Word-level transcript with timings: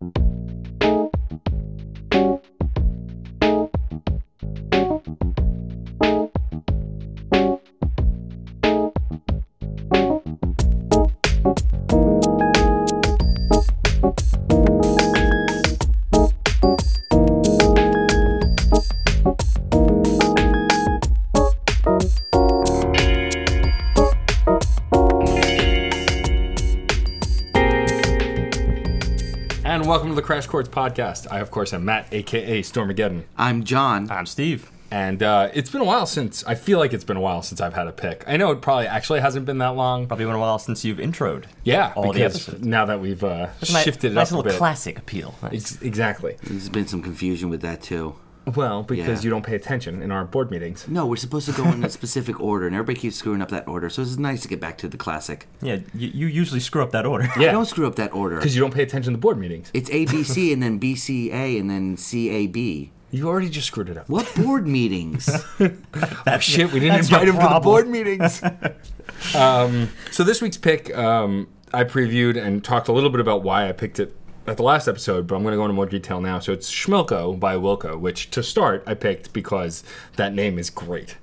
And 0.00 0.47
welcome 30.58 30.72
to 30.72 30.74
the 30.74 30.74
Crash 30.74 30.96
Course 30.96 31.24
podcast. 31.24 31.32
I, 31.32 31.38
of 31.40 31.50
course, 31.50 31.72
am 31.72 31.84
Matt, 31.84 32.08
aka 32.12 32.62
Stormageddon. 32.62 33.24
I'm 33.36 33.64
John. 33.64 34.10
I'm 34.10 34.26
Steve. 34.26 34.70
And 34.90 35.22
uh, 35.22 35.50
it's 35.52 35.70
been 35.70 35.82
a 35.82 35.84
while 35.84 36.06
since, 36.06 36.44
I 36.46 36.54
feel 36.54 36.78
like 36.78 36.92
it's 36.94 37.04
been 37.04 37.16
a 37.18 37.20
while 37.20 37.42
since 37.42 37.60
I've 37.60 37.74
had 37.74 37.86
a 37.88 37.92
pick. 37.92 38.24
I 38.26 38.38
know 38.38 38.50
it 38.52 38.62
probably 38.62 38.86
actually 38.86 39.20
hasn't 39.20 39.44
been 39.44 39.58
that 39.58 39.76
long. 39.76 40.06
Probably 40.06 40.24
been 40.24 40.34
a 40.34 40.38
while 40.38 40.58
since 40.58 40.84
you've 40.84 40.96
introed. 40.98 41.44
Yeah, 41.62 41.92
all 41.94 42.04
the 42.12 42.12
because 42.14 42.48
episodes. 42.48 42.64
now 42.66 42.86
that 42.86 42.98
we've 43.00 43.22
uh, 43.22 43.48
It's 43.60 43.70
a 43.70 43.74
ni- 43.74 43.82
shifted 43.82 44.12
it 44.12 44.14
nice 44.14 44.28
up 44.28 44.32
a 44.32 44.36
little 44.36 44.50
bit. 44.50 44.58
classic 44.58 44.98
appeal. 44.98 45.34
Nice. 45.42 45.52
Ex- 45.74 45.82
exactly. 45.82 46.36
There's 46.42 46.70
been 46.70 46.86
some 46.88 47.02
confusion 47.02 47.50
with 47.50 47.60
that 47.60 47.82
too. 47.82 48.14
Well, 48.56 48.82
because 48.82 49.20
Yeah. 49.20 49.24
you 49.24 49.30
don't 49.30 49.44
pay 49.44 49.54
attention 49.54 50.02
in 50.02 50.10
our 50.10 50.24
board 50.24 50.50
meetings. 50.50 50.86
No, 50.88 51.06
we're 51.06 51.16
supposed 51.16 51.46
to 51.46 51.52
go 51.52 51.64
in 51.70 51.82
a 51.84 51.90
specific 52.00 52.40
order, 52.40 52.66
and 52.66 52.74
everybody 52.74 52.98
keeps 52.98 53.16
screwing 53.16 53.42
up 53.42 53.50
that 53.50 53.66
order. 53.68 53.88
So 53.90 54.02
it's 54.02 54.16
nice 54.18 54.42
to 54.42 54.48
get 54.48 54.60
back 54.60 54.78
to 54.78 54.88
the 54.88 54.96
classic. 54.96 55.46
Yeah, 55.62 55.78
you, 55.94 56.08
you 56.08 56.26
usually 56.26 56.60
screw 56.60 56.82
up 56.82 56.90
that 56.92 57.06
order. 57.06 57.28
Yeah. 57.38 57.52
Don't 57.52 57.66
screw 57.66 57.86
up 57.86 57.96
that 57.96 58.12
order. 58.14 58.36
Because 58.36 58.54
you 58.54 58.60
don't 58.60 58.74
pay 58.74 58.82
attention 58.82 59.12
to 59.12 59.18
board 59.18 59.38
meetings. 59.38 59.70
It's 59.74 59.90
ABC 59.90 60.52
and 60.52 60.62
then 60.62 60.78
BCA 60.80 61.58
and 61.60 61.68
then 61.70 61.96
CAB. 61.96 62.90
You 63.10 63.26
already 63.26 63.48
just 63.48 63.66
screwed 63.68 63.88
it 63.88 63.96
up. 63.96 64.08
What 64.08 64.30
board 64.36 64.66
meetings? 64.66 65.28
Oh, 66.26 66.38
shit, 66.40 66.70
we 66.72 66.78
didn't 66.80 66.96
that's 66.96 67.10
your 67.10 67.20
invite 67.20 67.28
him 67.28 67.34
to 67.36 67.40
the 67.40 67.46
problem. 67.48 67.62
board 67.62 67.88
meetings. 67.88 68.42
um, 69.34 69.88
so 70.10 70.22
this 70.24 70.40
week's 70.42 70.56
pick, 70.58 70.94
um, 70.96 71.48
I 71.72 71.84
previewed 71.84 72.36
and 72.42 72.62
talked 72.62 72.88
a 72.88 72.92
little 72.92 73.10
bit 73.10 73.20
about 73.20 73.42
why 73.42 73.68
I 73.68 73.72
picked 73.72 73.98
it 73.98 74.14
at 74.48 74.56
the 74.56 74.62
last 74.62 74.88
episode, 74.88 75.26
but 75.26 75.36
I'm 75.36 75.42
going 75.42 75.52
to 75.52 75.56
go 75.56 75.64
into 75.64 75.74
more 75.74 75.86
detail 75.86 76.20
now. 76.20 76.38
So 76.38 76.52
it's 76.52 76.70
Schmilko 76.70 77.38
by 77.38 77.56
Wilco, 77.56 77.98
which 77.98 78.30
to 78.30 78.42
start 78.42 78.82
I 78.86 78.94
picked 78.94 79.32
because 79.32 79.84
that 80.16 80.34
name 80.34 80.58
is 80.58 80.70
great. 80.70 81.16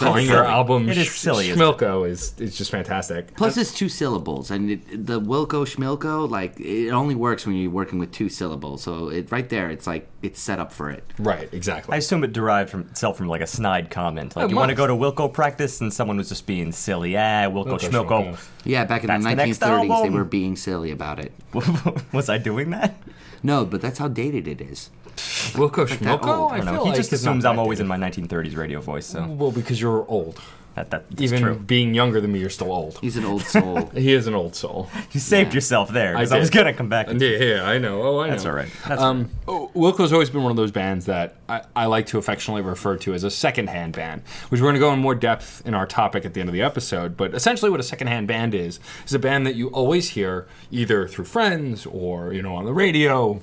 Calling 0.00 0.26
your 0.26 0.44
album 0.44 0.88
It 0.88 0.98
is 0.98 1.10
silly, 1.10 1.50
isn't 1.50 1.60
Schmilko 1.60 2.08
is 2.08 2.34
is 2.38 2.56
just 2.56 2.70
fantastic. 2.70 3.36
Plus, 3.36 3.56
it's 3.56 3.72
two 3.72 3.88
syllables, 3.88 4.50
and 4.50 4.70
it, 4.70 5.06
the 5.06 5.20
Wilco 5.20 5.64
Schmilko, 5.64 6.28
like 6.28 6.58
it 6.58 6.90
only 6.90 7.14
works 7.14 7.46
when 7.46 7.56
you're 7.56 7.70
working 7.70 7.98
with 7.98 8.12
two 8.12 8.28
syllables. 8.28 8.82
So 8.82 9.08
it 9.08 9.30
right 9.30 9.48
there, 9.48 9.70
it's 9.70 9.86
like 9.86 10.08
it's 10.22 10.40
set 10.40 10.58
up 10.58 10.72
for 10.72 10.90
it. 10.90 11.04
Right, 11.18 11.52
exactly. 11.52 11.94
I 11.94 11.98
assume 11.98 12.24
it 12.24 12.32
derived 12.32 12.70
from 12.70 12.82
itself 12.82 13.16
from 13.16 13.28
like 13.28 13.40
a 13.40 13.46
snide 13.46 13.90
comment. 13.90 14.36
Like 14.36 14.46
It 14.46 14.50
you 14.50 14.56
want 14.56 14.70
to 14.70 14.74
go 14.74 14.86
to 14.86 14.94
Wilco 14.94 15.32
practice, 15.32 15.80
and 15.80 15.92
someone 15.92 16.16
was 16.16 16.28
just 16.28 16.46
being 16.46 16.72
silly. 16.72 17.12
Yeah, 17.12 17.46
Wilco, 17.46 17.78
Wilco 17.78 17.78
Schmilko. 17.78 18.48
Yeah, 18.64 18.84
back 18.84 19.02
in 19.02 19.08
That's 19.08 19.24
the 19.24 19.34
the 19.34 19.42
1930s, 19.42 20.02
they 20.02 20.10
were 20.10 20.24
being 20.24 20.56
silly 20.56 20.90
about 20.90 21.18
it. 21.18 21.32
was 22.12 22.28
I 22.28 22.38
doing 22.38 22.70
that? 22.70 22.96
No, 23.42 23.64
but 23.64 23.80
that's 23.80 23.98
how 23.98 24.08
dated 24.08 24.46
it 24.46 24.60
is. 24.60 24.90
Wilco 25.16 25.88
that 25.88 25.98
Schmilko? 25.98 26.50
I 26.50 26.54
I 26.54 26.56
don't 26.58 26.66
know. 26.66 26.72
feel 26.72 26.84
He 26.84 26.90
like 26.90 26.96
just 26.96 27.12
assumes 27.12 27.44
I'm 27.44 27.58
always 27.58 27.80
in 27.80 27.86
my 27.86 27.96
1930s 27.96 28.56
radio 28.56 28.80
voice. 28.80 29.06
So 29.06 29.26
Well, 29.26 29.50
because 29.52 29.80
you're 29.80 30.04
old. 30.08 30.40
that, 30.76 30.90
that 30.90 31.10
that's 31.10 31.20
Even 31.22 31.42
true. 31.42 31.54
being 31.56 31.94
younger 31.94 32.20
than 32.20 32.30
me, 32.32 32.38
you're 32.38 32.48
still 32.48 32.70
old. 32.72 32.98
He's 33.00 33.16
an 33.16 33.24
old 33.24 33.42
soul. 33.42 33.90
He 33.94 34.12
is 34.12 34.26
an 34.28 34.34
old 34.34 34.54
soul. 34.54 34.88
You 35.12 35.18
saved 35.20 35.50
Yeah. 35.50 35.54
yourself 35.56 35.90
there 35.90 36.14
because 36.14 36.30
I 36.32 36.36
I, 36.36 36.38
was 36.38 36.48
gonna 36.50 36.72
come 36.72 36.88
back. 36.88 37.08
Yeah, 37.08 37.28
yeah, 37.28 37.62
I 37.64 37.78
know. 37.78 38.02
Oh, 38.02 38.20
I 38.20 38.26
know. 38.26 38.30
That's 38.30 38.46
all 38.46 38.52
right. 38.52 38.68
That's 38.86 39.02
um, 39.02 39.28
oh, 39.48 39.70
Wilco's 39.74 40.12
always 40.12 40.30
been 40.30 40.42
one 40.44 40.52
of 40.52 40.56
those 40.56 40.70
bands 40.70 41.06
that 41.06 41.34
I, 41.48 41.62
I 41.74 41.86
like 41.86 42.06
to 42.06 42.18
affectionately 42.18 42.62
refer 42.62 42.96
to 42.98 43.12
as 43.14 43.24
a 43.24 43.30
secondhand 43.30 43.94
band, 43.94 44.22
which 44.50 44.60
we're 44.60 44.66
going 44.66 44.74
to 44.74 44.80
go 44.80 44.92
in 44.92 45.00
more 45.00 45.16
depth 45.16 45.62
in 45.66 45.74
our 45.74 45.86
topic 45.86 46.24
at 46.24 46.34
the 46.34 46.40
end 46.40 46.48
of 46.48 46.54
the 46.54 46.62
episode. 46.62 47.16
But 47.16 47.34
essentially, 47.34 47.70
what 47.70 47.80
a 47.80 47.82
secondhand 47.84 48.28
band 48.28 48.54
is 48.54 48.78
is 49.04 49.12
a 49.12 49.18
band 49.18 49.46
that 49.48 49.56
you 49.56 49.68
always 49.70 50.10
hear 50.10 50.46
either 50.70 51.08
through 51.08 51.24
friends 51.24 51.84
or 51.86 52.32
you 52.32 52.42
know 52.42 52.54
on 52.54 52.64
the 52.64 52.72
radio, 52.72 53.40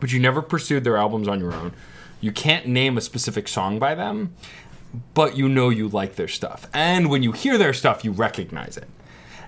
but 0.00 0.12
you 0.12 0.20
never 0.20 0.42
pursued 0.42 0.84
their 0.84 0.96
albums 0.96 1.28
on 1.28 1.40
your 1.40 1.52
own. 1.52 1.72
You 2.20 2.32
can't 2.32 2.66
name 2.66 2.96
a 2.96 3.00
specific 3.00 3.48
song 3.48 3.78
by 3.78 3.94
them, 3.94 4.34
but 5.14 5.36
you 5.36 5.48
know 5.48 5.68
you 5.68 5.88
like 5.88 6.16
their 6.16 6.28
stuff, 6.28 6.68
and 6.72 7.10
when 7.10 7.22
you 7.22 7.32
hear 7.32 7.58
their 7.58 7.72
stuff, 7.72 8.04
you 8.04 8.12
recognize 8.12 8.76
it. 8.76 8.88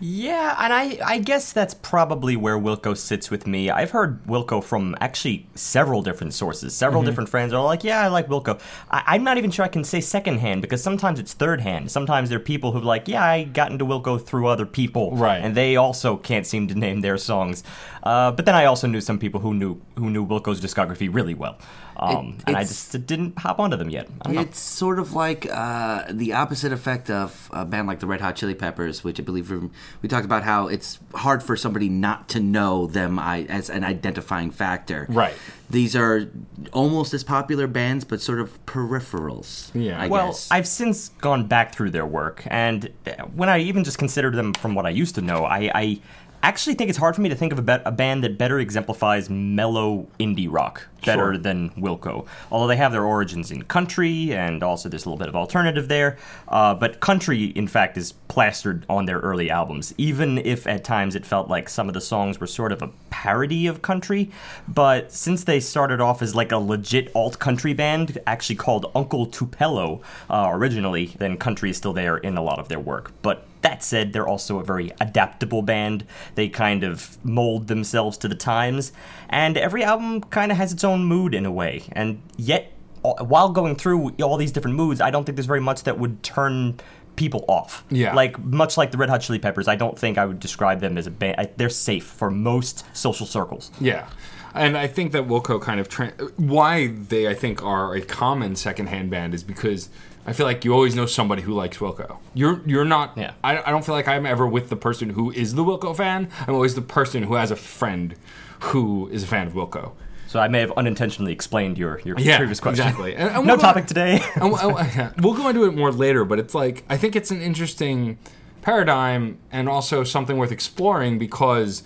Yeah, 0.00 0.56
and 0.58 0.72
I, 0.72 0.98
I 1.04 1.18
guess 1.18 1.52
that's 1.52 1.74
probably 1.74 2.36
where 2.36 2.58
Wilco 2.58 2.96
sits 2.96 3.30
with 3.30 3.46
me. 3.46 3.70
I've 3.70 3.90
heard 3.90 4.24
Wilco 4.24 4.62
from 4.62 4.96
actually 5.00 5.46
several 5.54 6.02
different 6.02 6.34
sources. 6.34 6.74
Several 6.74 7.02
mm-hmm. 7.02 7.10
different 7.10 7.28
friends 7.28 7.52
are 7.52 7.64
like, 7.64 7.84
yeah, 7.84 8.00
I 8.00 8.08
like 8.08 8.28
Wilco. 8.28 8.60
I, 8.90 9.02
I'm 9.06 9.24
not 9.24 9.38
even 9.38 9.50
sure 9.50 9.64
I 9.64 9.68
can 9.68 9.84
say 9.84 10.00
secondhand 10.00 10.62
because 10.62 10.82
sometimes 10.82 11.18
it's 11.18 11.32
third 11.32 11.60
hand. 11.60 11.90
Sometimes 11.90 12.28
there 12.28 12.38
are 12.38 12.42
people 12.42 12.72
who 12.72 12.78
are 12.78 12.82
like, 12.82 13.08
yeah, 13.08 13.24
I 13.24 13.44
got 13.44 13.72
into 13.72 13.84
Wilco 13.84 14.24
through 14.24 14.46
other 14.46 14.66
people. 14.66 15.16
Right. 15.16 15.38
And 15.38 15.56
they 15.56 15.76
also 15.76 16.16
can't 16.16 16.46
seem 16.46 16.68
to 16.68 16.74
name 16.74 17.00
their 17.00 17.18
songs. 17.18 17.64
Uh, 18.08 18.30
but 18.36 18.46
then 18.46 18.54
I 18.54 18.64
also 18.64 18.86
knew 18.86 19.00
some 19.02 19.18
people 19.18 19.40
who 19.40 19.52
knew 19.52 19.72
who 20.00 20.08
knew 20.14 20.24
Wilco's 20.24 20.60
discography 20.66 21.08
really 21.12 21.34
well. 21.34 21.56
Um, 21.96 22.36
It- 22.38 22.44
and 22.46 22.56
I 22.56 22.62
just 22.62 23.06
didn't 23.06 23.38
hop 23.38 23.58
onto 23.58 23.76
them 23.76 23.90
yet. 23.90 24.06
It's 24.42 24.60
sort 24.60 24.98
of 24.98 25.12
like 25.24 25.42
uh, 25.52 26.04
the 26.22 26.32
opposite 26.32 26.72
effect 26.72 27.10
of 27.10 27.50
a 27.52 27.64
band 27.64 27.86
like 27.90 27.98
the 28.00 28.06
Red 28.06 28.20
Hot 28.20 28.34
Chili 28.36 28.54
Peppers, 28.54 29.02
which 29.04 29.18
I 29.20 29.24
believe 29.24 29.50
we- 29.50 29.68
we 30.02 30.08
talked 30.08 30.24
about 30.24 30.42
how 30.44 30.68
it's 30.68 30.90
hard 31.14 31.42
for 31.42 31.54
somebody 31.56 31.88
not 31.88 32.28
to 32.34 32.40
know 32.40 32.86
them 32.86 33.18
as 33.18 33.68
an 33.68 33.82
identifying 33.84 34.50
factor. 34.52 35.06
Right. 35.10 35.34
These 35.70 35.94
are 35.96 36.30
almost 36.72 37.12
as 37.12 37.24
popular 37.24 37.66
bands, 37.66 38.04
but 38.10 38.22
sort 38.22 38.40
of 38.40 38.48
peripherals. 38.64 39.70
Yeah. 39.74 40.00
I 40.00 40.06
well, 40.06 40.28
guess. 40.28 40.48
I've 40.50 40.66
since 40.68 41.10
gone 41.20 41.46
back 41.46 41.74
through 41.74 41.90
their 41.90 42.06
work, 42.06 42.44
and 42.46 42.88
when 43.34 43.48
I 43.50 43.58
even 43.58 43.84
just 43.84 43.98
considered 43.98 44.34
them 44.34 44.54
from 44.54 44.74
what 44.76 44.86
I 44.86 44.90
used 45.02 45.14
to 45.16 45.20
know, 45.20 45.44
I, 45.44 45.70
I 45.74 46.00
actually 46.42 46.74
think 46.74 46.88
it's 46.88 46.98
hard 46.98 47.14
for 47.14 47.20
me 47.20 47.28
to 47.28 47.34
think 47.34 47.52
of 47.52 47.58
a, 47.58 47.62
bet 47.62 47.82
a 47.84 47.92
band 47.92 48.22
that 48.24 48.38
better 48.38 48.58
exemplifies 48.58 49.28
mellow 49.28 50.06
indie 50.20 50.48
rock 50.50 50.86
better 51.04 51.32
Sure. 51.34 51.38
than 51.38 51.70
Wilco. 51.70 52.26
Although 52.50 52.66
they 52.66 52.76
have 52.76 52.92
their 52.92 53.04
origins 53.04 53.50
in 53.50 53.62
country, 53.62 54.34
and 54.34 54.62
also 54.62 54.88
there's 54.88 55.04
a 55.04 55.08
little 55.08 55.18
bit 55.18 55.28
of 55.28 55.36
alternative 55.36 55.88
there. 55.88 56.16
Uh, 56.48 56.74
but 56.74 57.00
country, 57.00 57.44
in 57.44 57.68
fact, 57.68 57.96
is 57.96 58.12
plastered 58.28 58.84
on 58.88 59.06
their 59.06 59.18
early 59.20 59.50
albums, 59.50 59.94
even 59.96 60.38
if 60.38 60.66
at 60.66 60.84
times 60.84 61.14
it 61.14 61.24
felt 61.24 61.48
like 61.48 61.68
some 61.68 61.88
of 61.88 61.94
the 61.94 62.00
songs 62.00 62.40
were 62.40 62.46
sort 62.46 62.72
of 62.72 62.82
a 62.82 62.90
parody 63.10 63.66
of 63.66 63.80
country. 63.82 64.30
But 64.66 65.12
since 65.12 65.44
they 65.44 65.60
started 65.60 66.00
off 66.00 66.20
as 66.22 66.34
like 66.34 66.52
a 66.52 66.58
legit 66.58 67.10
alt 67.14 67.38
country 67.38 67.74
band, 67.74 68.18
actually 68.26 68.56
called 68.56 68.90
Uncle 68.94 69.26
Tupelo 69.26 70.00
uh, 70.28 70.48
originally, 70.52 71.14
then 71.18 71.36
country 71.36 71.70
is 71.70 71.76
still 71.76 71.92
there 71.92 72.16
in 72.18 72.36
a 72.36 72.42
lot 72.42 72.58
of 72.58 72.68
their 72.68 72.80
work. 72.80 73.12
But 73.22 73.44
that 73.62 73.82
said, 73.82 74.12
they're 74.12 74.28
also 74.28 74.58
a 74.58 74.64
very 74.64 74.92
adaptable 75.00 75.62
band. 75.62 76.04
They 76.34 76.48
kind 76.48 76.84
of 76.84 77.22
mold 77.24 77.66
themselves 77.68 78.16
to 78.18 78.28
the 78.28 78.34
times, 78.34 78.92
and 79.28 79.56
every 79.56 79.82
album 79.84 80.22
kind 80.22 80.52
of 80.52 80.58
has 80.58 80.72
its 80.72 80.84
own 80.84 81.04
mood 81.04 81.34
in 81.34 81.44
a 81.44 81.52
way. 81.52 81.84
And 81.92 82.22
yet, 82.36 82.72
while 83.02 83.50
going 83.50 83.76
through 83.76 84.10
all 84.22 84.36
these 84.36 84.52
different 84.52 84.76
moods, 84.76 85.00
I 85.00 85.10
don't 85.10 85.24
think 85.24 85.36
there's 85.36 85.46
very 85.46 85.60
much 85.60 85.84
that 85.84 85.98
would 85.98 86.22
turn 86.22 86.78
people 87.16 87.44
off. 87.48 87.84
Yeah. 87.90 88.14
Like 88.14 88.38
much 88.38 88.76
like 88.76 88.92
the 88.92 88.98
Red 88.98 89.10
Hot 89.10 89.20
Chili 89.20 89.38
Peppers, 89.38 89.68
I 89.68 89.76
don't 89.76 89.98
think 89.98 90.18
I 90.18 90.24
would 90.24 90.40
describe 90.40 90.80
them 90.80 90.96
as 90.96 91.06
a 91.06 91.10
band. 91.10 91.36
I, 91.38 91.50
they're 91.56 91.68
safe 91.68 92.04
for 92.04 92.30
most 92.30 92.84
social 92.96 93.26
circles. 93.26 93.70
Yeah. 93.80 94.08
And 94.54 94.76
I 94.76 94.86
think 94.86 95.12
that 95.12 95.26
Wilco 95.26 95.60
kind 95.60 95.78
of 95.78 95.88
tra- 95.88 96.12
why 96.36 96.86
they 96.86 97.28
I 97.28 97.34
think 97.34 97.62
are 97.62 97.94
a 97.94 98.00
common 98.00 98.56
secondhand 98.56 99.10
band 99.10 99.34
is 99.34 99.42
because 99.42 99.90
I 100.28 100.32
feel 100.32 100.46
like 100.46 100.64
you 100.64 100.72
always 100.74 100.94
know 100.94 101.06
somebody 101.06 101.42
who 101.42 101.52
likes 101.54 101.78
Wilco. 101.78 102.18
You're 102.34 102.60
you're 102.66 102.84
not. 102.84 103.16
Yeah. 103.16 103.32
I, 103.42 103.62
I 103.62 103.70
don't 103.70 103.84
feel 103.84 103.94
like 103.94 104.08
I'm 104.08 104.26
ever 104.26 104.46
with 104.46 104.68
the 104.68 104.76
person 104.76 105.10
who 105.10 105.30
is 105.32 105.54
the 105.54 105.64
Wilco 105.64 105.96
fan. 105.96 106.28
I'm 106.46 106.54
always 106.54 106.74
the 106.74 106.82
person 106.82 107.22
who 107.24 107.34
has 107.34 107.50
a 107.50 107.56
friend 107.56 108.14
who 108.60 109.08
is 109.10 109.22
a 109.22 109.26
fan 109.26 109.46
of 109.46 109.54
Wilco. 109.54 109.92
So 110.26 110.38
I 110.38 110.48
may 110.48 110.60
have 110.60 110.72
unintentionally 110.76 111.32
explained 111.32 111.78
your, 111.78 112.00
your 112.04 112.18
Yeah, 112.18 112.36
previous 112.36 112.60
question. 112.60 112.84
exactly. 112.86 113.14
And- 113.16 113.30
and 113.30 113.46
no 113.46 113.54
we'll 113.54 113.56
go- 113.56 113.62
topic 113.62 113.86
today. 113.86 114.20
and 114.34 114.52
we'll, 114.52 114.74
we'll 115.22 115.34
go 115.34 115.48
into 115.48 115.64
it 115.64 115.74
more 115.74 115.90
later, 115.90 116.24
but 116.26 116.38
it's 116.38 116.54
like 116.54 116.84
I 116.90 116.98
think 116.98 117.16
it's 117.16 117.30
an 117.30 117.40
interesting 117.40 118.18
paradigm 118.60 119.38
and 119.50 119.68
also 119.68 120.04
something 120.04 120.36
worth 120.36 120.52
exploring 120.52 121.18
because 121.18 121.82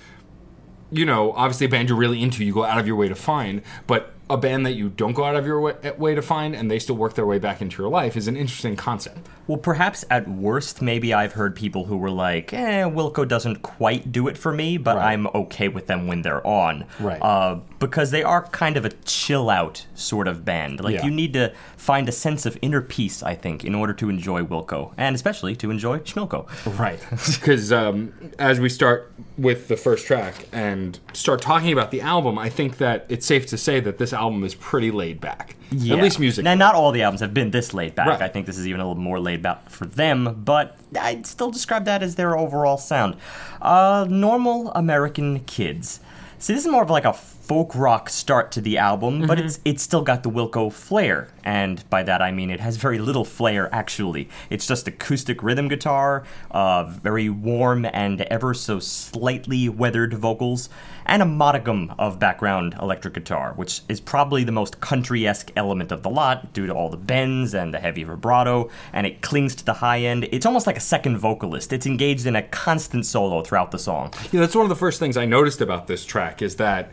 you 0.90 1.06
know, 1.06 1.32
obviously 1.32 1.64
a 1.66 1.68
band 1.70 1.88
you're 1.88 1.96
really 1.96 2.22
into, 2.22 2.44
you 2.44 2.52
go 2.52 2.64
out 2.64 2.78
of 2.78 2.86
your 2.86 2.96
way 2.96 3.08
to 3.08 3.14
find, 3.14 3.62
but 3.86 4.11
a 4.30 4.36
band 4.36 4.64
that 4.64 4.72
you 4.72 4.88
don't 4.88 5.12
go 5.12 5.24
out 5.24 5.36
of 5.36 5.44
your 5.44 5.60
way, 5.60 5.74
way 5.98 6.14
to 6.14 6.22
find 6.22 6.54
and 6.54 6.70
they 6.70 6.78
still 6.78 6.96
work 6.96 7.14
their 7.14 7.26
way 7.26 7.38
back 7.38 7.60
into 7.60 7.82
your 7.82 7.90
life 7.90 8.16
is 8.16 8.28
an 8.28 8.36
interesting 8.36 8.76
concept. 8.76 9.18
Well, 9.46 9.58
perhaps 9.58 10.04
at 10.10 10.26
worst, 10.28 10.80
maybe 10.80 11.12
I've 11.12 11.32
heard 11.32 11.54
people 11.56 11.84
who 11.84 11.96
were 11.96 12.10
like, 12.10 12.52
eh, 12.52 12.84
Wilco 12.84 13.26
doesn't 13.26 13.62
quite 13.62 14.10
do 14.12 14.28
it 14.28 14.38
for 14.38 14.52
me, 14.52 14.78
but 14.78 14.96
Right. 14.96 15.12
I'm 15.12 15.26
okay 15.34 15.68
with 15.68 15.86
them 15.86 16.06
when 16.06 16.22
they're 16.22 16.46
on. 16.46 16.84
Right. 17.00 17.20
Uh, 17.20 17.58
because 17.86 18.10
they 18.10 18.22
are 18.22 18.42
kind 18.48 18.76
of 18.76 18.84
a 18.84 18.90
chill 19.04 19.50
out 19.50 19.86
sort 19.94 20.26
of 20.28 20.44
band. 20.44 20.80
Like, 20.82 20.94
Yeah. 20.94 21.04
you 21.04 21.10
need 21.10 21.32
to 21.34 21.52
find 21.76 22.08
a 22.08 22.12
sense 22.12 22.46
of 22.46 22.56
inner 22.62 22.80
peace, 22.80 23.22
I 23.22 23.34
think, 23.34 23.64
in 23.64 23.74
order 23.74 23.92
to 23.94 24.08
enjoy 24.08 24.42
Wilco, 24.42 24.92
and 24.96 25.14
especially 25.14 25.54
to 25.56 25.70
enjoy 25.70 25.98
Schmilko. 26.00 26.46
Right. 26.78 27.00
Because 27.42 27.72
um, 27.72 28.12
as 28.38 28.60
we 28.60 28.68
start 28.68 29.12
with 29.36 29.68
the 29.68 29.76
first 29.76 30.06
track 30.06 30.46
and 30.52 30.98
start 31.12 31.42
talking 31.42 31.72
about 31.72 31.90
the 31.90 32.00
album, 32.00 32.38
I 32.38 32.48
think 32.48 32.78
that 32.78 33.04
it's 33.08 33.26
safe 33.26 33.46
to 33.46 33.58
say 33.58 33.80
that 33.80 33.98
this 33.98 34.12
album 34.12 34.44
is 34.44 34.54
pretty 34.54 34.90
laid 34.90 35.20
back. 35.20 35.56
Yeah. 35.70 35.96
At 35.96 36.02
least 36.02 36.20
music. 36.20 36.44
Now, 36.44 36.54
not 36.54 36.74
all 36.74 36.92
the 36.92 37.02
albums 37.02 37.20
have 37.20 37.32
been 37.34 37.50
this 37.50 37.72
laid 37.74 37.94
back. 37.94 38.06
Right. 38.06 38.22
I 38.22 38.28
think 38.28 38.46
this 38.46 38.58
is 38.58 38.66
even 38.68 38.80
a 38.80 38.86
little 38.86 39.02
more 39.02 39.18
laid 39.18 39.42
back 39.42 39.70
for 39.70 39.86
them, 39.86 40.42
but 40.44 40.76
I'd 41.00 41.26
still 41.26 41.50
describe 41.50 41.84
that 41.86 42.02
as 42.02 42.14
their 42.14 42.36
overall 42.38 42.76
sound. 42.76 43.16
Uh, 43.60 44.06
normal 44.08 44.70
American 44.72 45.40
kids. 45.40 46.00
See, 46.42 46.54
this 46.54 46.64
is 46.64 46.70
more 46.72 46.82
of 46.82 46.90
like 46.90 47.04
a 47.04 47.12
folk 47.12 47.72
rock 47.76 48.08
start 48.08 48.50
to 48.52 48.60
the 48.60 48.76
album, 48.78 49.28
but 49.28 49.38
Mm-hmm. 49.38 49.46
it's 49.46 49.60
it's 49.64 49.82
still 49.84 50.02
got 50.02 50.24
the 50.24 50.28
Wilco 50.30 50.72
flair, 50.72 51.28
and 51.44 51.88
by 51.88 52.02
that 52.02 52.20
I 52.20 52.32
mean 52.32 52.50
it 52.50 52.58
has 52.58 52.76
very 52.78 52.98
little 52.98 53.24
flair 53.24 53.72
actually. 53.72 54.28
It's 54.50 54.66
just 54.66 54.88
acoustic 54.88 55.40
rhythm 55.44 55.68
guitar, 55.68 56.24
uh, 56.50 56.82
very 56.84 57.28
warm 57.28 57.84
and 57.84 58.22
ever 58.22 58.54
so 58.54 58.80
slightly 58.80 59.68
weathered 59.68 60.14
vocals, 60.14 60.68
and 61.06 61.22
a 61.22 61.26
modicum 61.26 61.92
of 61.98 62.18
background 62.18 62.74
electric 62.80 63.14
guitar, 63.14 63.52
which 63.56 63.82
is 63.88 64.00
probably 64.00 64.44
the 64.44 64.52
most 64.52 64.80
country-esque 64.80 65.50
element 65.56 65.92
of 65.92 66.02
the 66.02 66.10
lot 66.10 66.52
due 66.52 66.66
to 66.66 66.72
all 66.72 66.88
the 66.88 66.96
bends 66.96 67.54
and 67.54 67.72
the 67.72 67.78
heavy 67.78 68.04
vibrato, 68.04 68.70
and 68.92 69.06
it 69.06 69.20
clings 69.22 69.54
to 69.54 69.64
the 69.64 69.74
high 69.74 70.00
end. 70.00 70.28
It's 70.32 70.46
almost 70.46 70.66
like 70.66 70.76
a 70.76 70.80
second 70.80 71.18
vocalist. 71.18 71.72
It's 71.72 71.86
engaged 71.86 72.26
in 72.26 72.36
a 72.36 72.42
constant 72.42 73.06
solo 73.06 73.42
throughout 73.42 73.70
the 73.70 73.78
song. 73.78 74.12
Yeah, 74.30 74.40
that's 74.40 74.54
one 74.54 74.64
of 74.64 74.70
the 74.70 74.76
first 74.76 74.98
things 74.98 75.16
I 75.16 75.24
noticed 75.24 75.60
about 75.60 75.86
this 75.86 76.04
track 76.04 76.42
is 76.42 76.56
that 76.56 76.90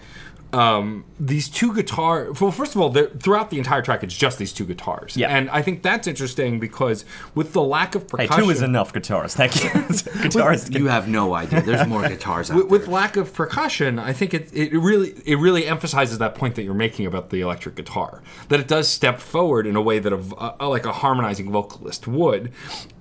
um, 0.51 1.05
these 1.19 1.47
two 1.47 1.73
guitar. 1.75 2.31
Well, 2.41 2.51
first 2.51 2.73
of 2.75 2.81
all, 2.81 2.91
throughout 2.91 3.49
the 3.51 3.57
entire 3.57 3.81
track, 3.81 4.03
it's 4.03 4.15
just 4.17 4.37
these 4.39 4.51
two 4.51 4.65
guitars. 4.65 5.15
Yeah. 5.15 5.35
and 5.35 5.49
I 5.51 5.61
think 5.61 5.83
that's 5.83 6.07
interesting 6.07 6.59
because 6.59 7.05
with 7.35 7.53
the 7.53 7.61
lack 7.61 7.93
of 7.95 8.03
Hey, 8.03 8.25
percussion, 8.27 8.43
two 8.43 8.49
is 8.49 8.61
enough 8.61 8.91
guitars. 8.91 9.35
Thank 9.35 9.63
you. 9.63 9.69
guitars. 10.23 10.69
You 10.71 10.87
have 10.87 11.07
no 11.07 11.33
idea. 11.35 11.61
There's 11.61 11.87
more 11.87 12.01
guitars 12.07 12.49
out 12.49 12.57
with, 12.57 12.67
with 12.67 12.87
lack 12.87 13.15
of 13.15 13.33
percussion, 13.33 13.99
I 13.99 14.13
think 14.13 14.33
it, 14.33 14.51
it 14.53 14.73
really 14.73 15.13
it 15.25 15.35
really 15.35 15.67
emphasizes 15.67 16.17
that 16.17 16.35
point 16.35 16.55
that 16.55 16.63
you're 16.63 16.73
making 16.73 17.05
about 17.05 17.29
the 17.29 17.41
electric 17.41 17.75
guitar. 17.75 18.23
That 18.47 18.59
it 18.59 18.67
does 18.67 18.87
step 18.87 19.19
forward 19.19 19.67
in 19.67 19.75
a 19.75 19.81
way 19.81 19.99
that 19.99 20.11
a, 20.13 20.17
v- 20.17 20.35
a- 20.59 20.67
like 20.67 20.85
a 20.85 20.93
harmonizing 20.93 21.51
vocalist 21.51 22.07
would, 22.07 22.51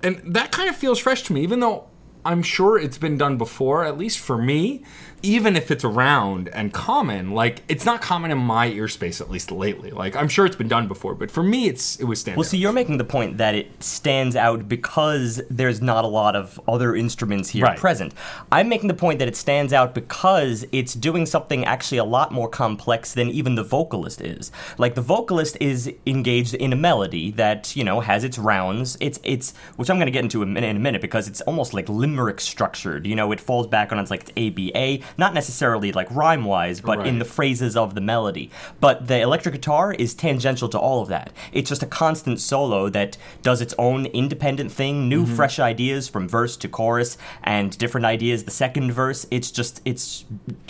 and 0.03 0.21
that 0.35 0.53
kind 0.53 0.69
of 0.69 0.77
feels 0.77 0.99
fresh 0.99 1.23
to 1.25 1.33
me. 1.33 1.43
Even 1.43 1.61
though 1.61 1.87
I'm 2.25 2.43
sure 2.43 2.79
it's 2.79 2.99
been 2.99 3.17
done 3.17 3.39
before, 3.39 3.85
at 3.85 3.97
least 3.97 4.19
for 4.19 4.37
me. 4.37 4.85
Even 5.23 5.57
if 5.57 5.71
it's 5.71 5.85
around 5.85 6.49
and 6.49 6.73
common, 6.73 7.33
like 7.33 7.63
it's 7.69 7.85
not 7.85 8.01
common 8.01 8.31
in 8.31 8.39
my 8.39 8.69
ear 8.69 8.89
space 8.89 9.21
at 9.21 9.31
least 9.31 9.51
lately. 9.51 9.91
Like 9.91 10.17
I'm 10.17 10.29
sure 10.29 10.47
it's 10.47 10.57
been 10.57 10.69
done 10.69 10.89
before, 10.89 11.15
but 11.15 11.31
for 11.31 11.43
me, 11.43 11.67
it's 11.69 11.97
it 11.97 12.05
was 12.05 12.21
standing. 12.21 12.39
Well, 12.39 12.45
see, 12.49 12.59
you're 12.59 12.73
making 12.73 12.99
the 12.99 13.05
point 13.05 13.39
that 13.39 13.55
it 13.55 13.83
stands 13.83 14.37
out 14.37 14.69
because 14.69 15.41
there's 15.51 15.81
not 15.81 16.05
a 16.05 16.09
lot 16.09 16.37
of 16.37 16.61
other 16.69 16.95
instruments 16.95 17.49
here 17.51 17.65
Right. 17.65 17.79
present. 17.79 18.15
I'm 18.53 18.69
making 18.69 18.89
the 18.89 18.95
point 18.95 19.19
that 19.19 19.29
it 19.29 19.37
stands 19.37 19.73
out 19.73 19.95
because 19.95 20.65
it's 20.73 20.95
doing 20.95 21.27
something 21.27 21.65
actually 21.65 21.99
a 21.99 22.05
lot 22.05 22.33
more 22.33 22.49
complex 22.49 23.13
than 23.15 23.29
even 23.31 23.55
the 23.57 23.65
vocalist 23.65 24.21
is. 24.21 24.51
Like 24.79 24.95
the 24.95 25.03
vocalist 25.03 25.57
is 25.61 25.93
engaged 26.07 26.55
in 26.55 26.73
a 26.73 26.77
melody 26.77 27.31
that 27.33 27.75
you 27.77 27.85
know 27.85 28.01
has 28.01 28.25
its 28.25 28.39
rounds. 28.39 28.97
It's 29.01 29.21
it's 29.23 29.55
which 29.77 29.91
I'm 29.91 29.97
going 29.97 30.07
to 30.07 30.13
get 30.13 30.23
into 30.23 30.43
in 30.43 30.49
a 30.49 30.53
minute, 30.53 30.69
in 30.69 30.77
a 30.77 30.81
minute 30.81 31.01
because 31.01 31.29
it's 31.29 31.41
almost 31.43 31.75
like 31.75 31.89
limerick 31.89 32.41
structured. 32.41 33.07
You 33.07 33.17
know, 33.17 33.33
it 33.33 33.41
falls 33.41 33.67
back 33.67 33.93
on 33.93 33.99
it's 33.99 34.11
like 34.11 34.29
it's 34.29 34.33
ABA, 34.37 35.05
not 35.17 35.35
necessarily 35.35 35.93
like 35.93 36.11
rhyme 36.11 36.45
wise, 36.45 36.81
but 36.81 37.07
in 37.07 37.19
the 37.19 37.25
phrases 37.25 37.77
of 37.77 37.95
the 37.95 38.01
melody. 38.01 38.51
But 38.81 39.07
the 39.07 39.21
electric 39.21 39.55
guitar 39.55 39.93
is 39.93 40.15
tangential 40.15 40.69
to 40.71 40.79
all 40.79 41.03
of 41.03 41.09
that. 41.09 41.33
It's 41.53 41.69
just 41.69 41.83
a 41.83 41.87
constant 41.87 42.41
solo 42.41 42.89
that 42.91 43.17
does 43.43 43.61
its 43.61 43.75
own 43.79 44.07
independent 44.07 44.73
thing, 44.73 45.09
new 45.09 45.25
Mm-hmm. 45.25 45.35
fresh 45.37 45.59
ideas 45.59 46.09
from 46.09 46.29
verse 46.29 46.57
to 46.59 46.69
chorus 46.69 47.19
and 47.43 47.77
different 47.79 48.05
ideas 48.07 48.45
the 48.45 48.51
second 48.51 48.93
verse. 48.93 49.27
It's 49.31 49.51
just 49.51 49.81
it's 49.85 50.25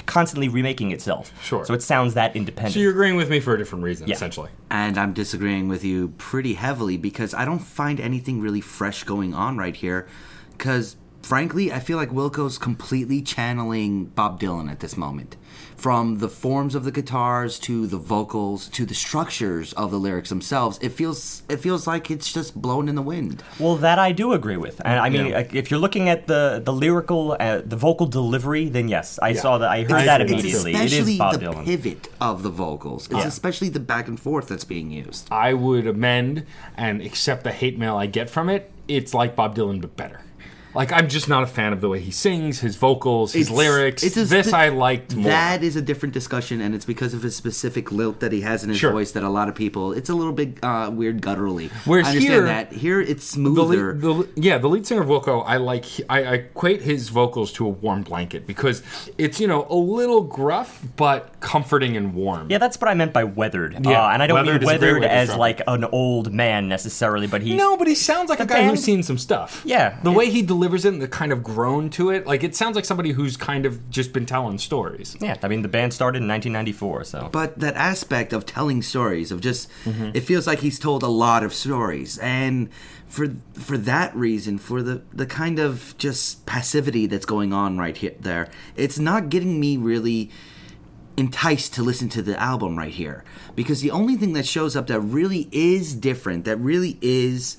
constantly 0.07 0.49
remaking 0.49 0.91
itself. 0.91 1.33
Sure. 1.43 1.65
So 1.65 1.75
it 1.75 1.83
sounds 1.83 2.15
that 2.15 2.35
independent. 2.37 2.75
so 2.75 2.81
you're 2.81 2.91
agreeing 2.93 3.17
with 3.17 3.31
me 3.31 3.41
for 3.41 3.55
a 3.55 3.59
different 3.59 3.85
reason, 3.85 4.09
Yeah. 4.09 4.15
essentially. 4.15 4.51
and 4.71 4.99
I'm 4.99 5.13
disagreeing 5.13 5.69
with 5.69 5.85
you 5.85 6.09
pretty 6.19 6.55
heavily 6.55 6.97
because 6.97 7.35
I 7.35 7.45
don't 7.45 7.59
find 7.61 8.01
anything 8.01 8.41
really 8.41 8.61
fresh 8.61 9.05
going 9.05 9.35
on 9.35 9.57
right 9.57 9.75
here. 9.77 10.07
Because 10.57 10.97
frankly, 11.29 11.71
I 11.71 11.79
feel 11.79 11.99
like 11.99 12.11
Wilco's 12.11 12.57
completely 12.57 13.21
channeling 13.21 14.07
Bob 14.07 14.41
Dylan 14.41 14.71
at 14.71 14.81
this 14.81 14.97
moment. 14.97 15.37
From 15.77 16.19
the 16.19 16.29
forms 16.29 16.75
of 16.75 16.83
the 16.85 16.91
guitars 16.91 17.59
to 17.61 17.87
the 17.87 17.99
vocals 17.99 18.69
to 18.71 18.85
the 18.85 18.95
structures 18.95 19.73
of 19.75 19.91
the 19.93 19.99
lyrics 19.99 20.29
themselves, 20.31 20.79
it 20.83 20.89
feels 20.93 21.43
it 21.49 21.59
feels 21.59 21.87
like 21.87 22.11
it's 22.11 22.33
just 22.33 22.61
blown 22.61 22.89
in 22.89 22.95
the 22.97 23.03
wind. 23.03 23.43
Well, 23.61 23.77
that 23.77 23.99
I 23.99 24.11
do 24.13 24.33
agree 24.33 24.57
with, 24.57 24.81
and 24.85 24.99
I 24.99 25.09
mean, 25.11 25.27
Yeah. 25.27 25.47
if 25.53 25.71
you're 25.71 25.79
looking 25.87 26.09
at 26.09 26.27
the 26.27 26.61
the 26.65 26.73
lyrical, 26.73 27.37
uh, 27.39 27.61
the 27.65 27.77
vocal 27.77 28.07
delivery, 28.07 28.69
then 28.69 28.89
yes, 28.89 29.19
I 29.23 29.35
saw 29.35 29.59
that. 29.59 29.71
I 29.71 29.83
heard 29.83 29.91
It's- 30.03 30.07
that 30.07 30.21
it's 30.23 30.33
immediately. 30.33 30.73
It's 30.73 30.85
especially 30.93 31.13
is 31.13 31.19
Bob 31.19 31.33
the 31.35 31.47
Dylan. 31.47 31.65
pivot 31.65 32.09
of 32.21 32.43
the 32.43 32.51
vocals. 32.51 33.07
It's 33.07 33.15
Yeah. 33.21 33.27
especially 33.29 33.69
the 33.69 33.81
back 33.95 34.09
and 34.09 34.19
forth 34.19 34.49
that's 34.49 34.65
being 34.65 34.91
used. 34.91 35.29
I 35.31 35.53
would 35.55 35.87
amend 35.87 36.45
and 36.77 37.01
accept 37.03 37.45
the 37.45 37.53
hate 37.53 37.79
mail 37.79 37.97
I 37.97 38.07
get 38.07 38.29
from 38.31 38.49
it. 38.49 38.73
It's 38.89 39.13
like 39.15 39.37
Bob 39.37 39.55
Dylan, 39.55 39.81
but 39.81 39.97
better. 39.97 40.21
Like 40.79 40.93
I'm 40.93 41.09
just 41.09 41.29
not 41.29 41.43
a 41.43 41.47
fan 41.49 41.73
of 41.73 41.81
the 41.81 41.89
way 41.89 41.99
he 41.99 42.13
sings, 42.13 42.61
his 42.61 42.77
vocals, 42.77 43.33
his 43.33 43.49
It's- 43.49 43.59
lyrics. 43.59 44.03
it's 44.05 44.17
a 44.17 44.25
this 44.25 44.47
spe- 44.47 44.55
I 44.55 44.69
liked 44.69 45.17
more. 45.17 45.25
That 45.25 45.65
is 45.65 45.75
a 45.75 45.83
different 45.83 46.13
discussion, 46.15 46.61
and 46.61 46.73
it's 46.73 46.85
because 46.85 47.15
of 47.15 47.23
his 47.23 47.35
specific 47.35 47.91
lilt 47.91 48.21
that 48.21 48.31
he 48.31 48.43
has 48.43 48.63
in 48.63 48.69
his 48.71 48.79
Sure. 48.79 48.93
voice 48.93 49.11
that 49.11 49.25
a 49.25 49.29
lot 49.29 49.49
of 49.49 49.57
people. 49.57 49.93
It's 49.93 50.09
a 50.09 50.15
little 50.15 50.33
bit 50.33 50.59
uh, 50.63 50.89
weird 50.95 51.21
gutturally. 51.21 51.71
Whereas 51.85 52.07
I 52.07 52.11
understand 52.11 52.33
here- 52.33 52.45
that 52.47 52.73
here 52.73 53.01
it's 53.01 53.25
the 53.33 53.33
smoother. 53.33 53.95
lead, 53.95 54.01
the, 54.03 54.29
yeah, 54.41 54.59
the 54.59 54.69
lead 54.69 54.87
singer 54.87 55.03
of 55.03 55.09
Wilco, 55.09 55.43
I 55.45 55.57
like. 55.57 55.85
I, 56.09 56.19
I 56.23 56.33
equate 56.35 56.83
his 56.83 57.09
vocals 57.09 57.51
to 57.55 57.67
a 57.67 57.71
warm 57.71 58.03
blanket 58.05 58.47
because 58.47 58.81
it's 59.19 59.41
you 59.41 59.49
know 59.49 59.67
a 59.69 59.75
little 59.75 60.23
gruff 60.23 60.81
but 60.95 61.41
comforting 61.41 61.97
and 61.97 62.15
warm. 62.15 62.53
Yeah, 62.53 62.59
that's 62.59 62.81
what 62.81 62.89
I 62.89 62.95
meant 62.95 63.13
by 63.13 63.25
weathered. 63.25 63.85
Yeah, 63.85 64.05
uh, 64.07 64.11
and 64.11 64.23
I 64.23 64.29
don't 64.29 64.37
weathered 64.37 64.63
mean 64.63 64.71
is 64.71 64.77
a 64.77 64.79
great 64.79 64.93
weathered 64.93 65.05
as 65.11 65.35
like 65.35 65.61
an 65.67 65.87
old 65.87 66.33
man 66.33 66.69
necessarily, 66.69 67.27
but 67.27 67.43
he. 67.43 67.57
No, 67.57 67.77
but 67.77 67.89
he 67.89 67.97
sounds 67.97 68.31
like 68.31 68.39
a 68.39 68.47
guy 68.47 68.59
band- 68.61 68.71
who's 68.71 68.85
seen 68.85 69.03
some 69.03 69.19
stuff. 69.19 69.63
Yeah, 69.65 69.97
the 70.05 70.13
it- 70.13 70.17
way 70.17 70.31
he 70.31 70.43
delivers 70.43 70.68
it 70.75 70.85
and 70.85 71.01
the 71.03 71.09
kind 71.09 71.33
of 71.33 71.43
groan 71.43 71.91
to 71.91 72.11
it, 72.11 72.27
like 72.27 72.43
it 72.45 72.55
sounds 72.57 72.77
like 72.77 72.85
somebody 72.85 73.13
who's 73.13 73.37
kind 73.37 73.67
of 73.67 73.89
just 73.91 74.13
been 74.13 74.27
telling 74.27 74.59
stories. 74.59 75.17
Yeah, 75.21 75.37
I 75.43 75.49
mean 75.49 75.63
the 75.63 75.69
band 75.69 75.93
started 75.95 76.23
in 76.23 76.29
1994, 76.29 77.05
so 77.05 77.29
but 77.33 77.59
that 77.61 77.75
aspect 77.77 78.33
of 78.33 78.47
telling 78.47 78.83
stories 78.83 79.31
of 79.33 79.41
just 79.41 79.69
Mm-hmm. 79.85 80.11
it 80.15 80.21
feels 80.21 80.47
like 80.47 80.61
he's 80.61 80.79
told 80.79 81.03
a 81.03 81.09
lot 81.09 81.43
of 81.43 81.53
stories 81.55 82.19
and 82.19 82.69
for 83.07 83.29
for 83.55 83.79
that 83.79 84.15
reason 84.15 84.59
for 84.59 84.83
the 84.83 85.03
the 85.13 85.25
kind 85.27 85.59
of 85.59 85.95
just 85.99 86.45
passivity 86.47 87.07
that's 87.07 87.25
going 87.27 87.53
on 87.53 87.79
right 87.79 87.97
here 87.97 88.15
there 88.21 88.49
it's 88.77 88.99
not 88.99 89.31
getting 89.31 89.59
me 89.59 89.77
really 89.77 90.31
enticed 91.17 91.75
to 91.75 91.83
listen 91.83 92.09
to 92.09 92.23
the 92.23 92.39
album 92.41 92.79
right 92.79 92.95
here 92.95 93.25
because 93.57 93.81
the 93.81 93.91
only 93.91 94.15
thing 94.17 94.35
that 94.35 94.47
shows 94.47 94.77
up 94.77 94.87
that 94.87 95.01
really 95.01 95.49
is 95.51 95.95
different 95.95 96.45
that 96.45 96.57
really 96.59 96.97
is 97.01 97.57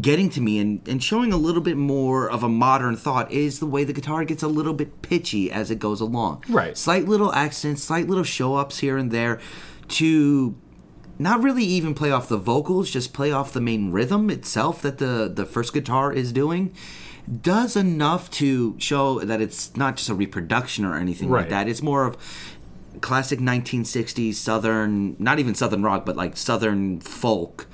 getting 0.00 0.30
to 0.30 0.40
me 0.40 0.58
and, 0.58 0.86
and 0.88 1.02
showing 1.02 1.32
a 1.32 1.36
little 1.36 1.60
bit 1.60 1.76
more 1.76 2.30
of 2.30 2.42
a 2.42 2.48
modern 2.48 2.96
thought 2.96 3.30
is 3.30 3.60
the 3.60 3.66
way 3.66 3.84
the 3.84 3.92
guitar 3.92 4.24
gets 4.24 4.42
a 4.42 4.48
little 4.48 4.72
bit 4.72 5.02
pitchy 5.02 5.50
as 5.50 5.70
it 5.70 5.78
goes 5.78 6.00
along. 6.00 6.42
Right. 6.48 6.76
slight 6.76 7.06
little 7.06 7.32
accents 7.32 7.82
slight 7.84 8.08
little 8.08 8.24
show 8.24 8.56
ups 8.56 8.78
here 8.78 8.96
and 8.96 9.10
there 9.10 9.40
to 9.88 10.56
not 11.18 11.42
really 11.42 11.64
even 11.64 11.94
play 11.94 12.10
off 12.10 12.28
the 12.28 12.38
vocals 12.38 12.90
just 12.90 13.12
play 13.12 13.30
off 13.30 13.52
the 13.52 13.60
main 13.60 13.92
rhythm 13.92 14.30
itself 14.30 14.82
that 14.82 14.98
the 14.98 15.30
the 15.32 15.44
first 15.44 15.72
guitar 15.72 16.12
is 16.12 16.32
doing 16.32 16.74
does 17.40 17.76
enough 17.76 18.30
to 18.30 18.74
show 18.78 19.20
that 19.20 19.40
it's 19.40 19.74
not 19.76 19.96
just 19.96 20.08
a 20.10 20.14
reproduction 20.14 20.84
or 20.84 20.96
anything 20.96 21.30
like 21.30 21.48
that. 21.48 21.68
It's 21.68 21.80
more 21.82 22.04
of 22.04 22.16
classic 23.00 23.40
1960s 23.40 24.34
southern 24.34 25.16
not 25.18 25.38
even 25.38 25.54
southern 25.54 25.82
rock 25.82 26.06
but 26.06 26.16
like 26.16 26.36
southern 26.36 27.00
folk 27.00 27.66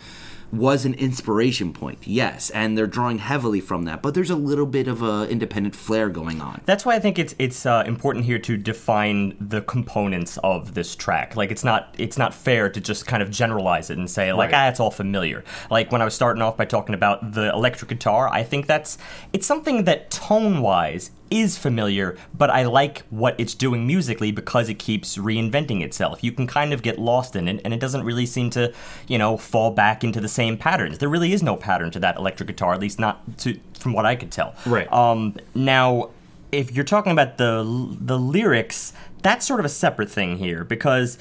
was 0.52 0.84
an 0.84 0.94
inspiration 0.94 1.72
point, 1.72 1.98
yes, 2.04 2.50
and 2.50 2.76
they're 2.76 2.86
drawing 2.86 3.18
heavily 3.18 3.60
from 3.60 3.84
that. 3.84 4.02
But 4.02 4.14
there's 4.14 4.30
a 4.30 4.36
little 4.36 4.66
bit 4.66 4.88
of 4.88 5.02
a 5.02 5.28
independent 5.28 5.76
flair 5.76 6.08
going 6.08 6.40
on. 6.40 6.60
That's 6.66 6.84
why 6.84 6.94
I 6.96 6.98
think 6.98 7.18
it's 7.18 7.34
it's 7.38 7.64
uh, 7.66 7.84
important 7.86 8.24
here 8.24 8.38
to 8.40 8.56
define 8.56 9.36
the 9.40 9.62
components 9.62 10.38
of 10.42 10.74
this 10.74 10.96
track. 10.96 11.36
Like 11.36 11.50
it's 11.50 11.64
not 11.64 11.94
it's 11.98 12.18
not 12.18 12.34
fair 12.34 12.68
to 12.68 12.80
just 12.80 13.06
kind 13.06 13.22
of 13.22 13.30
generalize 13.30 13.90
it 13.90 13.98
and 13.98 14.10
say 14.10 14.32
like 14.32 14.52
Right. 14.52 14.66
ah 14.66 14.68
it's 14.68 14.80
all 14.80 14.90
familiar. 14.90 15.44
Like 15.70 15.92
when 15.92 16.02
I 16.02 16.04
was 16.04 16.14
starting 16.14 16.42
off 16.42 16.56
by 16.56 16.64
talking 16.64 16.94
about 16.94 17.32
the 17.32 17.52
electric 17.52 17.88
guitar, 17.88 18.28
I 18.28 18.42
think 18.42 18.66
that's 18.66 18.98
it's 19.32 19.46
something 19.46 19.84
that 19.84 20.10
tone 20.10 20.62
wise 20.62 21.10
is 21.30 21.56
familiar, 21.56 22.16
but 22.34 22.50
I 22.50 22.64
like 22.64 23.02
what 23.10 23.38
it's 23.38 23.54
doing 23.54 23.86
musically 23.86 24.32
because 24.32 24.68
it 24.68 24.78
keeps 24.78 25.16
reinventing 25.16 25.82
itself. 25.82 26.22
You 26.24 26.32
can 26.32 26.46
kind 26.46 26.72
of 26.72 26.82
get 26.82 26.98
lost 26.98 27.36
in 27.36 27.48
it, 27.48 27.60
and 27.64 27.72
it 27.72 27.80
doesn't 27.80 28.04
really 28.04 28.26
seem 28.26 28.50
to, 28.50 28.72
you 29.06 29.18
know, 29.18 29.36
fall 29.36 29.70
back 29.70 30.02
into 30.02 30.20
the 30.20 30.28
same 30.28 30.56
patterns. 30.56 30.98
There 30.98 31.08
really 31.08 31.32
is 31.32 31.42
no 31.42 31.56
pattern 31.56 31.90
to 31.92 32.00
that 32.00 32.16
electric 32.16 32.48
guitar, 32.48 32.74
at 32.74 32.80
least 32.80 32.98
not 32.98 33.38
to 33.38 33.58
from 33.78 33.92
what 33.92 34.06
I 34.06 34.16
could 34.16 34.30
tell. 34.30 34.54
Right. 34.66 34.90
Um, 34.92 35.36
now, 35.54 36.10
if 36.52 36.72
you're 36.72 36.84
talking 36.84 37.12
about 37.12 37.38
the 37.38 37.64
the 38.00 38.18
lyrics, 38.18 38.92
that's 39.22 39.46
sort 39.46 39.60
of 39.60 39.66
a 39.66 39.70
separate 39.70 40.10
thing 40.10 40.38
here 40.38 40.64
because, 40.64 41.18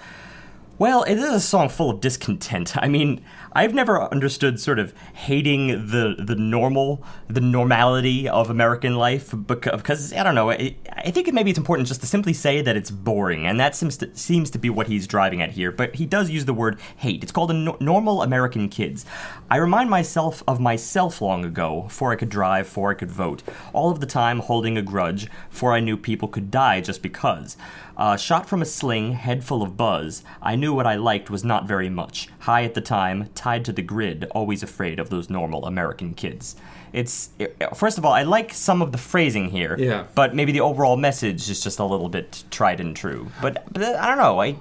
well, 0.77 1.03
it 1.03 1.17
is 1.17 1.29
a 1.29 1.39
song 1.39 1.69
full 1.69 1.89
of 1.89 2.01
discontent. 2.01 2.75
I 2.81 2.87
mean, 2.87 3.23
I've 3.53 3.73
never 3.73 4.01
understood 4.01 4.59
sort 4.59 4.79
of 4.79 4.93
hating 5.13 5.87
the 5.87 6.15
the 6.17 6.35
normal, 6.35 7.03
the 7.27 7.41
normality 7.41 8.27
of 8.27 8.49
American 8.49 8.95
life 8.95 9.33
because, 9.47 10.13
I 10.13 10.23
don't 10.23 10.35
know. 10.35 10.51
I, 10.51 10.75
think 11.11 11.27
it, 11.27 11.33
maybe 11.33 11.49
it's 11.49 11.59
important 11.59 11.87
just 11.87 12.01
to 12.01 12.07
simply 12.07 12.33
say 12.33 12.61
that 12.61 12.75
it's 12.75 12.91
boring, 12.91 13.45
and 13.45 13.59
that 13.59 13.75
seems 13.75 13.97
to, 13.97 14.15
seems 14.15 14.49
to 14.51 14.59
be 14.59 14.69
what 14.69 14.87
he's 14.87 15.07
driving 15.07 15.41
at 15.41 15.51
here. 15.51 15.71
But 15.71 15.95
he 15.95 16.05
does 16.05 16.29
use 16.29 16.45
the 16.45 16.53
word 16.53 16.79
hate. 16.97 17.23
It's 17.23 17.31
called 17.31 17.51
a 17.51 17.53
no- 17.53 17.77
normal 17.79 18.21
American 18.21 18.69
kids. 18.69 19.05
I 19.49 19.57
remind 19.57 19.89
myself 19.89 20.43
of 20.47 20.59
myself 20.59 21.21
long 21.21 21.43
ago, 21.43 21.87
for 21.89 22.11
I 22.11 22.15
could 22.15 22.29
drive, 22.29 22.67
for 22.67 22.91
I 22.91 22.93
could 22.93 23.11
vote, 23.11 23.43
all 23.73 23.89
of 23.91 23.99
the 23.99 24.05
time 24.05 24.39
holding 24.39 24.77
a 24.77 24.81
grudge, 24.81 25.27
for 25.49 25.73
I 25.73 25.79
knew 25.79 25.97
people 25.97 26.27
could 26.27 26.51
die 26.51 26.81
just 26.81 27.01
because. 27.01 27.57
Uh, 27.99 28.15
shot 28.15 28.47
from 28.47 28.61
a 28.61 28.65
sling, 28.65 29.11
head 29.11 29.43
full 29.43 29.61
of 29.61 29.75
buzz, 29.75 30.23
I 30.41 30.55
knew 30.55 30.73
what 30.73 30.87
I 30.87 30.95
liked 30.95 31.29
was 31.29 31.43
not 31.43 31.67
very 31.67 31.89
much. 31.89 32.29
High 32.39 32.63
at 32.63 32.73
the 32.73 32.79
time, 32.79 33.29
tied 33.35 33.65
to 33.65 33.73
the 33.73 33.81
grid, 33.81 34.25
always 34.31 34.63
afraid 34.63 34.99
of 34.99 35.09
those 35.09 35.29
normal 35.29 35.65
American 35.65 36.13
kids. 36.13 36.55
It's 36.93 37.31
it- 37.37 37.57
first 37.75 37.97
of 37.97 38.05
all, 38.05 38.13
I 38.13 38.23
like 38.23 38.53
some 38.53 38.81
of 38.81 38.93
the 38.93 38.97
phrasing 38.97 39.49
here, 39.49 39.75
Yeah. 39.77 40.05
but 40.15 40.33
maybe 40.33 40.53
the 40.53 40.61
overall 40.61 40.95
message 40.95 41.49
is 41.49 41.61
just 41.61 41.77
a 41.77 41.83
little 41.83 42.07
bit 42.07 42.45
tried 42.49 42.79
and 42.79 42.95
true. 42.95 43.27
But, 43.41 43.65
but 43.73 43.83
I 43.83 44.07
don't 44.07 44.17
know. 44.17 44.39
I, 44.41 44.55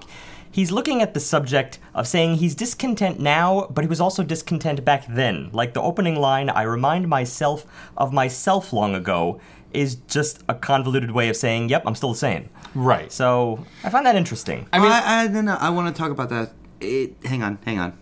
he's 0.51 0.73
looking 0.73 1.01
at 1.01 1.15
the 1.15 1.21
subject 1.21 1.79
of 1.95 2.09
saying 2.09 2.39
he's 2.39 2.57
discontent 2.57 3.21
now, 3.21 3.69
but 3.71 3.85
he 3.85 3.89
was 3.89 4.01
also 4.01 4.25
discontent 4.25 4.85
back 4.85 5.05
then. 5.09 5.51
Like 5.53 5.75
the 5.75 5.81
opening 5.83 6.17
line, 6.17 6.51
"I 6.51 6.63
remind 6.63 7.09
myself 7.09 7.65
of 7.97 8.13
myself 8.13 8.73
long 8.73 8.97
ago," 8.97 9.41
is 9.73 9.97
just 10.07 10.43
a 10.49 10.55
convoluted 10.55 11.11
way 11.11 11.29
of 11.29 11.37
saying, 11.37 11.69
"Yep, 11.69 11.83
I'm 11.87 11.95
still 11.95 12.13
the 12.13 12.19
same." 12.19 12.49
Right. 12.75 13.11
So 13.13 13.65
I 13.85 13.91
find 13.91 14.07
that 14.07 14.17
interesting. 14.17 14.67
I 14.73 14.79
mean, 14.79 14.93
I, 14.93 15.25
I, 15.25 15.29
no, 15.29 15.41
no, 15.41 15.55
I 15.55 15.71
want 15.71 15.95
to 15.95 15.99
talk 16.01 16.11
about 16.11 16.29
that. 16.31 16.53
It, 16.81 17.17
hang 17.25 17.43
on, 17.43 17.59
hang 17.65 17.79
on. 17.79 17.99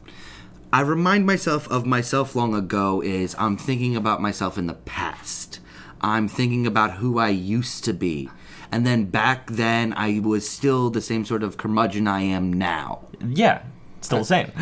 I 0.73 0.81
remind 0.81 1.25
myself 1.27 1.69
of 1.69 1.87
myself 1.87 2.35
long 2.35 2.55
ago 2.55 3.01
is 3.01 3.35
I'm 3.39 3.57
thinking 3.57 3.97
about 3.97 4.21
myself 4.21 4.59
in 4.59 4.67
the 4.67 4.75
past. 4.75 5.61
I'm 6.01 6.29
thinking 6.29 6.67
about 6.67 6.95
who 6.95 7.19
I 7.19 7.29
used 7.29 7.85
to 7.85 7.95
be. 7.95 8.29
And 8.71 8.87
then 8.87 9.05
back 9.07 9.49
then, 9.51 9.95
I 9.97 10.21
was 10.21 10.49
still 10.49 10.91
the 10.91 11.01
same 11.01 11.25
sort 11.25 11.43
of 11.43 11.57
curmudgeon 11.57 12.07
I 12.09 12.23
am 12.23 12.53
now. 12.53 13.07
yeah, 13.25 13.63
still 14.01 14.19
the 14.19 14.25
same. 14.25 14.53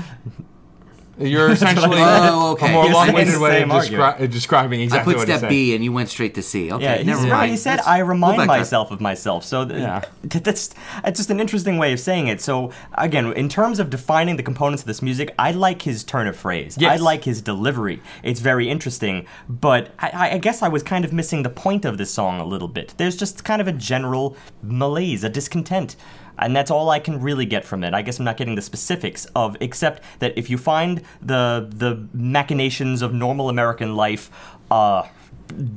You're 1.18 1.50
essentially 1.52 1.98
Oh, 2.00 2.52
okay. 2.52 2.68
a 2.68 2.72
more 2.72 2.84
You're 2.84 2.94
long-winded 2.94 3.34
the 3.34 3.40
way 3.40 3.60
same 3.60 3.70
of 3.70 3.82
descri- 3.82 3.98
argument. 4.00 4.32
describing 4.32 4.80
I 4.80 4.84
exactly 4.84 5.14
put 5.14 5.18
what 5.20 5.28
he's 5.28 5.36
step 5.38 5.50
saying. 5.50 5.70
B 5.70 5.74
and 5.74 5.84
you 5.84 5.92
went 5.92 6.08
straight 6.08 6.34
to 6.34 6.42
C. 6.42 6.72
Okay, 6.72 6.82
Yeah, 6.84 6.96
he's, 6.98 7.06
never 7.06 7.26
mind. 7.26 7.50
he 7.50 7.56
said, 7.56 7.76
Let's 7.76 7.86
"I 7.88 7.98
remind 7.98 8.36
back 8.38 8.44
to- 8.46 8.58
myself 8.58 8.90
of 8.90 9.00
myself." 9.00 9.44
So 9.44 9.64
th- 9.64 9.80
Yeah. 9.80 10.02
th- 10.28 10.42
that's 10.44 10.74
it's 11.04 11.18
just 11.18 11.30
an 11.30 11.40
interesting 11.40 11.78
way 11.78 11.92
of 11.92 12.00
saying 12.00 12.26
it. 12.28 12.40
So 12.40 12.70
again, 12.94 13.32
in 13.34 13.48
terms 13.48 13.78
of 13.80 13.90
defining 13.90 14.36
the 14.36 14.42
components 14.42 14.82
of 14.82 14.86
this 14.86 15.02
music, 15.02 15.34
I 15.38 15.52
like 15.52 15.82
his 15.82 16.04
turn 16.04 16.26
of 16.26 16.36
phrase. 16.36 16.76
I 16.82 16.96
like 16.96 17.24
his 17.24 17.40
delivery. 17.42 18.02
It's 18.22 18.40
very 18.40 18.68
interesting. 18.68 19.26
But 19.48 19.92
I, 19.98 20.30
I 20.32 20.38
guess 20.38 20.62
I 20.62 20.68
was 20.68 20.82
kind 20.82 21.04
of 21.04 21.12
missing 21.12 21.42
the 21.42 21.50
point 21.50 21.84
of 21.84 21.98
this 21.98 22.10
song 22.10 22.40
a 22.40 22.44
little 22.44 22.68
bit. 22.68 22.94
There's 22.96 23.16
just 23.16 23.44
kind 23.44 23.60
of 23.60 23.68
a 23.68 23.72
general 23.72 24.36
malaise, 24.62 25.24
a 25.24 25.28
discontent. 25.28 25.96
And 26.38 26.54
that's 26.54 26.70
all 26.70 26.90
I 26.90 26.98
can 26.98 27.20
really 27.20 27.46
get 27.46 27.64
from 27.64 27.84
it. 27.84 27.94
I 27.94 28.02
guess 28.02 28.18
I'm 28.18 28.24
not 28.24 28.36
getting 28.36 28.54
the 28.54 28.62
specifics 28.62 29.26
of, 29.36 29.56
except 29.60 30.02
that 30.18 30.36
if 30.36 30.50
you 30.50 30.58
find 30.58 31.02
the 31.22 31.68
the 31.70 32.08
machinations 32.12 33.02
of 33.02 33.12
normal 33.12 33.48
American 33.48 33.96
life, 33.96 34.30
uh, 34.70 35.06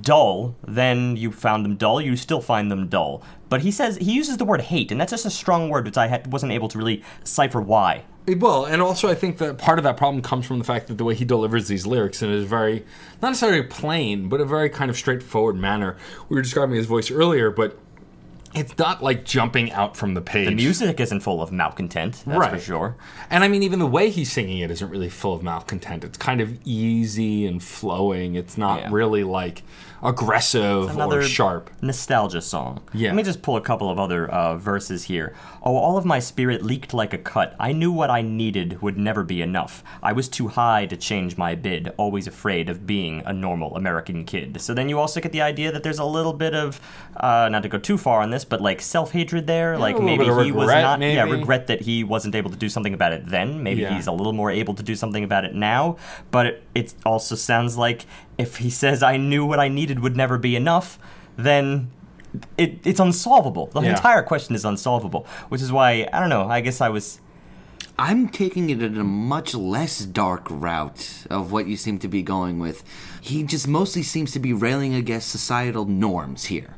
dull, 0.02 0.56
then 0.68 1.16
you 1.18 1.32
found 1.32 1.66
them 1.66 1.76
dull. 1.76 2.02
You 2.02 2.16
still 2.16 2.42
find 2.42 2.72
them 2.72 2.88
dull. 2.88 3.22
But 3.50 3.62
he 3.62 3.72
says 3.72 3.98
he 3.98 4.14
uses 4.14 4.38
the 4.38 4.46
word 4.46 4.62
hate, 4.62 4.92
and 4.92 5.00
that's 5.00 5.12
just 5.12 5.26
a 5.26 5.30
strong 5.30 5.70
word, 5.70 5.86
which 5.86 5.98
I 5.98 6.22
wasn't 6.28 6.52
able 6.52 6.68
to 6.70 6.78
really 6.78 7.04
cipher 7.24 7.62
why. 7.62 8.04
Well, 8.28 8.66
and 8.66 8.82
also 8.82 9.08
I 9.08 9.16
think 9.16 9.38
that 9.38 9.58
part 9.58 9.80
of 9.80 9.84
that 9.84 9.96
problem 9.96 10.22
comes 10.22 10.46
from 10.46 10.60
the 10.60 10.66
fact 10.66 10.88
that 10.88 10.98
the 10.98 11.06
way 11.06 11.16
he 11.16 11.24
delivers 11.24 11.70
these 11.70 11.86
lyrics 11.86 12.22
in 12.22 12.30
a 12.30 12.42
very, 12.42 12.84
not 13.22 13.30
necessarily 13.30 13.64
plain, 13.64 14.28
but 14.28 14.42
a 14.42 14.46
very 14.46 14.70
kind 14.70 14.90
of 14.90 14.98
straightforward 14.98 15.56
manner. 15.56 15.96
We 16.28 16.36
were 16.36 16.42
describing 16.42 16.76
his 16.76 16.88
voice 16.88 17.10
earlier, 17.10 17.50
but 17.52 17.80
it's 18.58 18.78
not 18.78 19.04
like 19.04 19.24
jumping 19.26 19.72
out 19.72 19.96
from 19.96 20.14
the 20.14 20.22
page. 20.22 20.48
The 20.50 20.56
music 20.56 21.00
isn't 21.00 21.20
full 21.22 21.42
of 21.42 21.52
malcontent, 21.52 22.24
that's 22.26 22.48
for 22.54 22.60
sure. 22.60 22.96
And 23.30 23.44
I 23.44 23.48
mean, 23.48 23.64
even 23.64 23.80
the 23.80 23.86
way 23.88 24.10
he's 24.10 24.32
singing 24.32 24.60
it 24.60 24.72
isn't 24.72 24.90
really 24.90 25.10
full 25.10 25.34
of 25.34 25.44
malcontent. 25.44 26.04
It's 26.04 26.18
kind 26.18 26.42
of 26.42 26.58
easy 26.66 27.46
and 27.46 27.62
flowing. 27.64 28.36
It's 28.36 28.58
not 28.58 28.82
Yeah. 28.82 28.90
really 28.92 29.24
like 29.24 29.64
aggressive 30.04 30.90
Another 30.90 31.20
or 31.20 31.24
sharp. 31.24 31.70
nostalgia 31.82 32.42
song. 32.42 32.82
Yeah. 32.94 33.10
Let 33.10 33.16
me 33.16 33.24
just 33.24 33.42
pull 33.42 33.56
a 33.58 33.62
couple 33.62 33.90
of 33.90 34.00
other 34.00 34.28
uh, 34.28 34.58
verses 34.58 35.04
here. 35.06 35.36
Oh, 35.64 35.76
all 35.76 35.98
of 35.98 36.06
my 36.06 36.20
spirit 36.20 36.64
leaked 36.64 36.94
like 36.94 37.14
a 37.14 37.18
cut. 37.18 37.56
I 37.60 37.72
knew 37.74 37.92
what 37.92 38.10
I 38.10 38.22
needed 38.22 38.82
would 38.82 38.98
never 38.98 39.24
be 39.24 39.42
enough. 39.42 39.84
I 40.02 40.14
was 40.14 40.30
too 40.30 40.48
high 40.48 40.86
to 40.88 40.96
change 40.98 41.38
my 41.38 41.56
bid, 41.56 41.92
always 41.98 42.28
afraid 42.28 42.70
of 42.70 42.86
being 42.88 43.22
a 43.26 43.34
normal 43.34 43.76
American 43.76 44.24
kid. 44.24 44.62
So 44.62 44.74
then 44.74 44.88
you 44.90 45.00
also 45.00 45.20
get 45.20 45.32
the 45.32 45.42
idea 45.42 45.72
that 45.72 45.84
there's 45.84 46.00
a 46.00 46.06
little 46.06 46.34
bit 46.34 46.54
of, 46.56 46.80
uh, 47.18 47.50
not 47.52 47.64
to 47.64 47.70
go 47.70 47.78
too 47.78 47.98
far 47.98 48.22
on 48.22 48.30
this, 48.30 48.46
but 48.46 48.62
like 48.62 48.82
self 48.82 49.12
hatred 49.12 49.48
there. 49.48 49.78
like 49.78 50.00
maybe 50.00 50.24
he 50.26 50.30
was 50.32 50.68
regret, 50.68 50.82
not, 50.82 51.02
yeah, 51.02 51.24
regret 51.24 51.68
that 51.68 51.82
he 51.82 52.04
wasn't 52.04 52.34
able 52.36 52.50
to 52.50 52.58
do 52.58 52.70
something 52.70 52.94
about 52.94 53.12
it 53.14 53.26
then. 53.26 53.62
Maybe 53.64 53.82
Yeah. 53.82 53.94
he's 53.96 54.08
a 54.08 54.12
little 54.12 54.34
more 54.34 54.52
able 54.52 54.74
to 54.76 54.84
do 54.84 54.96
something 54.96 55.24
about 55.24 55.44
it 55.46 55.54
now. 55.54 55.98
But 56.32 56.46
it, 56.46 56.64
it 56.76 56.94
also 57.06 57.36
sounds 57.36 57.78
like 57.78 58.06
if 58.38 58.58
he 58.58 58.70
says, 58.70 59.02
I 59.04 59.18
knew 59.18 59.46
what 59.46 59.60
I 59.60 59.68
needed 59.68 60.00
would 60.00 60.16
never 60.16 60.38
be 60.38 60.56
enough, 60.56 61.00
then 61.38 61.90
it, 62.58 62.80
it's 62.86 63.00
unsolvable. 63.00 63.68
The 63.68 63.82
Yeah. 63.82 63.90
entire 63.92 64.22
question 64.22 64.56
is 64.56 64.66
unsolvable, 64.66 65.26
which 65.50 65.62
is 65.62 65.72
why, 65.72 66.08
I 66.14 66.20
don't 66.20 66.30
know, 66.30 66.48
I 66.48 66.62
guess 66.62 66.82
I 66.82 66.90
was. 66.90 67.20
I'm 68.00 68.30
taking 68.30 68.70
it 68.70 68.82
in 68.84 68.96
a 68.98 69.04
much 69.04 69.56
less 69.56 70.00
dark 70.06 70.46
route 70.52 71.26
of 71.32 71.52
what 71.52 71.66
you 71.66 71.76
seem 71.76 71.98
to 72.00 72.08
be 72.08 72.22
going 72.22 72.60
with. 72.60 72.84
He 73.22 73.42
just 73.44 73.68
mostly 73.68 74.04
seems 74.04 74.32
to 74.34 74.40
be 74.40 74.54
railing 74.54 74.94
against 74.94 75.30
societal 75.30 75.86
norms 75.86 76.46
here, 76.46 76.76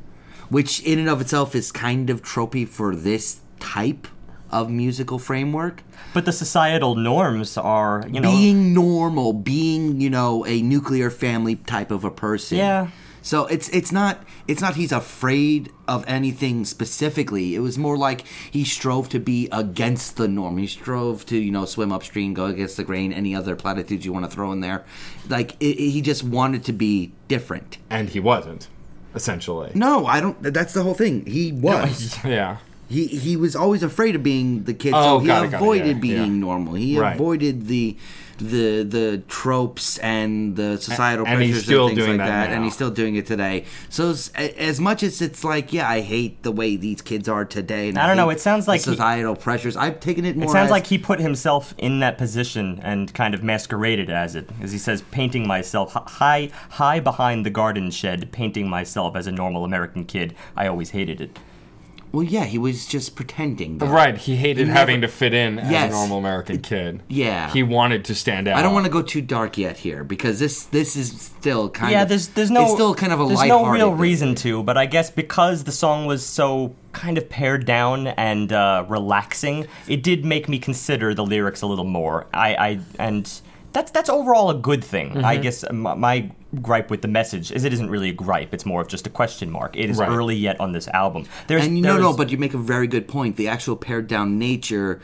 which 0.48 0.80
in 0.82 0.98
and 0.98 1.08
of 1.10 1.20
itself 1.20 1.54
is 1.54 1.72
kind 1.72 2.08
of 2.08 2.22
tropey 2.22 2.66
for 2.66 2.96
this 2.96 3.40
type 3.58 4.08
of 4.52 4.70
musical 4.70 5.18
framework. 5.18 5.82
But 6.14 6.24
the 6.24 6.32
societal 6.32 6.94
norms 6.96 7.56
are, 7.56 8.04
you 8.10 8.20
know. 8.20 8.30
being 8.30 8.74
normal, 8.74 9.32
being, 9.32 10.00
you 10.00 10.10
know, 10.10 10.44
a 10.46 10.60
nuclear 10.62 11.10
family 11.10 11.56
type 11.56 11.90
of 11.90 12.04
a 12.04 12.10
person. 12.10 12.58
Yeah. 12.58 12.88
So 13.22 13.44
it's 13.46 13.68
it's 13.68 13.92
not 13.92 14.24
it's 14.48 14.62
not 14.62 14.76
he's 14.76 14.92
afraid 14.92 15.70
of 15.86 16.04
anything 16.08 16.64
specifically. 16.64 17.54
It 17.54 17.58
was 17.58 17.76
more 17.76 17.98
like 17.98 18.24
he 18.50 18.64
strove 18.64 19.10
to 19.10 19.20
be 19.20 19.46
against 19.52 20.16
the 20.16 20.26
norm. 20.26 20.56
He 20.56 20.66
strove 20.66 21.26
to 21.26 21.36
you 21.36 21.52
know 21.52 21.66
swim 21.66 21.92
upstream, 21.92 22.32
go 22.32 22.46
against 22.46 22.78
the 22.78 22.82
grain. 22.84 23.12
Any 23.12 23.34
other 23.36 23.56
platitudes 23.56 24.06
you 24.06 24.12
want 24.14 24.24
to 24.24 24.30
throw 24.30 24.52
in 24.52 24.60
there, 24.60 24.86
like 25.28 25.52
it, 25.60 25.76
it- 25.78 25.90
he 25.90 26.00
just 26.00 26.24
wanted 26.24 26.64
to 26.64 26.72
be 26.72 27.12
different. 27.28 27.76
And 27.90 28.08
he 28.08 28.20
wasn't, 28.20 28.68
essentially. 29.14 29.70
No, 29.74 30.06
I 30.06 30.20
don't. 30.22 30.42
That's 30.42 30.72
the 30.72 30.82
whole 30.82 30.94
thing. 30.94 31.26
He 31.26 31.52
was. 31.52 32.16
Yeah. 32.24 32.56
He 32.90 33.06
he 33.06 33.36
was 33.36 33.54
always 33.54 33.82
afraid 33.82 34.14
of 34.16 34.22
being 34.22 34.64
the 34.64 34.74
kid, 34.74 34.92
Oh, 34.94 35.02
so 35.02 35.18
he 35.20 35.26
got 35.28 35.44
it, 35.44 35.50
got 35.52 35.56
it, 35.56 35.62
avoided 35.62 35.86
yeah, 35.96 36.00
being 36.02 36.34
yeah. 36.34 36.40
normal. 36.40 36.74
He 36.74 36.98
Right. 36.98 37.14
avoided 37.14 37.66
the 37.68 37.96
the 38.38 38.82
the 38.84 39.22
tropes 39.28 39.98
and 39.98 40.56
the 40.56 40.78
societal 40.78 41.26
And 41.26 41.42
he's 41.42 41.50
pressures 41.50 41.64
still 41.66 41.86
and 41.88 41.94
things 41.94 42.06
doing 42.06 42.18
like 42.18 42.26
that 42.26 42.46
that, 42.48 42.54
and 42.54 42.64
he's 42.64 42.72
still 42.72 42.90
doing 42.90 43.14
it 43.16 43.26
today. 43.26 43.64
So 43.90 44.10
as, 44.10 44.32
as 44.34 44.80
much 44.80 45.02
as 45.02 45.20
it's 45.20 45.44
like, 45.44 45.72
yeah, 45.74 45.86
I 45.88 46.00
hate 46.00 46.42
the 46.42 46.50
way 46.50 46.76
these 46.76 47.02
kids 47.02 47.28
are 47.28 47.44
today. 47.44 47.90
And 47.90 47.98
I 47.98 48.06
don't 48.06 48.16
know, 48.16 48.30
it 48.30 48.40
sounds 48.40 48.64
the 48.64 48.70
like 48.72 48.80
he- 48.80 48.84
societal 48.84 49.36
pressures. 49.36 49.76
I've 49.76 50.00
taken 50.00 50.24
it 50.24 50.36
more. 50.36 50.46
It 50.48 50.52
sounds 50.52 50.66
as, 50.66 50.70
like 50.70 50.86
he 50.86 50.96
put 50.96 51.20
himself 51.20 51.74
in 51.76 52.00
that 52.00 52.16
position 52.16 52.80
and 52.82 53.12
kind 53.12 53.34
of 53.34 53.42
masqueraded 53.44 54.08
as 54.08 54.34
it, 54.34 54.48
as 54.62 54.72
he 54.72 54.78
says, 54.78 55.02
painting 55.10 55.46
myself 55.46 55.92
high, 55.92 56.50
high 56.70 56.98
behind 56.98 57.44
the 57.44 57.50
garden 57.50 57.90
shed, 57.90 58.32
painting 58.32 58.68
myself 58.70 59.16
as 59.16 59.26
a 59.26 59.32
normal 59.32 59.64
American 59.66 60.04
kid. 60.06 60.34
I 60.56 60.66
always 60.66 60.90
hated 60.90 61.20
it. 61.20 61.38
Well, 62.12 62.24
yeah, 62.24 62.44
he 62.44 62.58
was 62.58 62.86
just 62.86 63.14
pretending. 63.14 63.78
though. 63.78 63.86
Right, 63.86 64.16
he 64.16 64.36
hated 64.36 64.66
never- 64.66 64.78
having 64.78 65.00
to 65.02 65.08
fit 65.08 65.32
in 65.32 65.58
as 65.58 65.70
Yes. 65.70 65.90
a 65.92 65.94
normal 65.94 66.18
American 66.18 66.58
kid. 66.60 67.02
yeah. 67.08 67.50
He 67.52 67.62
wanted 67.62 68.04
to 68.06 68.14
stand 68.14 68.48
out. 68.48 68.58
I 68.58 68.62
don't 68.62 68.74
want 68.74 68.86
to 68.86 68.90
go 68.92 69.02
too 69.02 69.22
dark 69.22 69.56
yet 69.56 69.78
here 69.78 70.02
because 70.04 70.38
this 70.40 70.64
this 70.64 70.96
is 70.96 71.12
still 71.20 71.68
kind 71.70 71.92
yeah, 71.92 72.02
of 72.02 72.08
there's 72.08 72.28
there's 72.28 72.50
no 72.50 72.62
it's 72.64 72.72
still 72.74 72.94
kind 72.94 73.12
of 73.12 73.20
a 73.20 73.26
there's 73.26 73.38
lighthearted 73.38 73.64
no 73.64 73.72
real 73.72 73.90
thing. 73.92 73.98
reason 74.00 74.34
to, 74.36 74.62
but 74.62 74.76
I 74.76 74.86
guess 74.86 75.10
because 75.10 75.64
the 75.64 75.72
song 75.72 76.06
was 76.06 76.24
so 76.26 76.74
kind 76.92 77.16
of 77.16 77.28
pared 77.28 77.64
down 77.66 78.08
and 78.08 78.52
uh, 78.52 78.84
relaxing, 78.88 79.66
it 79.86 80.02
did 80.02 80.24
make 80.24 80.48
me 80.48 80.58
consider 80.58 81.14
the 81.14 81.24
lyrics 81.24 81.62
a 81.62 81.66
little 81.66 81.84
more. 81.84 82.26
I, 82.34 82.54
I 82.56 82.80
and 82.98 83.30
that's 83.72 83.90
that's 83.90 84.08
overall 84.10 84.50
a 84.50 84.54
good 84.54 84.82
thing. 84.84 85.24
I 85.24 85.34
Mm-hmm. 85.34 85.42
guess 85.42 85.64
my, 85.72 85.94
my 85.94 86.30
gripe 86.60 86.90
with 86.90 87.02
the 87.02 87.08
message 87.08 87.52
is 87.52 87.64
it 87.64 87.72
isn't 87.72 87.90
really 87.90 88.10
a 88.10 88.12
gripe; 88.12 88.52
it's 88.52 88.66
more 88.66 88.80
of 88.80 88.88
just 88.88 89.06
a 89.06 89.10
question 89.10 89.50
mark. 89.50 89.76
It 89.76 89.90
is 89.90 89.98
Right. 89.98 90.08
early 90.08 90.36
yet 90.36 90.58
on 90.60 90.72
this 90.72 90.88
album. 90.88 91.26
There's 91.46 91.66
And 91.66 91.80
no, 91.80 91.98
no, 91.98 92.12
but 92.16 92.30
you 92.30 92.38
make 92.38 92.54
a 92.54 92.58
very 92.58 92.86
good 92.86 93.06
point. 93.08 93.36
The 93.36 93.48
actual 93.48 93.76
pared 93.76 94.06
down 94.08 94.38
nature 94.38 95.00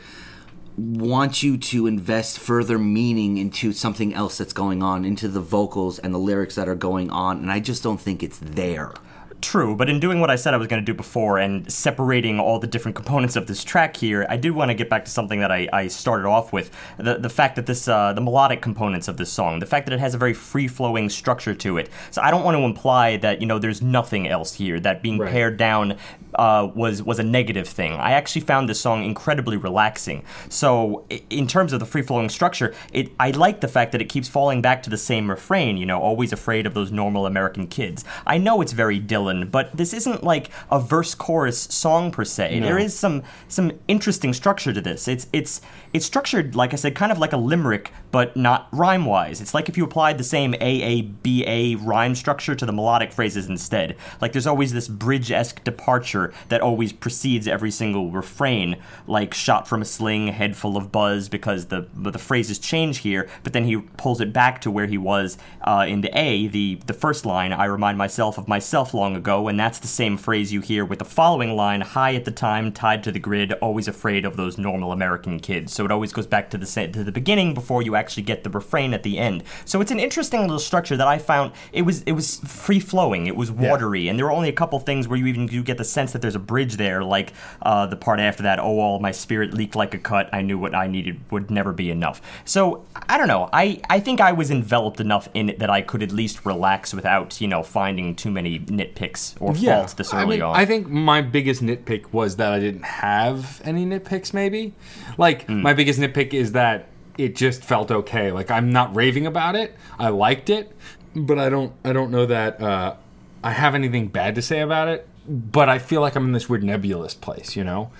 wants 0.77 1.41
you 1.41 1.57
to 1.57 1.87
invest 1.87 2.37
further 2.37 2.77
meaning 2.77 3.37
into 3.37 3.71
something 3.73 4.13
else 4.13 4.37
that's 4.37 4.53
going 4.53 4.83
on, 4.83 5.05
into 5.05 5.27
the 5.27 5.41
vocals 5.41 5.97
and 5.99 6.13
the 6.13 6.19
lyrics 6.19 6.53
that 6.55 6.69
are 6.69 6.75
going 6.75 7.09
on, 7.09 7.37
and 7.39 7.51
I 7.51 7.59
just 7.59 7.81
don't 7.81 7.99
think 7.99 8.21
it's 8.21 8.37
there. 8.39 8.93
True, 9.39 9.75
but 9.75 9.87
in 9.87 9.99
doing 9.99 10.19
what 10.19 10.31
I 10.31 10.35
said 10.35 10.55
I 10.55 10.57
was 10.57 10.67
going 10.67 10.81
to 10.81 10.85
do 10.85 10.95
before 10.95 11.37
and 11.37 11.71
separating 11.71 12.39
all 12.39 12.57
the 12.57 12.65
different 12.65 12.95
components 12.95 13.35
of 13.35 13.45
this 13.45 13.63
track 13.63 13.95
here, 13.95 14.25
I 14.29 14.35
do 14.35 14.51
want 14.53 14.69
to 14.71 14.75
get 14.75 14.89
back 14.89 15.05
to 15.05 15.11
something 15.11 15.39
that 15.41 15.51
I, 15.51 15.69
I 15.71 15.87
started 15.87 16.27
off 16.27 16.51
with 16.51 16.71
the 16.97 17.17
the 17.19 17.29
fact 17.29 17.55
that 17.57 17.67
this 17.67 17.87
uh, 17.87 18.13
the 18.13 18.21
melodic 18.21 18.61
components 18.63 19.07
of 19.07 19.17
this 19.17 19.31
song, 19.31 19.59
the 19.59 19.67
fact 19.67 19.85
that 19.85 19.93
it 19.93 19.99
has 19.99 20.15
a 20.15 20.17
very 20.17 20.33
free 20.33 20.67
flowing 20.67 21.07
structure 21.07 21.53
to 21.53 21.77
it. 21.77 21.89
So 22.09 22.21
I 22.21 22.31
don't 22.31 22.43
want 22.43 22.57
to 22.57 22.63
imply 22.63 23.17
that 23.17 23.39
you 23.39 23.45
know 23.45 23.59
there's 23.59 23.81
nothing 23.81 24.27
else 24.27 24.53
here 24.55 24.79
that 24.79 25.03
being 25.03 25.19
Right. 25.19 25.31
pared 25.31 25.57
down 25.57 25.97
uh, 26.33 26.69
was 26.73 27.03
was 27.03 27.19
a 27.19 27.23
negative 27.23 27.67
thing. 27.67 27.93
I 27.93 28.11
actually 28.13 28.41
found 28.41 28.67
this 28.67 28.79
song 28.81 29.03
incredibly 29.05 29.55
relaxing. 29.57 30.23
So 30.49 31.05
in 31.29 31.45
terms 31.47 31.73
of 31.73 31.79
the 31.79 31.85
free 31.85 32.01
flowing 32.01 32.29
structure, 32.29 32.73
it 32.91 33.11
I 33.19 33.29
like 33.31 33.61
the 33.61 33.67
fact 33.67 33.91
that 33.91 34.01
it 34.01 34.09
keeps 34.09 34.27
falling 34.27 34.63
back 34.63 34.81
to 34.83 34.89
the 34.89 34.97
same 34.97 35.29
refrain. 35.29 35.77
You 35.77 35.85
know, 35.85 35.99
always 36.01 36.33
afraid 36.33 36.65
of 36.65 36.73
those 36.73 36.91
normal 36.91 37.27
American 37.27 37.67
kids. 37.67 38.03
I 38.25 38.37
know 38.39 38.61
it's 38.61 38.73
very 38.73 38.99
Dylan, 38.99 39.36
but 39.45 39.75
this 39.75 39.93
isn't 39.93 40.23
like 40.23 40.49
a 40.71 40.79
verse 40.79 41.15
chorus 41.15 41.59
song 41.59 42.11
per 42.11 42.25
se. 42.25 42.59
There 42.59 42.77
is 42.77 42.97
some 42.97 43.23
some 43.47 43.71
interesting 43.87 44.33
structure 44.33 44.73
to 44.73 44.81
this. 44.81 45.07
It's 45.07 45.27
it's 45.31 45.61
it's 45.93 46.05
structured 46.05 46.55
like 46.55 46.73
I 46.73 46.75
said, 46.75 46.95
kind 46.95 47.11
of 47.11 47.19
like 47.19 47.33
a 47.33 47.37
limerick, 47.37 47.91
but 48.11 48.35
not 48.35 48.67
rhyme 48.71 49.05
wise. 49.05 49.41
It's 49.41 49.53
like 49.53 49.69
if 49.69 49.77
you 49.77 49.83
applied 49.83 50.17
the 50.17 50.23
same 50.23 50.53
A 50.55 50.81
A 50.83 51.01
B 51.01 51.43
A 51.45 51.75
rhyme 51.75 52.15
structure 52.15 52.55
to 52.55 52.65
the 52.65 52.73
melodic 52.73 53.11
phrases 53.11 53.47
instead. 53.47 53.95
Like 54.21 54.31
there's 54.31 54.47
always 54.47 54.73
this 54.73 54.87
bridge 54.87 55.31
esque 55.31 55.63
departure 55.63 56.33
that 56.49 56.61
always 56.61 56.93
precedes 56.93 57.47
every 57.47 57.71
single 57.71 58.11
refrain, 58.11 58.77
like 59.05 59.33
shot 59.33 59.67
from 59.67 59.81
a 59.81 59.85
sling, 59.85 60.27
head 60.27 60.55
full 60.55 60.77
of 60.77 60.91
buzz, 60.91 61.29
because 61.29 61.67
the 61.67 61.87
the 61.93 62.19
phrases 62.19 62.59
change 62.59 62.99
here, 62.99 63.29
but 63.43 63.53
then 63.53 63.65
he 63.65 63.77
pulls 63.77 64.21
it 64.21 64.31
back 64.33 64.61
to 64.61 64.71
where 64.71 64.87
he 64.87 64.97
was 64.97 65.37
uh, 65.61 65.85
in 65.87 66.01
the 66.01 66.17
A, 66.17 66.47
the 66.47 66.79
the 66.85 66.93
first 66.93 67.25
line. 67.25 67.51
I 67.51 67.65
remind 67.65 67.97
myself 67.97 68.37
of 68.37 68.47
myself 68.47 68.93
long 68.93 69.15
ago, 69.17 69.47
and 69.47 69.59
that's 69.59 69.79
the 69.79 69.87
same 69.87 70.17
phrase 70.17 70.53
you 70.53 70.61
hear 70.61 70.85
with 70.85 70.99
the 70.99 71.05
following 71.05 71.55
line: 71.55 71.81
high 71.81 72.15
at 72.15 72.23
the 72.23 72.31
time, 72.31 72.71
tied 72.71 73.03
to 73.03 73.11
the 73.11 73.19
grid, 73.19 73.51
always 73.53 73.87
afraid 73.87 74.23
of 74.23 74.37
those 74.37 74.57
normal 74.57 74.91
American 74.93 75.39
kids. 75.39 75.73
So 75.73 75.83
it 75.83 75.91
always 75.91 76.13
goes 76.13 76.27
back 76.27 76.49
to 76.51 76.57
the 76.57 76.67
to 76.93 77.03
the 77.03 77.11
beginning 77.11 77.53
before 77.53 77.81
you 77.81 77.95
actually 77.95 78.23
get 78.23 78.43
the 78.43 78.49
refrain 78.49 78.93
at 78.93 79.03
the 79.03 79.17
end. 79.17 79.43
So 79.65 79.81
it's 79.81 79.91
an 79.91 79.99
interesting 79.99 80.41
little 80.41 80.59
structure 80.59 80.95
that 80.95 81.07
I 81.07 81.17
found. 81.17 81.51
It 81.73 81.81
was 81.81 82.03
it 82.03 82.13
was 82.13 82.37
free 82.39 82.79
flowing. 82.79 83.27
It 83.27 83.35
was 83.35 83.51
watery, 83.51 84.07
and 84.07 84.17
there 84.17 84.25
were 84.25 84.31
only 84.31 84.49
a 84.49 84.53
couple 84.53 84.79
things 84.79 85.07
where 85.07 85.17
you 85.17 85.25
even 85.25 85.47
do 85.47 85.63
get 85.63 85.77
the 85.77 85.83
sense 85.83 86.11
that 86.13 86.21
there's 86.21 86.35
a 86.35 86.39
bridge 86.39 86.77
there, 86.77 87.03
like 87.03 87.33
uh, 87.61 87.87
the 87.87 87.97
part 87.97 88.19
after 88.19 88.43
that. 88.43 88.59
Oh, 88.59 88.79
all 88.79 88.99
my 88.99 89.11
spirit 89.11 89.53
leaked 89.53 89.75
like 89.75 89.93
a 89.93 89.97
cut. 89.97 90.29
I 90.31 90.41
knew 90.41 90.57
what 90.57 90.75
I 90.75 90.87
needed 90.87 91.19
would 91.31 91.49
never 91.49 91.73
be 91.73 91.89
enough. 91.89 92.21
So 92.45 92.85
I 93.09 93.17
don't 93.17 93.27
know. 93.27 93.49
I 93.51 93.81
I 93.89 93.99
think 93.99 94.21
I 94.21 94.31
was 94.31 94.51
enveloped 94.51 94.99
enough 94.99 95.29
in 95.33 95.49
it 95.49 95.59
that 95.59 95.69
I 95.69 95.81
could 95.81 96.03
at 96.03 96.11
least 96.11 96.45
relax 96.45 96.93
without 96.93 97.39
you 97.41 97.47
know 97.47 97.63
finding 97.63 98.15
too 98.15 98.31
many 98.31 98.59
nitpicks 98.59 99.06
or 99.39 99.53
faults 99.55 99.93
this 99.93 100.13
I 100.13 100.23
early 100.23 100.35
mean, 100.37 100.41
on. 100.41 100.55
I 100.55 100.65
think 100.65 100.87
my 100.89 101.21
biggest 101.21 101.61
nitpick 101.61 102.11
was 102.11 102.35
that 102.37 102.51
I 102.53 102.59
didn't 102.59 102.83
have 102.85 103.61
any 103.63 103.85
nitpicks. 103.85 104.33
Maybe, 104.33 104.73
like 105.17 105.45
Hmm. 105.45 105.61
my 105.61 105.73
biggest 105.73 105.99
nitpick 105.99 106.33
is 106.33 106.51
that 106.53 106.87
it 107.17 107.35
just 107.35 107.63
felt 107.63 107.91
okay. 107.91 108.31
Like 108.31 108.51
I'm 108.51 108.69
not 108.71 108.95
raving 108.95 109.25
about 109.25 109.55
it. 109.55 109.75
I 109.97 110.09
liked 110.09 110.49
it, 110.49 110.71
but 111.15 111.39
I 111.39 111.49
don't. 111.49 111.73
I 111.83 111.93
don't 111.93 112.11
know 112.11 112.25
that 112.27 112.61
uh, 112.61 112.95
I 113.43 113.51
have 113.51 113.73
anything 113.75 114.07
bad 114.07 114.35
to 114.35 114.41
say 114.41 114.59
about 114.61 114.87
it. 114.87 115.07
But 115.29 115.67
I 115.67 115.77
feel 115.79 115.99
like 116.01 116.15
I'm 116.15 116.25
in 116.25 116.31
this 116.31 116.47
weird 116.47 116.63
nebulous 116.63 117.13
place. 117.13 117.55
You 117.55 117.63
know, 117.63 117.91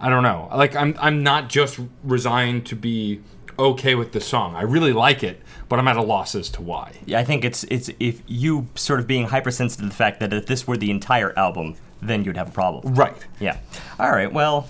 I 0.00 0.08
don't 0.10 0.22
know. 0.24 0.48
Like 0.54 0.74
I'm. 0.74 0.96
I'm 1.00 1.22
not 1.22 1.48
just 1.48 1.78
resigned 2.02 2.66
to 2.66 2.76
be 2.76 3.20
okay 3.62 3.94
with 3.94 4.12
the 4.12 4.20
song. 4.20 4.54
I 4.54 4.62
really 4.62 4.92
like 4.92 5.22
it, 5.22 5.40
but 5.68 5.78
I'm 5.78 5.88
at 5.88 5.96
a 5.96 6.02
loss 6.02 6.34
as 6.34 6.48
to 6.50 6.62
why. 6.62 6.92
Yeah, 7.06 7.20
I 7.20 7.24
think 7.24 7.44
it's 7.44 7.64
it's 7.64 7.90
if 7.98 8.22
you 8.26 8.68
sort 8.74 9.00
of 9.00 9.06
being 9.06 9.26
hypersensitive 9.26 9.84
to 9.84 9.88
the 9.88 9.94
fact 9.94 10.20
that 10.20 10.32
if 10.32 10.46
this 10.46 10.66
were 10.66 10.76
the 10.76 10.90
entire 10.90 11.36
album, 11.38 11.76
then 12.00 12.24
you'd 12.24 12.36
have 12.36 12.48
a 12.48 12.52
problem. 12.52 12.94
Right. 12.94 13.16
Yeah. 13.40 13.58
All 13.98 14.10
right. 14.10 14.32
Well, 14.32 14.68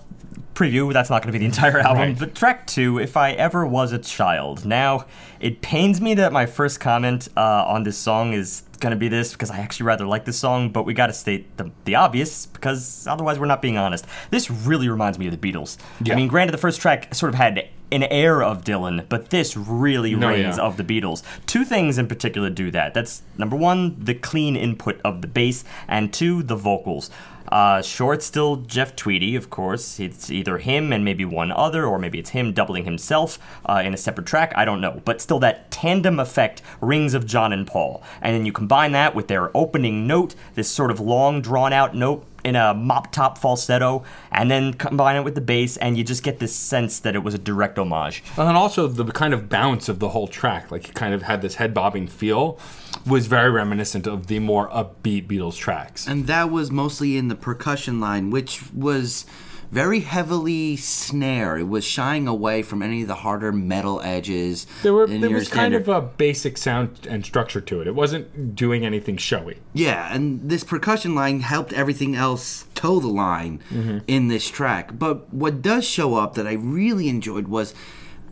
preview. 0.54 0.92
That's 0.92 1.11
not 1.11 1.23
going 1.23 1.32
to 1.32 1.38
be 1.38 1.38
the 1.38 1.47
entire 1.47 1.78
album. 1.87 1.99
Right. 2.11 2.18
But 2.18 2.35
track 2.35 2.66
two, 2.66 2.99
if 2.99 3.16
I 3.16 3.32
ever 3.32 3.66
was 3.66 3.92
a 3.92 3.99
child. 3.99 4.64
Now, 4.64 5.06
it 5.40 5.61
pains 5.62 6.00
me 6.00 6.14
that 6.14 6.32
my 6.32 6.47
first 6.47 6.80
comment 6.80 7.28
uh, 7.37 7.40
on 7.66 7.82
this 7.82 7.97
song 7.99 8.32
is 8.32 8.62
going 8.80 8.90
to 8.92 8.97
be 8.97 9.09
this 9.09 9.32
because 9.32 9.50
I 9.50 9.59
actually 9.59 9.87
rather 9.87 10.06
like 10.06 10.25
this 10.25 10.38
song. 10.38 10.71
But 10.71 10.85
we 10.85 10.94
got 10.94 11.06
to 11.09 11.12
state 11.12 11.56
the, 11.56 11.71
the 11.85 11.94
obvious 11.97 12.47
because 12.47 13.06
otherwise 13.06 13.38
we're 13.38 13.47
not 13.47 13.62
being 13.62 13.78
honest. 13.78 14.04
This 14.30 14.50
really 14.50 14.88
reminds 14.88 15.18
me 15.18 15.26
of 15.28 15.40
the 15.40 15.52
Beatles. 15.52 15.76
Yeah. 16.02 16.14
I 16.14 16.16
mean, 16.16 16.28
granted, 16.28 16.52
the 16.52 16.59
first 16.59 16.80
track 16.80 17.14
sort 17.14 17.30
of 17.30 17.35
had 17.37 17.68
an 17.90 18.04
air 18.04 18.42
of 18.42 18.64
Dylan, 18.64 19.06
but 19.11 19.28
this 19.28 19.54
really 19.54 20.14
No, 20.14 20.28
reigns 20.28 20.56
yeah. 20.56 20.62
of 20.64 20.79
the 20.79 20.83
Beatles. 20.85 21.22
Two 21.44 21.62
things 21.62 21.98
in 21.98 22.09
particular 22.09 22.48
do 22.48 22.70
that. 22.70 22.94
That's 22.94 23.20
number 23.37 23.55
one, 23.55 24.03
the 24.03 24.14
clean 24.14 24.57
input 24.57 24.98
of 25.05 25.20
the 25.20 25.29
bass, 25.29 25.62
and 25.88 26.11
two, 26.11 26.42
the 26.42 26.57
vocals. 26.57 27.11
Uh, 27.48 27.83
it's 27.83 28.26
still 28.26 28.57
Jeff 28.57 28.96
Tweedy, 28.96 29.37
of 29.37 29.50
course. 29.50 29.98
It's 30.00 30.31
either 30.31 30.59
him 30.59 30.92
and 30.92 31.05
maybe 31.05 31.24
one 31.24 31.52
other, 31.52 31.87
or 31.87 31.98
maybe 31.98 32.18
it's 32.18 32.31
him 32.31 32.52
doubling 32.52 32.85
himself 32.85 33.38
uh, 33.66 33.83
in 33.85 33.94
a 33.94 33.96
separate 33.96 34.26
track. 34.26 34.52
I 34.57 34.64
don't 34.64 34.81
know. 34.81 35.02
But 35.05 35.20
still, 35.20 35.38
that 35.40 35.70
tandem 35.70 36.18
effect 36.20 36.62
rings 36.81 37.14
of 37.14 37.26
John 37.26 37.52
and 37.52 37.66
Paul. 37.66 38.02
And 38.20 38.35
then 38.35 38.46
you 38.46 38.52
combine 38.52 38.92
that 38.92 39.14
with 39.14 39.28
their 39.28 39.55
opening 39.57 40.07
note, 40.07 40.35
this 40.55 40.70
sort 40.70 40.90
of 40.90 41.00
long, 41.00 41.42
drawn 41.42 41.72
out 41.72 41.94
note 41.94 42.26
in 42.44 42.57
a 42.57 42.74
mop 42.74 43.12
top 43.12 43.38
falsetto, 43.38 44.02
and 44.33 44.50
then 44.50 44.74
combine 44.74 45.16
it 45.16 45.22
with 45.22 45.37
the 45.37 45.40
bass, 45.40 45.76
and 45.76 45.96
you 45.96 46.02
just 46.02 46.24
get 46.24 46.40
this 46.40 46.55
sense 46.55 46.98
that 46.98 47.14
it 47.14 47.20
was 47.20 47.35
a 47.35 47.38
direct 47.38 47.78
homage. 47.78 48.22
And 48.37 48.48
then 48.48 48.57
also 48.57 48.88
the 48.88 49.05
kind 49.12 49.33
of 49.33 49.48
bounce 49.48 49.88
of 49.88 50.00
the 50.00 50.09
whole 50.09 50.26
track, 50.26 50.70
like 50.70 50.88
it 50.88 50.94
kind 50.94 51.14
of 51.14 51.22
had 51.22 51.40
this 51.40 51.55
head 51.55 51.72
bobbing 51.72 52.09
feel, 52.09 52.59
was 53.07 53.27
very 53.27 53.51
reminiscent 53.51 54.07
of 54.07 54.27
the 54.27 54.38
more 54.38 54.69
upbeat 54.71 55.27
Beatles 55.27 55.57
tracks. 55.57 56.07
And 56.07 56.27
that 56.27 56.51
was 56.51 56.71
mostly 56.71 57.17
in 57.17 57.29
the 57.29 57.35
percussion 57.35 58.01
line, 58.01 58.31
which 58.31 58.73
was 58.73 59.27
very 59.73 60.01
heavily 60.01 60.77
snare. 60.77 61.57
It 61.57 61.67
was 61.67 61.83
shying 61.83 62.29
away 62.29 62.62
from 62.62 62.83
any 62.83 63.03
of 63.03 63.09
the 63.09 63.17
harder 63.17 63.53
metal 63.53 64.03
edges. 64.03 64.67
There 64.83 64.93
were 64.93 65.07
there 65.07 65.31
was 65.31 65.49
kind 65.49 65.75
of 65.75 65.88
a 65.88 66.03
basic 66.03 66.59
sound 66.59 67.07
and 67.09 67.25
structure 67.25 67.62
to 67.62 67.81
it. 67.81 67.87
It 67.87 67.95
wasn't 67.95 68.55
doing 68.55 68.85
anything 68.85 69.17
showy. 69.17 69.61
Yeah, 69.73 70.15
and 70.15 70.49
this 70.49 70.62
percussion 70.62 71.15
line 71.15 71.41
helped 71.41 71.73
everything 71.73 72.15
else 72.15 72.67
toe 72.75 73.01
the 73.01 73.09
line 73.09 73.62
mm-hmm. 73.71 74.01
in 74.07 74.29
this 74.29 74.49
track. 74.51 74.99
But 74.99 75.33
what 75.33 75.62
does 75.62 75.87
show 75.87 76.17
up 76.17 76.35
that 76.35 76.47
I 76.47 76.53
really 76.53 77.09
enjoyed 77.09 77.49
was 77.49 77.75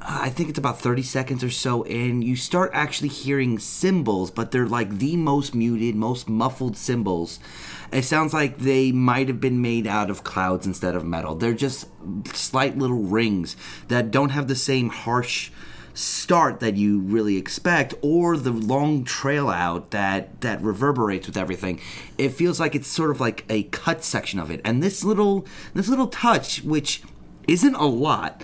I 0.03 0.31
think 0.31 0.49
it's 0.49 0.59
about 0.59 0.81
30 0.81 1.03
seconds 1.03 1.45
or 1.45 1.51
so 1.51 1.83
in, 1.83 2.23
you 2.23 2.35
start 2.35 2.71
actually 2.73 3.09
hearing 3.09 3.59
cymbals, 3.59 4.31
but 4.31 4.51
they're 4.51 4.67
like 4.67 4.99
the 4.99 5.17
most 5.17 5.55
muted, 5.55 5.95
most 5.95 6.29
muffled 6.29 6.77
cymbals. 6.77 7.39
It 7.93 8.05
sounds 8.05 8.33
like 8.33 8.59
they 8.59 8.93
might 8.93 9.29
have 9.29 9.41
been 9.41 9.61
made 9.61 9.87
out 9.87 10.11
of 10.11 10.25
clouds 10.25 10.67
instead 10.67 10.95
of 10.95 11.05
metal. 11.05 11.35
They're 11.35 11.53
just 11.53 11.87
slight 12.33 12.79
little 12.79 13.03
rings 13.03 13.57
that 13.89 14.11
don't 14.11 14.31
have 14.31 14.49
the 14.49 14.57
same 14.57 14.89
harsh 14.89 15.51
start 15.93 16.61
that 16.61 16.77
you 16.77 17.01
really 17.01 17.37
expect 17.37 17.95
or 18.01 18.37
the 18.37 18.53
long 18.53 19.05
trail 19.05 19.51
out 19.51 19.91
that 19.91 20.41
that 20.41 20.63
reverberates 20.63 21.27
with 21.27 21.37
everything 21.37 21.81
it 22.17 22.29
feels 22.29 22.61
like 22.61 22.77
it's 22.77 22.87
sort 22.87 23.11
of 23.11 23.21
like 23.21 23.45
a 23.51 23.65
cut 23.65 24.05
section 24.05 24.39
of 24.39 24.53
it 24.53 24.61
and 24.65 24.85
this 24.85 25.03
little 25.03 25.45
this 25.75 25.89
little 25.89 26.07
touch 26.07 26.63
which 26.63 27.03
isn't 27.49 27.75
a 27.75 27.85
lot 27.85 28.41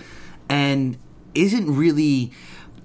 and 0.49 0.97
isn't 1.37 1.73
really 1.75 2.31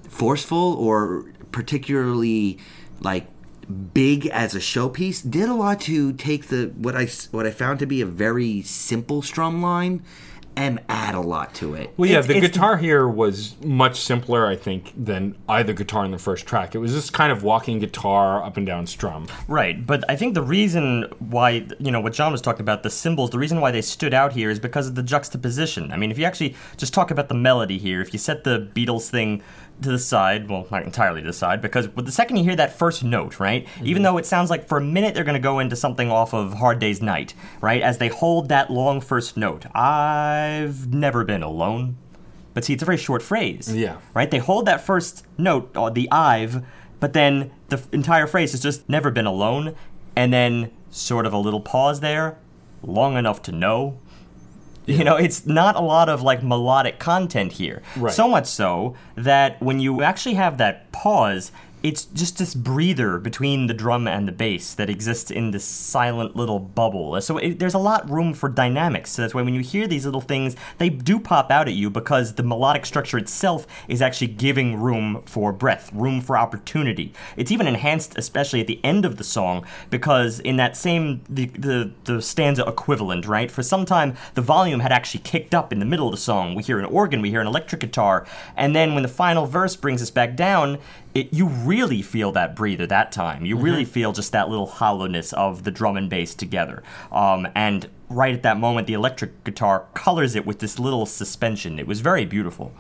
forceful 0.08 0.74
or 0.74 1.24
particularly 1.50 2.58
like 3.00 3.26
big 3.94 4.26
as 4.26 4.54
a 4.54 4.58
showpiece. 4.58 5.28
Did 5.28 5.48
a 5.48 5.54
lot 5.54 5.80
to 5.82 6.12
take 6.12 6.48
the 6.48 6.72
what 6.76 6.96
I 6.96 7.06
what 7.30 7.46
I 7.46 7.50
found 7.50 7.78
to 7.80 7.86
be 7.86 8.00
a 8.00 8.06
very 8.06 8.62
simple 8.62 9.22
strum 9.22 9.62
line 9.62 10.02
and 10.56 10.80
add 10.88 11.14
a 11.14 11.20
lot 11.20 11.54
to 11.54 11.74
it. 11.74 11.92
Well, 11.96 12.08
yeah, 12.08 12.18
It's- 12.18 12.26
the 12.26 12.36
it's- 12.36 12.50
guitar 12.50 12.76
here 12.76 13.08
was 13.08 13.54
much 13.64 14.00
simpler, 14.00 14.46
I 14.46 14.56
think, 14.56 14.92
than 14.96 15.34
either 15.48 15.72
guitar 15.72 16.04
in 16.04 16.10
the 16.10 16.18
first 16.18 16.46
track. 16.46 16.74
It 16.74 16.78
was 16.78 16.92
just 16.92 17.12
kind 17.12 17.32
of 17.32 17.42
walking 17.42 17.78
guitar 17.78 18.42
up 18.42 18.56
and 18.56 18.66
down 18.66 18.86
strum. 18.86 19.26
Right, 19.48 19.86
but 19.86 20.04
I 20.08 20.16
think 20.16 20.34
the 20.34 20.42
reason 20.42 21.06
why, 21.18 21.66
you 21.78 21.90
know, 21.90 22.00
what 22.00 22.12
John 22.12 22.32
was 22.32 22.42
talking 22.42 22.60
about, 22.62 22.82
the 22.82 22.90
cymbals, 22.90 23.30
the 23.30 23.38
reason 23.38 23.60
why 23.60 23.70
they 23.70 23.82
stood 23.82 24.12
out 24.14 24.32
here 24.32 24.50
is 24.50 24.58
because 24.58 24.88
of 24.88 24.94
the 24.94 25.02
juxtaposition. 25.02 25.90
I 25.90 25.96
mean, 25.96 26.10
if 26.10 26.18
you 26.18 26.24
actually 26.24 26.54
just 26.76 26.92
talk 26.92 27.10
about 27.10 27.28
the 27.28 27.34
melody 27.34 27.78
here, 27.78 28.00
if 28.00 28.12
you 28.12 28.18
set 28.18 28.44
the 28.44 28.68
Beatles 28.74 29.08
thing 29.08 29.42
to 29.80 29.90
the 29.90 29.98
side, 29.98 30.48
well, 30.48 30.66
not 30.70 30.84
entirely 30.84 31.22
to 31.22 31.26
the 31.26 31.32
side, 31.32 31.60
because 31.60 31.88
with 31.96 32.06
the 32.06 32.12
second 32.12 32.36
you 32.36 32.44
hear 32.44 32.54
that 32.54 32.78
first 32.78 33.02
note, 33.02 33.40
right, 33.40 33.66
mm-hmm. 33.66 33.86
even 33.86 34.02
though 34.02 34.16
it 34.16 34.26
sounds 34.26 34.48
like 34.50 34.68
for 34.68 34.78
a 34.78 34.82
minute 34.82 35.14
they're 35.14 35.24
going 35.24 35.34
to 35.34 35.40
go 35.40 35.58
into 35.58 35.74
something 35.74 36.10
off 36.10 36.34
of 36.34 36.54
Hard 36.54 36.78
Day's 36.78 37.02
Night, 37.02 37.34
right, 37.60 37.82
as 37.82 37.98
they 37.98 38.08
hold 38.08 38.48
that 38.50 38.70
long 38.70 39.00
first 39.00 39.36
note, 39.36 39.64
I've 40.42 40.92
never 40.92 41.24
been 41.24 41.42
alone. 41.42 41.96
But 42.54 42.64
see, 42.64 42.74
it's 42.74 42.82
a 42.82 42.86
very 42.86 42.98
short 42.98 43.22
phrase. 43.22 43.74
Yeah. 43.74 43.96
Right? 44.14 44.30
They 44.30 44.38
hold 44.38 44.66
that 44.66 44.80
first 44.84 45.24
note, 45.38 45.76
or 45.76 45.90
the 45.90 46.10
I've, 46.10 46.64
but 47.00 47.12
then 47.14 47.50
the 47.68 47.78
f- 47.78 47.88
entire 47.92 48.26
phrase 48.26 48.52
has 48.52 48.60
just 48.60 48.88
never 48.88 49.10
been 49.10 49.26
alone, 49.26 49.74
and 50.14 50.32
then 50.32 50.70
sort 50.90 51.24
of 51.24 51.32
a 51.32 51.38
little 51.38 51.60
pause 51.60 52.00
there, 52.00 52.36
long 52.82 53.16
enough 53.16 53.42
to 53.42 53.52
know. 53.52 53.98
You 54.84 55.04
know, 55.04 55.16
it's 55.16 55.46
not 55.46 55.76
a 55.76 55.80
lot 55.80 56.08
of 56.08 56.22
like 56.22 56.42
melodic 56.42 56.98
content 56.98 57.52
here. 57.52 57.82
Right. 57.96 58.12
So 58.12 58.28
much 58.28 58.46
so 58.46 58.96
that 59.14 59.62
when 59.62 59.78
you 59.80 60.02
actually 60.02 60.34
have 60.34 60.58
that 60.58 60.90
pause, 60.92 61.52
it's 61.82 62.04
just 62.04 62.38
this 62.38 62.54
breather 62.54 63.18
between 63.18 63.66
the 63.66 63.74
drum 63.74 64.06
and 64.06 64.28
the 64.28 64.32
bass 64.32 64.74
that 64.74 64.88
exists 64.88 65.30
in 65.30 65.50
this 65.50 65.64
silent 65.64 66.36
little 66.36 66.58
bubble. 66.58 67.20
So 67.20 67.38
it, 67.38 67.58
there's 67.58 67.74
a 67.74 67.78
lot 67.78 68.08
room 68.08 68.34
for 68.34 68.48
dynamics. 68.48 69.10
So 69.10 69.22
that's 69.22 69.34
why 69.34 69.42
when 69.42 69.54
you 69.54 69.60
hear 69.60 69.86
these 69.86 70.04
little 70.04 70.20
things, 70.20 70.54
they 70.78 70.88
do 70.88 71.18
pop 71.18 71.50
out 71.50 71.66
at 71.68 71.74
you 71.74 71.90
because 71.90 72.34
the 72.34 72.42
melodic 72.42 72.86
structure 72.86 73.18
itself 73.18 73.66
is 73.88 74.00
actually 74.00 74.28
giving 74.28 74.80
room 74.80 75.22
for 75.26 75.52
breath, 75.52 75.92
room 75.92 76.20
for 76.20 76.38
opportunity. 76.38 77.12
It's 77.36 77.50
even 77.50 77.66
enhanced, 77.66 78.16
especially 78.16 78.60
at 78.60 78.66
the 78.66 78.82
end 78.84 79.04
of 79.04 79.16
the 79.16 79.24
song, 79.24 79.66
because 79.90 80.38
in 80.40 80.56
that 80.56 80.76
same 80.76 81.22
the 81.28 81.46
the, 81.46 81.92
the 82.04 82.22
stanza 82.22 82.64
equivalent, 82.66 83.26
right? 83.26 83.50
For 83.50 83.62
some 83.62 83.84
time, 83.84 84.16
the 84.34 84.42
volume 84.42 84.80
had 84.80 84.92
actually 84.92 85.20
kicked 85.20 85.54
up 85.54 85.72
in 85.72 85.78
the 85.80 85.84
middle 85.84 86.06
of 86.06 86.12
the 86.12 86.20
song. 86.20 86.54
We 86.54 86.62
hear 86.62 86.78
an 86.78 86.84
organ, 86.84 87.22
we 87.22 87.30
hear 87.30 87.40
an 87.40 87.46
electric 87.46 87.80
guitar, 87.80 88.26
and 88.56 88.74
then 88.74 88.94
when 88.94 89.02
the 89.02 89.08
final 89.08 89.46
verse 89.46 89.74
brings 89.74 90.00
us 90.00 90.10
back 90.10 90.36
down, 90.36 90.78
it, 91.14 91.32
you 91.32 91.46
really 91.46 92.02
feel 92.02 92.32
that 92.32 92.56
breather 92.56 92.86
that 92.86 93.12
time. 93.12 93.44
You 93.44 93.56
really 93.56 93.84
feel 93.84 94.12
just 94.12 94.32
that 94.32 94.48
little 94.48 94.66
hollowness 94.66 95.32
of 95.34 95.64
the 95.64 95.70
drum 95.70 95.96
and 95.96 96.08
bass 96.08 96.34
together. 96.34 96.82
Um, 97.10 97.46
and 97.54 97.88
right 98.08 98.34
at 98.34 98.42
that 98.44 98.58
moment, 98.58 98.86
the 98.86 98.94
electric 98.94 99.44
guitar 99.44 99.86
colors 99.94 100.34
it 100.34 100.46
with 100.46 100.60
this 100.60 100.78
little 100.78 101.06
suspension. 101.06 101.78
It 101.78 101.86
was 101.86 102.00
very 102.00 102.24
beautiful. 102.24 102.72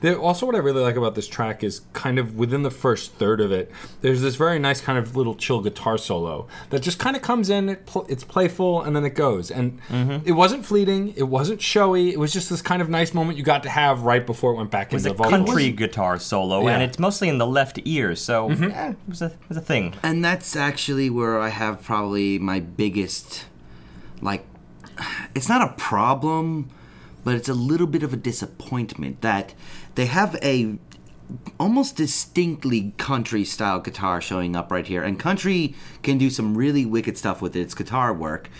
There, 0.00 0.18
also, 0.18 0.46
what 0.46 0.54
I 0.54 0.58
really 0.58 0.82
like 0.82 0.96
about 0.96 1.14
this 1.14 1.26
track 1.28 1.62
is 1.64 1.80
kind 1.92 2.18
of 2.18 2.36
within 2.36 2.62
the 2.62 2.70
first 2.70 3.12
third 3.14 3.40
of 3.40 3.52
it, 3.52 3.70
there's 4.00 4.20
this 4.22 4.36
very 4.36 4.58
nice 4.58 4.80
kind 4.80 4.98
of 4.98 5.16
little 5.16 5.34
chill 5.34 5.60
guitar 5.60 5.98
solo 5.98 6.46
that 6.70 6.80
just 6.80 6.98
kind 6.98 7.16
of 7.16 7.22
comes 7.22 7.50
in. 7.50 7.68
It 7.68 7.86
pl- 7.86 8.06
it's 8.08 8.24
playful 8.24 8.82
and 8.82 8.94
then 8.94 9.04
it 9.04 9.14
goes, 9.14 9.50
and 9.50 9.78
it 10.24 10.32
wasn't 10.32 10.64
fleeting. 10.66 11.14
It 11.16 11.24
wasn't 11.28 11.60
showy. 11.62 12.10
It 12.10 12.18
was 12.18 12.32
just 12.32 12.50
this 12.50 12.62
kind 12.62 12.80
of 12.82 12.88
nice 12.88 13.14
moment 13.14 13.38
you 13.38 13.44
got 13.44 13.62
to 13.64 13.70
have 13.70 14.02
right 14.02 14.24
before 14.24 14.52
it 14.52 14.56
went 14.56 14.70
back 14.70 14.92
It 14.92 14.94
was 14.96 15.06
into 15.06 15.14
a 15.14 15.16
the 15.16 15.22
vocal. 15.30 15.46
country 15.46 15.70
guitar 15.70 16.18
solo, 16.18 16.66
and 16.68 16.82
it's 16.82 16.98
mostly 16.98 17.28
in 17.28 17.38
the 17.38 17.46
left 17.46 17.78
ear, 17.84 18.14
so 18.16 18.50
eh, 18.50 18.90
it, 18.90 18.96
was 19.08 19.22
a, 19.22 19.26
it 19.26 19.38
was 19.48 19.56
a 19.58 19.60
thing. 19.62 19.94
And 20.02 20.24
that's 20.24 20.56
actually 20.56 21.10
where 21.10 21.40
I 21.40 21.48
have 21.48 21.82
probably 21.82 22.38
my 22.38 22.60
biggest, 22.60 23.44
like, 24.20 24.44
it's 25.34 25.48
not 25.48 25.62
a 25.62 25.72
problem, 25.74 26.70
but 27.24 27.34
it's 27.34 27.48
a 27.48 27.54
little 27.54 27.86
bit 27.86 28.02
of 28.02 28.12
a 28.12 28.16
disappointment 28.16 29.20
that 29.20 29.54
they 29.94 30.06
have 30.06 30.36
a 30.42 30.78
almost 31.58 31.96
distinctly 31.96 32.92
country 32.96 33.44
style 33.44 33.80
guitar 33.80 34.20
showing 34.20 34.56
up 34.56 34.70
right 34.70 34.86
here. 34.86 35.02
And 35.02 35.18
country 35.18 35.74
can 36.02 36.18
do 36.18 36.30
some 36.30 36.56
really 36.56 36.84
wicked 36.84 37.16
stuff 37.16 37.40
with 37.40 37.54
its 37.54 37.74
guitar 37.74 38.12
work 38.12 38.50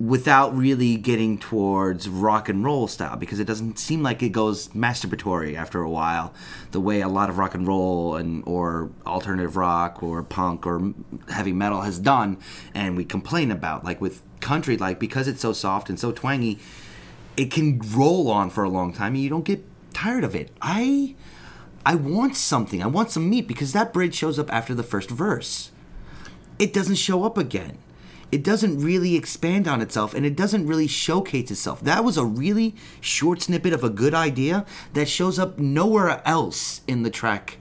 without 0.00 0.56
really 0.56 0.96
getting 0.96 1.36
towards 1.36 2.08
rock 2.08 2.48
and 2.48 2.64
roll 2.64 2.86
style 2.86 3.16
because 3.16 3.40
it 3.40 3.46
doesn't 3.46 3.78
seem 3.80 4.00
like 4.00 4.22
it 4.22 4.28
goes 4.28 4.68
masturbatory 4.68 5.56
after 5.56 5.82
a 5.82 5.90
while 5.90 6.32
the 6.70 6.78
way 6.78 7.00
a 7.00 7.08
lot 7.08 7.28
of 7.28 7.36
rock 7.36 7.52
and 7.52 7.66
roll 7.66 8.14
and 8.14 8.44
or 8.46 8.90
alternative 9.06 9.56
rock 9.56 10.00
or 10.00 10.22
punk 10.22 10.64
or 10.64 10.94
heavy 11.30 11.52
metal 11.52 11.80
has 11.80 11.98
done 11.98 12.38
and 12.74 12.96
we 12.96 13.04
complain 13.04 13.50
about 13.50 13.84
like 13.84 14.00
with 14.00 14.22
country 14.38 14.76
like 14.76 15.00
because 15.00 15.26
it's 15.26 15.40
so 15.40 15.52
soft 15.52 15.88
and 15.88 15.98
so 15.98 16.12
twangy 16.12 16.60
it 17.38 17.50
can 17.50 17.80
roll 17.94 18.30
on 18.30 18.50
for 18.50 18.64
a 18.64 18.68
long 18.68 18.92
time 18.92 19.14
and 19.14 19.22
you 19.22 19.30
don't 19.30 19.44
get 19.44 19.64
tired 19.94 20.24
of 20.24 20.34
it 20.34 20.50
i 20.60 21.14
i 21.86 21.94
want 21.94 22.36
something 22.36 22.82
i 22.82 22.86
want 22.86 23.10
some 23.10 23.30
meat 23.30 23.48
because 23.48 23.72
that 23.72 23.92
bridge 23.92 24.14
shows 24.14 24.38
up 24.38 24.52
after 24.52 24.74
the 24.74 24.82
first 24.82 25.08
verse 25.08 25.70
it 26.58 26.72
doesn't 26.72 26.96
show 26.96 27.24
up 27.24 27.38
again. 27.38 27.78
It 28.30 28.44
doesn't 28.44 28.80
really 28.80 29.16
expand 29.16 29.66
on 29.66 29.80
itself 29.80 30.12
and 30.12 30.26
it 30.26 30.36
doesn't 30.36 30.66
really 30.66 30.86
showcase 30.86 31.50
itself. 31.50 31.80
That 31.80 32.04
was 32.04 32.18
a 32.18 32.24
really 32.24 32.74
short 33.00 33.40
snippet 33.40 33.72
of 33.72 33.84
a 33.84 33.90
good 33.90 34.12
idea 34.12 34.66
that 34.92 35.08
shows 35.08 35.38
up 35.38 35.58
nowhere 35.58 36.20
else 36.26 36.82
in 36.86 37.04
the 37.04 37.10
track 37.10 37.58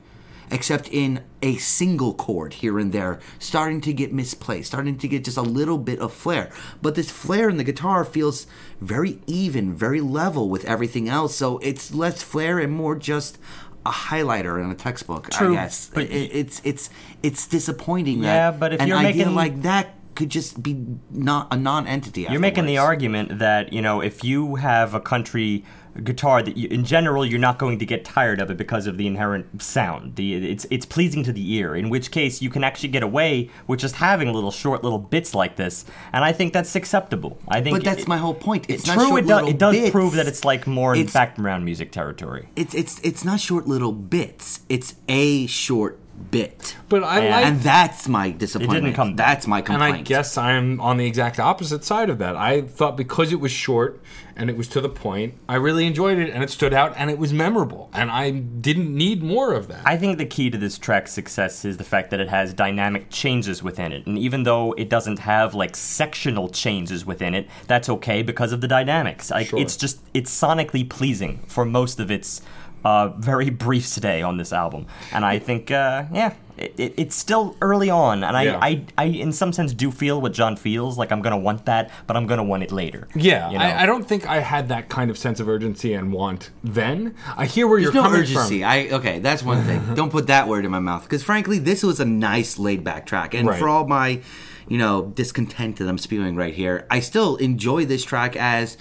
except 0.50 0.90
in 0.90 1.22
a 1.42 1.58
single 1.58 2.13
chord 2.13 2.54
here 2.54 2.80
and 2.80 2.94
there, 2.94 3.20
starting 3.38 3.82
to 3.82 3.92
get 3.92 4.13
misplaced, 4.13 4.70
starting 4.70 4.98
to 4.98 5.08
get 5.08 5.26
just 5.26 5.38
a 5.38 5.42
little 5.42 5.78
bit 5.78 6.00
of 6.00 6.13
flair. 6.13 6.50
But 6.82 6.96
this 6.96 7.12
flair 7.12 7.50
in 7.50 7.58
the 7.58 7.66
guitar 7.66 8.06
feels 8.06 8.48
very 8.82 9.20
even, 9.28 9.74
very 9.74 10.02
level 10.02 10.50
with 10.50 10.66
everything 10.66 11.10
else, 11.10 11.36
so 11.36 11.58
it's 11.60 11.94
less 11.94 12.22
flair 12.24 12.60
and 12.60 12.72
more 12.72 12.96
just 12.96 13.38
a 13.86 13.90
highlighter 13.92 14.62
in 14.63 14.70
a 14.70 14.76
textbook, 14.76 15.30
True, 15.30 15.52
I 15.52 15.56
guess. 15.56 15.90
but- 15.94 16.04
It- 16.04 16.32
it's 16.34 16.62
it's 16.63 16.90
it's 17.24 17.48
disappointing 17.48 18.22
Yeah, 18.24 18.52
that 18.52 18.60
but 18.60 18.74
if 18.74 18.82
an 18.82 18.88
you're 18.90 18.98
idea 18.98 19.26
making- 19.26 19.36
like 19.36 19.62
that 19.63 19.94
could 20.16 20.30
just 20.30 20.62
be 20.63 20.84
not 21.12 21.48
a 21.52 21.56
non-entity. 21.58 22.26
You're 22.30 22.40
making 22.40 22.66
the 22.66 22.80
argument 22.80 23.40
that 23.40 23.72
you 23.72 23.82
know 23.82 24.02
if 24.02 24.24
you 24.24 24.56
have 24.56 24.94
a 24.94 25.00
country 25.00 25.63
guitar 26.03 26.41
that 26.43 26.57
you, 26.57 26.67
in 26.69 26.83
general 26.86 27.25
you're 27.25 27.39
not 27.39 27.57
going 27.57 27.79
to 27.79 27.86
get 27.86 28.05
tired 28.05 28.39
of 28.41 28.49
it 28.51 28.57
because 28.57 28.88
of 28.88 28.97
the 28.97 29.07
inherent 29.07 29.62
sound. 29.62 30.15
The 30.15 30.33
it's 30.51 30.65
it's 30.69 30.86
pleasing 30.86 31.23
to 31.23 31.31
the 31.33 31.53
ear. 31.55 31.75
In 31.75 31.89
which 31.89 32.12
case 32.12 32.41
you 32.41 32.49
can 32.49 32.63
actually 32.63 32.89
get 32.89 33.03
away 33.03 33.49
with 33.67 33.79
just 33.79 33.95
having 33.95 34.31
little 34.33 34.51
short 34.51 34.83
little 34.83 34.99
bits 34.99 35.33
like 35.36 35.55
this, 35.55 35.86
and 36.13 36.23
I 36.23 36.31
think 36.31 36.53
that's 36.53 36.75
acceptable. 36.75 37.38
I 37.47 37.62
think 37.62 37.75
But 37.77 37.83
that's 37.83 38.03
it- 38.03 38.07
my 38.07 38.17
whole 38.17 38.33
point. 38.33 38.65
It's 38.69 38.86
not 38.88 38.95
true. 38.95 39.07
short 39.07 39.23
It, 39.23 39.27
do, 39.27 39.47
it 39.47 39.57
does 39.57 39.75
bits. 39.75 39.91
prove 39.91 40.13
that 40.13 40.27
it's 40.27 40.43
like 40.45 40.67
more 40.67 40.93
in 40.93 41.01
It's- 41.01 41.13
background 41.13 41.65
music 41.65 41.91
territory. 41.91 42.49
It's 42.55 42.73
it's 42.73 42.99
it's 43.03 43.23
not 43.25 43.39
short 43.39 43.67
little 43.67 43.91
bits. 43.91 44.62
It's 44.69 44.95
a 45.10 45.47
short 45.47 45.99
bit. 46.31 46.75
But 46.89 47.03
I 47.03 47.19
And- 47.19 47.29
like 47.29 47.45
and 47.45 47.62
that's 47.62 48.07
my 48.07 48.31
disappointment. 48.31 48.95
come. 48.95 49.15
That's 49.15 49.45
my 49.45 49.60
And 49.60 49.65
complaint. 49.67 49.97
I 49.97 50.01
guess 50.01 50.36
I'm 50.38 50.81
on 50.81 50.97
the 50.97 51.05
exact 51.05 51.39
opposite 51.39 51.83
side 51.83 52.10
of 52.10 52.17
that. 52.17 52.36
I 52.36 52.62
thought 52.62 52.97
because 52.97 53.31
it 53.31 53.39
was 53.39 53.51
short 53.51 54.01
and 54.38 54.50
it 54.50 54.56
was 54.56 54.67
to 54.69 54.82
the 54.82 54.89
point, 54.89 55.34
I 55.50 55.56
really 55.56 55.86
enjoyed 55.86 56.17
it 56.19 56.30
and 56.30 56.43
it 56.43 56.50
stood 56.50 56.73
out 56.73 56.93
and 56.95 57.10
it 57.10 57.17
was 57.17 57.34
memorable. 57.34 57.89
And 57.93 58.10
I 58.12 58.30
didn't 58.32 58.95
need 58.95 59.23
more 59.23 59.54
of 59.54 59.67
that. 59.67 59.82
I 59.86 59.97
think 59.97 60.17
the 60.17 60.26
key 60.26 60.50
to 60.50 60.58
this 60.58 60.78
track's 60.78 61.12
success 61.12 61.65
is 61.65 61.78
the 61.78 61.84
fact 61.84 62.12
that 62.12 62.19
it 62.19 62.30
has 62.30 62.54
dynamic 62.54 63.10
changes 63.10 63.63
within 63.63 63.91
it. 63.91 64.06
And 64.06 64.17
even 64.17 64.43
though 64.43 64.73
it 64.73 64.89
doesn't 64.89 65.19
have 65.19 65.56
like 65.56 65.76
sectional 65.76 66.50
changes 66.50 67.06
within 67.06 67.34
it, 67.34 67.47
that's 67.65 67.89
okay 67.89 68.21
because 68.21 68.52
of 68.54 68.62
the 68.62 68.67
dynamics. 68.67 69.32
Like 69.32 69.47
Sure. 69.47 69.60
it's 69.60 69.76
just 69.76 70.00
it's 70.13 70.32
sonically 70.32 70.88
pleasing 70.88 71.39
for 71.47 71.65
most 71.65 72.00
of 72.00 72.12
its 72.12 72.41
uh, 72.86 73.10
very 73.10 73.50
brief 73.65 73.86
stay 73.88 74.21
on 74.21 74.38
this 74.38 74.54
album. 74.54 74.86
And 75.12 75.26
I 75.26 75.39
think 75.39 75.71
uh, 75.71 76.06
yeah, 76.13 76.34
it, 76.58 76.74
it, 76.78 76.93
it's 76.98 77.15
still 77.15 77.56
early 77.62 77.89
on 77.89 78.24
and 78.24 78.36
I, 78.36 78.43
Yeah. 78.43 78.60
I 78.62 78.84
I 78.98 79.04
in 79.06 79.32
some 79.32 79.54
sense 79.54 79.74
do 79.74 79.91
feel 79.91 80.20
what 80.22 80.34
John 80.34 80.56
feels, 80.56 80.98
like 80.98 81.12
I'm 81.12 81.22
gonna 81.22 81.38
want 81.38 81.65
that, 81.65 81.91
but 82.08 82.17
I'm 82.17 82.26
gonna 82.28 82.43
want 82.43 82.63
it 82.63 82.72
later. 82.72 83.08
yeah, 83.15 83.50
you 83.52 83.58
know? 83.58 83.63
I, 83.63 83.84
I 83.84 83.86
don't 83.86 84.08
think 84.08 84.28
I 84.28 84.39
had 84.39 84.70
that 84.70 84.89
kind 84.89 85.10
of 85.12 85.17
sense 85.17 85.39
of 85.39 85.48
urgency 85.48 85.93
and 85.93 86.12
want 86.12 86.52
then. 86.63 87.15
I 87.36 87.46
hear 87.46 87.67
where 87.67 87.80
There's 87.82 87.93
you're 87.93 88.04
coming 88.04 88.24
from. 88.26 88.34
no 88.34 88.39
coming 88.39 88.43
urgency. 88.48 88.60
from. 88.62 88.70
I 88.70 88.89
okay, 88.98 89.20
that's 89.20 89.43
one 89.43 89.63
thing. 89.63 89.82
Don't 89.96 90.12
put 90.12 90.28
that 90.28 90.48
word 90.48 90.65
in 90.65 90.72
my 90.72 90.80
mouth 90.80 91.04
because 91.04 91.24
frankly, 91.24 91.60
this 91.60 91.84
was 91.84 92.00
a 92.00 92.06
nice 92.06 92.58
laid 92.60 92.84
back 92.84 93.06
track, 93.06 93.34
and 93.34 93.48
Right. 93.48 93.60
for 93.60 93.70
all 93.70 93.86
my, 93.88 94.22
you 94.67 94.78
know, 94.78 95.06
discontent 95.15 95.78
that 95.78 95.88
I'm 95.88 95.98
spewing 95.98 96.36
right 96.36 96.54
here, 96.54 96.86
I 96.89 97.00
still 97.02 97.36
enjoy 97.38 97.86
this 97.86 98.04
track 98.04 98.36
as 98.36 98.78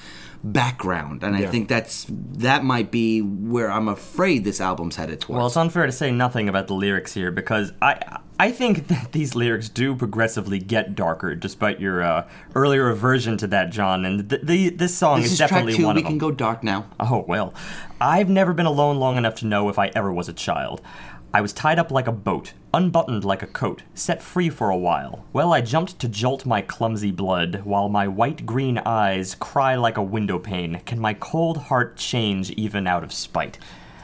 background, 0.53 1.23
and 1.23 1.35
I 1.37 1.47
think 1.47 1.69
that's 1.69 2.07
that 2.09 2.65
might 2.65 2.91
be 2.91 3.21
where 3.21 3.71
I'm 3.71 3.89
afraid 3.89 4.45
this 4.45 4.61
album's 4.61 4.97
headed 4.97 5.21
towards. 5.21 5.37
Well, 5.37 5.47
it's 5.47 5.57
unfair 5.57 5.87
to 5.87 5.93
say 5.93 6.11
nothing 6.11 6.49
about 6.49 6.69
the 6.69 6.75
lyrics 6.75 7.15
here 7.15 7.31
because 7.31 7.73
I 7.83 8.21
I 8.39 8.53
think 8.53 8.87
that 8.89 9.13
these 9.13 9.35
lyrics 9.35 9.69
do 9.69 9.95
progressively 9.95 10.59
get 10.59 10.95
darker, 10.95 11.35
despite 11.35 11.81
your 11.81 12.03
uh, 12.03 12.29
earlier 12.55 12.89
aversion 12.89 13.37
to 13.39 13.47
that, 13.49 13.71
John. 13.71 14.05
And 14.05 14.29
the, 14.29 14.39
the 14.39 14.71
this 14.71 14.97
song 14.97 15.19
this 15.19 15.27
is 15.27 15.33
is 15.33 15.39
track 15.39 15.51
definitely 15.51 15.77
two. 15.77 15.87
one 15.87 15.97
We 15.97 16.03
of 16.03 16.09
can 16.09 16.19
go 16.19 16.31
dark 16.31 16.63
now. 16.63 16.87
Oh 17.01 17.25
well, 17.27 17.55
I've 18.01 18.29
never 18.29 18.53
been 18.53 18.67
alone 18.67 18.99
long 18.99 19.17
enough 19.17 19.37
to 19.37 19.47
know 19.47 19.69
if 19.69 19.79
I 19.79 19.89
ever 19.89 20.13
was 20.13 20.29
a 20.29 20.33
child. 20.35 20.81
I 21.35 21.41
was 21.43 21.53
tied 21.53 21.79
up 21.79 21.91
like 21.91 22.07
a 22.07 22.13
boat, 22.13 22.53
unbuttoned 22.73 23.25
like 23.25 23.43
a 23.43 23.47
coat, 23.47 23.83
set 23.95 24.23
free 24.23 24.49
for 24.49 24.71
a 24.71 24.77
while. 24.77 25.27
Well, 25.35 25.53
I 25.53 25.61
jumped 25.61 25.99
to 25.99 26.09
jolt 26.09 26.47
my 26.47 26.63
clumsy 26.63 27.11
blood, 27.11 27.63
while 27.65 27.89
my 27.91 28.09
white 28.09 28.47
green 28.47 28.79
eyes 28.79 29.35
cry 29.35 29.75
like 29.75 29.99
a 29.99 30.03
window 30.03 30.39
pane. 30.39 30.81
Can 30.87 30.99
my 30.99 31.13
cold 31.15 31.59
heart 31.65 31.97
change 31.97 32.51
even 32.53 32.87
out 32.87 33.05
of 33.05 33.13
spite? 33.13 33.59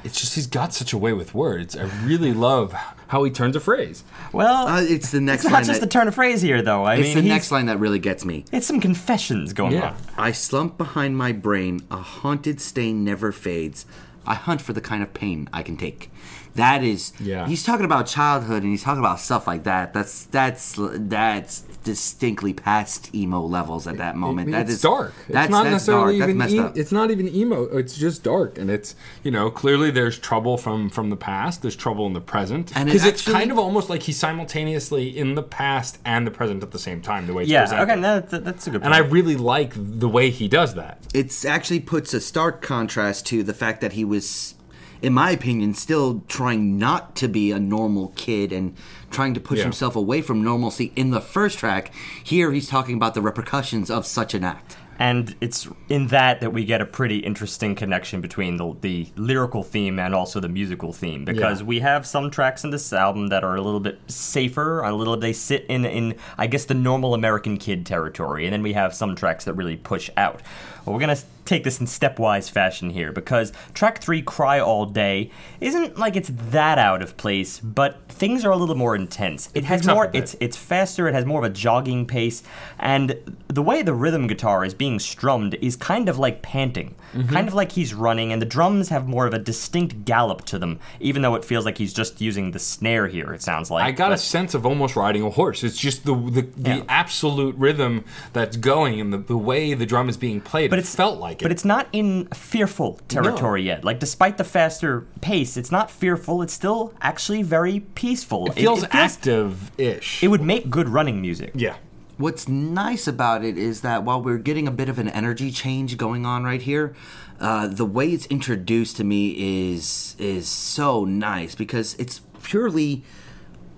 It's 0.04 0.20
just 0.20 0.34
he's 0.34 0.48
got 0.48 0.74
such 0.74 0.92
a 0.92 0.98
way 0.98 1.12
with 1.12 1.32
words. 1.32 1.76
I 1.76 1.84
really 2.04 2.34
love 2.34 2.72
how 3.06 3.22
he 3.22 3.30
turns 3.30 3.54
a 3.56 3.60
phrase. 3.60 4.02
Well, 4.32 4.66
Uh, 4.66 4.82
it's 4.82 5.10
the 5.12 5.20
next 5.20 5.44
it's 5.44 5.52
line 5.52 5.62
not 5.62 5.66
just 5.66 5.80
that, 5.80 5.86
the 5.86 5.92
turn 5.92 6.08
of 6.08 6.14
phrase 6.16 6.42
here, 6.42 6.60
though. 6.60 6.82
I 6.82 6.96
It's 6.96 7.14
mean, 7.14 7.24
the 7.24 7.28
next 7.30 7.52
line 7.52 7.66
that 7.66 7.78
really 7.78 8.00
gets 8.00 8.24
me. 8.24 8.44
It's 8.52 8.66
some 8.66 8.80
confessions 8.80 9.52
going 9.52 9.72
Yeah. 9.74 9.90
on. 9.90 9.96
I 10.18 10.32
slump 10.32 10.76
behind 10.76 11.16
my 11.16 11.30
brain, 11.32 11.80
a 11.90 11.98
haunted 11.98 12.60
stain 12.60 13.04
never 13.04 13.30
fades. 13.30 13.86
I 14.26 14.34
hunt 14.34 14.60
for 14.60 14.72
the 14.72 14.80
kind 14.80 15.02
of 15.02 15.12
pain 15.14 15.48
I 15.52 15.62
can 15.62 15.76
take. 15.76 16.10
That 16.54 16.84
is, 16.84 17.12
Yeah. 17.18 17.46
He's 17.46 17.64
talking 17.64 17.84
about 17.84 18.06
childhood 18.06 18.62
and 18.62 18.70
he's 18.70 18.82
talking 18.82 18.98
about 19.00 19.20
stuff 19.20 19.46
like 19.46 19.64
that. 19.64 19.94
That's 19.94 20.24
that's 20.26 20.74
that's 20.78 21.64
distinctly 21.84 22.52
past 22.52 23.14
emo 23.14 23.40
levels 23.40 23.86
at 23.86 23.96
that 23.98 24.14
I 24.14 24.18
moment. 24.18 24.46
mean, 24.48 24.52
that 24.52 24.62
it's 24.62 24.72
is 24.72 24.82
dark. 24.82 25.12
That's 25.28 25.46
it's 25.46 25.50
not 25.50 25.64
that's 25.64 25.72
necessarily 25.72 26.18
dark. 26.18 26.28
even. 26.30 26.38
that's 26.38 26.52
messed 26.52 26.76
e- 26.76 26.80
It's 26.80 26.92
not 26.92 27.10
even 27.10 27.28
emo. 27.34 27.64
It's 27.76 27.96
just 27.96 28.22
dark, 28.22 28.58
and 28.58 28.70
it's 28.70 28.94
you 29.22 29.30
know 29.30 29.50
clearly 29.50 29.90
there's 29.90 30.18
trouble 30.18 30.56
from 30.56 30.90
from 30.90 31.10
the 31.10 31.16
past. 31.16 31.62
There's 31.62 31.76
trouble 31.76 32.06
in 32.06 32.12
the 32.12 32.20
present, 32.20 32.72
And 32.76 32.88
it 32.88 32.92
because 32.92 33.06
it's 33.06 33.22
kind 33.24 33.50
of 33.50 33.58
almost 33.58 33.90
like 33.90 34.02
he's 34.04 34.16
simultaneously 34.18 35.16
in 35.16 35.34
the 35.34 35.42
past 35.42 35.98
and 36.04 36.26
the 36.26 36.30
present 36.30 36.62
at 36.62 36.70
the 36.70 36.78
same 36.78 37.00
time. 37.00 37.26
The 37.26 37.32
way 37.34 37.42
it's 37.42 37.50
Yeah, 37.50 37.62
presented. 37.62 37.92
okay, 37.92 38.00
that, 38.02 38.30
that- 38.30 38.44
that's 38.44 38.66
a 38.66 38.70
good 38.70 38.82
and. 38.82 38.94
I 38.94 38.98
really 38.98 39.36
like 39.36 39.72
the 39.76 40.08
way 40.08 40.30
he 40.30 40.48
does 40.48 40.74
that. 40.74 40.98
It's 41.14 41.44
actually 41.44 41.80
puts 41.80 42.14
a 42.14 42.20
stark 42.20 42.62
contrast 42.62 43.26
to 43.26 43.42
the 43.42 43.54
fact 43.54 43.80
that 43.80 43.92
he 43.94 44.04
was, 44.04 44.54
in 45.02 45.12
my 45.12 45.30
opinion, 45.32 45.74
still 45.74 46.22
trying 46.28 46.78
not 46.78 47.14
to 47.16 47.28
be 47.28 47.50
a 47.52 47.58
normal 47.58 48.12
kid 48.16 48.52
and 48.52 48.74
trying 49.10 49.34
to 49.34 49.40
push 49.40 49.58
Yeah. 49.58 49.64
himself 49.64 49.96
away 49.96 50.22
from 50.22 50.42
normalcy 50.42 50.92
in 50.96 51.10
the 51.10 51.20
first 51.20 51.58
track. 51.58 51.92
Here 52.24 52.52
he's 52.52 52.68
talking 52.68 52.96
about 52.96 53.14
the 53.14 53.20
repercussions 53.22 53.90
of 53.90 54.06
such 54.06 54.32
an 54.34 54.44
act. 54.44 54.76
And 54.98 55.34
it's 55.40 55.66
in 55.88 56.08
that 56.08 56.40
that 56.42 56.52
we 56.52 56.64
get 56.64 56.80
a 56.80 56.84
pretty 56.86 57.18
interesting 57.18 57.74
connection 57.74 58.20
between 58.20 58.56
the, 58.58 58.76
the 58.82 59.08
lyrical 59.16 59.64
theme 59.64 59.98
and 59.98 60.14
also 60.14 60.38
the 60.38 60.48
musical 60.50 60.92
theme 60.92 61.24
because 61.24 61.60
Yeah. 61.60 61.66
we 61.66 61.80
have 61.80 62.06
some 62.06 62.30
tracks 62.30 62.62
in 62.62 62.70
this 62.70 62.92
album 62.92 63.28
that 63.28 63.42
are 63.42 63.56
a 63.56 63.60
little 63.62 63.80
bit 63.80 63.98
safer, 64.06 64.80
a 64.82 64.94
little 64.94 65.16
they 65.16 65.32
sit 65.32 65.66
in 65.68 65.84
in 65.84 66.14
I 66.38 66.46
guess 66.46 66.66
the 66.66 66.74
normal 66.74 67.14
American 67.14 67.56
kid 67.56 67.84
territory, 67.84 68.44
and 68.44 68.52
then 68.52 68.62
we 68.62 68.74
have 68.74 68.94
some 68.94 69.16
tracks 69.16 69.44
that 69.46 69.54
really 69.54 69.76
push 69.76 70.08
out. 70.16 70.40
Well, 70.84 70.94
we're 70.94 71.00
gonna 71.00 71.16
take 71.44 71.64
this 71.64 71.80
in 71.80 71.86
stepwise 71.86 72.50
fashion 72.50 72.90
here 72.90 73.12
because 73.12 73.52
track 73.74 74.00
three, 74.00 74.22
"Cry 74.22 74.60
All 74.60 74.86
Day," 74.86 75.30
isn't 75.60 75.98
like 75.98 76.16
it's 76.16 76.30
that 76.50 76.78
out 76.78 77.02
of 77.02 77.16
place, 77.16 77.58
but 77.60 78.00
things 78.08 78.44
are 78.44 78.50
a 78.50 78.56
little 78.56 78.74
more 78.76 78.94
intense. 78.94 79.48
It, 79.54 79.64
has 79.64 79.86
more. 79.86 80.10
It's 80.12 80.36
it's 80.40 80.56
faster. 80.56 81.08
It 81.08 81.14
has 81.14 81.24
more 81.24 81.44
of 81.44 81.50
a 81.50 81.54
jogging 81.54 82.06
pace, 82.06 82.42
and 82.78 83.16
the 83.48 83.62
way 83.62 83.82
the 83.82 83.94
rhythm 83.94 84.26
guitar 84.26 84.64
is 84.64 84.74
being 84.74 84.98
strummed 84.98 85.54
is 85.60 85.76
kind 85.76 86.08
of 86.08 86.18
like 86.18 86.42
panting, 86.42 86.94
Mm-hmm. 87.14 87.32
kind 87.34 87.46
of 87.48 87.54
like 87.54 87.72
he's 87.72 87.92
running, 87.92 88.32
and 88.32 88.40
the 88.40 88.46
drums 88.46 88.88
have 88.88 89.06
more 89.06 89.26
of 89.26 89.34
a 89.34 89.38
distinct 89.38 90.04
gallop 90.06 90.44
to 90.46 90.58
them, 90.58 90.78
even 91.00 91.20
though 91.22 91.34
it 91.34 91.44
feels 91.44 91.64
like 91.66 91.76
he's 91.78 91.92
just 91.92 92.20
using 92.20 92.52
the 92.52 92.58
snare 92.58 93.06
here. 93.08 93.34
It 93.34 93.42
sounds 93.42 93.70
like 93.70 93.84
I 93.84 93.90
got 93.92 94.12
a 94.12 94.16
sense 94.18 94.54
of 94.54 94.64
almost 94.64 94.96
riding 94.96 95.22
a 95.22 95.30
horse. 95.30 95.62
It's 95.62 95.76
just 95.78 96.04
the 96.06 96.14
the, 96.14 96.42
the 96.56 96.70
Yeah. 96.76 96.82
absolute 96.88 97.54
rhythm 97.56 98.04
that's 98.32 98.56
going 98.56 99.00
and 99.00 99.12
the, 99.12 99.18
the 99.18 99.36
way 99.36 99.74
the 99.74 99.86
drum 99.86 100.08
is 100.08 100.16
being 100.16 100.40
played. 100.40 100.70
But 100.70 100.78
it 100.78 100.82
it's 100.82 100.94
felt 100.94 101.18
like 101.20 101.31
it. 101.40 101.44
But 101.44 101.52
it's 101.52 101.64
not 101.64 101.88
in 101.92 102.26
fearful 102.26 103.00
territory 103.08 103.62
yet. 103.62 103.84
Like 103.84 103.98
despite 104.00 104.36
the 104.36 104.44
faster 104.44 105.06
pace, 105.20 105.56
it's 105.56 105.72
not 105.72 105.90
fearful. 105.90 106.42
It's 106.42 106.52
still 106.52 106.92
actually 107.00 107.42
very 107.42 107.80
peaceful. 107.80 108.46
it 108.48 108.54
feels 108.54 108.84
active-ish. 108.90 110.22
It 110.22 110.28
would 110.28 110.42
make 110.42 110.68
good 110.68 110.88
running 110.88 111.20
music. 111.20 111.52
yeah. 111.54 111.76
What's 112.18 112.46
nice 112.46 113.08
about 113.08 113.42
it 113.42 113.56
is 113.56 113.80
that 113.80 114.04
while 114.04 114.22
we're 114.22 114.38
getting 114.38 114.68
a 114.68 114.70
bit 114.70 114.88
of 114.88 114.98
an 114.98 115.08
energy 115.08 115.50
change 115.50 115.96
going 115.96 116.26
on 116.26 116.44
right 116.44 116.60
here, 116.60 116.94
uh, 117.40 117.66
the 117.66 117.86
way 117.86 118.10
it's 118.10 118.26
introduced 118.26 118.98
to 118.98 119.04
me 119.04 119.72
is 119.72 120.14
is 120.18 120.46
so 120.46 121.04
nice 121.04 121.54
because 121.56 121.94
it's 121.94 122.20
purely 122.42 123.02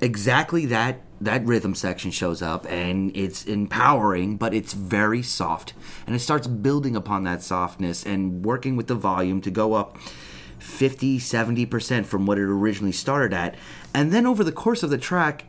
exactly 0.01 0.67
that 0.67 1.01
that 1.21 1.45
rhythm 1.45 1.75
section 1.75 2.11
shows 2.11 2.43
up 2.43 2.67
and 2.71 3.17
it's 3.17 3.45
empowering 3.45 4.37
but 4.37 4.55
it's 4.55 4.73
very 4.73 5.23
soft. 5.23 5.75
And 6.07 6.15
it 6.15 6.21
starts 6.21 6.47
building 6.47 6.97
upon 6.97 7.25
that 7.25 7.43
softness 7.43 8.05
and 8.05 8.45
working 8.45 8.77
with 8.77 8.87
the 8.87 8.95
volume 8.95 9.41
to 9.43 9.51
go 9.51 9.75
up 9.75 9.97
50 10.59 11.19
70% 11.19 12.07
from 12.07 12.27
what 12.27 12.39
it 12.39 12.45
originally 12.45 12.93
started 12.93 13.35
at. 13.35 13.55
And 13.93 14.13
then 14.13 14.27
over 14.27 14.43
the 14.43 14.53
course 14.53 14.83
of 14.83 14.91
the 14.91 14.99
track 14.99 15.45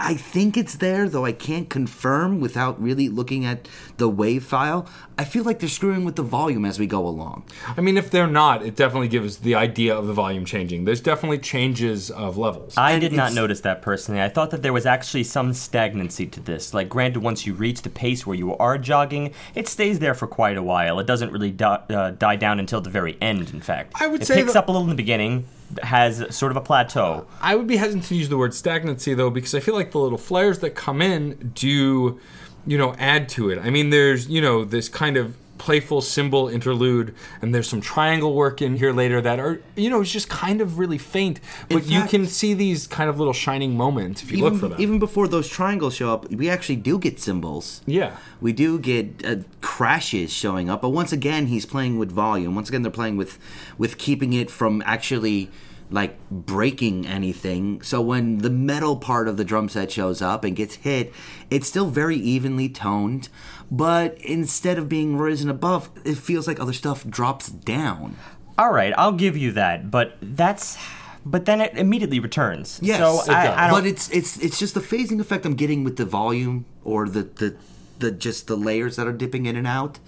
I 0.00 0.14
think 0.14 0.56
it's 0.56 0.74
there, 0.76 1.08
though 1.08 1.24
I 1.24 1.30
can't 1.30 1.68
confirm 1.70 2.40
without 2.40 2.80
really 2.82 3.08
looking 3.08 3.44
at 3.44 3.68
the 3.98 4.08
wave 4.08 4.42
file. 4.42 4.88
I 5.16 5.22
feel 5.24 5.44
like 5.44 5.60
they're 5.60 5.68
screwing 5.68 6.04
with 6.04 6.16
the 6.16 6.24
volume 6.24 6.64
as 6.64 6.78
we 6.80 6.86
go 6.88 7.06
along. 7.06 7.44
I 7.76 7.80
mean, 7.82 7.96
if 7.96 8.10
they're 8.10 8.26
not, 8.26 8.64
it 8.64 8.74
definitely 8.74 9.06
gives 9.08 9.36
the 9.38 9.54
idea 9.54 9.96
of 9.96 10.08
the 10.08 10.12
volume 10.12 10.44
changing. 10.44 10.86
There's 10.86 11.00
definitely 11.00 11.38
changes 11.38 12.10
of 12.10 12.36
levels. 12.36 12.76
I 12.76 12.92
And 12.92 13.00
did 13.00 13.12
not 13.12 13.32
notice 13.32 13.60
that 13.60 13.80
personally. 13.80 14.20
I 14.20 14.28
thought 14.28 14.50
that 14.50 14.62
there 14.62 14.72
was 14.72 14.86
actually 14.86 15.22
some 15.24 15.52
stagnancy 15.52 16.26
to 16.26 16.40
this. 16.40 16.74
Like, 16.74 16.88
granted, 16.88 17.22
once 17.22 17.46
you 17.46 17.54
reach 17.54 17.82
the 17.82 17.90
pace 17.90 18.26
where 18.26 18.36
you 18.36 18.56
are 18.56 18.78
jogging, 18.78 19.32
it 19.54 19.68
stays 19.68 20.00
there 20.00 20.14
for 20.14 20.26
quite 20.26 20.56
a 20.56 20.62
while. 20.64 20.98
It 20.98 21.06
doesn't 21.06 21.30
really 21.30 21.52
di- 21.52 21.82
uh, 21.90 22.10
die 22.10 22.36
down 22.36 22.58
until 22.58 22.80
the 22.80 22.90
very 22.90 23.16
end, 23.20 23.50
in 23.50 23.60
fact. 23.60 23.92
I 24.00 24.08
would 24.08 24.22
it 24.22 24.26
say 24.26 24.34
picks 24.36 24.54
that- 24.54 24.60
up 24.60 24.68
a 24.68 24.72
little 24.72 24.84
in 24.84 24.90
the 24.90 24.96
beginning, 24.96 25.44
has 25.82 26.34
sort 26.34 26.52
of 26.52 26.56
a 26.56 26.60
plateau. 26.60 27.26
I 27.40 27.56
would 27.56 27.66
be 27.66 27.76
hesitant 27.76 28.04
to 28.04 28.14
use 28.14 28.28
the 28.28 28.38
word 28.38 28.54
stagnancy 28.54 29.14
though, 29.14 29.30
because 29.30 29.54
I 29.54 29.60
feel 29.60 29.74
like 29.74 29.92
the 29.92 29.98
little 29.98 30.18
flares 30.18 30.60
that 30.60 30.74
come 30.74 31.02
in 31.02 31.52
do, 31.54 32.20
you 32.66 32.78
know, 32.78 32.94
add 32.98 33.28
to 33.30 33.50
it. 33.50 33.58
I 33.58 33.70
mean, 33.70 33.90
there's 33.90 34.28
you 34.28 34.40
know 34.40 34.64
this 34.64 34.88
kind 34.88 35.16
of 35.16 35.36
playful 35.62 36.00
cymbal 36.00 36.48
interlude, 36.48 37.14
and 37.40 37.54
there's 37.54 37.68
some 37.68 37.80
triangle 37.80 38.34
work 38.34 38.60
in 38.60 38.76
here 38.76 38.92
later 38.92 39.20
that 39.20 39.38
are 39.38 39.60
you 39.76 39.88
know 39.90 40.00
it's 40.02 40.10
just 40.10 40.28
kind 40.28 40.60
of 40.60 40.76
really 40.80 40.98
faint, 40.98 41.38
but 41.68 41.86
you 41.86 42.02
can 42.12 42.26
see 42.26 42.52
these 42.52 42.88
kind 42.88 43.08
of 43.08 43.16
little 43.20 43.32
shining 43.32 43.76
moments 43.76 44.22
if 44.24 44.32
you 44.32 44.38
look 44.42 44.54
for 44.54 44.66
Even, 44.66 44.70
them. 44.70 44.80
even 44.80 44.98
before 44.98 45.28
those 45.28 45.48
triangles 45.48 45.94
show 45.94 46.12
up, 46.12 46.28
we 46.30 46.50
actually 46.50 46.76
do 46.90 46.98
get 46.98 47.20
cymbals. 47.20 47.80
yeah. 47.86 48.16
We 48.40 48.52
do 48.52 48.78
get 48.80 49.06
uh, 49.24 49.36
crashes 49.60 50.32
showing 50.32 50.68
up, 50.68 50.82
but 50.82 50.88
once 50.90 51.12
again, 51.12 51.46
he's 51.46 51.64
playing 51.64 51.96
with 52.00 52.10
volume. 52.10 52.56
Once 52.56 52.68
again, 52.68 52.82
they're 52.82 52.90
playing 53.02 53.16
with 53.16 53.38
with 53.78 53.98
keeping 53.98 54.32
it 54.32 54.50
from 54.50 54.82
actually 54.84 55.48
like 55.90 56.18
breaking 56.30 57.06
anything. 57.06 57.82
So 57.82 58.00
when 58.00 58.38
the 58.38 58.50
metal 58.50 58.96
part 58.96 59.28
of 59.28 59.36
the 59.36 59.44
drum 59.44 59.68
set 59.68 59.90
shows 59.90 60.22
up 60.22 60.44
and 60.44 60.56
gets 60.56 60.76
hit, 60.76 61.12
it's 61.50 61.68
still 61.68 61.86
very 61.86 62.16
evenly 62.16 62.68
toned, 62.68 63.28
but 63.70 64.18
instead 64.18 64.78
of 64.78 64.88
being 64.88 65.16
risen 65.16 65.48
above, 65.48 65.90
it 66.04 66.16
feels 66.18 66.46
like 66.46 66.60
other 66.60 66.72
stuff 66.72 67.06
drops 67.06 67.48
down. 67.48 68.16
All 68.58 68.72
right, 68.72 68.92
I'll 68.96 69.12
give 69.12 69.36
you 69.36 69.52
that, 69.52 69.90
but 69.90 70.16
that's. 70.20 70.78
But 71.24 71.44
then 71.44 71.60
it 71.60 71.76
immediately 71.78 72.18
returns. 72.18 72.80
Yes, 72.82 72.98
so 72.98 73.22
it 73.30 73.34
I. 73.34 73.66
I 73.66 73.70
don't, 73.70 73.80
but 73.80 73.86
it's 73.86 74.10
it's 74.10 74.36
it's 74.38 74.58
just 74.58 74.74
the 74.74 74.80
phasing 74.80 75.20
effect 75.20 75.46
I'm 75.46 75.54
getting 75.54 75.84
with 75.84 75.96
the 75.96 76.04
volume 76.04 76.66
or 76.84 77.08
the 77.08 77.22
the 77.22 77.56
the 78.00 78.10
just 78.10 78.48
the 78.48 78.56
layers 78.56 78.96
that 78.96 79.06
are 79.06 79.12
dipping 79.12 79.46
in 79.46 79.56
and 79.56 79.66
out 79.66 80.00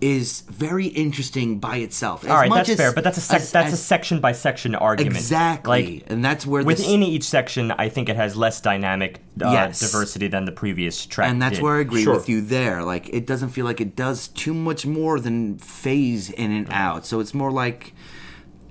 is 0.00 0.42
very 0.42 0.86
interesting 0.88 1.58
by 1.58 1.76
itself. 1.78 2.22
As 2.24 2.30
all 2.30 2.36
right, 2.36 2.48
much 2.50 2.66
that's 2.66 2.70
as- 2.70 2.76
fair, 2.76 2.92
but 2.92 3.02
that's 3.02 3.16
a 3.16 3.20
sec- 3.22 3.40
as- 3.40 3.50
that's 3.52 3.72
a 3.72 3.76
section 3.78 4.20
by 4.20 4.32
section 4.32 4.74
argument. 4.74 5.16
exactly, 5.16 5.70
Like 6.00 6.04
and 6.08 6.24
that's 6.24 6.46
where 6.46 6.62
this, 6.62 6.80
within 6.80 7.02
each 7.02 7.24
section, 7.24 7.70
I 7.72 7.88
think 7.88 8.08
it 8.10 8.16
has 8.16 8.36
less 8.36 8.60
dynamic 8.60 9.20
uh, 9.42 9.50
Yes. 9.50 9.80
diversity 9.80 10.28
than 10.28 10.44
the 10.44 10.52
previous 10.52 11.06
track. 11.06 11.30
and 11.30 11.40
that's 11.40 11.56
did. 11.56 11.62
where 11.62 11.76
I 11.76 11.80
agree 11.80 12.02
Sure. 12.04 12.14
with 12.14 12.28
you 12.28 12.42
there. 12.42 12.82
Like 12.84 13.08
it 13.08 13.26
doesn't 13.26 13.48
feel 13.50 13.64
like 13.64 13.80
it 13.80 13.96
does 13.96 14.28
too 14.28 14.52
much 14.52 14.84
more 14.84 15.18
than 15.18 15.56
phase 15.58 16.28
in 16.30 16.52
and 16.52 16.68
out. 16.70 17.06
So 17.06 17.20
it's 17.20 17.32
more 17.32 17.50
like 17.50 17.94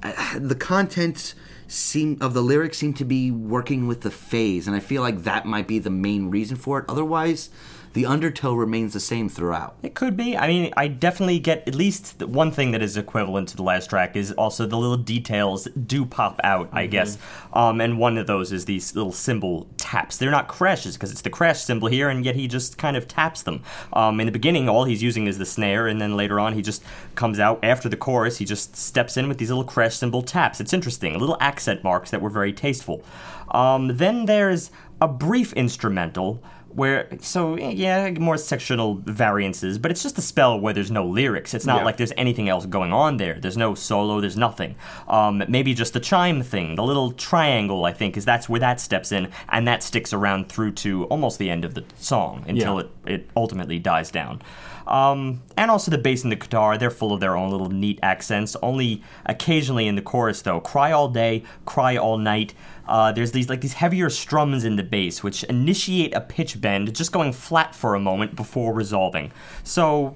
uh, 0.03 0.13
the 0.39 0.55
content 0.55 1.33
seem 1.67 2.17
of 2.21 2.35
the 2.35 2.43
lyrics 2.43 2.77
seem 2.77 2.93
to 2.93 3.03
be 3.05 3.31
working 3.31 3.87
with 3.87 4.01
the 4.01 4.11
phase, 4.11 4.67
and 4.67 4.75
I 4.75 4.79
feel 4.79 5.01
like 5.01 5.23
that 5.23 5.47
might 5.47 5.67
be 5.67 5.79
the 5.79 5.89
main 5.89 6.29
reason 6.29 6.55
for 6.55 6.77
it. 6.77 6.85
Otherwise, 6.87 7.49
the 7.95 8.05
undertow 8.05 8.53
remains 8.53 8.91
the 8.91 8.99
same 8.99 9.29
throughout. 9.29 9.77
It 9.81 9.95
could 9.95 10.17
be. 10.17 10.35
I 10.35 10.47
mean, 10.47 10.73
I 10.75 10.89
definitely 10.89 11.39
get 11.39 11.65
at 11.65 11.75
least 11.75 12.21
one 12.21 12.51
thing 12.51 12.71
that 12.71 12.81
is 12.81 12.97
equivalent 12.97 13.47
to 13.49 13.55
the 13.55 13.63
last 13.63 13.89
track 13.89 14.17
is 14.17 14.33
also 14.33 14.65
the 14.65 14.77
little 14.77 14.97
details 14.97 15.65
do 15.87 16.05
pop 16.05 16.41
out, 16.43 16.67
I 16.73 16.87
guess. 16.87 17.17
Um, 17.53 17.79
and 17.79 17.97
one 17.97 18.17
of 18.17 18.27
those 18.27 18.51
is 18.51 18.65
these 18.65 18.93
little 18.97 19.13
cymbal 19.13 19.67
taps. 19.77 20.17
They're 20.17 20.29
not 20.29 20.49
crashes 20.49 20.97
because 20.97 21.09
it's 21.09 21.21
the 21.21 21.29
crash 21.29 21.61
cymbal 21.63 21.87
here, 21.87 22.09
and 22.09 22.25
yet 22.25 22.35
he 22.35 22.49
just 22.49 22.77
kind 22.77 22.97
of 22.97 23.07
taps 23.07 23.43
them. 23.43 23.63
Um, 23.93 24.19
in 24.19 24.25
the 24.25 24.31
beginning, 24.33 24.67
all 24.67 24.83
he's 24.83 25.01
using 25.01 25.27
is 25.27 25.37
the 25.37 25.45
snare, 25.45 25.87
and 25.87 26.01
then 26.01 26.17
later 26.17 26.37
on, 26.37 26.51
he 26.51 26.61
just 26.61 26.83
comes 27.15 27.39
out 27.39 27.59
after 27.63 27.87
the 27.87 27.95
chorus. 27.95 28.39
He 28.39 28.43
just 28.43 28.75
steps 28.75 29.15
in 29.15 29.29
with 29.29 29.37
these 29.37 29.49
little 29.49 29.63
crash 29.63 29.95
cymbal 29.95 30.21
taps. 30.21 30.59
It's 30.59 30.73
interesting, 30.73 31.17
little 31.17 31.37
accent 31.39 31.81
marks 31.81 32.11
that 32.11 32.21
were 32.21 32.29
very 32.29 32.51
tasteful. 32.51 33.05
Um, 33.51 33.95
then 33.95 34.25
there's 34.25 34.69
a 34.99 35.07
brief 35.07 35.53
instrumental 35.53 36.41
where 36.75 37.07
so 37.21 37.55
yeah, 37.57 38.09
more 38.11 38.37
sectional 38.37 38.95
variances, 39.05 39.77
but 39.77 39.91
it's 39.91 40.03
just 40.03 40.17
a 40.17 40.21
spell 40.21 40.59
where 40.59 40.73
there's 40.73 40.91
no 40.91 41.05
lyrics. 41.05 41.53
It's 41.53 41.65
not 41.65 41.77
Yeah. 41.79 41.85
like 41.85 41.97
there's 41.97 42.13
anything 42.17 42.49
else 42.49 42.65
going 42.65 42.91
on 42.93 43.17
there. 43.17 43.39
There's 43.39 43.57
no 43.57 43.75
solo. 43.75 44.19
There's 44.21 44.37
nothing. 44.37 44.75
Um, 45.07 45.43
maybe 45.47 45.73
just 45.73 45.93
the 45.93 45.99
chime 45.99 46.41
thing, 46.43 46.75
the 46.75 46.83
little 46.83 47.11
triangle. 47.11 47.85
I 47.85 47.93
think 47.93 48.17
is 48.17 48.25
that's 48.25 48.49
where 48.49 48.59
that 48.59 48.79
steps 48.79 49.11
in, 49.11 49.29
and 49.49 49.67
that 49.67 49.83
sticks 49.83 50.13
around 50.13 50.49
through 50.49 50.73
to 50.73 51.05
almost 51.05 51.39
the 51.39 51.49
end 51.49 51.65
of 51.65 51.73
the 51.73 51.83
song 51.97 52.43
until 52.47 52.75
Yeah. 52.75 52.81
it 52.81 52.89
it 53.05 53.29
ultimately 53.37 53.79
dies 53.79 54.11
down. 54.11 54.41
Um, 54.87 55.41
and 55.57 55.71
also 55.71 55.89
the 55.89 55.97
bass 55.97 56.23
and 56.23 56.31
the 56.31 56.35
guitar, 56.35 56.77
they're 56.77 56.91
full 56.91 57.11
of 57.13 57.19
their 57.19 57.35
own 57.35 57.49
little 57.49 57.69
neat 57.69 57.99
accents. 58.03 58.55
Only 58.61 59.01
occasionally 59.25 59.87
in 59.87 59.95
the 59.95 60.01
chorus, 60.01 60.41
though, 60.43 60.59
cry 60.59 60.91
all 60.91 61.07
day, 61.07 61.43
cry 61.65 61.97
all 61.97 62.17
night. 62.19 62.53
Uh, 62.87 63.11
there's 63.11 63.31
these 63.31 63.49
like 63.49 63.61
these 63.61 63.73
heavier 63.73 64.09
strums 64.09 64.63
in 64.63 64.75
the 64.75 64.83
bass, 64.83 65.23
which 65.23 65.43
initiate 65.45 66.13
a 66.13 66.21
pitch 66.21 66.61
bend, 66.61 66.93
just 66.95 67.11
going 67.11 67.33
flat 67.33 67.73
for 67.73 67.95
a 67.95 67.99
moment 67.99 68.35
before 68.35 68.73
resolving. 68.73 69.31
So, 69.63 70.15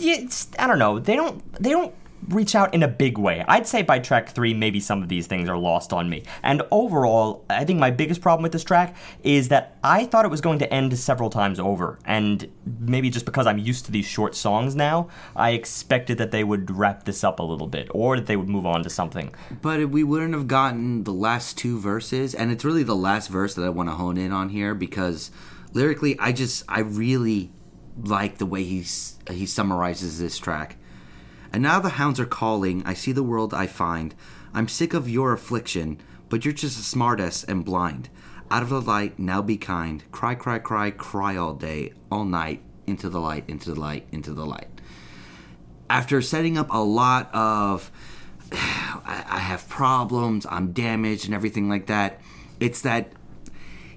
it's, 0.00 0.48
I 0.58 0.66
don't 0.66 0.78
know. 0.78 0.98
They 0.98 1.16
don't 1.16 1.52
they 1.62 1.70
don't 1.70 1.94
reach 2.28 2.54
out 2.54 2.74
in 2.74 2.82
a 2.82 2.88
big 2.88 3.18
way. 3.18 3.44
I'd 3.48 3.66
say 3.66 3.82
by 3.82 3.98
track 3.98 4.30
three, 4.30 4.54
maybe 4.54 4.80
some 4.80 5.02
of 5.02 5.08
these 5.08 5.26
things 5.26 5.48
are 5.48 5.56
lost 5.56 5.92
on 5.92 6.08
me. 6.08 6.24
And 6.42 6.62
overall, 6.70 7.44
I 7.48 7.64
think 7.64 7.78
my 7.78 7.90
biggest 7.90 8.20
problem 8.20 8.42
with 8.42 8.52
this 8.52 8.64
track 8.64 8.96
is 9.22 9.48
that 9.48 9.78
I 9.82 10.04
thought 10.04 10.24
it 10.24 10.30
was 10.30 10.40
going 10.40 10.58
to 10.60 10.72
end 10.72 10.96
several 10.98 11.30
times 11.30 11.58
over. 11.58 11.98
And 12.04 12.50
maybe 12.80 13.10
just 13.10 13.26
because 13.26 13.46
I'm 13.46 13.58
used 13.58 13.86
to 13.86 13.92
these 13.92 14.06
short 14.06 14.34
songs 14.34 14.76
now, 14.76 15.08
I 15.34 15.50
expected 15.50 16.18
that 16.18 16.30
they 16.30 16.44
would 16.44 16.70
wrap 16.70 17.04
this 17.04 17.24
up 17.24 17.40
a 17.40 17.42
little 17.42 17.66
bit 17.66 17.88
or 17.92 18.16
that 18.16 18.26
they 18.26 18.36
would 18.36 18.48
move 18.48 18.66
on 18.66 18.82
to 18.82 18.90
something. 18.90 19.34
But 19.62 19.90
we 19.90 20.04
wouldn't 20.04 20.34
have 20.34 20.48
gotten 20.48 21.04
the 21.04 21.12
last 21.12 21.56
two 21.58 21.78
verses, 21.78 22.34
and 22.34 22.50
it's 22.50 22.64
really 22.64 22.82
the 22.82 22.96
last 22.96 23.28
verse 23.28 23.54
that 23.54 23.64
I 23.64 23.68
want 23.70 23.88
to 23.88 23.94
hone 23.94 24.16
in 24.16 24.32
on 24.32 24.50
here 24.50 24.74
because 24.74 25.30
lyrically, 25.72 26.18
I 26.18 26.32
just 26.32 26.64
I 26.68 26.80
really 26.80 27.50
like 28.02 28.38
the 28.38 28.46
way 28.46 28.64
he's 28.64 29.18
he 29.30 29.46
summarizes 29.46 30.18
this 30.18 30.38
track. 30.38 30.76
And 31.52 31.62
now 31.62 31.80
the 31.80 31.90
hounds 31.90 32.20
are 32.20 32.26
calling. 32.26 32.82
I 32.84 32.94
see 32.94 33.12
the 33.12 33.22
world 33.22 33.52
I 33.52 33.66
find. 33.66 34.14
I'm 34.54 34.68
sick 34.68 34.94
of 34.94 35.08
your 35.08 35.32
affliction, 35.32 36.00
but 36.28 36.44
you're 36.44 36.54
just 36.54 36.78
a 36.78 36.96
smartass 36.96 37.46
and 37.46 37.64
blind. 37.64 38.08
Out 38.50 38.62
of 38.62 38.68
the 38.68 38.80
light, 38.80 39.18
now 39.18 39.42
be 39.42 39.56
kind. 39.56 40.04
Cry, 40.12 40.34
cry, 40.34 40.58
cry, 40.58 40.90
cry 40.90 41.36
all 41.36 41.54
day, 41.54 41.92
all 42.10 42.24
night. 42.24 42.62
Into 42.86 43.08
the 43.08 43.20
light, 43.20 43.44
into 43.46 43.72
the 43.72 43.80
light, 43.80 44.06
into 44.10 44.32
the 44.32 44.44
light 44.44 44.80
after 45.90 46.22
setting 46.22 46.56
up 46.56 46.68
a 46.70 46.82
lot 46.82 47.28
of 47.34 47.90
I, 48.52 49.38
have 49.38 49.68
problems, 49.68 50.46
I'm 50.48 50.72
damaged, 50.72 51.24
and 51.24 51.34
everything 51.34 51.68
like 51.68 51.86
that, 51.86 52.20
it's 52.60 52.82
that 52.82 53.12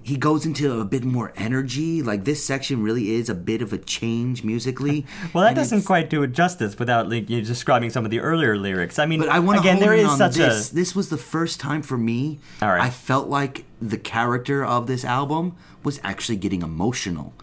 he 0.03 0.17
goes 0.17 0.45
into 0.45 0.79
a 0.79 0.85
bit 0.85 1.03
more 1.03 1.31
energy. 1.35 2.01
Like 2.01 2.25
this 2.25 2.43
section 2.43 2.83
really 2.83 3.15
is 3.15 3.29
a 3.29 3.33
bit 3.35 3.61
of 3.61 3.71
a 3.73 3.77
change 3.77 4.43
musically. 4.43 5.05
Well, 5.33 5.43
that 5.43 5.49
And 5.49 5.55
doesn't 5.55 5.83
quite 5.83 6.09
do 6.09 6.21
it 6.23 6.33
justice 6.33 6.77
without 6.77 7.09
like, 7.09 7.29
you 7.29 7.41
describing 7.41 7.89
some 7.89 8.05
of 8.05 8.11
the 8.11 8.19
earlier 8.19 8.57
lyrics. 8.57 8.99
I 8.99 9.05
mean, 9.05 9.19
But 9.19 9.29
I 9.29 9.39
want 9.39 9.57
to 9.57 9.61
again, 9.61 9.79
there 9.79 9.93
is 9.93 10.15
such 10.17 10.35
this. 10.35 10.71
a 10.71 10.75
This 10.75 10.95
was 10.95 11.09
the 11.09 11.17
first 11.17 11.59
time 11.59 11.81
for 11.81 11.97
me. 11.97 12.39
All 12.61 12.69
right. 12.69 12.81
I 12.81 12.89
felt 12.89 13.29
like 13.29 13.65
the 13.81 13.97
character 13.97 14.63
of 14.65 14.87
this 14.87 15.03
album 15.05 15.55
was 15.83 15.99
actually 16.03 16.35
getting 16.37 16.61
emotional. 16.61 17.33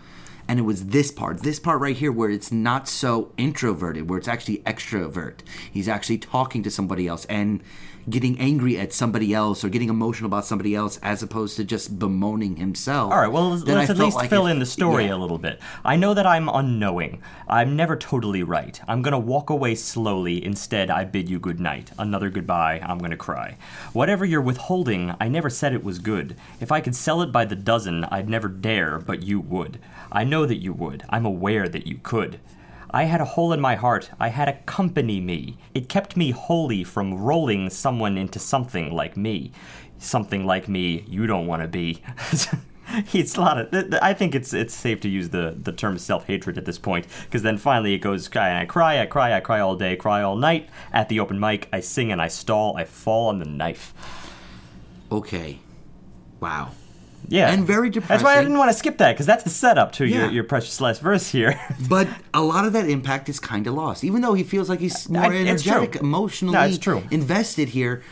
And 0.46 0.58
it 0.58 0.62
was 0.62 0.86
this 0.86 1.12
part, 1.12 1.42
this 1.44 1.60
part 1.60 1.80
right 1.80 1.96
here, 1.96 2.10
where 2.10 2.28
it's 2.28 2.50
not 2.50 2.88
so 2.88 3.32
introverted, 3.36 4.10
where 4.10 4.18
it's 4.18 4.26
actually 4.26 4.58
extrovert. 4.58 5.40
He's 5.70 5.88
actually 5.88 6.18
talking 6.18 6.64
to 6.64 6.70
somebody 6.70 7.06
else 7.06 7.24
and 7.26 7.62
getting 8.10 8.38
angry 8.38 8.78
at 8.78 8.92
somebody 8.92 9.32
else 9.32 9.64
or 9.64 9.68
getting 9.68 9.88
emotional 9.88 10.26
about 10.26 10.44
somebody 10.44 10.74
else 10.74 10.98
as 11.02 11.22
opposed 11.22 11.56
to 11.56 11.64
just 11.64 11.98
bemoaning 11.98 12.56
himself. 12.56 13.12
All 13.12 13.18
right, 13.18 13.28
well, 13.28 13.50
let's, 13.50 13.64
let's 13.64 13.90
at 13.90 13.98
least 13.98 14.16
like 14.16 14.28
fill 14.30 14.46
it- 14.46 14.52
in 14.52 14.58
the 14.58 14.66
story 14.66 15.06
yeah. 15.06 15.14
a 15.14 15.16
little 15.16 15.38
bit. 15.38 15.60
I 15.84 15.96
know 15.96 16.14
that 16.14 16.26
I'm 16.26 16.48
unknowing. 16.48 17.22
I'm 17.48 17.76
never 17.76 17.96
totally 17.96 18.42
right. 18.42 18.80
I'm 18.88 19.02
gonna 19.02 19.18
walk 19.18 19.50
away 19.50 19.74
slowly. 19.74 20.44
Instead, 20.44 20.90
I 20.90 21.04
bid 21.04 21.28
you 21.28 21.38
good 21.38 21.60
night. 21.60 21.90
Another 21.98 22.30
goodbye. 22.30 22.80
I'm 22.82 22.98
gonna 22.98 23.16
cry. 23.16 23.56
Whatever 23.92 24.24
you're 24.24 24.40
withholding, 24.40 25.14
I 25.20 25.28
never 25.28 25.50
said 25.50 25.72
it 25.72 25.84
was 25.84 25.98
good. 25.98 26.36
If 26.60 26.72
I 26.72 26.80
could 26.80 26.96
sell 26.96 27.22
it 27.22 27.32
by 27.32 27.44
the 27.44 27.56
dozen, 27.56 28.04
I'd 28.04 28.28
never 28.28 28.48
dare, 28.48 28.98
but 28.98 29.22
you 29.22 29.40
would. 29.40 29.78
I 30.12 30.24
know 30.24 30.46
that 30.46 30.56
you 30.58 30.72
would. 30.72 31.04
I'm 31.08 31.24
aware 31.26 31.68
that 31.68 31.86
you 31.86 31.98
could. 32.02 32.40
I 32.92 33.04
had 33.04 33.20
a 33.20 33.24
hole 33.24 33.52
in 33.52 33.60
my 33.60 33.76
heart. 33.76 34.10
I 34.18 34.28
had 34.28 34.48
accompany 34.48 35.20
me. 35.20 35.56
It 35.74 35.88
kept 35.88 36.16
me 36.16 36.30
holy 36.30 36.82
from 36.84 37.14
rolling 37.14 37.70
someone 37.70 38.18
into 38.18 38.38
something 38.38 38.92
like 38.92 39.16
me. 39.16 39.52
Something 39.98 40.44
like 40.44 40.68
me 40.68 41.04
you 41.08 41.26
don't 41.26 41.46
want 41.46 41.62
to 41.62 41.68
be. 41.68 42.02
it's 43.12 43.36
a 43.36 43.40
lot 43.40 43.58
of. 43.58 43.94
I 44.02 44.14
think 44.14 44.34
it's 44.34 44.52
it's 44.52 44.74
safe 44.74 45.00
to 45.02 45.08
use 45.08 45.28
the, 45.28 45.54
the 45.56 45.72
term 45.72 45.98
self 45.98 46.26
hatred 46.26 46.58
at 46.58 46.64
this 46.64 46.78
point 46.78 47.06
because 47.24 47.42
then 47.42 47.58
finally 47.58 47.94
it 47.94 47.98
goes. 47.98 48.34
I 48.34 48.64
cry, 48.64 49.00
I 49.00 49.06
cry, 49.06 49.34
I 49.34 49.40
cry 49.40 49.60
all 49.60 49.76
day, 49.76 49.96
cry 49.96 50.22
all 50.22 50.36
night. 50.36 50.68
At 50.92 51.08
the 51.08 51.20
open 51.20 51.38
mic, 51.38 51.68
I 51.72 51.80
sing 51.80 52.10
and 52.10 52.20
I 52.20 52.28
stall. 52.28 52.76
I 52.76 52.84
fall 52.84 53.28
on 53.28 53.38
the 53.38 53.44
knife. 53.44 53.94
Okay. 55.12 55.60
Wow. 56.40 56.70
Yeah, 57.28 57.52
And 57.52 57.64
very 57.66 57.90
depressed. 57.90 58.08
That's 58.08 58.22
why 58.24 58.36
I 58.38 58.42
didn't 58.42 58.58
want 58.58 58.70
to 58.72 58.76
skip 58.78 58.98
that 58.98 59.12
because 59.12 59.26
that's 59.26 59.44
the 59.44 59.50
setup 59.50 59.92
to 59.92 60.06
your 60.06 60.24
Yeah. 60.26 60.30
your 60.30 60.44
precious 60.44 60.80
last 60.80 61.00
verse 61.00 61.30
here. 61.30 61.60
But 61.88 62.08
a 62.34 62.42
lot 62.42 62.64
of 62.64 62.72
that 62.72 62.88
impact 62.88 63.28
is 63.28 63.38
kind 63.38 63.66
of 63.66 63.74
lost. 63.74 64.02
Even 64.04 64.22
though 64.22 64.34
he 64.34 64.42
feels 64.42 64.68
like 64.68 64.80
he's 64.80 65.08
more 65.08 65.24
I- 65.32 65.36
energetic, 65.36 65.96
emotionally 65.96 66.54
No, 66.54 66.62
it's 66.64 66.78
true. 66.78 67.02
invested 67.10 67.68
here, 67.70 68.02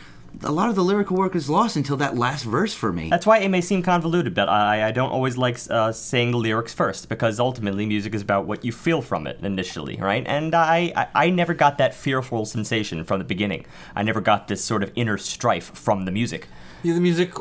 a 0.43 0.51
lot 0.51 0.69
of 0.69 0.75
the 0.75 0.83
lyrical 0.83 1.17
work 1.17 1.35
is 1.35 1.49
lost 1.49 1.75
until 1.75 1.97
that 1.97 2.15
last 2.15 2.43
verse 2.45 2.73
for 2.73 2.93
me. 2.93 3.09
That's 3.09 3.25
why 3.25 3.39
it 3.39 3.49
may 3.49 3.61
seem 3.61 3.81
convoluted, 3.81 4.33
but 4.35 4.47
I, 4.47 4.87
I 4.87 4.91
don't 4.91 5.09
always 5.09 5.35
like 5.37 5.57
uh, 5.69 5.91
saying 5.91 6.31
the 6.31 6.37
lyrics 6.37 6.73
first 6.73 7.09
because 7.09 7.39
ultimately 7.39 7.85
music 7.87 8.13
is 8.13 8.21
about 8.21 8.45
what 8.45 8.63
you 8.63 8.71
feel 8.71 9.01
from 9.01 9.25
it 9.27 9.39
initially, 9.41 9.97
right? 9.97 10.23
And 10.27 10.53
I, 10.55 10.93
I, 10.95 11.07
I 11.25 11.29
never 11.31 11.53
got 11.55 11.77
that 11.79 11.93
fearful 11.95 12.45
sensation 12.45 13.03
from 13.03 13.17
the 13.19 13.25
beginning. 13.25 13.65
I 13.95 14.03
never 14.03 14.21
got 14.21 14.47
this 14.47 14.63
sort 14.63 14.83
of 14.83 14.91
inner 14.95 15.17
strife 15.17 15.71
from 15.75 16.05
the 16.05 16.11
music. 16.11 16.47
Yeah, 16.83 16.93
the 16.93 17.01
music 17.01 17.33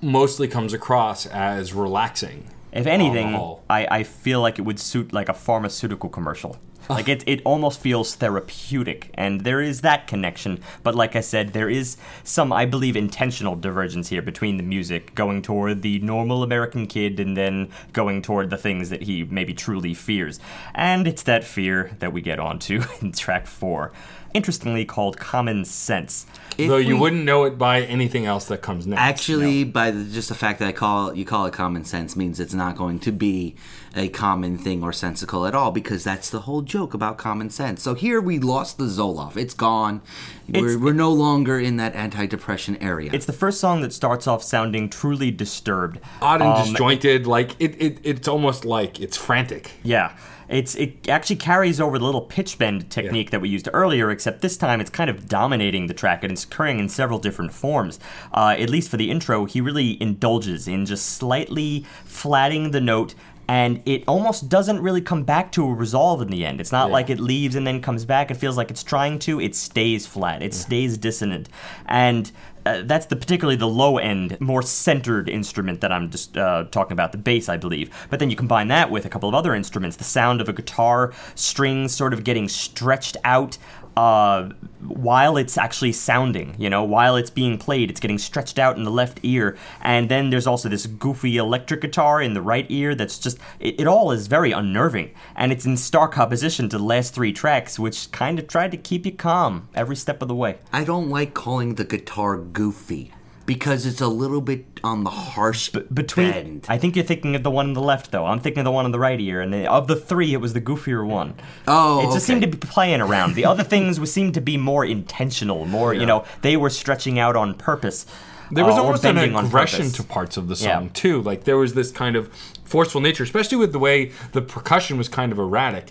mostly 0.00 0.48
comes 0.48 0.72
across 0.72 1.26
as 1.26 1.72
relaxing. 1.72 2.50
If 2.72 2.86
anything. 2.86 3.34
I, 3.70 3.86
I 3.90 4.02
feel 4.02 4.40
like 4.40 4.58
it 4.58 4.62
would 4.62 4.78
suit 4.78 5.12
like 5.12 5.28
a 5.28 5.34
pharmaceutical 5.34 6.10
commercial. 6.10 6.58
Like 6.88 7.08
it, 7.08 7.24
it 7.26 7.42
almost 7.44 7.80
feels 7.80 8.14
therapeutic, 8.14 9.10
and 9.14 9.40
there 9.40 9.60
is 9.60 9.80
that 9.80 10.06
connection. 10.06 10.60
But 10.84 10.94
like 10.94 11.16
I 11.16 11.20
said, 11.20 11.52
there 11.52 11.68
is 11.68 11.96
some, 12.22 12.52
I 12.52 12.64
believe, 12.64 12.96
intentional 12.96 13.56
divergence 13.56 14.08
here 14.08 14.22
between 14.22 14.56
the 14.56 14.62
music 14.62 15.14
going 15.14 15.42
toward 15.42 15.82
the 15.82 15.98
normal 15.98 16.42
American 16.42 16.86
kid 16.86 17.18
and 17.18 17.36
then 17.36 17.70
going 17.92 18.22
toward 18.22 18.50
the 18.50 18.56
things 18.56 18.90
that 18.90 19.02
he 19.02 19.24
maybe 19.24 19.52
truly 19.52 19.94
fears. 19.94 20.38
And 20.74 21.08
it's 21.08 21.24
that 21.24 21.42
fear 21.42 21.90
that 21.98 22.12
we 22.12 22.20
get 22.20 22.38
onto 22.38 22.82
in 23.00 23.12
track 23.12 23.48
four, 23.48 23.92
interestingly 24.36 24.84
called 24.84 25.18
Common 25.18 25.64
Sense. 25.64 26.26
If 26.58 26.68
Though 26.68 26.76
you 26.78 26.94
we- 26.94 27.00
wouldn't 27.00 27.24
know 27.24 27.44
it 27.44 27.58
by 27.58 27.82
anything 27.82 28.24
else 28.24 28.46
that 28.46 28.62
comes 28.62 28.86
next. 28.86 29.00
Actually, 29.02 29.64
by 29.64 29.90
the, 29.90 30.04
just 30.04 30.28
the 30.30 30.34
fact 30.34 30.58
that 30.60 30.68
I 30.68 30.72
call 30.72 31.14
you 31.14 31.24
call 31.24 31.44
it 31.46 31.52
common 31.52 31.84
sense 31.84 32.16
means 32.16 32.40
it's 32.40 32.54
not 32.54 32.76
going 32.76 32.98
to 33.00 33.12
be 33.12 33.56
a 33.94 34.08
common 34.08 34.56
thing 34.56 34.82
or 34.82 34.92
sensical 34.92 35.44
at 35.46 35.54
all 35.54 35.70
because 35.70 36.02
that's 36.04 36.30
the 36.30 36.40
whole 36.40 36.62
joke 36.62 36.94
about 36.94 37.18
common 37.18 37.50
sense. 37.50 37.82
So 37.82 37.92
here 37.94 38.20
we 38.22 38.38
lost 38.38 38.78
the 38.78 38.84
Zoloft; 38.84 39.36
it's 39.36 39.52
gone. 39.54 40.00
It's- 40.48 40.62
we're, 40.62 40.78
we're 40.78 40.92
no 40.94 41.12
longer 41.12 41.58
in 41.60 41.76
that 41.76 41.94
anti-depression 41.94 42.76
area. 42.80 43.10
It's 43.12 43.26
the 43.26 43.32
first 43.34 43.60
song 43.60 43.82
that 43.82 43.92
starts 43.92 44.26
off 44.26 44.42
sounding 44.42 44.88
truly 44.88 45.30
disturbed. 45.30 45.98
odd 46.22 46.40
and 46.40 46.50
Um, 46.52 46.62
disjointed. 46.68 47.26
Like 47.26 47.54
it, 47.58 47.74
it, 47.78 47.98
it's 48.02 48.28
almost 48.28 48.64
like 48.64 48.98
it's 48.98 49.16
frantic. 49.16 49.72
Yeah. 49.82 50.12
It's 50.48 50.74
it 50.76 51.08
actually 51.08 51.36
carries 51.36 51.80
over 51.80 51.98
the 51.98 52.04
little 52.04 52.20
pitch 52.20 52.58
bend 52.58 52.90
technique 52.90 53.30
that 53.30 53.40
we 53.40 53.48
used 53.48 53.68
earlier, 53.72 54.10
except 54.10 54.42
this 54.42 54.56
time 54.56 54.80
it's 54.80 54.90
kind 54.90 55.10
of 55.10 55.28
dominating 55.28 55.86
the 55.86 55.94
track 55.94 56.22
and 56.22 56.32
it's 56.32 56.44
occurring 56.44 56.78
in 56.78 56.88
several 56.88 57.18
different 57.18 57.52
forms. 57.52 57.98
Uh, 58.32 58.54
at 58.58 58.70
least 58.70 58.88
for 58.90 58.96
the 58.96 59.10
intro, 59.10 59.44
he 59.44 59.60
really 59.60 60.00
indulges 60.00 60.68
in 60.68 60.86
just 60.86 61.06
slightly 61.16 61.84
flatting 62.04 62.70
the 62.70 62.80
note. 62.80 63.14
And 63.48 63.80
it 63.86 64.02
almost 64.08 64.48
doesn't 64.48 64.80
really 64.80 65.00
come 65.00 65.22
back 65.22 65.52
to 65.52 65.64
a 65.64 65.72
resolve 65.72 66.20
in 66.20 66.28
the 66.30 66.44
end. 66.44 66.60
It's 66.60 66.72
not 66.72 66.88
Yeah. 66.88 66.94
like 66.94 67.10
it 67.10 67.20
leaves 67.20 67.54
and 67.54 67.64
then 67.64 67.80
comes 67.80 68.04
back. 68.04 68.32
It 68.32 68.34
feels 68.36 68.56
like 68.56 68.72
it's 68.72 68.82
trying 68.82 69.20
to. 69.20 69.40
It 69.40 69.54
stays 69.54 70.04
flat. 70.04 70.42
It 70.42 70.52
stays 70.52 70.98
dissonant. 70.98 71.48
And 71.86 72.32
uh, 72.66 72.82
that's 72.84 73.06
the 73.06 73.16
particularly 73.16 73.56
the 73.56 73.68
low 73.68 73.98
end, 73.98 74.38
more 74.40 74.60
centered 74.60 75.28
instrument 75.28 75.80
that 75.80 75.92
I'm 75.92 76.10
just 76.10 76.36
uh, 76.36 76.64
talking 76.70 76.92
about, 76.92 77.12
the 77.12 77.18
bass, 77.18 77.48
I 77.48 77.56
believe. 77.56 77.90
But 78.10 78.18
then 78.18 78.28
you 78.28 78.36
combine 78.36 78.68
that 78.68 78.90
with 78.90 79.06
a 79.06 79.08
couple 79.08 79.28
of 79.28 79.34
other 79.34 79.54
instruments, 79.54 79.96
the 79.96 80.04
sound 80.04 80.40
of 80.40 80.48
a 80.48 80.52
guitar, 80.52 81.12
strings 81.34 81.94
sort 81.94 82.12
of 82.12 82.24
getting 82.24 82.48
stretched 82.48 83.16
out. 83.24 83.56
Uh, 83.96 84.50
while 84.88 85.36
it's 85.36 85.56
actually 85.56 85.92
sounding, 85.92 86.54
you 86.58 86.68
know, 86.68 86.84
while 86.84 87.16
it's 87.16 87.30
being 87.30 87.56
played, 87.56 87.90
it's 87.90 87.98
getting 87.98 88.18
stretched 88.18 88.58
out 88.58 88.76
in 88.76 88.84
the 88.84 88.90
left 88.90 89.18
ear, 89.22 89.56
and 89.80 90.08
then 90.08 90.30
there's 90.30 90.46
also 90.46 90.68
this 90.68 90.86
goofy 90.86 91.38
electric 91.38 91.80
guitar 91.80 92.20
in 92.20 92.34
the 92.34 92.42
right 92.42 92.66
ear. 92.68 92.94
That's 92.94 93.18
just 93.18 93.38
it, 93.58 93.80
it 93.80 93.86
all 93.86 94.12
is 94.12 94.26
very 94.26 94.52
unnerving, 94.52 95.12
and 95.34 95.50
it's 95.50 95.64
in 95.64 95.76
stark 95.76 96.18
opposition 96.18 96.68
to 96.68 96.78
the 96.78 96.84
last 96.84 97.14
three 97.14 97.32
tracks, 97.32 97.78
which 97.78 98.10
kind 98.12 98.38
of 98.38 98.46
tried 98.46 98.70
to 98.72 98.76
keep 98.76 99.06
you 99.06 99.12
calm 99.12 99.68
every 99.74 99.96
step 99.96 100.20
of 100.20 100.28
the 100.28 100.34
way. 100.34 100.58
I 100.72 100.84
don't 100.84 101.08
like 101.08 101.32
calling 101.32 101.76
the 101.76 101.84
guitar 101.84 102.36
goofy. 102.36 103.12
Because 103.46 103.86
it's 103.86 104.00
a 104.00 104.08
little 104.08 104.40
bit 104.40 104.66
on 104.82 105.04
the 105.04 105.10
harsh 105.10 105.70
Between, 105.70 106.30
bend. 106.32 106.66
I 106.68 106.78
think 106.78 106.96
you're 106.96 107.04
thinking 107.04 107.36
of 107.36 107.42
the 107.42 107.50
one 107.50 107.66
on 107.68 107.72
the 107.74 107.80
left, 107.80 108.10
though. 108.10 108.26
I'm 108.26 108.40
thinking 108.40 108.60
of 108.60 108.64
the 108.64 108.72
one 108.72 108.84
on 108.84 108.92
the 108.92 108.98
right 108.98 109.20
ear, 109.20 109.40
and 109.40 109.52
the, 109.52 109.70
of 109.70 109.86
the 109.86 109.96
three, 109.96 110.34
it 110.34 110.40
was 110.40 110.52
the 110.52 110.60
goofier 110.60 111.06
one. 111.06 111.34
Oh, 111.66 112.00
it 112.00 112.04
just 112.04 112.16
okay. 112.16 112.20
seemed 112.24 112.42
to 112.42 112.48
be 112.48 112.58
playing 112.58 113.00
around. 113.00 113.34
The 113.34 113.44
other 113.44 113.62
things 113.62 113.98
was 114.00 114.12
seemed 114.12 114.34
to 114.34 114.40
be 114.40 114.56
more 114.56 114.84
intentional, 114.84 115.64
more 115.64 115.94
you 115.94 116.06
know, 116.06 116.24
they 116.42 116.56
were 116.56 116.70
stretching 116.70 117.18
out 117.18 117.36
on 117.36 117.54
purpose. 117.54 118.06
There 118.50 118.64
was 118.64 118.74
uh, 118.76 118.78
or 118.78 118.84
almost 118.86 119.04
an 119.04 119.18
on 119.34 119.46
aggression 119.46 119.90
to 119.90 120.02
parts 120.02 120.36
of 120.36 120.48
the 120.48 120.54
Yeah. 120.54 120.78
song 120.78 120.90
too. 120.90 121.22
Like 121.22 121.44
there 121.44 121.56
was 121.56 121.74
this 121.74 121.90
kind 121.90 122.16
of 122.16 122.28
forceful 122.64 123.00
nature, 123.00 123.24
especially 123.24 123.58
with 123.58 123.72
the 123.72 123.78
way 123.78 124.12
the 124.32 124.42
percussion 124.42 124.98
was 124.98 125.08
kind 125.08 125.32
of 125.32 125.38
erratic. 125.38 125.90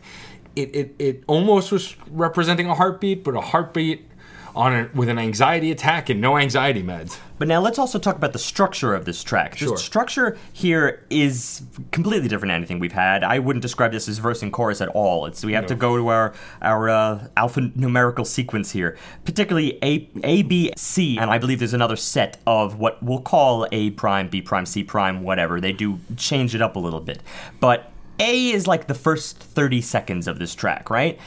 It 0.56 0.74
it, 0.74 0.96
it 1.00 1.24
almost 1.28 1.72
was 1.72 1.96
representing 2.10 2.68
a 2.68 2.76
heartbeat, 2.76 3.24
but 3.24 3.36
a 3.36 3.42
heartbeat 3.42 4.10
on 4.56 4.74
a, 4.74 4.90
with 4.94 5.10
an 5.10 5.20
anxiety 5.20 5.72
attack 5.72 6.10
and 6.10 6.22
no 6.22 6.38
anxiety 6.38 6.82
meds. 6.82 7.20
But 7.38 7.50
now 7.50 7.60
let's 7.60 7.78
also 7.78 8.00
talk 8.00 8.16
about 8.16 8.32
the 8.32 8.40
structure 8.40 8.96
of 8.96 9.04
this 9.04 9.22
track. 9.22 9.58
Sure. 9.58 9.72
The 9.72 9.78
structure 9.78 10.38
here 10.54 11.06
is 11.10 11.62
completely 11.92 12.30
different 12.30 12.52
than 12.52 12.56
anything 12.56 12.80
we've 12.80 12.94
had. 12.94 13.24
I 13.26 13.40
wouldn't 13.40 13.62
describe 13.62 13.92
this 13.92 14.08
as 14.08 14.20
verse 14.20 14.42
and 14.42 14.54
chorus 14.54 14.80
at 14.80 14.88
all. 14.90 15.26
It's 15.26 15.44
we 15.44 15.54
have 15.54 15.66
to 15.68 15.76
go 15.76 15.98
to 15.98 16.08
our 16.08 16.34
our 16.62 16.90
uh, 16.90 17.28
alphanumerical 17.36 18.26
sequence 18.26 18.72
here, 18.72 18.98
particularly 19.26 19.78
A 19.84 20.10
A 20.24 20.44
B 20.44 20.72
C, 20.78 21.18
and 21.18 21.30
I 21.30 21.38
believe 21.38 21.60
there's 21.60 21.74
another 21.74 21.98
set 21.98 22.38
of 22.48 22.80
what 22.80 23.04
we'll 23.04 23.22
call 23.22 23.68
A 23.74 23.92
prime, 23.92 24.30
B 24.30 24.42
prime, 24.42 24.66
C 24.66 24.84
prime, 24.84 25.22
whatever. 25.22 25.60
They 25.60 25.74
do 25.74 26.00
change 26.16 26.56
it 26.56 26.62
up 26.62 26.78
a 26.78 26.80
little 26.80 27.02
bit, 27.02 27.22
but 27.60 27.92
A 28.20 28.52
is 28.52 28.66
like 28.66 28.88
the 28.88 28.96
first 28.96 29.38
30 29.40 29.82
seconds 29.82 30.28
of 30.28 30.40
this 30.40 30.56
track, 30.56 30.90
right? 30.90 31.20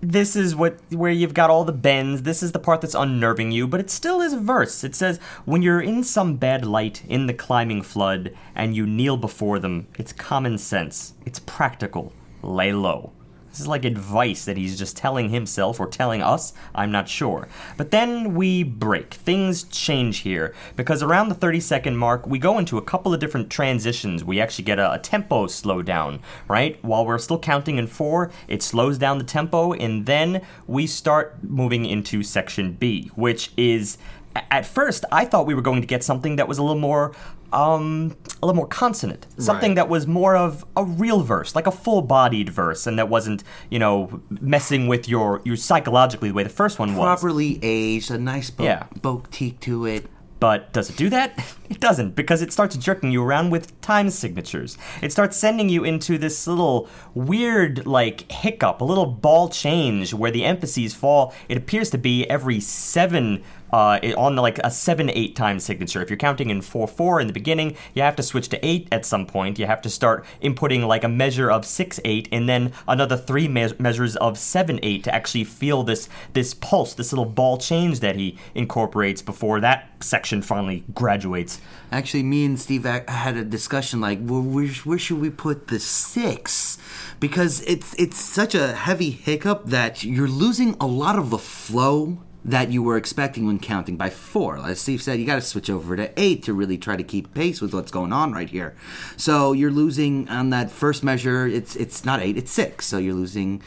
This 0.00 0.34
is 0.34 0.56
what 0.56 0.78
where 0.90 1.12
you've 1.12 1.34
got 1.34 1.50
all 1.50 1.64
the 1.64 1.72
bends. 1.72 2.22
This 2.22 2.42
is 2.42 2.52
the 2.52 2.58
part 2.58 2.80
that's 2.80 2.94
unnerving 2.94 3.52
you, 3.52 3.66
but 3.66 3.80
it 3.80 3.90
still 3.90 4.20
is 4.20 4.34
verse. 4.34 4.82
It 4.82 4.94
says, 4.94 5.18
"When 5.44 5.62
you're 5.62 5.80
in 5.80 6.02
some 6.04 6.36
bad 6.36 6.64
light 6.64 7.02
in 7.08 7.26
the 7.26 7.34
climbing 7.34 7.82
flood 7.82 8.32
and 8.54 8.74
you 8.74 8.86
kneel 8.86 9.16
before 9.16 9.58
them, 9.58 9.86
it's 9.98 10.12
common 10.12 10.58
sense. 10.58 11.14
It's 11.26 11.38
practical. 11.38 12.12
Lay 12.42 12.72
low." 12.72 13.12
This 13.50 13.60
is 13.60 13.66
like 13.66 13.84
advice 13.84 14.44
that 14.44 14.56
he's 14.56 14.78
just 14.78 14.96
telling 14.96 15.30
himself 15.30 15.80
or 15.80 15.88
telling 15.88 16.22
us. 16.22 16.52
I'm 16.74 16.92
not 16.92 17.08
sure. 17.08 17.48
But 17.76 17.90
then 17.90 18.34
we 18.34 18.62
break. 18.62 19.14
Things 19.14 19.64
change 19.64 20.18
here 20.18 20.54
because 20.76 21.02
around 21.02 21.28
the 21.28 21.34
30 21.34 21.60
second 21.60 21.96
mark, 21.96 22.26
we 22.26 22.38
go 22.38 22.58
into 22.58 22.78
a 22.78 22.82
couple 22.82 23.12
of 23.12 23.20
different 23.20 23.50
transitions. 23.50 24.24
We 24.24 24.40
actually 24.40 24.64
get 24.64 24.78
a, 24.78 24.92
a 24.92 24.98
tempo 24.98 25.46
slowdown, 25.46 26.20
right? 26.48 26.82
While 26.84 27.04
we're 27.04 27.18
still 27.18 27.38
counting 27.38 27.78
in 27.78 27.88
four, 27.88 28.30
it 28.46 28.62
slows 28.62 28.98
down 28.98 29.18
the 29.18 29.24
tempo, 29.24 29.72
and 29.72 30.06
then 30.06 30.42
we 30.66 30.86
start 30.86 31.42
moving 31.42 31.84
into 31.84 32.22
section 32.22 32.72
B, 32.72 33.10
which 33.14 33.52
is. 33.56 33.98
At 34.48 34.64
first, 34.64 35.04
I 35.10 35.24
thought 35.24 35.44
we 35.44 35.54
were 35.54 35.60
going 35.60 35.80
to 35.80 35.88
get 35.88 36.04
something 36.04 36.36
that 36.36 36.46
was 36.46 36.56
a 36.58 36.62
little 36.62 36.80
more, 36.80 37.12
um, 37.52 38.16
a 38.42 38.46
little 38.46 38.56
more 38.56 38.66
consonant, 38.68 39.26
something 39.38 39.70
Right. 39.70 39.76
that 39.76 39.88
was 39.88 40.06
more 40.06 40.36
of 40.36 40.64
a 40.76 40.84
real 40.84 41.20
verse, 41.20 41.54
like 41.54 41.66
a 41.66 41.70
full-bodied 41.72 42.48
verse, 42.50 42.86
and 42.86 42.98
that 42.98 43.08
wasn't, 43.08 43.42
you 43.70 43.78
know, 43.78 44.20
messing 44.40 44.86
with 44.88 45.08
your 45.08 45.40
your 45.44 45.56
psychologically 45.56 46.28
the 46.28 46.34
way 46.34 46.42
the 46.44 46.48
first 46.48 46.78
one 46.78 46.94
was. 46.96 47.04
Properly 47.04 47.58
aged, 47.62 48.10
a 48.10 48.18
nice 48.18 48.50
bo- 48.50 48.64
Yeah. 48.64 48.84
boutique 49.02 49.60
to 49.60 49.86
it. 49.86 50.06
But 50.38 50.72
does 50.72 50.88
it 50.88 50.96
do 50.96 51.10
that? 51.10 51.38
It 51.68 51.80
doesn't, 51.80 52.16
because 52.16 52.40
it 52.40 52.50
starts 52.50 52.74
jerking 52.76 53.12
you 53.12 53.22
around 53.22 53.50
with 53.50 53.78
time 53.82 54.08
signatures. 54.08 54.78
It 55.02 55.12
starts 55.12 55.36
sending 55.36 55.68
you 55.68 55.84
into 55.84 56.16
this 56.16 56.46
little 56.46 56.88
weird, 57.14 57.86
like, 57.86 58.30
hiccup, 58.32 58.80
a 58.80 58.84
little 58.84 59.04
ball 59.06 59.50
change 59.50 60.14
where 60.14 60.30
the 60.30 60.44
emphases 60.46 60.94
fall. 60.94 61.34
It 61.50 61.58
appears 61.58 61.90
to 61.90 61.98
be 61.98 62.28
every 62.30 62.58
seven. 62.58 63.42
Uh, 63.72 64.00
on 64.16 64.36
like 64.36 64.58
a 64.58 64.70
7-8 64.70 65.34
time 65.34 65.60
signature. 65.60 66.02
If 66.02 66.10
you're 66.10 66.16
counting 66.16 66.50
in 66.50 66.60
4-4 66.60 67.20
in 67.20 67.26
the 67.26 67.32
beginning, 67.32 67.76
you 67.94 68.02
have 68.02 68.16
to 68.16 68.22
switch 68.22 68.48
to 68.48 68.66
8 68.66 68.88
at 68.90 69.06
some 69.06 69.26
point. 69.26 69.58
You 69.58 69.66
have 69.66 69.82
to 69.82 69.90
start 69.90 70.24
inputting 70.42 70.86
like 70.86 71.04
a 71.04 71.08
measure 71.08 71.50
of 71.50 71.62
6-8 71.62 72.28
and 72.32 72.48
then 72.48 72.72
another 72.88 73.16
three 73.16 73.48
me- 73.48 73.72
measures 73.78 74.16
of 74.16 74.34
7-8 74.34 75.04
to 75.04 75.14
actually 75.14 75.44
feel 75.44 75.82
this 75.82 76.08
this 76.32 76.54
pulse, 76.54 76.94
this 76.94 77.12
little 77.12 77.24
ball 77.24 77.58
change 77.58 78.00
that 78.00 78.16
he 78.16 78.38
incorporates 78.54 79.22
before 79.22 79.60
that 79.60 79.90
section 80.02 80.42
finally 80.42 80.84
graduates. 80.94 81.60
Actually, 81.92 82.22
me 82.22 82.44
and 82.44 82.58
Steve 82.58 82.84
had 82.84 83.36
a 83.36 83.44
discussion 83.44 84.00
like, 84.00 84.24
where, 84.24 84.68
where 84.68 84.98
should 84.98 85.20
we 85.20 85.30
put 85.30 85.68
the 85.68 85.78
six? 85.78 86.78
Because 87.18 87.62
it's 87.62 87.94
it's 87.94 88.18
such 88.18 88.54
a 88.54 88.72
heavy 88.74 89.10
hiccup 89.10 89.66
that 89.66 90.04
you're 90.04 90.28
losing 90.28 90.76
a 90.80 90.86
lot 90.86 91.18
of 91.18 91.30
the 91.30 91.38
flow 91.38 92.18
that 92.44 92.70
you 92.70 92.82
were 92.82 92.96
expecting 92.96 93.46
when 93.46 93.58
counting 93.58 93.96
by 93.96 94.10
four. 94.10 94.58
As 94.58 94.80
Steve 94.80 95.02
said, 95.02 95.18
you 95.18 95.26
got 95.26 95.34
to 95.36 95.42
switch 95.42 95.68
over 95.68 95.96
to 95.96 96.10
eight 96.16 96.42
to 96.44 96.54
really 96.54 96.78
try 96.78 96.96
to 96.96 97.02
keep 97.02 97.34
pace 97.34 97.60
with 97.60 97.74
what's 97.74 97.90
going 97.90 98.12
on 98.12 98.32
right 98.32 98.48
here. 98.48 98.74
So 99.16 99.52
you're 99.52 99.70
losing 99.70 100.28
on 100.28 100.50
that 100.50 100.70
first 100.70 101.04
measure. 101.04 101.46
It's 101.46 101.76
it's 101.76 102.04
not 102.04 102.20
eight, 102.20 102.36
it's 102.36 102.50
six. 102.50 102.86
So 102.86 102.98
you're 102.98 103.14
losing 103.14 103.62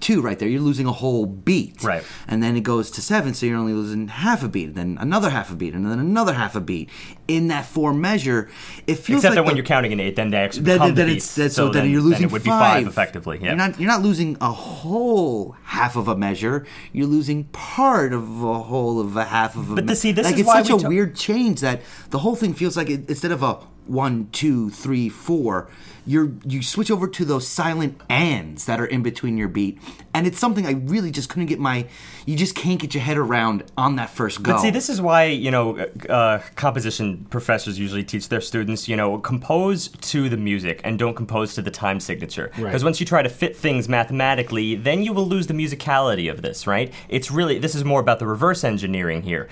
two 0.00 0.20
right 0.20 0.38
there. 0.38 0.48
You're 0.48 0.60
losing 0.60 0.86
a 0.86 0.92
whole 0.92 1.26
beat. 1.26 1.82
Right. 1.84 2.04
And 2.26 2.42
then 2.42 2.56
it 2.56 2.62
goes 2.62 2.90
to 2.92 3.02
seven, 3.02 3.34
so 3.34 3.46
you're 3.46 3.58
only 3.58 3.72
losing 3.72 4.08
half 4.08 4.42
a 4.42 4.48
beat, 4.48 4.74
then 4.74 4.98
another 5.00 5.30
half 5.30 5.52
a 5.52 5.54
beat, 5.54 5.74
and 5.74 5.86
then 5.90 5.98
another 5.98 6.34
half 6.34 6.56
a 6.56 6.60
beat. 6.60 6.90
In 7.28 7.48
that 7.48 7.66
four 7.66 7.92
measure, 7.92 8.48
it 8.86 8.94
feels 8.94 9.18
Except 9.18 9.32
like 9.32 9.34
that 9.36 9.44
when 9.44 9.52
the- 9.52 9.56
you're 9.58 9.66
counting 9.66 9.92
an 9.92 10.00
8, 10.00 10.16
then 10.16 10.30
they 10.30 10.38
actually 10.38 10.62
that, 10.62 10.72
become 10.76 10.88
that, 10.88 10.94
the 10.96 11.02
that 11.02 11.08
beats. 11.12 11.24
it's 11.26 11.34
that, 11.34 11.52
so, 11.52 11.64
then, 11.68 11.82
then, 11.84 11.92
you're 11.92 12.00
losing 12.00 12.20
then 12.22 12.28
it 12.30 12.32
would 12.32 12.42
be 12.42 12.48
five. 12.48 12.86
effectively. 12.86 13.38
Yeah. 13.38 13.48
You're 13.48 13.56
not 13.56 13.78
you're 13.78 13.90
not 13.90 14.00
losing 14.02 14.38
a 14.40 14.50
whole 14.50 15.54
half 15.64 15.94
of 15.96 16.08
a 16.08 16.16
measure. 16.16 16.64
You're 16.92 17.06
losing 17.06 17.44
part 17.44 18.14
of 18.14 18.42
a 18.42 18.58
whole 18.60 18.98
of 18.98 19.14
a 19.16 19.24
half 19.26 19.56
of 19.56 19.70
a. 19.70 19.74
But 19.74 19.84
me- 19.84 19.94
see, 19.94 20.12
this 20.12 20.24
like 20.24 20.34
is 20.36 20.40
it's 20.40 20.46
why 20.46 20.62
such 20.62 20.80
we 20.80 20.84
a 20.86 20.88
weird 20.88 21.14
change 21.16 21.60
that 21.60 21.82
the 22.08 22.18
whole 22.20 22.34
thing 22.34 22.54
feels 22.54 22.78
like 22.78 22.88
it, 22.88 23.08
instead 23.10 23.30
of 23.30 23.42
a 23.42 23.58
one, 23.86 24.28
two, 24.32 24.70
three, 24.70 25.10
four, 25.10 25.68
you're 26.08 26.32
you 26.46 26.62
switch 26.62 26.90
over 26.90 27.06
to 27.06 27.24
those 27.26 27.46
silent 27.46 28.00
ands 28.08 28.64
that 28.64 28.80
are 28.80 28.86
in 28.86 29.02
between 29.02 29.36
your 29.36 29.48
beat, 29.48 29.78
and 30.14 30.26
it's 30.26 30.38
something 30.38 30.64
I 30.64 30.72
really 30.72 31.10
just 31.10 31.28
couldn't 31.28 31.46
get 31.46 31.60
my. 31.60 31.86
You 32.24 32.34
just 32.34 32.54
can't 32.54 32.80
get 32.80 32.94
your 32.94 33.02
head 33.02 33.18
around 33.18 33.64
on 33.76 33.96
that 33.96 34.08
first 34.08 34.42
go. 34.42 34.52
But 34.52 34.60
see, 34.60 34.70
this 34.70 34.88
is 34.88 35.02
why 35.02 35.24
you 35.24 35.50
know 35.50 35.76
uh, 36.08 36.38
composition 36.56 37.26
professors 37.28 37.78
usually 37.78 38.04
teach 38.04 38.30
their 38.30 38.40
students, 38.40 38.88
you 38.88 38.96
know, 38.96 39.18
compose 39.18 39.88
to 39.88 40.30
the 40.30 40.38
music 40.38 40.80
and 40.82 40.98
don't 40.98 41.14
compose 41.14 41.54
to 41.56 41.62
the 41.62 41.70
time 41.70 42.00
signature. 42.00 42.50
Because 42.56 42.64
Right. 42.64 42.82
once 42.84 43.00
you 43.00 43.06
try 43.06 43.22
to 43.22 43.28
fit 43.28 43.54
things 43.54 43.86
mathematically, 43.86 44.76
then 44.76 45.02
you 45.02 45.12
will 45.12 45.26
lose 45.28 45.46
the 45.46 45.54
musicality 45.54 46.30
of 46.30 46.40
this. 46.40 46.66
Right? 46.66 46.92
It's 47.10 47.30
really 47.30 47.58
this 47.58 47.74
is 47.74 47.84
more 47.84 48.00
about 48.00 48.18
the 48.18 48.26
reverse 48.26 48.64
engineering 48.64 49.22
here. 49.22 49.48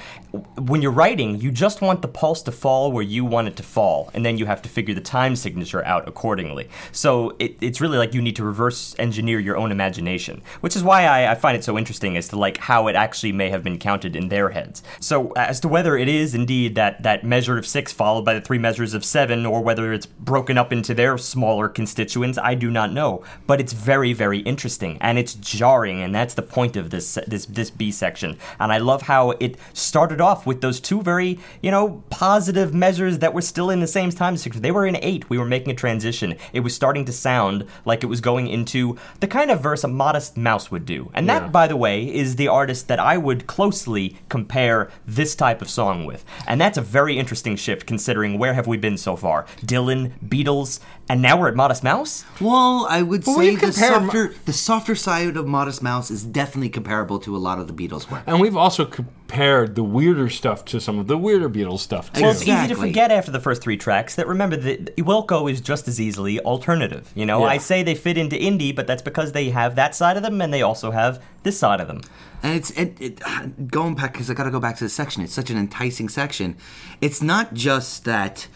When 0.57 0.80
you're 0.80 0.98
writing, 1.02 1.38
you 1.38 1.50
just 1.50 1.82
want 1.82 2.00
the 2.00 2.09
pulse 2.09 2.40
to 2.44 2.52
fall 2.52 2.92
where 2.92 3.04
you 3.04 3.26
want 3.26 3.48
it 3.48 3.57
to 3.57 3.62
fall, 3.62 4.11
and 4.14 4.24
then 4.24 4.38
you 4.38 4.46
have 4.46 4.62
to 4.62 4.70
figure 4.70 4.94
the 4.94 5.02
time 5.02 5.36
signature 5.36 5.84
out 5.84 6.09
accordingly. 6.09 6.45
So 6.92 7.34
it, 7.38 7.57
it's 7.61 7.80
really 7.80 7.99
like 7.99 8.14
you 8.14 8.22
need 8.22 8.36
to 8.36 8.44
reverse 8.44 8.94
engineer 8.99 9.40
your 9.40 9.57
own 9.57 9.72
imagination, 9.72 10.42
which 10.61 10.76
is 10.76 10.82
why 10.82 11.05
I, 11.05 11.32
I 11.32 11.34
find 11.34 11.57
it 11.57 11.64
so 11.64 11.78
interesting 11.78 12.16
as 12.16 12.28
to 12.28 12.36
like 12.36 12.59
how 12.59 12.88
it 12.88 12.97
actually 12.97 13.32
may 13.32 13.51
have 13.51 13.62
been 13.62 13.78
counted 13.78 14.16
in 14.16 14.28
their 14.28 14.51
heads. 14.51 14.82
So 15.01 15.30
uh, 15.30 15.47
as 15.49 15.61
to 15.61 15.68
whether 15.68 15.97
it 15.97 16.09
is 16.09 16.34
indeed 16.34 16.74
that 16.74 17.03
that 17.03 17.24
measure 17.24 17.59
of 17.59 17.66
six 17.66 17.92
followed 17.92 18.24
by 18.24 18.34
the 18.34 18.40
three 18.40 18.59
measures 18.59 18.94
of 18.94 19.05
seven, 19.05 19.47
or 19.47 19.62
whether 19.62 19.92
it's 19.92 20.07
broken 20.07 20.59
up 20.59 20.72
into 20.72 20.94
their 20.94 21.18
smaller 21.18 21.68
constituents, 21.68 22.38
I 22.38 22.55
do 22.55 22.70
not 22.70 22.92
know. 22.92 23.24
But 23.47 23.61
it's 23.61 23.72
very 23.72 24.12
very 24.12 24.40
interesting 24.40 24.99
and 25.01 25.18
it's 25.18 25.34
jarring, 25.34 26.03
and 26.03 26.14
that's 26.14 26.34
the 26.34 26.42
point 26.42 26.76
of 26.76 26.90
this 26.90 27.18
this 27.26 27.47
this 27.47 27.70
B 27.70 27.90
section. 27.90 28.38
And 28.59 28.72
I 28.72 28.78
love 28.78 29.03
how 29.03 29.30
it 29.32 29.57
started 29.72 30.20
off 30.20 30.47
with 30.47 30.61
those 30.61 30.80
two 30.80 31.03
very 31.03 31.38
you 31.62 31.70
know 31.70 32.03
positive 32.11 32.74
measures 32.74 33.18
that 33.18 33.34
were 33.34 33.42
still 33.42 33.70
in 33.70 33.80
the 33.80 33.86
same 33.86 34.11
time 34.11 34.36
signature. 34.36 34.61
They 34.61 34.70
were 34.70 34.86
in 34.86 34.97
eight. 35.03 35.28
We 35.30 35.38
were 35.38 35.44
making 35.44 35.72
a 35.72 35.76
transition. 35.76 36.36
It 36.53 36.61
was 36.61 36.74
starting 36.74 37.05
to 37.07 37.12
sound 37.12 37.64
like 37.84 38.03
it 38.03 38.07
was 38.07 38.20
going 38.20 38.49
into 38.49 38.97
the 39.20 39.26
kind 39.26 39.51
of 39.51 39.61
verse 39.61 39.84
a 39.84 39.89
Modest 39.89 40.37
Mouse 40.37 40.70
would 40.70 40.87
do. 40.87 41.11
And 41.14 41.28
that, 41.28 41.43
Yeah. 41.43 41.49
by 41.49 41.66
the 41.66 41.76
way, 41.76 42.05
is 42.05 42.37
the 42.37 42.49
artist 42.49 42.89
that 42.89 42.99
I 43.01 43.16
would 43.16 43.47
closely 43.47 44.16
compare 44.28 44.91
this 45.07 45.34
type 45.34 45.62
of 45.62 45.68
song 45.70 46.05
with. 46.05 46.24
And 46.47 46.61
that's 46.61 46.78
a 46.78 46.82
very 46.82 47.18
interesting 47.18 47.57
shift 47.57 47.87
considering 47.87 48.39
where 48.39 48.55
have 48.55 48.66
we 48.66 48.76
been 48.76 48.97
so 48.99 49.16
far? 49.16 49.47
Dylan, 49.64 50.12
Beatles, 50.26 50.80
and 51.09 51.22
now 51.22 51.39
we're 51.39 51.49
at 51.49 51.55
Modest 51.57 51.84
Mouse? 51.84 52.24
Well, 52.41 52.87
I 52.91 53.03
would 53.03 53.26
Well, 53.26 53.37
say 53.37 53.55
the 53.55 53.61
compared 53.61 53.93
Mo- 53.93 53.99
softer 54.07 54.34
the 54.45 54.53
softer 54.53 54.95
side 54.95 55.37
of 55.37 55.47
Modest 55.47 55.82
Mouse 55.82 56.11
is 56.11 56.24
definitely 56.24 56.68
comparable 56.68 57.18
to 57.20 57.37
a 57.37 57.39
lot 57.39 57.59
of 57.59 57.66
the 57.68 57.72
Beatles 57.72 58.11
work. 58.11 58.22
And 58.26 58.41
we've 58.41 58.57
also 58.57 58.89
compared 59.26 59.74
the 59.74 59.82
weirder 59.82 60.28
stuff 60.30 60.64
to 60.64 60.80
some 60.80 61.00
of 61.00 61.08
the 61.08 61.18
weirder 61.18 61.50
Beatles 61.50 61.80
stuff 61.80 62.12
too. 62.12 62.22
Well, 62.22 62.30
it's 62.30 62.42
easy 62.42 62.68
to 62.68 62.76
forget 62.76 63.10
after 63.10 63.32
the 63.32 63.40
first 63.40 63.60
three 63.60 63.76
tracks 63.76 64.14
that 64.14 64.28
remember 64.28 64.56
that 64.56 64.96
Wilco 64.96 65.50
is 65.50 65.60
just 65.60 65.88
as 65.88 66.00
easily 66.00 66.38
alternative. 66.40 67.10
You 67.16 67.26
know, 67.26 67.40
Yeah. 67.40 67.46
I 67.46 67.58
say 67.58 67.82
they 67.82 67.96
fit 67.96 68.16
into 68.16 68.36
indie, 68.36 68.74
but 68.74 68.86
that's 68.86 69.02
because 69.02 69.32
they 69.32 69.50
have 69.50 69.74
that 69.74 69.96
side 69.96 70.16
of 70.16 70.22
them 70.22 70.40
and 70.40 70.54
they 70.54 70.62
also 70.62 70.92
have 70.92 71.20
this 71.42 71.58
side 71.58 71.80
of 71.80 71.88
them. 71.88 72.02
And 72.44 72.54
it's 72.54 72.70
it, 72.70 72.96
it 73.00 73.20
going 73.68 73.96
back 73.96 74.12
because 74.12 74.30
I 74.30 74.34
got 74.34 74.44
to 74.44 74.50
go 74.52 74.60
back 74.60 74.76
to 74.76 74.84
the 74.84 74.90
section. 74.90 75.22
It's 75.24 75.32
such 75.34 75.50
an 75.50 75.58
enticing 75.58 76.08
section. 76.08 76.56
It's 77.00 77.20
not 77.20 77.52
just 77.52 78.04
that 78.04 78.46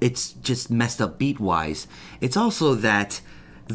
it's 0.00 0.32
just 0.34 0.70
messed 0.70 1.02
up 1.02 1.18
beat 1.18 1.40
wise. 1.40 1.88
It's 2.20 2.36
also 2.36 2.74
that 2.76 3.20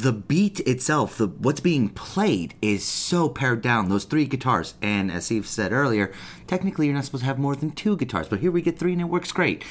the 0.01 0.11
beat 0.11 0.59
itself, 0.61 1.17
the 1.17 1.27
what's 1.27 1.61
being 1.61 1.89
played, 1.89 2.53
is 2.61 2.83
so 2.83 3.29
pared 3.29 3.61
down. 3.61 3.89
Those 3.89 4.03
three 4.03 4.25
guitars, 4.25 4.75
and 4.81 5.11
as 5.11 5.25
Steve 5.25 5.47
said 5.47 5.71
earlier, 5.71 6.11
technically 6.47 6.87
you're 6.87 6.95
not 6.95 7.05
supposed 7.05 7.23
to 7.23 7.27
have 7.27 7.39
more 7.39 7.55
than 7.55 7.71
two 7.71 7.95
guitars, 7.95 8.27
but 8.27 8.39
here 8.39 8.51
we 8.51 8.61
get 8.61 8.77
three, 8.77 8.91
and 8.91 9.01
it 9.01 9.05
works 9.05 9.31
great. 9.31 9.63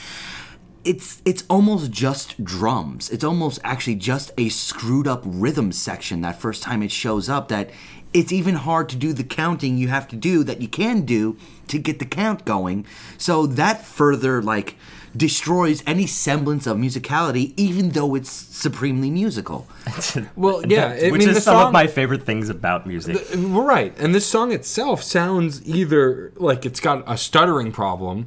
It's 0.82 1.20
it's 1.24 1.44
almost 1.48 1.90
just 1.90 2.42
drums. 2.42 3.10
It's 3.10 3.24
almost 3.24 3.60
actually 3.64 3.96
just 3.96 4.32
a 4.38 4.48
screwed 4.48 5.06
up 5.06 5.22
rhythm 5.24 5.72
section 5.72 6.22
that 6.22 6.40
first 6.40 6.62
time 6.62 6.82
it 6.82 6.90
shows 6.90 7.28
up. 7.28 7.48
That 7.48 7.70
it's 8.12 8.32
even 8.32 8.54
hard 8.54 8.88
to 8.90 8.96
do 8.96 9.12
the 9.12 9.24
counting 9.24 9.76
you 9.76 9.88
have 9.88 10.08
to 10.08 10.16
do 10.16 10.44
that 10.44 10.62
you 10.62 10.68
can 10.68 11.02
do 11.02 11.36
to 11.68 11.78
get 11.78 11.98
the 11.98 12.04
count 12.06 12.44
going. 12.44 12.86
So 13.18 13.46
that 13.46 13.84
further 13.84 14.40
like 14.40 14.76
destroys 15.16 15.82
any 15.86 16.06
semblance 16.06 16.66
of 16.66 16.76
musicality, 16.76 17.52
even 17.56 17.90
though 17.90 18.14
it's 18.14 18.30
supremely 18.30 19.10
musical. 19.10 19.66
Well, 20.36 20.64
yeah, 20.66 20.88
I 21.00 21.10
which 21.10 21.20
mean, 21.20 21.28
is 21.28 21.36
the 21.36 21.40
some 21.40 21.54
song- 21.56 21.66
of 21.68 21.72
my 21.72 21.86
favorite 21.86 22.22
things 22.24 22.48
about 22.48 22.86
music. 22.86 23.16
Uh, 23.16 23.40
We're 23.48 23.64
right. 23.64 23.94
And 23.98 24.14
this 24.14 24.26
song 24.26 24.52
itself 24.52 25.02
sounds 25.02 25.64
either 25.68 26.32
like 26.36 26.66
it's 26.66 26.80
got 26.80 27.04
a 27.06 27.16
stuttering 27.16 27.70
problem 27.72 28.26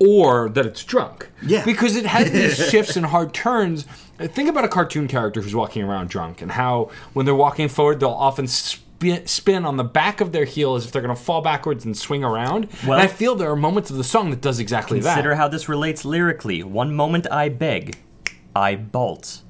or 0.00 0.48
that 0.50 0.64
it's 0.66 0.84
drunk. 0.84 1.28
Yeah. 1.42 1.64
Because 1.64 1.96
it 1.96 2.06
has 2.06 2.30
these 2.30 2.56
shifts 2.70 2.96
and 2.96 3.06
hard 3.06 3.32
turns. 3.34 3.84
Think 4.18 4.48
about 4.48 4.64
a 4.64 4.68
cartoon 4.68 5.08
character 5.08 5.40
who's 5.42 5.54
walking 5.54 5.82
around 5.82 6.08
drunk 6.08 6.40
and 6.42 6.52
how 6.52 6.90
when 7.12 7.26
they're 7.26 7.34
walking 7.34 7.68
forward, 7.68 8.00
they'll 8.00 8.10
often 8.10 8.46
spin, 8.48 8.84
spin 9.26 9.64
on 9.64 9.76
the 9.76 9.84
back 9.84 10.20
of 10.20 10.32
their 10.32 10.44
heel 10.44 10.74
as 10.74 10.84
if 10.86 10.92
they're 10.92 11.02
going 11.02 11.14
to 11.14 11.20
fall 11.22 11.40
backwards 11.40 11.84
and 11.84 11.96
swing 11.96 12.24
around. 12.24 12.68
Well- 12.86 12.98
and 12.98 13.02
I 13.02 13.06
feel 13.06 13.34
there 13.34 13.50
are 13.50 13.56
moments 13.56 13.90
of 13.90 13.96
the 13.96 14.04
song 14.04 14.30
that 14.30 14.40
does 14.40 14.58
exactly 14.58 14.98
Consider 14.98 15.08
that. 15.08 15.14
Consider 15.14 15.34
how 15.36 15.48
this 15.48 15.68
relates 15.68 16.04
lyrically. 16.04 16.62
One 16.62 16.94
moment 16.94 17.26
I 17.30 17.48
beg, 17.48 17.96
I 18.54 18.74
bolt. 18.76 19.42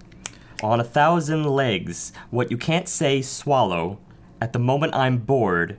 On 0.62 0.80
a 0.80 0.84
thousand 0.84 1.44
legs, 1.44 2.12
what 2.30 2.50
you 2.50 2.56
can't 2.56 2.88
say, 2.88 3.22
swallow. 3.22 3.98
At 4.40 4.52
the 4.52 4.58
moment 4.58 4.94
I'm 4.94 5.18
bored, 5.18 5.78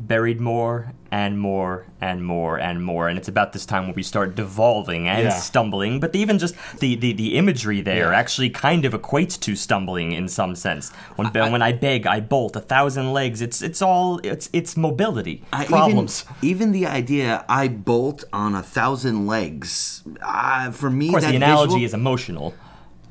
buried 0.00 0.40
more 0.40 0.92
and 1.10 1.38
more 1.40 1.86
and 2.00 2.24
more 2.24 2.58
and 2.58 2.84
more. 2.84 3.08
And 3.08 3.18
it's 3.18 3.28
about 3.28 3.52
this 3.52 3.64
time 3.66 3.86
where 3.86 3.94
we 3.94 4.02
start 4.02 4.34
devolving 4.34 5.08
and 5.08 5.24
Yeah. 5.24 5.30
stumbling. 5.30 6.00
But 6.00 6.14
even 6.14 6.38
just 6.38 6.54
the, 6.80 6.94
the, 6.96 7.12
the 7.12 7.36
imagery 7.36 7.80
there 7.80 8.10
Yeah. 8.12 8.18
actually 8.18 8.50
kind 8.50 8.84
of 8.84 8.92
equates 8.92 9.38
to 9.40 9.56
stumbling 9.56 10.12
in 10.12 10.28
some 10.28 10.54
sense. 10.54 10.92
When, 11.16 11.28
when 11.32 11.62
I 11.62 11.72
beg, 11.72 12.06
I 12.06 12.20
bolt. 12.20 12.56
A 12.56 12.60
thousand 12.60 13.12
legs, 13.12 13.40
it's 13.42 13.62
it's 13.62 13.80
all 13.82 14.18
it's 14.22 14.48
it's 14.52 14.76
mobility 14.76 15.42
I 15.52 15.64
problems. 15.64 16.24
Even, 16.42 16.68
even 16.68 16.72
the 16.72 16.86
idea 16.86 17.44
I 17.48 17.68
bolt 17.68 18.24
on 18.32 18.54
a 18.54 18.62
thousand 18.62 19.26
legs, 19.26 20.02
uh, 20.22 20.70
for 20.70 20.90
me, 20.90 21.06
of 21.08 21.12
course, 21.12 21.24
that 21.24 21.30
the 21.30 21.36
analogy 21.36 21.68
visual- 21.74 21.84
is 21.84 21.94
emotional. 21.94 22.54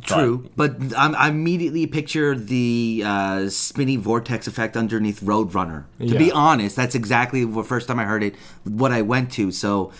True, 0.07 0.49
but 0.55 0.75
I'm, 0.97 1.15
I 1.15 1.29
immediately 1.29 1.85
picture 1.87 2.35
the 2.35 3.03
uh, 3.05 3.49
spinny 3.49 3.97
vortex 3.97 4.47
effect 4.47 4.77
underneath 4.77 5.21
Roadrunner. 5.21 5.85
To 5.99 6.17
be 6.17 6.31
honest, 6.31 6.75
that's 6.75 6.95
exactly 6.95 7.43
the 7.45 7.63
first 7.63 7.87
time 7.87 7.99
I 7.99 8.05
heard 8.05 8.23
it, 8.23 8.35
what 8.63 8.91
I 8.91 9.01
went 9.01 9.31
to. 9.33 9.51
So, 9.51 9.91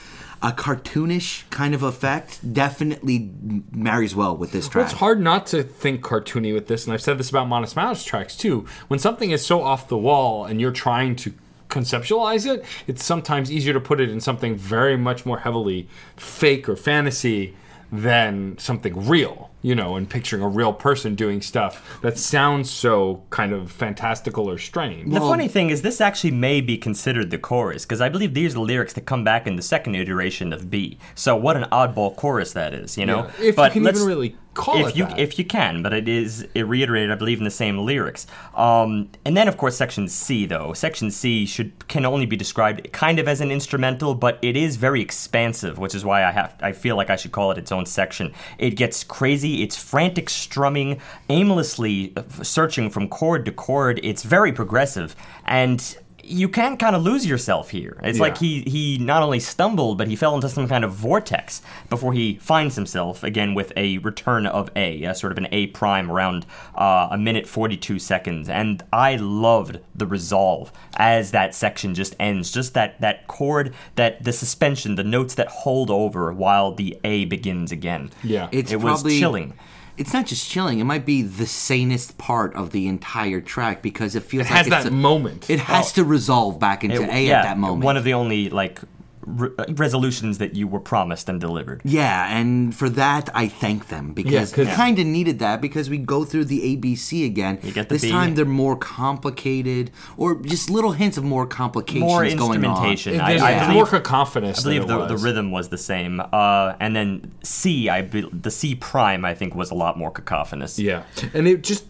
a 0.41 0.51
cartoonish 0.51 1.49
kind 1.49 1.73
of 1.73 1.81
effect 1.81 2.53
definitely 2.53 3.31
marries 3.71 4.15
well 4.15 4.37
with 4.37 4.51
this 4.51 4.65
Well, 4.65 4.71
track. 4.71 4.85
it's 4.91 4.99
hard 4.99 5.19
not 5.19 5.47
to 5.47 5.63
think 5.63 6.01
cartoony 6.03 6.53
with 6.53 6.67
this, 6.67 6.85
and 6.85 6.93
I've 6.93 7.01
said 7.01 7.17
this 7.17 7.29
about 7.29 7.47
Modest 7.47 7.75
Mouse 7.75 8.03
tracks 8.03 8.37
too. 8.37 8.65
When 8.87 8.99
something 8.99 9.31
is 9.31 9.43
so 9.45 9.63
off 9.63 9.87
the 9.87 9.97
wall 9.97 10.45
and 10.45 10.61
you're 10.61 10.71
trying 10.71 11.15
to 11.17 11.33
conceptualize 11.69 12.45
it, 12.51 12.63
it's 12.85 13.03
sometimes 13.03 13.51
easier 13.51 13.73
to 13.73 13.79
put 13.79 13.99
it 13.99 14.09
in 14.09 14.21
something 14.21 14.55
very 14.55 14.95
much 14.95 15.25
more 15.25 15.39
heavily 15.39 15.89
fake 16.15 16.69
or 16.69 16.75
fantasy 16.75 17.55
than 17.91 18.57
something 18.57 19.07
real, 19.07 19.49
you 19.61 19.73
know, 19.75 19.95
and 19.95 20.09
picturing 20.09 20.41
a 20.41 20.47
real 20.47 20.71
person 20.73 21.15
doing 21.15 21.41
stuff 21.41 21.99
that 22.01 22.17
sounds 22.17 22.69
so 22.69 23.23
kind 23.29 23.53
of 23.53 23.71
fantastical 23.71 24.49
or 24.49 24.57
strange. 24.57 25.11
The 25.11 25.19
funny 25.19 25.47
thing 25.47 25.69
is, 25.69 25.81
this 25.81 25.99
actually 25.99 26.31
may 26.31 26.61
be 26.61 26.77
considered 26.77 27.31
the 27.31 27.37
chorus, 27.37 27.83
because 27.85 28.01
I 28.01 28.09
believe 28.09 28.33
these 28.33 28.51
are 28.51 28.55
the 28.55 28.61
lyrics 28.61 28.93
that 28.93 29.05
come 29.05 29.23
back 29.23 29.47
in 29.47 29.55
the 29.55 29.61
second 29.61 29.95
iteration 29.95 30.53
of 30.53 30.69
B. 30.69 30.97
So 31.15 31.35
what 31.35 31.57
an 31.57 31.63
oddball 31.71 32.15
chorus 32.15 32.53
that 32.53 32.73
is, 32.73 32.97
you 32.97 33.05
know? 33.05 33.29
Yeah, 33.39 33.47
if 33.47 33.57
you 33.57 33.69
can 33.71 33.83
let's- 33.83 33.97
even 33.97 34.07
really 34.07 34.35
call 34.57 34.77
if 34.77 34.89
it 34.89 34.95
you 34.95 35.05
that. 35.05 35.19
if 35.19 35.37
you 35.37 35.45
can, 35.45 35.83
but 35.83 35.93
it 35.93 36.07
is 36.07 36.47
it 36.55 36.63
reiterated, 36.67 37.11
I 37.11 37.15
believe, 37.15 37.37
in 37.37 37.43
the 37.43 37.51
same 37.51 37.77
lyrics. 37.77 38.25
Um, 38.55 39.09
and 39.23 39.37
then, 39.37 39.47
of 39.47 39.55
course, 39.55 39.77
section 39.77 40.07
C 40.07 40.47
though. 40.47 40.73
Section 40.73 41.11
C 41.11 41.45
should 41.45 41.87
can 41.87 42.05
only 42.05 42.25
be 42.25 42.35
described 42.35 42.91
kind 42.91 43.19
of 43.19 43.27
as 43.27 43.39
an 43.39 43.51
instrumental, 43.51 44.15
but 44.15 44.39
it 44.41 44.57
is 44.57 44.75
very 44.77 44.99
expansive, 44.99 45.77
which 45.77 45.93
is 45.93 46.03
why 46.03 46.23
I 46.25 46.31
have 46.31 46.55
I 46.59 46.71
feel 46.71 46.95
like 46.95 47.11
I 47.11 47.15
should 47.17 47.31
call 47.31 47.51
it 47.51 47.59
its 47.59 47.71
own 47.71 47.85
section. 47.85 48.33
It 48.57 48.71
gets 48.71 49.03
crazy. 49.03 49.46
It's 49.63 49.77
frantic 49.77 50.29
strumming, 50.29 50.99
aimlessly 51.29 52.13
uh, 52.15 52.23
searching 52.43 52.89
from 52.89 53.07
chord 53.07 53.45
to 53.45 53.51
chord. 53.51 53.99
It's 54.03 54.23
very 54.23 54.51
progressive 54.51 55.15
and. 55.45 55.97
You 56.29 56.49
can 56.49 56.77
kind 56.77 56.95
of 56.95 57.03
lose 57.03 57.25
yourself 57.25 57.69
here. 57.69 57.99
It's 58.03 58.19
like 58.19 58.37
he 58.37 58.61
he 58.63 58.97
not 58.97 59.23
only 59.23 59.39
stumbled, 59.39 59.97
but 59.97 60.07
he 60.07 60.15
fell 60.15 60.35
into 60.35 60.49
some 60.49 60.67
kind 60.67 60.83
of 60.83 60.91
vortex 60.91 61.61
before 61.89 62.13
he 62.13 62.35
finds 62.35 62.75
himself 62.75 63.23
again 63.23 63.53
with 63.53 63.71
a 63.77 63.99
return 63.99 64.45
of 64.45 64.69
A, 64.75 65.03
a 65.03 65.15
sort 65.15 65.31
of 65.31 65.37
an 65.37 65.47
A 65.51 65.67
prime 65.67 66.11
around 66.11 66.45
uh, 66.75 67.07
a 67.11 67.17
minute 67.17 67.47
42 67.47 67.99
seconds. 67.99 68.49
And 68.49 68.83
I 68.91 69.15
loved 69.15 69.79
the 69.95 70.05
resolve 70.05 70.71
as 70.97 71.31
that 71.31 71.55
section 71.55 71.95
just 71.95 72.15
ends. 72.19 72.51
Just 72.51 72.73
that, 72.73 72.99
that 73.01 73.27
chord, 73.27 73.73
that 73.95 74.23
the 74.23 74.33
suspension, 74.33 74.95
the 74.95 75.03
notes 75.03 75.35
that 75.35 75.47
hold 75.47 75.89
over 75.89 76.33
while 76.33 76.73
the 76.73 76.97
A 77.03 77.25
begins 77.25 77.71
again. 77.71 78.11
Yeah. 78.23 78.49
It's 78.51 78.71
it 78.71 78.77
was 78.77 79.01
probably, 79.01 79.19
chilling. 79.19 79.53
It's 79.97 80.13
not 80.13 80.27
just 80.27 80.49
chilling. 80.49 80.79
It 80.79 80.83
might 80.83 81.05
be 81.05 81.21
the 81.23 81.47
sanest 81.47 82.17
part 82.19 82.53
of 82.55 82.71
the 82.71 82.87
entire 82.87 83.41
track 83.41 83.81
because 83.81 84.15
it 84.15 84.21
feels 84.23 84.45
It 84.45 84.49
like 84.51 84.57
has 84.57 84.67
it's 84.67 84.75
that 84.83 84.85
a- 84.85 84.91
moment. 84.91 85.49
It 85.49 85.59
has 85.61 85.91
oh. 85.91 85.95
to 85.95 86.03
resolve 86.03 86.59
back 86.59 86.83
into 86.83 87.01
It- 87.03 87.09
A 87.09 87.25
yeah, 87.25 87.39
at 87.39 87.43
that 87.43 87.57
moment. 87.57 87.83
One 87.83 87.97
of 87.97 88.03
the 88.03 88.13
only 88.13 88.49
like 88.49 88.79
re- 89.27 89.49
resolutions 89.75 90.37
that 90.37 90.55
you 90.55 90.67
were 90.67 90.79
promised 90.79 91.27
and 91.29 91.39
delivered. 91.39 91.81
Yeah, 91.83 92.33
and 92.35 92.73
for 92.73 92.89
that 92.89 93.29
I 93.35 93.47
thank 93.49 93.89
them 93.89 94.13
because 94.13 94.53
'cause- 94.53 94.67
we 94.67 94.71
kind 94.73 94.97
of 94.99 95.05
needed 95.05 95.39
that 95.39 95.61
because 95.61 95.89
we 95.89 95.97
go 95.97 96.23
through 96.23 96.45
the 96.45 96.61
ABC 96.63 97.25
again. 97.25 97.59
You 97.61 97.71
get 97.73 97.89
the 97.89 97.95
this 97.95 98.03
B. 98.03 98.09
time 98.11 98.35
they're 98.35 98.45
more 98.45 98.75
complicated, 98.75 99.91
or 100.15 100.35
just 100.41 100.69
little 100.69 100.93
hints 100.93 101.17
of 101.17 101.23
more 101.23 101.45
complications 101.45 102.01
More 102.09 102.21
going 102.23 102.63
on. 102.65 102.85
instrumentation. 102.85 103.19
I, 103.19 103.29
There's 103.31 103.41
I 103.41 103.59
believe- 103.59 103.73
more 103.75 103.85
cacophonous. 103.85 104.59
I 104.59 104.63
believe 104.63 104.87
than 104.87 104.97
the, 104.97 105.03
it 105.03 105.07
the 105.09 105.13
was. 105.15 105.23
rhythm 105.23 105.51
was 105.51 105.69
the 105.69 105.77
same. 105.77 106.21
Uh, 106.31 106.73
and 106.79 106.95
then 106.95 107.31
C, 107.43 107.89
I 107.89 108.01
be, 108.03 108.27
the 108.31 108.51
C 108.51 108.75
prime, 108.75 109.25
I 109.25 109.33
think, 109.33 109.53
was 109.55 109.71
a 109.71 109.75
lot 109.75 109.97
more 109.97 110.11
cacophonous. 110.11 110.79
Yeah, 110.79 111.03
and 111.33 111.47
it 111.47 111.63
just 111.63 111.85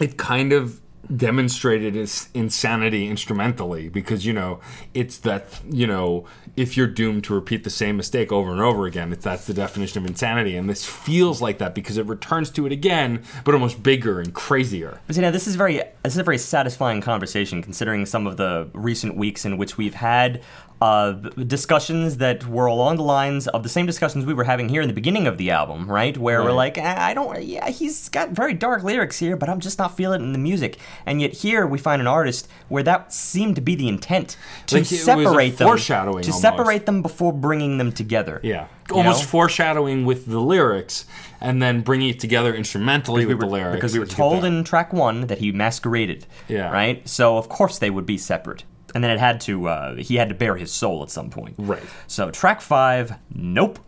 it 0.00 0.16
kind 0.16 0.52
of 0.52 0.80
demonstrated 1.14 1.94
its 1.94 2.28
insanity 2.34 3.06
instrumentally 3.06 3.88
because 3.88 4.26
you 4.26 4.32
know 4.32 4.60
it's 4.94 5.18
that 5.18 5.60
you 5.70 5.86
know 5.86 6.24
if 6.56 6.76
you're 6.76 6.86
doomed 6.86 7.22
to 7.22 7.34
repeat 7.34 7.64
the 7.64 7.70
same 7.70 7.96
mistake 7.96 8.32
over 8.32 8.50
and 8.50 8.60
over 8.60 8.86
again 8.86 9.12
it's 9.12 9.24
that's 9.24 9.46
the 9.46 9.54
definition 9.54 10.02
of 10.02 10.08
insanity 10.08 10.56
and 10.56 10.68
this 10.68 10.84
feels 10.84 11.40
like 11.40 11.58
that 11.58 11.74
because 11.74 11.96
it 11.96 12.06
returns 12.06 12.50
to 12.50 12.66
it 12.66 12.72
again 12.72 13.22
but 13.44 13.54
almost 13.54 13.82
bigger 13.82 14.20
and 14.20 14.34
crazier 14.34 15.00
But 15.06 15.16
you 15.16 15.22
know, 15.22 15.30
this 15.30 15.46
is 15.46 15.54
very 15.56 15.76
this 16.02 16.14
is 16.14 16.18
a 16.18 16.24
very 16.24 16.38
satisfying 16.38 17.00
conversation 17.00 17.62
considering 17.62 18.06
some 18.06 18.26
of 18.26 18.36
the 18.36 18.68
recent 18.72 19.16
weeks 19.16 19.44
in 19.44 19.56
which 19.58 19.76
we've 19.76 19.94
had 19.94 20.42
uh, 20.80 21.12
discussions 21.46 22.18
that 22.18 22.46
were 22.46 22.66
along 22.66 22.96
the 22.96 23.02
lines 23.02 23.48
of 23.48 23.62
the 23.62 23.68
same 23.68 23.86
discussions 23.86 24.26
we 24.26 24.34
were 24.34 24.44
having 24.44 24.68
here 24.68 24.82
in 24.82 24.88
the 24.88 24.94
beginning 24.94 25.26
of 25.26 25.38
the 25.38 25.50
album, 25.50 25.90
right? 25.90 26.18
Where 26.18 26.42
we're 26.42 26.52
like, 26.52 26.76
"Ah, 26.78 27.06
I 27.06 27.14
don't, 27.14 27.42
yeah, 27.42 27.70
he's 27.70 28.10
got 28.10 28.30
very 28.30 28.52
dark 28.52 28.82
lyrics 28.82 29.18
here, 29.18 29.36
but 29.36 29.48
I'm 29.48 29.60
just 29.60 29.78
not 29.78 29.96
feeling 29.96 30.20
it 30.20 30.24
in 30.24 30.32
the 30.32 30.38
music. 30.38 30.76
And 31.04 31.20
yet 31.20 31.32
here 31.32 31.66
we 31.66 31.78
find 31.78 32.00
an 32.00 32.06
artist 32.08 32.48
where 32.68 32.82
that 32.82 33.12
seemed 33.12 33.56
to 33.56 33.60
be 33.60 33.74
the 33.74 33.88
intent 33.88 34.36
to 34.66 34.76
Like, 34.76 34.84
it 34.84 34.90
was 34.90 34.92
a 34.92 35.04
separate 35.04 35.58
them, 35.58 35.68
foreshadowing 35.68 36.22
to 36.24 36.30
almost. 36.30 36.42
separate 36.42 36.86
them 36.86 37.02
before 37.02 37.32
bringing 37.32 37.78
them 37.78 37.92
together. 37.92 38.40
yeah 38.42 38.68
almost 38.90 39.22
know? 39.22 39.28
foreshadowing 39.28 40.04
with 40.04 40.26
the 40.26 40.40
lyrics 40.40 41.06
and 41.40 41.60
then 41.62 41.80
bringing 41.80 42.08
it 42.08 42.20
together 42.20 42.54
instrumentally 42.54 43.26
we 43.26 43.34
with 43.34 43.42
were, 43.42 43.48
the 43.48 43.52
lyrics 43.52 43.76
because 43.76 43.92
we 43.92 43.98
were 43.98 44.06
told 44.06 44.44
in 44.44 44.64
track 44.64 44.92
one 44.92 45.26
that 45.26 45.38
he 45.38 45.52
masqueraded. 45.52 46.26
Yeah. 46.48 46.70
Right. 46.70 47.06
So 47.08 47.36
of 47.36 47.48
course 47.48 47.78
they 47.78 47.90
would 47.90 48.06
be 48.06 48.18
separate, 48.18 48.64
and 48.94 49.02
then 49.02 49.10
it 49.10 49.18
had 49.18 49.40
to. 49.42 49.68
Uh, 49.68 49.96
he 49.96 50.16
had 50.16 50.28
to 50.28 50.34
bare 50.34 50.56
his 50.56 50.72
soul 50.72 51.02
at 51.02 51.10
some 51.10 51.30
point. 51.30 51.54
Right. 51.58 51.82
So 52.06 52.30
track 52.30 52.60
five, 52.60 53.14
nope. 53.34 53.78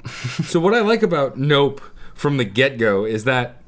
So 0.44 0.60
what 0.60 0.74
I 0.74 0.80
like 0.80 1.02
about 1.02 1.38
Nope 1.38 1.80
from 2.14 2.36
the 2.36 2.44
get 2.44 2.78
go 2.78 3.04
is 3.04 3.24
that 3.24 3.62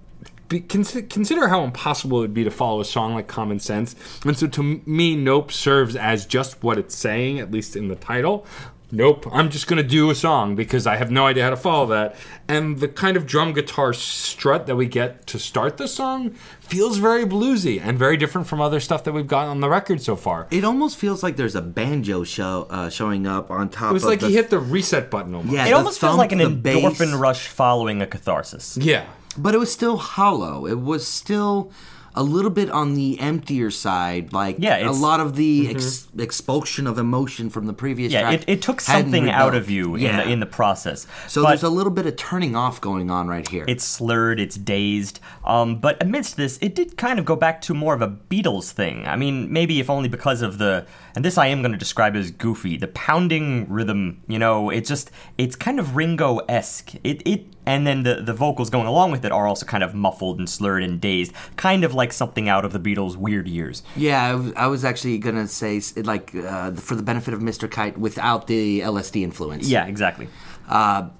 be, 0.50 0.60
consider, 0.60 1.06
consider 1.06 1.48
how 1.48 1.64
impossible 1.64 2.18
it 2.18 2.20
would 2.20 2.34
be 2.34 2.44
to 2.44 2.50
follow 2.50 2.80
a 2.80 2.84
song 2.84 3.14
like 3.14 3.26
Common 3.26 3.58
Sense, 3.58 3.96
and 4.26 4.36
so 4.36 4.46
to 4.48 4.62
me, 4.84 5.16
Nope 5.16 5.50
serves 5.50 5.96
as 5.96 6.26
just 6.26 6.62
what 6.62 6.76
it's 6.76 6.94
saying, 6.94 7.38
at 7.38 7.50
least 7.50 7.74
in 7.76 7.88
the 7.88 7.96
title. 7.96 8.44
Nope, 8.92 9.28
I'm 9.32 9.50
just 9.50 9.68
gonna 9.68 9.84
do 9.84 10.10
a 10.10 10.16
song 10.16 10.56
because 10.56 10.84
I 10.84 10.96
have 10.96 11.12
no 11.12 11.24
idea 11.24 11.44
how 11.44 11.50
to 11.50 11.56
follow 11.56 11.86
that. 11.86 12.16
And 12.48 12.80
the 12.80 12.88
kind 12.88 13.16
of 13.16 13.24
drum 13.24 13.52
guitar 13.52 13.92
strut 13.92 14.66
that 14.66 14.74
we 14.74 14.86
get 14.86 15.28
to 15.28 15.38
start 15.38 15.76
the 15.76 15.86
song 15.86 16.30
feels 16.58 16.96
very 16.98 17.24
bluesy 17.24 17.80
and 17.80 17.96
very 17.96 18.16
different 18.16 18.48
from 18.48 18.60
other 18.60 18.80
stuff 18.80 19.04
that 19.04 19.12
we've 19.12 19.28
got 19.28 19.46
on 19.46 19.60
the 19.60 19.68
record 19.68 20.02
so 20.02 20.16
far. 20.16 20.48
It 20.50 20.64
almost 20.64 20.96
feels 20.98 21.22
like 21.22 21.36
there's 21.36 21.54
a 21.54 21.62
banjo 21.62 22.24
show 22.24 22.66
uh, 22.68 22.90
showing 22.90 23.28
up 23.28 23.52
on 23.52 23.68
top. 23.68 23.84
Of 23.84 23.90
it 23.90 23.92
was 23.94 24.02
of 24.02 24.08
like 24.08 24.20
the, 24.20 24.26
he 24.26 24.34
hit 24.34 24.50
the 24.50 24.58
reset 24.58 25.08
button 25.08 25.36
almost. 25.36 25.54
Yeah, 25.54 25.66
It 25.66 25.70
the 25.70 25.76
almost 25.76 26.00
feels 26.00 26.16
like 26.16 26.32
an 26.32 26.38
the 26.38 26.50
bass. 26.50 26.82
endorphin 26.82 27.16
rush 27.16 27.46
following 27.46 28.02
a 28.02 28.08
catharsis. 28.08 28.76
Yeah. 28.76 29.06
But 29.36 29.54
it 29.54 29.58
was 29.58 29.72
still 29.72 29.96
hollow. 29.96 30.66
It 30.66 30.78
was 30.80 31.06
still 31.06 31.70
a 32.16 32.24
little 32.24 32.50
bit 32.50 32.68
on 32.68 32.94
the 32.94 33.20
emptier 33.20 33.70
side. 33.70 34.32
Like 34.32 34.56
Yeah, 34.58 34.78
a 34.78 34.84
Mm-hmm. 34.90 35.00
lot 35.00 35.20
of 35.20 35.36
the 35.36 35.70
ex- 35.70 36.08
expulsion 36.18 36.88
of 36.88 36.98
emotion 36.98 37.50
from 37.50 37.66
the 37.66 37.72
previous 37.72 38.12
Yeah, 38.12 38.22
track. 38.22 38.34
it, 38.34 38.44
it 38.48 38.62
took 38.62 38.80
something 38.80 39.30
out 39.30 39.54
of 39.54 39.70
you 39.70 39.94
in, 39.94 40.00
Yeah. 40.02 40.24
the, 40.24 40.28
in 40.32 40.40
the 40.40 40.46
process. 40.46 41.06
so 41.28 41.42
But- 41.44 41.50
there's 41.50 41.62
a 41.62 41.68
little 41.68 41.92
bit 41.92 42.06
of 42.06 42.16
turning 42.16 42.56
off 42.56 42.80
going 42.80 43.12
on 43.12 43.28
right 43.28 43.46
here. 43.46 43.64
It's 43.68 43.84
slurred, 43.84 44.40
it's 44.40 44.56
dazed. 44.56 45.20
Um, 45.44 45.78
but 45.78 46.02
amidst 46.02 46.36
this, 46.36 46.58
it 46.60 46.74
did 46.74 46.96
kind 46.96 47.20
of 47.20 47.24
go 47.24 47.36
back 47.36 47.60
to 47.62 47.74
more 47.74 47.94
of 47.94 48.02
a 48.02 48.08
Beatles 48.08 48.72
thing. 48.72 49.06
I 49.06 49.14
mean, 49.14 49.52
maybe 49.52 49.78
if 49.78 49.88
only 49.88 50.08
because 50.08 50.42
of 50.42 50.58
the, 50.58 50.86
and 51.14 51.24
this 51.24 51.38
I 51.38 51.46
am 51.46 51.62
going 51.62 51.72
to 51.72 51.78
describe 51.78 52.16
as 52.16 52.32
goofy, 52.32 52.76
the 52.76 52.88
pounding 52.88 53.68
rhythm. 53.70 54.20
You 54.26 54.40
know, 54.40 54.68
it 54.70 54.84
just, 54.84 55.12
it's 55.38 55.54
kind 55.54 55.78
of 55.78 55.94
Ringo 55.94 56.38
esque. 56.48 56.94
It, 57.04 57.22
it, 57.24 57.46
and 57.66 57.86
then 57.86 58.02
the 58.02 58.16
the 58.16 58.32
vocals 58.32 58.70
going 58.70 58.86
along 58.86 59.10
with 59.10 59.24
it 59.24 59.32
are 59.32 59.46
also 59.46 59.66
kind 59.66 59.82
of 59.82 59.94
muffled 59.94 60.38
and 60.38 60.48
slurred 60.48 60.82
and 60.82 61.00
dazed, 61.00 61.32
kind 61.56 61.84
of 61.84 61.94
like 61.94 62.12
something 62.12 62.48
out 62.48 62.64
of 62.64 62.72
the 62.72 62.80
Beatles' 62.80 63.16
weird 63.16 63.48
years. 63.48 63.82
yeah, 63.96 64.52
I 64.56 64.66
was, 64.66 64.84
actually 64.84 65.18
gonna 65.18 65.46
say 65.46 65.80
like 65.96 66.34
uh, 66.34 66.72
for 66.72 66.94
the 66.94 67.02
benefit 67.02 67.34
of 67.34 67.40
Mr. 67.40 67.70
Kite 67.70 67.98
without 67.98 68.46
the 68.46 68.80
LSD 68.80 69.22
influence. 69.22 69.68
Yeah, 69.68 69.86
exactly. 69.86 70.28
Uh, 70.68 71.10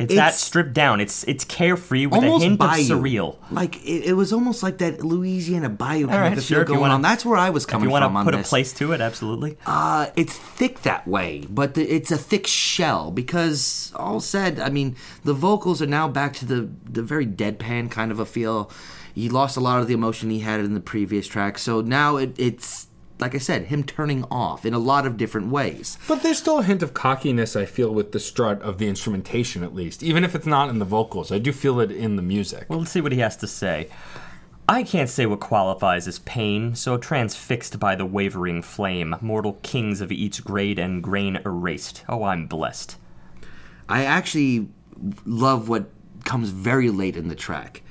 It's, 0.00 0.14
that 0.14 0.34
stripped 0.34 0.72
down. 0.72 1.00
It's 1.00 1.24
it's 1.24 1.44
carefree 1.44 2.06
with 2.06 2.22
a 2.22 2.38
hint 2.38 2.58
bayou. 2.58 2.94
of 2.94 3.00
surreal. 3.02 3.36
Like 3.50 3.76
it, 3.84 4.04
it 4.06 4.12
was 4.14 4.32
almost 4.32 4.62
like 4.62 4.78
that 4.78 5.04
Louisiana 5.04 5.68
bayou 5.68 6.06
kind 6.06 6.20
right, 6.20 6.38
of 6.38 6.42
sure, 6.44 6.58
feel 6.60 6.66
going 6.66 6.80
wanna- 6.80 6.94
on. 6.94 7.02
That's 7.02 7.24
where 7.24 7.36
I 7.36 7.50
was 7.50 7.64
If 7.64 7.70
coming 7.70 7.88
you 7.88 7.92
want 7.92 8.04
from 8.04 8.14
to 8.14 8.24
put 8.32 8.34
a 8.34 8.42
place 8.42 8.72
to 8.74 8.92
it, 8.92 9.00
absolutely. 9.00 9.56
Uh, 9.66 10.06
it's 10.16 10.36
thick 10.36 10.82
that 10.82 11.06
way, 11.06 11.44
but 11.48 11.74
the, 11.74 11.82
it's 11.82 12.10
a 12.10 12.18
thick 12.18 12.46
shell 12.46 13.10
because 13.10 13.92
all 13.96 14.20
said, 14.20 14.58
I 14.58 14.70
mean, 14.70 14.96
the 15.24 15.34
vocals 15.34 15.80
are 15.82 15.86
now 15.86 16.08
back 16.08 16.32
to 16.34 16.44
the 16.44 16.68
the 16.88 17.02
very 17.02 17.26
deadpan 17.26 17.90
kind 17.90 18.10
of 18.10 18.18
a 18.18 18.26
feel. 18.26 18.70
He 19.14 19.28
lost 19.28 19.56
a 19.56 19.60
lot 19.60 19.80
of 19.82 19.88
the 19.88 19.94
emotion 19.94 20.30
he 20.30 20.38
had 20.38 20.60
in 20.60 20.72
the 20.74 20.80
previous 20.80 21.26
track, 21.26 21.58
so 21.58 21.80
now 21.80 22.16
it, 22.16 22.34
it's 22.38 22.86
like 23.20 23.34
I 23.34 23.38
said, 23.38 23.66
him 23.66 23.84
turning 23.84 24.24
off 24.30 24.64
in 24.64 24.74
a 24.74 24.78
lot 24.78 25.06
of 25.06 25.16
different 25.16 25.50
ways. 25.50 25.98
But 26.08 26.22
there's 26.22 26.38
still 26.38 26.58
a 26.58 26.64
hint 26.64 26.82
of 26.82 26.94
cockiness, 26.94 27.56
I 27.56 27.64
feel, 27.64 27.92
with 27.92 28.12
the 28.12 28.20
strut 28.20 28.60
of 28.62 28.78
the 28.78 28.88
instrumentation, 28.88 29.62
at 29.62 29.74
least. 29.74 30.02
Even 30.02 30.24
if 30.24 30.34
it's 30.34 30.46
not 30.46 30.68
in 30.68 30.78
the 30.78 30.84
vocals, 30.84 31.30
I 31.30 31.38
do 31.38 31.52
feel 31.52 31.80
it 31.80 31.90
in 31.90 32.16
the 32.16 32.22
music. 32.22 32.66
Well, 32.68 32.80
let's 32.80 32.90
see 32.90 33.00
what 33.00 33.12
he 33.12 33.18
has 33.20 33.36
to 33.38 33.46
say. 33.46 33.88
I 34.68 34.84
can't 34.84 35.10
say 35.10 35.26
what 35.26 35.40
qualifies 35.40 36.06
as 36.06 36.20
pain, 36.20 36.76
so 36.76 36.96
transfixed 36.96 37.80
by 37.80 37.96
the 37.96 38.06
wavering 38.06 38.62
flame, 38.62 39.16
mortal 39.20 39.54
kings 39.64 40.00
of 40.00 40.12
each 40.12 40.44
grade 40.44 40.78
and 40.78 41.02
grain 41.02 41.40
erased. 41.44 42.04
Oh, 42.08 42.22
I'm 42.22 42.46
blessed. 42.46 42.96
I 43.88 44.04
actually 44.04 44.68
love 45.26 45.68
what 45.68 45.90
comes 46.24 46.50
very 46.50 46.90
late 46.90 47.16
in 47.16 47.26
the 47.26 47.34
track. 47.34 47.82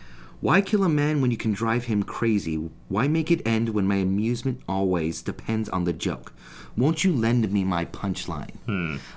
Why 0.41 0.61
kill 0.61 0.83
a 0.85 0.89
man 0.89 1.21
when 1.21 1.31
you 1.31 1.37
can 1.37 1.51
drive 1.51 1.85
him 1.85 2.03
crazy? 2.03 2.55
Why 2.87 3.07
make 3.07 3.29
it 3.29 3.45
end 3.45 3.69
when 3.69 3.87
my 3.87 3.95
amusement 3.95 4.61
always 4.69 5.21
depends 5.21 5.67
on 5.69 5.83
the 5.83 5.91
joke? 5.91 6.31
Won't 6.77 7.03
you 7.03 7.13
lend 7.13 7.51
me 7.51 7.65
my 7.65 7.85
punchline? 7.85 8.55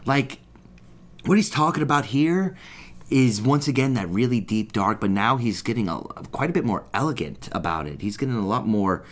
Like, 0.04 0.38
what 1.24 1.36
he's 1.36 1.50
talking 1.50 1.82
about 1.82 2.06
here 2.06 2.56
is 3.08 3.40
once 3.40 3.68
again 3.68 3.94
that 3.94 4.08
really 4.08 4.40
deep 4.40 4.72
dark, 4.72 5.00
but 5.00 5.10
now 5.10 5.36
he's 5.36 5.62
getting 5.62 5.88
a, 5.88 6.00
quite 6.32 6.50
a 6.50 6.52
bit 6.52 6.64
more 6.64 6.86
elegant 6.92 7.48
about 7.52 7.86
it. 7.86 8.00
He's 8.00 8.16
getting 8.16 8.34
a 8.34 8.46
lot 8.46 8.66
more 8.66 9.04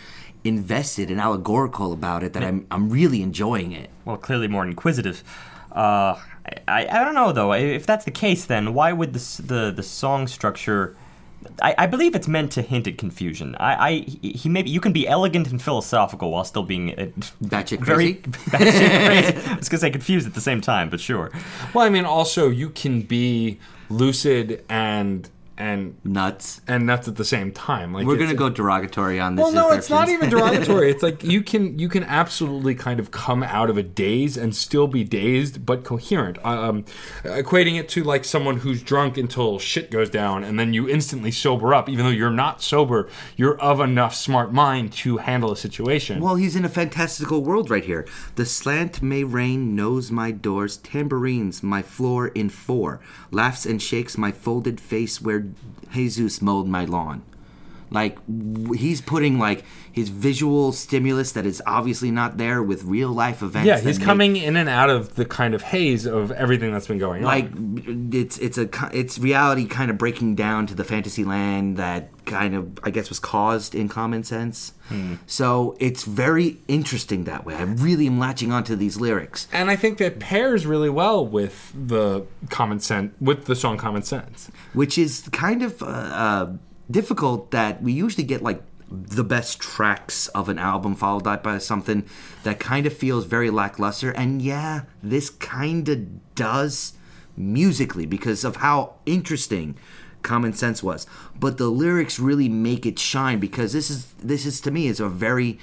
invested 0.43 1.11
and 1.11 1.21
allegorical 1.21 1.93
about 1.93 2.23
it 2.23 2.33
that 2.33 2.43
I'm, 2.43 2.65
I'm 2.71 2.89
really 2.89 3.21
enjoying 3.21 3.71
it. 3.71 3.89
Well, 4.03 4.17
clearly 4.17 4.47
more 4.47 4.65
inquisitive. 4.65 5.23
Uh, 5.71 6.19
I, 6.67 6.87
I 6.87 7.03
don't 7.05 7.13
know 7.13 7.31
though. 7.31 7.53
If 7.53 7.85
that's 7.85 8.03
the 8.03 8.11
case, 8.11 8.43
then 8.45 8.73
why 8.73 8.91
would 8.91 9.13
this, 9.13 9.37
the 9.37 9.71
the 9.71 9.83
song 9.83 10.27
structure? 10.27 10.97
I, 11.61 11.75
I 11.77 11.87
believe 11.87 12.15
it's 12.15 12.27
meant 12.27 12.51
to 12.53 12.61
hint 12.61 12.87
at 12.87 12.97
confusion. 12.97 13.55
I, 13.59 13.89
I 13.89 13.91
he 14.21 14.49
maybe 14.49 14.69
you 14.69 14.79
can 14.79 14.93
be 14.93 15.07
elegant 15.07 15.49
and 15.49 15.61
philosophical 15.61 16.31
while 16.31 16.43
still 16.43 16.63
being 16.63 16.91
uh, 16.99 17.07
Batshit 17.43 17.83
very 17.83 18.15
crazy? 18.15 18.21
batshit 18.49 19.05
crazy. 19.33 19.49
I 19.49 19.55
was 19.55 19.69
gonna 19.69 19.79
say 19.79 19.91
confused 19.91 20.27
at 20.27 20.33
the 20.33 20.41
same 20.41 20.61
time, 20.61 20.89
but 20.89 20.99
sure. 20.99 21.31
Well, 21.73 21.85
I 21.85 21.89
mean, 21.89 22.05
also, 22.05 22.49
you 22.49 22.69
can 22.69 23.01
be 23.01 23.59
lucid 23.89 24.63
and 24.69 25.29
and 25.61 25.95
Nuts. 26.03 26.59
and 26.67 26.87
nuts 26.87 27.07
at 27.07 27.17
the 27.17 27.23
same 27.23 27.51
time. 27.51 27.93
Like 27.93 28.07
We're 28.07 28.17
gonna 28.17 28.33
go 28.33 28.49
derogatory 28.49 29.19
on 29.19 29.35
this. 29.35 29.43
Well, 29.43 29.53
no, 29.53 29.69
it's 29.69 29.91
not 29.91 30.09
even 30.09 30.29
derogatory. 30.29 30.89
it's 30.91 31.03
like 31.03 31.23
you 31.23 31.43
can 31.43 31.77
you 31.77 31.87
can 31.87 32.03
absolutely 32.03 32.73
kind 32.73 32.99
of 32.99 33.11
come 33.11 33.43
out 33.43 33.69
of 33.69 33.77
a 33.77 33.83
daze 33.83 34.37
and 34.37 34.55
still 34.55 34.87
be 34.87 35.03
dazed 35.03 35.63
but 35.63 35.83
coherent. 35.83 36.43
Um, 36.43 36.83
equating 37.23 37.79
it 37.79 37.87
to 37.89 38.03
like 38.03 38.25
someone 38.25 38.57
who's 38.57 38.81
drunk 38.81 39.17
until 39.17 39.59
shit 39.59 39.91
goes 39.91 40.09
down 40.09 40.43
and 40.43 40.59
then 40.59 40.73
you 40.73 40.89
instantly 40.89 41.29
sober 41.29 41.75
up, 41.75 41.87
even 41.87 42.05
though 42.05 42.11
you're 42.11 42.31
not 42.31 42.63
sober. 42.63 43.07
You're 43.35 43.59
of 43.59 43.79
enough 43.79 44.15
smart 44.15 44.51
mind 44.51 44.93
to 44.93 45.17
handle 45.17 45.51
a 45.51 45.57
situation. 45.57 46.21
Well, 46.21 46.35
he's 46.35 46.55
in 46.55 46.65
a 46.65 46.69
fantastical 46.69 47.43
world 47.43 47.69
right 47.69 47.85
here. 47.85 48.07
The 48.35 48.47
slant 48.47 49.03
may 49.03 49.23
rain 49.23 49.75
knows 49.75 50.09
my 50.11 50.31
doors, 50.31 50.77
tambourines 50.77 51.61
my 51.61 51.83
floor 51.83 52.29
in 52.29 52.49
four, 52.49 52.99
laughs 53.29 53.67
and 53.67 53.79
shakes 53.79 54.17
my 54.17 54.31
folded 54.31 54.81
face 54.81 55.21
where 55.21 55.50
Jesus 55.93 56.41
mowed 56.41 56.67
my 56.67 56.85
lawn. 56.85 57.23
Like 57.91 58.15
w- 58.25 58.73
he's 58.73 59.01
putting 59.01 59.37
like 59.37 59.63
his 59.91 60.07
visual 60.07 60.71
stimulus 60.71 61.33
that 61.33 61.45
is 61.45 61.61
obviously 61.67 62.09
not 62.11 62.37
there 62.37 62.63
with 62.63 62.83
real 62.85 63.09
life 63.09 63.41
events. 63.43 63.67
yeah, 63.67 63.79
he's 63.79 63.99
make- 63.99 64.05
coming 64.05 64.37
in 64.37 64.55
and 64.55 64.69
out 64.69 64.89
of 64.89 65.15
the 65.15 65.25
kind 65.25 65.53
of 65.53 65.61
haze 65.61 66.05
of 66.05 66.31
everything 66.31 66.71
that's 66.71 66.87
been 66.87 66.97
going 66.99 67.23
like 67.23 67.45
on. 67.51 67.75
Like 67.75 68.15
it's 68.15 68.37
it's 68.37 68.57
a 68.57 68.69
it's 68.93 69.19
reality 69.19 69.65
kind 69.67 69.91
of 69.91 69.97
breaking 69.97 70.35
down 70.35 70.67
to 70.67 70.73
the 70.75 70.85
fantasy 70.85 71.23
land 71.25 71.75
that 71.77 72.09
kind 72.25 72.55
of 72.55 72.79
I 72.83 72.91
guess 72.91 73.09
was 73.09 73.19
caused 73.19 73.75
in 73.75 73.89
common 73.89 74.23
sense. 74.23 74.73
So 75.25 75.77
it's 75.79 76.03
very 76.03 76.57
interesting 76.67 77.23
that 77.23 77.45
way. 77.45 77.55
I 77.55 77.61
really 77.63 78.07
am 78.07 78.19
latching 78.19 78.51
onto 78.51 78.75
these 78.75 78.99
lyrics. 78.99 79.47
And 79.53 79.69
I 79.71 79.77
think 79.77 79.97
that 79.99 80.19
pairs 80.19 80.65
really 80.65 80.89
well 80.89 81.25
with 81.25 81.71
the 81.73 82.25
common 82.49 82.79
sense 82.81 83.13
with 83.21 83.45
the 83.45 83.55
song 83.55 83.77
Common 83.77 84.03
Sense. 84.03 84.51
which 84.73 84.97
is 84.97 85.29
kind 85.31 85.63
of 85.63 85.81
uh, 85.81 85.85
uh, 85.85 86.53
difficult 86.89 87.51
that 87.51 87.81
we 87.81 87.93
usually 87.93 88.23
get 88.23 88.41
like 88.41 88.61
the 88.89 89.23
best 89.23 89.59
tracks 89.59 90.27
of 90.29 90.49
an 90.49 90.59
album 90.59 90.95
followed 90.95 91.25
up 91.25 91.43
by 91.43 91.57
something 91.57 92.05
that 92.43 92.59
kind 92.59 92.85
of 92.85 92.93
feels 92.93 93.25
very 93.25 93.49
lackluster. 93.49 94.11
And 94.11 94.41
yeah 94.41 94.81
this 95.01 95.29
kind 95.29 95.87
of 95.87 96.35
does 96.35 96.93
musically 97.37 98.05
because 98.05 98.43
of 98.43 98.57
how 98.57 98.95
interesting 99.05 99.77
common 100.21 100.53
sense 100.53 100.83
was. 100.83 101.07
But 101.39 101.57
the 101.57 101.69
lyrics 101.69 102.19
really 102.19 102.49
make 102.49 102.85
it 102.85 102.99
shine 102.99 103.39
because 103.39 103.73
this 103.73 103.89
is 103.89 104.11
this 104.13 104.45
is 104.45 104.61
to 104.61 104.71
me 104.71 104.87
is 104.87 104.99
a 104.99 105.09
very 105.09 105.57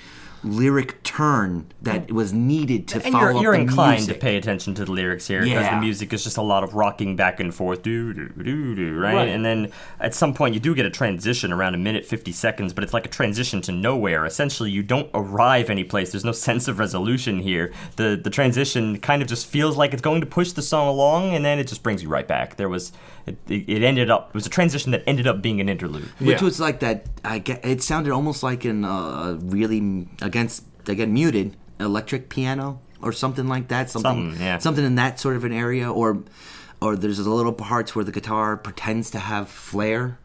lyric 0.57 1.03
turn 1.03 1.66
that 1.82 2.09
mm. 2.09 2.12
was 2.12 2.32
needed 2.32 2.88
to 2.88 3.03
And 3.03 3.12
follow 3.12 3.18
you're, 3.24 3.36
up 3.36 3.42
you're 3.42 3.55
the 3.57 3.61
inclined 3.62 4.01
music. 4.01 4.14
to 4.14 4.20
pay 4.20 4.36
attention 4.36 4.74
to 4.74 4.84
the 4.84 4.92
lyrics 4.92 5.26
here 5.26 5.40
because 5.40 5.64
Yeah. 5.64 5.74
the 5.76 5.80
music 5.80 6.12
is 6.12 6.24
just 6.24 6.36
a 6.36 6.42
lot 6.42 6.64
of 6.64 6.74
rocking 6.74 7.16
back 7.16 7.40
and 7.40 7.55
forth, 7.55 7.82
do 7.82 8.12
do 8.12 8.28
do 8.28 8.74
do, 8.74 8.99
right? 8.99 9.14
Right. 9.14 9.28
And 9.28 9.44
then 9.44 9.70
at 10.01 10.14
some 10.14 10.34
point 10.34 10.55
you 10.55 10.61
do 10.61 10.74
get 10.74 10.86
a 10.86 10.90
transition 10.90 11.53
around 11.53 11.74
a 11.74 11.78
minute 11.78 12.05
fifty 12.05 12.32
seconds, 12.32 12.72
but 12.72 12.84
it's 12.84 12.94
like 12.94 13.07
a 13.07 13.11
transition 13.11 13.61
to 13.62 13.72
nowhere. 13.72 14.26
Essentially, 14.26 14.70
you 14.70 14.82
don't 14.82 15.11
arrive 15.14 15.70
anyplace. 15.70 16.12
There's 16.12 16.24
no 16.24 16.32
sense 16.49 16.68
of 16.68 16.78
resolution 16.78 17.38
here. 17.40 17.72
The 17.96 18.20
the 18.22 18.30
transition 18.30 18.99
kind 18.99 19.22
of 19.22 19.28
just 19.28 19.46
feels 19.46 19.76
like 19.76 19.92
it's 19.92 20.03
going 20.03 20.20
to 20.20 20.26
push 20.26 20.53
the 20.53 20.62
song 20.62 20.88
along, 20.88 21.34
and 21.34 21.44
then 21.44 21.59
it 21.59 21.68
just 21.68 21.82
brings 21.82 22.03
you 22.03 22.09
right 22.09 22.26
back. 22.28 22.57
There 22.57 22.68
was 22.68 22.92
it, 23.49 23.68
it 23.68 23.83
ended 23.83 24.11
up 24.11 24.29
it 24.29 24.35
was 24.35 24.47
a 24.47 24.51
transition 24.51 24.93
that 24.93 25.03
ended 25.07 25.26
up 25.26 25.43
being 25.43 25.61
an 25.61 25.68
interlude. 25.68 26.09
which 26.18 26.39
Yeah. 26.41 26.45
was 26.45 26.59
like 26.61 26.81
that. 26.81 27.07
I 27.24 27.39
get 27.39 27.64
it 27.64 27.83
sounded 27.83 28.12
almost 28.12 28.43
like 28.43 28.64
an 28.64 28.85
uh, 28.85 29.39
really 29.43 30.07
against 30.22 30.64
again 30.87 31.12
muted 31.12 31.57
electric 31.81 32.29
piano 32.29 32.81
or 33.03 33.12
something 33.12 33.47
like 33.49 33.68
that. 33.68 33.91
Something, 33.91 34.31
Something, 34.33 34.41
yeah. 34.47 34.59
something 34.59 34.85
in 34.85 34.95
that 34.97 35.20
sort 35.20 35.37
of 35.37 35.45
an 35.45 35.53
area, 35.53 35.91
or 35.91 36.22
or 36.81 36.97
there's 36.97 37.18
a 37.18 37.31
little 37.31 37.53
parts 37.53 37.95
where 37.95 38.05
the 38.05 38.12
guitar 38.12 38.57
pretends 38.57 39.11
to 39.11 39.18
have 39.18 39.49
flair 39.49 40.18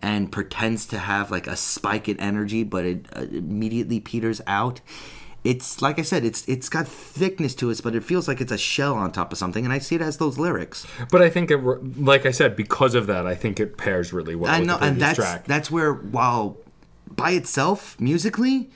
and 0.00 0.30
pretends 0.30 0.86
to 0.86 0.98
have 0.98 1.30
like 1.30 1.46
a 1.46 1.56
spike 1.56 2.08
in 2.08 2.18
energy, 2.20 2.62
but 2.64 2.84
it 2.84 3.06
uh, 3.16 3.22
immediately 3.22 4.00
peters 4.00 4.40
out. 4.46 4.80
It's 5.44 5.80
like 5.80 5.98
I 5.98 6.02
said, 6.02 6.24
it's 6.24 6.46
it's 6.48 6.68
got 6.68 6.86
thickness 6.88 7.54
to 7.56 7.70
it, 7.70 7.80
but 7.82 7.94
it 7.94 8.02
feels 8.02 8.26
like 8.28 8.40
it's 8.40 8.52
a 8.52 8.58
shell 8.58 8.94
on 8.94 9.12
top 9.12 9.32
of 9.32 9.38
something, 9.38 9.64
and 9.64 9.72
I 9.72 9.78
see 9.78 9.94
it 9.94 10.02
as 10.02 10.16
those 10.18 10.36
lyrics. 10.38 10.86
But 11.10 11.22
I 11.22 11.30
think, 11.30 11.50
it, 11.50 11.58
like 11.98 12.26
I 12.26 12.32
said, 12.32 12.56
because 12.56 12.94
of 12.94 13.06
that, 13.06 13.26
I 13.26 13.34
think 13.34 13.60
it 13.60 13.76
pairs 13.78 14.12
really 14.12 14.34
well 14.34 14.52
I 14.52 14.58
with 14.58 14.68
know, 14.68 14.78
the 14.78 14.84
and 14.84 15.00
that's 15.00 15.16
track. 15.16 15.44
that's 15.46 15.70
where 15.70 15.92
while 15.94 16.56
by 17.08 17.30
itself 17.30 17.98
musically, 18.00 18.68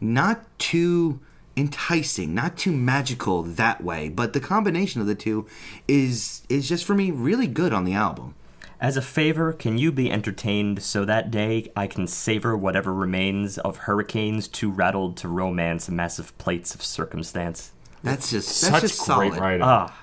not 0.00 0.42
too 0.58 1.20
enticing, 1.56 2.34
not 2.34 2.56
too 2.56 2.72
magical 2.72 3.42
that 3.42 3.84
way, 3.84 4.08
but 4.08 4.32
the 4.32 4.40
combination 4.40 5.00
of 5.02 5.06
the 5.06 5.14
two 5.14 5.46
is 5.86 6.42
is 6.48 6.68
just 6.68 6.84
for 6.84 6.94
me 6.94 7.10
really 7.10 7.46
good 7.46 7.72
on 7.72 7.84
the 7.84 7.92
album. 7.92 8.34
As 8.80 8.96
a 8.96 9.02
favor, 9.02 9.52
can 9.52 9.76
you 9.76 9.92
be 9.92 10.10
entertained 10.10 10.82
so 10.82 11.04
that 11.04 11.30
day 11.30 11.70
I 11.76 11.86
can 11.86 12.06
savor 12.06 12.56
whatever 12.56 12.94
remains 12.94 13.58
of 13.58 13.76
hurricanes 13.78 14.48
too 14.48 14.70
rattled 14.70 15.18
to 15.18 15.28
romance 15.28 15.90
massive 15.90 16.36
plates 16.38 16.74
of 16.74 16.82
circumstance? 16.82 17.72
That's 18.02 18.30
just 18.30 18.48
that's 18.62 18.72
Such 18.72 18.80
just 18.82 18.98
great 19.00 19.32
solid. 19.32 19.36
writing. 19.40 19.62
Ah, 19.62 19.94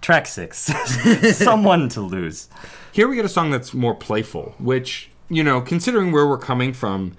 Track 0.00 0.26
six. 0.26 0.58
Someone 1.36 1.88
to 1.90 2.00
lose. 2.02 2.48
Here 2.92 3.08
we 3.08 3.16
get 3.16 3.24
a 3.24 3.28
song 3.28 3.50
that's 3.50 3.74
more 3.74 3.94
playful, 3.96 4.54
which, 4.58 5.10
you 5.28 5.42
know, 5.42 5.60
considering 5.60 6.12
where 6.12 6.26
we're 6.28 6.38
coming 6.38 6.72
from, 6.72 7.14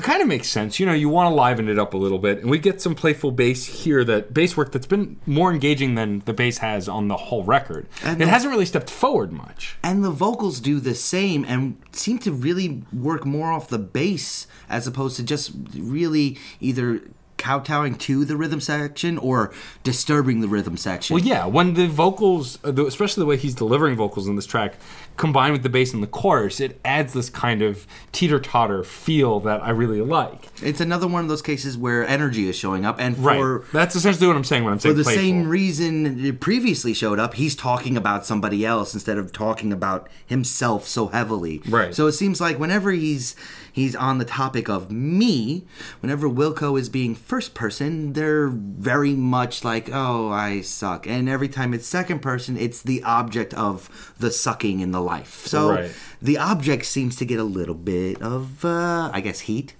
it 0.00 0.04
kind 0.04 0.20
of 0.22 0.28
makes 0.28 0.48
sense. 0.48 0.80
You 0.80 0.86
know, 0.86 0.92
you 0.92 1.08
want 1.08 1.30
to 1.30 1.34
liven 1.34 1.68
it 1.68 1.78
up 1.78 1.94
a 1.94 1.96
little 1.96 2.18
bit, 2.18 2.38
and 2.40 2.50
we 2.50 2.58
get 2.58 2.80
some 2.80 2.94
playful 2.94 3.30
bass 3.30 3.64
here 3.66 4.02
that 4.04 4.34
bass 4.34 4.56
work 4.56 4.72
that's 4.72 4.86
been 4.86 5.16
more 5.26 5.52
engaging 5.52 5.94
than 5.94 6.20
the 6.24 6.32
bass 6.32 6.58
has 6.58 6.88
on 6.88 7.08
the 7.08 7.16
whole 7.16 7.44
record. 7.44 7.86
And 8.02 8.20
it 8.20 8.24
the- 8.24 8.30
hasn't 8.30 8.52
really 8.52 8.66
stepped 8.66 8.90
forward 8.90 9.32
much. 9.32 9.76
and 9.82 10.02
the 10.04 10.10
vocals 10.10 10.60
do 10.60 10.80
the 10.80 10.94
same 10.94 11.44
and 11.48 11.76
seem 11.92 12.18
to 12.20 12.32
really 12.32 12.82
work 12.92 13.24
more 13.24 13.52
off 13.52 13.68
the 13.68 13.78
bass 13.78 14.46
as 14.68 14.86
opposed 14.86 15.16
to 15.16 15.22
just 15.22 15.52
really 15.74 16.38
either 16.60 17.00
kowtowing 17.36 17.94
to 17.94 18.26
the 18.26 18.36
rhythm 18.36 18.60
section 18.60 19.16
or 19.16 19.50
disturbing 19.82 20.42
the 20.42 20.46
rhythm 20.48 20.76
section. 20.76 21.14
Well, 21.14 21.24
yeah, 21.24 21.46
when 21.46 21.72
the 21.72 21.86
vocals, 21.88 22.58
especially 22.62 23.22
the 23.22 23.26
way 23.26 23.38
he's 23.38 23.54
delivering 23.54 23.96
vocals 23.96 24.28
in 24.28 24.36
this 24.36 24.44
track, 24.44 24.74
combined 25.20 25.52
with 25.52 25.62
the 25.62 25.68
bass 25.68 25.92
in 25.92 26.00
the 26.00 26.06
chorus, 26.06 26.60
it 26.60 26.80
adds 26.82 27.12
this 27.12 27.28
kind 27.28 27.60
of 27.60 27.86
teeter 28.10 28.40
totter 28.40 28.82
feel 28.82 29.38
that 29.40 29.62
I 29.62 29.68
really 29.68 30.00
like. 30.00 30.48
It's 30.62 30.80
another 30.80 31.06
one 31.06 31.22
of 31.22 31.28
those 31.28 31.42
cases 31.42 31.76
where 31.76 32.06
energy 32.08 32.48
is 32.48 32.56
showing 32.56 32.86
up, 32.86 32.98
and 32.98 33.18
Right. 33.18 33.36
for 33.36 33.64
That's 33.70 33.94
essentially 33.94 34.26
what 34.26 34.34
I'm 34.36 34.44
saying 34.44 34.64
when 34.64 34.72
I'm 34.72 34.80
saying 34.80 34.94
for 34.94 34.98
the 34.98 35.04
playful. 35.04 35.22
same 35.22 35.46
reason 35.46 36.24
it 36.24 36.40
previously 36.40 36.94
showed 36.94 37.18
up, 37.18 37.34
he's 37.34 37.54
talking 37.54 37.98
about 37.98 38.24
somebody 38.24 38.64
else 38.64 38.94
instead 38.94 39.18
of 39.18 39.30
talking 39.30 39.74
about 39.74 40.08
himself 40.26 40.88
so 40.88 41.08
heavily. 41.08 41.60
Right. 41.68 41.94
So 41.94 42.06
it 42.06 42.12
seems 42.12 42.40
like 42.40 42.58
whenever 42.58 42.90
he's 42.90 43.36
he's 43.72 43.94
on 43.96 44.18
the 44.18 44.24
topic 44.24 44.68
of 44.68 44.90
me, 44.90 45.64
whenever 46.00 46.28
Wilco 46.28 46.78
is 46.78 46.88
being 46.88 47.14
first 47.14 47.54
person, 47.54 48.12
they're 48.12 48.48
very 48.48 49.14
much 49.14 49.64
like, 49.64 49.90
"Oh, 49.92 50.28
I 50.30 50.60
suck," 50.60 51.06
and 51.06 51.28
every 51.28 51.48
time 51.48 51.74
it's 51.74 51.86
second 51.86 52.20
person, 52.20 52.56
it's 52.56 52.82
the 52.82 53.02
object 53.02 53.54
of 53.54 54.14
the 54.18 54.30
sucking 54.30 54.80
in 54.80 54.90
the 54.92 55.00
life. 55.00 55.46
So 55.46 55.70
Right. 55.70 55.90
the 56.20 56.38
object 56.38 56.86
seems 56.86 57.16
to 57.16 57.24
get 57.24 57.38
a 57.38 57.44
little 57.44 57.74
bit 57.74 58.20
of, 58.22 58.64
uh, 58.64 59.10
I 59.12 59.20
guess, 59.20 59.40
heat. 59.40 59.74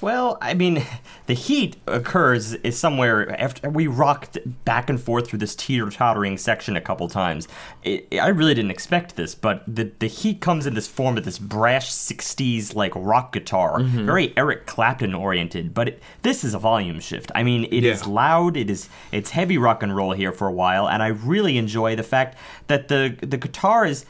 Well, 0.00 0.38
I 0.40 0.54
mean, 0.54 0.84
the 1.26 1.34
heat 1.34 1.76
occurs 1.86 2.54
is 2.54 2.78
somewhere 2.78 3.38
after 3.40 3.68
we 3.68 3.86
rocked 3.86 4.38
back 4.64 4.88
and 4.90 5.00
forth 5.00 5.28
through 5.28 5.38
this 5.40 5.54
teeter-tottering 5.54 6.38
section 6.38 6.76
a 6.76 6.80
couple 6.80 7.08
times. 7.08 7.48
It, 7.82 8.06
I 8.20 8.28
really 8.28 8.54
didn't 8.54 8.70
expect 8.70 9.16
this, 9.16 9.34
but 9.34 9.62
the 9.66 9.92
the 9.98 10.06
heat 10.06 10.40
comes 10.40 10.66
in 10.66 10.74
this 10.74 10.86
form 10.88 11.16
of 11.18 11.24
this 11.24 11.38
brash 11.38 11.90
'60s 11.90 12.74
like 12.74 12.92
rock 12.94 13.32
guitar, 13.32 13.78
mm-hmm. 13.80 14.06
very 14.06 14.32
Eric 14.36 14.66
Clapton 14.66 15.14
oriented. 15.14 15.74
But 15.74 15.88
it, 15.88 16.02
this 16.22 16.44
is 16.44 16.54
a 16.54 16.58
volume 16.58 17.00
shift. 17.00 17.30
I 17.34 17.42
mean, 17.42 17.64
it 17.70 17.84
is 17.84 18.02
Yeah. 18.02 18.08
loud. 18.12 18.56
It 18.56 18.70
is 18.70 18.88
it's 19.12 19.30
heavy 19.30 19.58
rock 19.58 19.82
and 19.82 19.94
roll 19.94 20.12
here 20.12 20.32
for 20.32 20.48
a 20.48 20.52
while, 20.52 20.88
and 20.88 21.02
I 21.02 21.08
really 21.08 21.58
enjoy 21.58 21.96
the 21.96 22.02
fact 22.02 22.36
that 22.66 22.88
the 22.88 23.16
the 23.20 23.36
guitar 23.36 23.84
is 23.86 24.04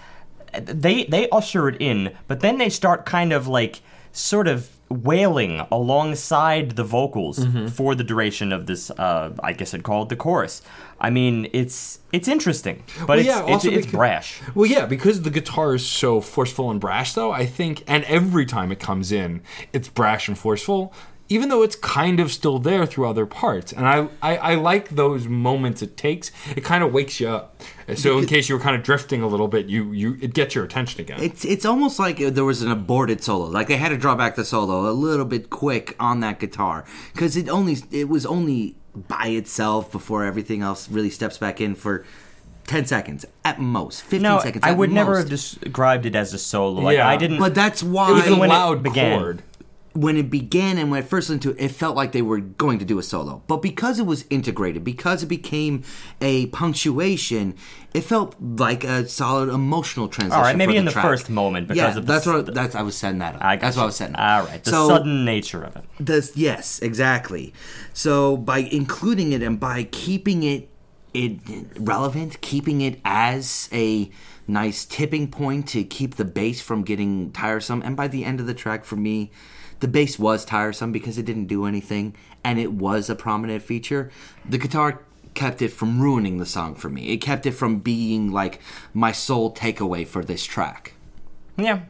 they 0.52 1.04
they 1.04 1.28
usher 1.30 1.68
it 1.68 1.76
in, 1.80 2.12
but 2.26 2.40
then 2.40 2.58
they 2.58 2.68
start 2.68 3.06
kind 3.06 3.32
of 3.32 3.46
like 3.46 3.80
sort 4.12 4.48
of 4.48 4.70
wailing 4.90 5.60
alongside 5.70 6.72
the 6.72 6.84
vocals 6.84 7.38
Mm-hmm. 7.38 7.68
for 7.68 7.94
the 7.94 8.04
duration 8.04 8.52
of 8.52 8.66
this. 8.66 8.90
Uh, 8.90 9.32
I 9.42 9.52
guess 9.52 9.72
I'd 9.72 9.82
call 9.84 10.02
it 10.02 10.08
the 10.08 10.16
chorus. 10.16 10.62
I 11.00 11.10
mean, 11.10 11.48
it's 11.52 12.00
it's 12.12 12.26
interesting, 12.28 12.82
but 13.00 13.08
Well, 13.08 13.18
it's 13.20 13.26
yeah, 13.28 13.46
it's, 13.46 13.64
it's 13.64 13.74
because- 13.86 13.92
brash. 13.92 14.40
Well, 14.54 14.66
yeah, 14.66 14.86
because 14.86 15.22
the 15.22 15.30
guitar 15.30 15.74
is 15.76 15.86
so 15.86 16.20
forceful 16.20 16.70
and 16.70 16.80
brash, 16.80 17.14
though, 17.14 17.30
I 17.32 17.46
think, 17.46 17.84
and 17.86 18.04
every 18.04 18.44
time 18.44 18.72
it 18.72 18.80
comes 18.80 19.12
in, 19.12 19.42
it's 19.72 19.88
brash 19.88 20.26
and 20.28 20.36
forceful, 20.36 20.92
even 21.30 21.48
though 21.48 21.62
it's 21.62 21.76
kind 21.76 22.20
of 22.20 22.30
still 22.30 22.58
there 22.58 22.84
through 22.84 23.08
other 23.08 23.24
parts. 23.24 23.72
And 23.72 23.88
I, 23.88 24.08
I, 24.20 24.36
I 24.36 24.54
like 24.56 24.90
those 24.90 25.26
moments 25.28 25.80
it 25.80 25.96
takes. 25.96 26.30
It 26.54 26.62
kind 26.62 26.84
of 26.84 26.92
wakes 26.92 27.20
you 27.20 27.28
up. 27.28 27.62
So, 27.94 28.18
in 28.18 28.26
case 28.26 28.48
you 28.48 28.56
were 28.56 28.60
kind 28.60 28.76
of 28.76 28.82
drifting 28.82 29.22
a 29.22 29.26
little 29.26 29.48
bit, 29.48 29.66
you, 29.66 29.92
you 29.92 30.18
it 30.20 30.34
gets 30.34 30.54
your 30.54 30.64
attention 30.64 31.00
again. 31.00 31.20
It's 31.22 31.44
it's 31.44 31.64
almost 31.64 31.98
like 31.98 32.18
there 32.18 32.44
was 32.44 32.60
an 32.62 32.70
aborted 32.70 33.22
solo. 33.24 33.46
Like 33.46 33.68
they 33.68 33.76
had 33.78 33.88
to 33.88 33.96
draw 33.96 34.14
back 34.14 34.36
the 34.36 34.44
solo 34.44 34.90
a 34.90 34.92
little 34.92 35.24
bit 35.24 35.48
quick 35.50 35.96
on 35.98 36.20
that 36.20 36.38
guitar 36.38 36.84
because 37.14 37.36
it 37.36 37.48
only 37.48 37.78
it 37.90 38.08
was 38.08 38.26
only 38.26 38.76
by 38.94 39.26
itself 39.28 39.90
before 39.90 40.24
everything 40.24 40.62
else 40.62 40.88
really 40.88 41.10
steps 41.10 41.38
back 41.38 41.60
in 41.60 41.74
for 41.74 42.04
ten 42.66 42.86
seconds 42.86 43.24
at 43.44 43.60
most, 43.60 44.02
fifteen 44.02 44.22
No, 44.22 44.38
seconds. 44.40 44.64
I 44.64 44.70
at 44.70 44.76
would 44.78 44.90
never 44.92 45.18
have 45.18 45.28
described 45.28 46.06
it 46.06 46.14
as 46.14 46.32
a 46.34 46.38
solo. 46.38 46.80
Like 46.82 46.96
Yeah. 46.96 47.08
I 47.08 47.16
didn't. 47.16 47.38
But 47.38 47.54
that's 47.54 47.82
why 47.82 48.10
it 48.10 48.14
was 48.14 48.26
a 48.28 48.36
when 48.36 48.50
it 48.50 48.52
loud 48.54 48.82
began. 48.84 49.18
chord. 49.20 49.42
When 49.92 50.16
it 50.16 50.30
began 50.30 50.78
and 50.78 50.90
when 50.90 51.02
I 51.02 51.02
first 51.02 51.28
listened 51.28 51.42
to 51.42 51.50
it, 51.50 51.64
it 51.64 51.70
felt 51.72 51.96
like 51.96 52.12
they 52.12 52.22
were 52.22 52.38
going 52.38 52.78
to 52.78 52.84
do 52.84 52.98
a 52.98 53.02
solo. 53.02 53.42
But 53.48 53.56
because 53.56 53.98
it 53.98 54.06
was 54.06 54.24
integrated, 54.30 54.84
because 54.84 55.22
it 55.22 55.26
became 55.26 55.82
a 56.20 56.46
punctuation, 56.46 57.56
it 57.92 58.02
felt 58.02 58.36
like 58.40 58.84
a 58.84 59.08
solid 59.08 59.48
emotional 59.48 60.06
transition. 60.08 60.38
All 60.38 60.44
right, 60.44 60.56
maybe 60.56 60.74
for 60.74 60.78
in 60.78 60.84
the 60.84 60.92
track. 60.92 61.04
first 61.04 61.28
moment 61.28 61.66
because 61.66 61.94
yeah, 61.94 61.98
of 61.98 62.06
that's 62.06 62.24
what 62.26 62.54
that's 62.54 62.74
I 62.76 62.82
was 62.82 62.96
setting 62.96 63.18
that 63.18 63.34
up. 63.36 63.42
I 63.42 63.56
that's 63.56 63.74
gotcha. 63.74 63.78
what 63.78 63.82
I 63.82 63.86
was 63.86 63.96
setting 63.96 64.14
up. 64.14 64.20
All 64.20 64.46
right, 64.46 64.62
the 64.62 64.70
so, 64.70 64.88
sudden 64.88 65.24
nature 65.24 65.62
of 65.62 65.76
it. 65.76 65.84
Does 66.02 66.36
yes, 66.36 66.78
exactly. 66.80 67.52
So 67.92 68.36
by 68.36 68.58
including 68.58 69.32
it 69.32 69.42
and 69.42 69.58
by 69.58 69.84
keeping 69.84 70.44
it 70.44 70.68
it 71.12 71.40
relevant, 71.80 72.40
keeping 72.40 72.80
it 72.80 73.00
as 73.04 73.68
a 73.72 74.08
nice 74.46 74.84
tipping 74.84 75.28
point 75.28 75.66
to 75.68 75.82
keep 75.82 76.14
the 76.14 76.24
bass 76.24 76.60
from 76.60 76.82
getting 76.82 77.32
tiresome, 77.32 77.82
and 77.84 77.96
by 77.96 78.06
the 78.06 78.24
end 78.24 78.38
of 78.38 78.46
the 78.46 78.54
track 78.54 78.84
for 78.84 78.94
me, 78.94 79.32
the 79.80 79.88
bass 79.88 80.18
was 80.18 80.44
tiresome 80.44 80.92
because 80.92 81.18
it 81.18 81.24
didn't 81.24 81.46
do 81.46 81.64
anything 81.66 82.14
and 82.44 82.58
it 82.58 82.72
was 82.72 83.10
a 83.10 83.14
prominent 83.14 83.62
feature. 83.62 84.10
The 84.48 84.58
guitar 84.58 85.02
kept 85.34 85.62
it 85.62 85.68
from 85.68 86.00
ruining 86.00 86.38
the 86.38 86.46
song 86.46 86.74
for 86.74 86.88
me. 86.88 87.10
It 87.12 87.18
kept 87.18 87.46
it 87.46 87.52
from 87.52 87.78
being 87.78 88.32
like 88.32 88.60
my 88.94 89.12
sole 89.12 89.52
takeaway 89.54 90.06
for 90.06 90.24
this 90.24 90.44
track. 90.44 90.94
Yeah, 91.56 91.80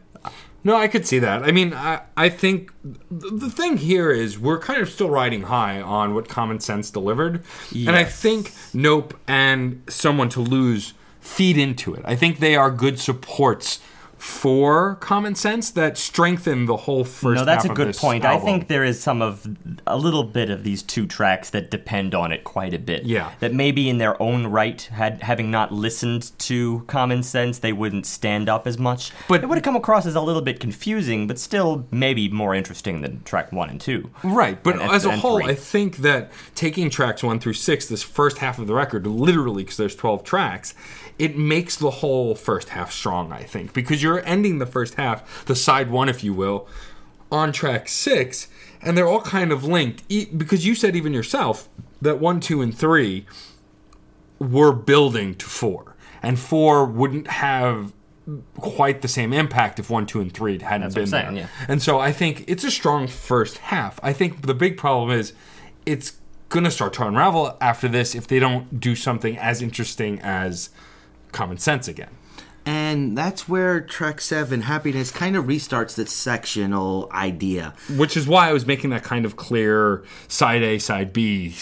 No, 0.62 0.76
I 0.76 0.88
could 0.88 1.06
see 1.06 1.18
that. 1.20 1.42
I 1.42 1.52
mean, 1.52 1.72
I, 1.72 2.02
I 2.16 2.28
think 2.28 2.72
th- 2.82 3.32
the 3.32 3.48
thing 3.50 3.78
here 3.78 4.10
is 4.10 4.38
we're 4.38 4.58
kind 4.58 4.82
of 4.82 4.90
still 4.90 5.08
riding 5.08 5.42
high 5.42 5.80
on 5.80 6.14
what 6.14 6.28
Common 6.28 6.60
Sense 6.60 6.90
delivered. 6.90 7.42
And 7.74 7.96
I 7.96 8.04
think 8.04 8.52
Nope 8.74 9.18
and 9.26 9.82
Someone 9.88 10.28
to 10.30 10.40
Lose 10.40 10.92
feed 11.20 11.56
into 11.56 11.94
it. 11.94 12.02
I 12.04 12.14
think 12.16 12.40
they 12.40 12.56
are 12.56 12.70
good 12.70 12.98
supports 12.98 13.80
for 14.20 14.96
Common 14.96 15.34
Sense 15.34 15.70
that 15.70 15.96
strengthen 15.96 16.66
the 16.66 16.76
whole 16.76 17.04
first 17.04 17.38
no, 17.38 17.44
that's 17.46 17.64
a 17.64 17.70
good 17.70 17.96
point. 17.96 18.24
I 18.26 18.38
think 18.38 18.68
there 18.68 18.84
is 18.84 19.00
some 19.00 19.22
of 19.22 19.46
a 19.86 19.96
little 19.96 20.24
bit 20.24 20.50
of 20.50 20.62
these 20.62 20.82
two 20.82 21.06
tracks 21.06 21.48
that 21.50 21.70
depend 21.70 22.14
on 22.14 22.30
it 22.30 22.44
quite 22.44 22.74
a 22.74 22.78
bit. 22.78 23.04
Yeah. 23.04 23.32
that 23.40 23.54
maybe 23.54 23.88
in 23.88 23.96
their 23.96 24.20
own 24.22 24.46
right, 24.48 24.80
had 24.82 25.22
having 25.22 25.50
not 25.50 25.72
listened 25.72 26.32
to 26.40 26.84
Common 26.86 27.22
Sense, 27.22 27.58
they 27.60 27.72
wouldn't 27.72 28.04
stand 28.04 28.48
up 28.50 28.66
as 28.66 28.76
much. 28.78 29.10
But- 29.26 29.42
it 29.42 29.48
would 29.48 29.56
have 29.56 29.64
come 29.64 29.74
across 29.76 30.04
as 30.04 30.14
a 30.14 30.20
little 30.20 30.42
bit 30.42 30.60
confusing, 30.60 31.26
but 31.26 31.38
still 31.38 31.86
maybe 31.90 32.28
more 32.28 32.54
interesting 32.54 33.00
than 33.00 33.22
track 33.24 33.52
one 33.52 33.70
and 33.70 33.80
two. 33.80 34.10
Right, 34.22 34.62
but 34.62 34.74
And- 34.80 34.90
as 34.90 35.06
a 35.06 35.16
whole, 35.16 35.38
three. 35.40 35.52
I 35.52 35.54
think 35.54 35.98
that 35.98 36.30
taking 36.54 36.90
tracks 36.90 37.22
one 37.22 37.38
through 37.40 37.54
six, 37.54 37.86
this 37.86 38.02
first 38.02 38.38
half 38.38 38.58
of 38.58 38.66
the 38.66 38.74
record, 38.74 39.06
literally 39.06 39.62
because 39.62 39.78
there's 39.78 39.96
12 39.96 40.24
tracks, 40.24 40.74
it 41.20 41.36
makes 41.36 41.76
the 41.76 41.90
whole 41.90 42.34
first 42.34 42.70
half 42.70 42.90
strong, 42.90 43.30
I 43.30 43.42
think, 43.42 43.72
because 43.74 44.02
you're 44.02 44.24
ending 44.26 44.58
the 44.58 44.66
first 44.66 44.94
half, 44.94 45.44
the 45.44 45.54
side 45.54 45.90
one, 45.90 46.08
if 46.08 46.24
you 46.24 46.32
will, 46.32 46.66
on 47.30 47.52
track 47.52 47.88
six, 47.88 48.48
and 48.80 48.96
they're 48.96 49.06
all 49.06 49.20
kind 49.20 49.52
of 49.52 49.62
linked. 49.62 50.08
Because 50.08 50.64
you 50.66 50.74
said 50.74 50.96
even 50.96 51.12
yourself 51.12 51.68
that 52.00 52.18
one, 52.18 52.40
two, 52.40 52.62
and 52.62 52.76
three 52.76 53.26
were 54.38 54.72
building 54.72 55.34
to 55.34 55.46
four, 55.46 55.94
and 56.22 56.38
four 56.38 56.86
wouldn't 56.86 57.26
have 57.26 57.92
quite 58.58 59.02
the 59.02 59.08
same 59.08 59.32
impact 59.32 59.78
if 59.78 59.90
one, 59.90 60.06
two, 60.06 60.20
and 60.20 60.32
three 60.32 60.58
hadn't 60.58 60.82
That's 60.82 60.94
what 60.94 60.94
been 60.94 61.02
I'm 61.02 61.08
saying, 61.08 61.34
there. 61.34 61.44
yeah. 61.44 61.66
And 61.68 61.82
so 61.82 61.98
I 61.98 62.12
think 62.12 62.44
it's 62.48 62.64
a 62.64 62.70
strong 62.70 63.06
first 63.08 63.58
half. 63.58 64.00
I 64.02 64.12
think 64.12 64.46
the 64.46 64.54
big 64.54 64.78
problem 64.78 65.10
is 65.10 65.32
it's 65.84 66.16
going 66.48 66.64
to 66.64 66.70
start 66.70 66.92
to 66.94 67.06
unravel 67.06 67.56
after 67.60 67.88
this 67.88 68.14
if 68.14 68.26
they 68.26 68.38
don't 68.38 68.80
do 68.80 68.96
something 68.96 69.36
as 69.38 69.60
interesting 69.62 70.18
as 70.20 70.70
Common 71.32 71.58
Sense 71.58 71.88
again. 71.88 72.10
And 72.66 73.16
that's 73.16 73.48
where 73.48 73.80
track 73.80 74.20
7 74.20 74.62
happiness 74.62 75.10
kind 75.10 75.34
of 75.34 75.46
restarts 75.46 75.94
this 75.94 76.12
sectional 76.12 77.08
idea. 77.10 77.74
Which 77.96 78.16
is 78.16 78.26
why 78.26 78.50
I 78.50 78.52
was 78.52 78.66
making 78.66 78.90
that 78.90 79.02
kind 79.02 79.24
of 79.24 79.36
clear 79.36 80.04
side 80.28 80.62
A, 80.62 80.78
side 80.78 81.12
B, 81.12 81.54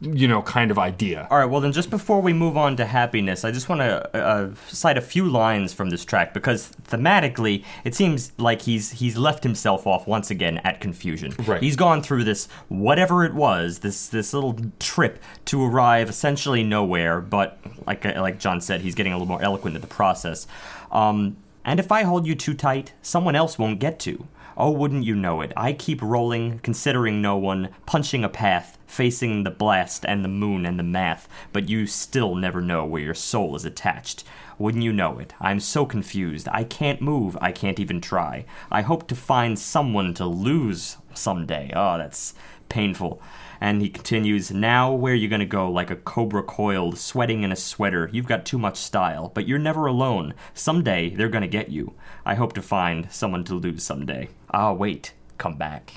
you 0.00 0.26
know, 0.26 0.42
kind 0.42 0.70
of 0.70 0.78
idea. 0.78 1.26
All 1.30 1.38
right, 1.38 1.44
well, 1.44 1.60
then 1.60 1.72
just 1.72 1.90
before 1.90 2.20
we 2.20 2.32
move 2.32 2.56
on 2.56 2.76
to 2.76 2.84
happiness, 2.84 3.44
I 3.44 3.50
just 3.50 3.68
want 3.68 3.80
to 3.80 4.16
uh, 4.16 4.50
cite 4.68 4.98
a 4.98 5.00
few 5.00 5.28
lines 5.28 5.72
from 5.72 5.90
this 5.90 6.04
track 6.04 6.34
because 6.34 6.72
thematically, 6.88 7.64
it 7.84 7.94
seems 7.94 8.32
like 8.38 8.62
he's 8.62 8.92
he's 8.92 9.16
left 9.16 9.42
himself 9.42 9.86
off 9.86 10.06
once 10.06 10.30
again 10.30 10.58
at 10.58 10.80
confusion. 10.80 11.34
Right. 11.46 11.62
He's 11.62 11.76
gone 11.76 12.02
through 12.02 12.24
this 12.24 12.48
whatever 12.68 13.24
it 13.24 13.34
was, 13.34 13.80
this 13.80 14.08
this 14.08 14.34
little 14.34 14.56
trip 14.78 15.22
to 15.46 15.64
arrive 15.64 16.08
essentially 16.08 16.62
nowhere. 16.62 17.20
But 17.20 17.58
like 17.86 18.04
uh, 18.04 18.20
like 18.20 18.38
John 18.38 18.60
said, 18.60 18.80
he's 18.80 18.94
getting 18.94 19.12
a 19.12 19.16
little 19.16 19.28
more 19.28 19.42
eloquent 19.42 19.76
in 19.76 19.80
the 19.80 19.88
process. 19.88 20.46
Um, 20.90 21.36
and 21.64 21.78
if 21.78 21.92
I 21.92 22.02
hold 22.02 22.26
you 22.26 22.34
too 22.34 22.54
tight, 22.54 22.92
someone 23.02 23.36
else 23.36 23.58
won't 23.58 23.78
get 23.78 23.98
to. 24.00 24.26
Oh, 24.56 24.70
wouldn't 24.70 25.04
you 25.04 25.14
know 25.14 25.40
it? 25.40 25.52
I 25.56 25.72
keep 25.72 26.02
rolling, 26.02 26.58
considering 26.58 27.22
no 27.22 27.36
one, 27.36 27.70
punching 27.86 28.22
a 28.24 28.28
path, 28.28 28.78
facing 28.92 29.42
the 29.42 29.50
blast 29.50 30.04
and 30.06 30.22
the 30.22 30.28
moon 30.28 30.66
and 30.66 30.78
the 30.78 30.82
math, 30.84 31.26
but 31.50 31.68
you 31.68 31.86
still 31.86 32.34
never 32.34 32.60
know 32.60 32.84
where 32.84 33.00
your 33.00 33.14
soul 33.14 33.56
is 33.56 33.64
attached. 33.64 34.22
Wouldn't 34.58 34.84
you 34.84 34.92
know 34.92 35.18
it? 35.18 35.32
I'm 35.40 35.60
so 35.60 35.86
confused. 35.86 36.46
I 36.52 36.64
can't 36.64 37.00
move. 37.00 37.38
I 37.40 37.52
can't 37.52 37.80
even 37.80 38.02
try. 38.02 38.44
I 38.70 38.82
hope 38.82 39.08
to 39.08 39.16
find 39.16 39.58
someone 39.58 40.12
to 40.14 40.26
lose 40.26 40.98
someday. 41.14 41.72
Oh, 41.74 41.96
that's 41.96 42.34
painful. 42.68 43.22
And 43.62 43.80
he 43.80 43.88
continues, 43.88 44.50
Now 44.50 44.92
where 44.92 45.14
are 45.14 45.16
you 45.16 45.28
gonna 45.28 45.46
go 45.46 45.70
like 45.70 45.90
a 45.90 45.96
cobra 45.96 46.42
coiled, 46.42 46.98
sweating 46.98 47.44
in 47.44 47.52
a 47.52 47.56
sweater? 47.56 48.10
You've 48.12 48.26
got 48.26 48.44
too 48.44 48.58
much 48.58 48.76
style, 48.76 49.32
but 49.34 49.48
you're 49.48 49.58
never 49.58 49.86
alone. 49.86 50.34
Someday 50.52 51.14
they're 51.14 51.30
gonna 51.30 51.48
get 51.48 51.70
you. 51.70 51.94
I 52.26 52.34
hope 52.34 52.52
to 52.54 52.62
find 52.62 53.10
someone 53.10 53.44
to 53.44 53.54
lose 53.54 53.82
someday. 53.82 54.28
Ah, 54.50 54.74
wait, 54.74 55.14
come 55.38 55.56
back. 55.56 55.94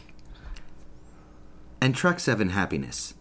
And 1.85 1.95
track 1.95 2.19
7 2.19 2.49
Happiness. 2.49 3.13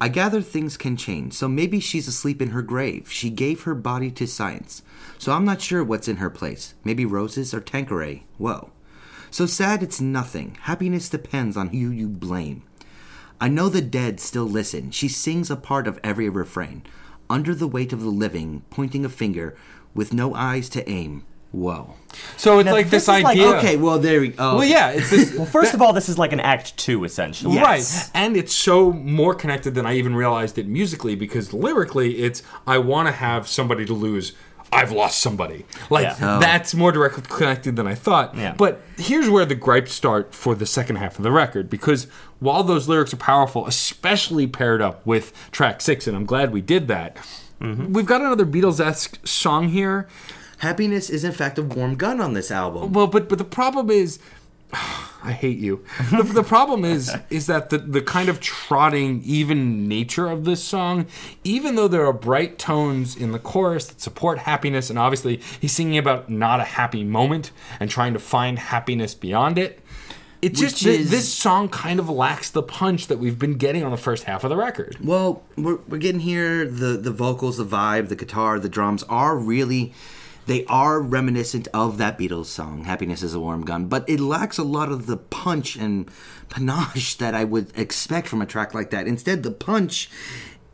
I 0.00 0.06
gather 0.06 0.40
things 0.40 0.76
can 0.76 0.96
change, 0.96 1.32
so 1.32 1.48
maybe 1.48 1.80
she's 1.80 2.06
asleep 2.06 2.40
in 2.40 2.50
her 2.50 2.62
grave. 2.62 3.10
She 3.10 3.30
gave 3.30 3.62
her 3.62 3.74
body 3.74 4.12
to 4.12 4.28
science. 4.28 4.84
So 5.18 5.32
I'm 5.32 5.44
not 5.44 5.60
sure 5.60 5.82
what's 5.82 6.06
in 6.06 6.18
her 6.18 6.30
place. 6.30 6.74
Maybe 6.84 7.04
roses 7.04 7.52
or 7.52 7.60
Tanqueray. 7.60 8.22
Whoa. 8.38 8.70
So 9.32 9.44
sad 9.44 9.82
it's 9.82 10.00
nothing. 10.00 10.56
Happiness 10.60 11.08
depends 11.08 11.56
on 11.56 11.70
who 11.70 11.90
you 11.90 12.06
blame. 12.06 12.62
I 13.40 13.48
know 13.48 13.68
the 13.68 13.82
dead 13.82 14.20
still 14.20 14.44
listen. 14.44 14.92
She 14.92 15.08
sings 15.08 15.50
a 15.50 15.56
part 15.56 15.88
of 15.88 15.98
every 16.04 16.28
refrain. 16.28 16.84
Under 17.28 17.56
the 17.56 17.66
weight 17.66 17.92
of 17.92 18.02
the 18.02 18.10
living, 18.10 18.62
pointing 18.70 19.04
a 19.04 19.08
finger, 19.08 19.56
with 19.94 20.12
no 20.12 20.32
eyes 20.32 20.68
to 20.68 20.88
aim. 20.88 21.24
Whoa. 21.56 21.94
So 22.36 22.58
it's 22.58 22.66
Now, 22.66 22.72
like 22.72 22.90
this 22.90 23.06
this, 23.06 23.16
is 23.16 23.22
like- 23.22 23.26
idea. 23.26 23.48
Okay, 23.56 23.76
well 23.76 23.98
there 23.98 24.20
we 24.20 24.28
go. 24.28 24.56
Well, 24.56 24.64
yeah, 24.64 24.90
it's 24.90 25.08
this. 25.08 25.34
Well, 25.36 25.46
first 25.46 25.72
of 25.72 25.80
all, 25.80 25.94
this 25.94 26.10
is 26.10 26.18
like 26.18 26.32
an 26.32 26.40
act 26.40 26.76
two, 26.76 27.04
essentially. 27.04 27.54
Yes. 27.54 28.10
Right. 28.14 28.22
And 28.22 28.36
it's 28.36 28.54
so 28.54 28.92
more 28.92 29.34
connected 29.34 29.74
than 29.74 29.86
I 29.86 29.94
even 29.94 30.14
realized 30.14 30.58
it 30.58 30.66
musically 30.66 31.14
because 31.14 31.54
lyrically 31.54 32.18
it's 32.18 32.42
I 32.66 32.76
want 32.78 33.08
to 33.08 33.12
have 33.12 33.48
somebody 33.48 33.86
to 33.86 33.94
lose. 33.94 34.34
I've 34.70 34.92
lost 34.92 35.20
somebody. 35.20 35.64
Like 35.88 36.04
Yeah. 36.04 36.36
Oh. 36.36 36.40
that's 36.40 36.74
more 36.74 36.92
directly 36.92 37.22
connected 37.26 37.74
than 37.76 37.86
I 37.86 37.94
thought. 37.94 38.36
Yeah. 38.36 38.52
But 38.54 38.82
here's 38.98 39.30
where 39.30 39.46
the 39.46 39.54
gripes 39.54 39.92
start 39.92 40.34
for 40.34 40.54
the 40.54 40.66
second 40.66 40.96
half 40.96 41.16
of 41.18 41.22
the 41.22 41.32
record 41.32 41.70
because 41.70 42.06
while 42.38 42.64
those 42.64 42.86
lyrics 42.86 43.14
are 43.14 43.18
powerful, 43.18 43.66
especially 43.66 44.46
paired 44.46 44.82
up 44.82 45.06
with 45.06 45.32
track 45.52 45.80
6 45.80 46.06
and 46.06 46.14
I'm 46.16 46.26
glad 46.26 46.52
we 46.52 46.60
did 46.60 46.88
that. 46.88 47.16
Mm-hmm. 47.62 47.94
We've 47.94 48.04
got 48.04 48.20
another 48.20 48.44
Beatles-esque 48.44 49.26
song 49.26 49.68
here. 49.70 50.06
Happiness 50.58 51.10
is 51.10 51.24
in 51.24 51.32
fact 51.32 51.58
a 51.58 51.62
warm 51.62 51.96
gun 51.96 52.20
on 52.20 52.32
this 52.34 52.50
album. 52.50 52.92
Well, 52.92 53.06
but 53.06 53.28
but 53.28 53.38
the 53.38 53.44
problem 53.44 53.90
is, 53.90 54.18
I 54.72 55.32
hate 55.32 55.58
you. 55.58 55.84
The, 56.10 56.22
the 56.22 56.42
problem 56.42 56.84
is 56.84 57.14
is 57.30 57.46
that 57.46 57.70
the 57.70 57.78
the 57.78 58.00
kind 58.00 58.28
of 58.28 58.40
trotting, 58.40 59.22
even 59.24 59.88
nature 59.88 60.28
of 60.28 60.44
this 60.44 60.62
song, 60.62 61.06
even 61.44 61.74
though 61.74 61.88
there 61.88 62.06
are 62.06 62.12
bright 62.12 62.58
tones 62.58 63.16
in 63.16 63.32
the 63.32 63.38
chorus 63.38 63.86
that 63.86 64.00
support 64.00 64.38
happiness, 64.40 64.88
and 64.88 64.98
obviously 64.98 65.40
he's 65.60 65.72
singing 65.72 65.98
about 65.98 66.30
not 66.30 66.60
a 66.60 66.64
happy 66.64 67.04
moment 67.04 67.50
and 67.80 67.90
trying 67.90 68.12
to 68.12 68.18
find 68.20 68.58
happiness 68.58 69.14
beyond 69.14 69.58
it. 69.58 69.80
It 70.42 70.54
just 70.54 70.84
is- 70.84 71.10
this 71.10 71.32
song 71.32 71.68
kind 71.70 71.98
of 71.98 72.08
lacks 72.10 72.50
the 72.50 72.62
punch 72.62 73.08
that 73.08 73.18
we've 73.18 73.38
been 73.38 73.54
getting 73.54 73.82
on 73.82 73.90
the 73.90 73.96
first 73.96 74.24
half 74.24 74.44
of 74.44 74.50
the 74.50 74.56
record. 74.56 74.96
Well, 75.02 75.42
we're, 75.56 75.78
we're 75.88 75.98
getting 75.98 76.20
here. 76.20 76.66
The 76.66 76.96
the 76.98 77.10
vocals, 77.10 77.56
the 77.56 77.64
vibe, 77.64 78.08
the 78.10 78.16
guitar, 78.16 78.60
the 78.60 78.68
drums 78.68 79.02
are 79.04 79.36
really, 79.36 79.92
they 80.46 80.64
are 80.66 81.00
reminiscent 81.00 81.68
of 81.74 81.98
that 81.98 82.18
Beatles 82.18 82.46
song, 82.46 82.84
"Happiness 82.84 83.22
Is 83.22 83.34
a 83.34 83.40
Warm 83.40 83.64
Gun," 83.64 83.86
but 83.86 84.08
it 84.08 84.20
lacks 84.20 84.58
a 84.58 84.64
lot 84.64 84.90
of 84.90 85.06
the 85.06 85.16
punch 85.16 85.76
and 85.76 86.08
panache 86.48 87.16
that 87.16 87.34
I 87.34 87.44
would 87.44 87.72
expect 87.76 88.28
from 88.28 88.40
a 88.40 88.46
track 88.46 88.72
like 88.72 88.90
that. 88.90 89.06
Instead, 89.06 89.42
the 89.42 89.50
punch 89.50 90.08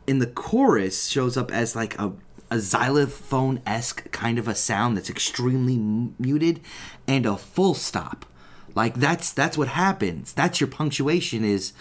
in 0.05 0.19
the 0.19 0.27
chorus 0.27 1.07
shows 1.07 1.37
up 1.37 1.51
as 1.51 1.75
like 1.75 1.97
a 1.99 2.13
a 2.51 2.59
xylophone 2.59 3.59
esque 3.65 4.11
kind 4.11 4.37
of 4.37 4.47
a 4.47 4.53
sound 4.53 4.95
that's 4.95 5.09
extremely 5.09 5.75
muted, 6.19 6.59
and 7.07 7.25
a 7.25 7.35
full 7.35 7.73
stop. 7.73 8.27
Like 8.75 8.95
that's 8.95 9.31
that's 9.31 9.57
what 9.57 9.69
happens. 9.69 10.33
That's 10.33 10.61
your 10.61 10.67
punctuation 10.67 11.43
is 11.43 11.73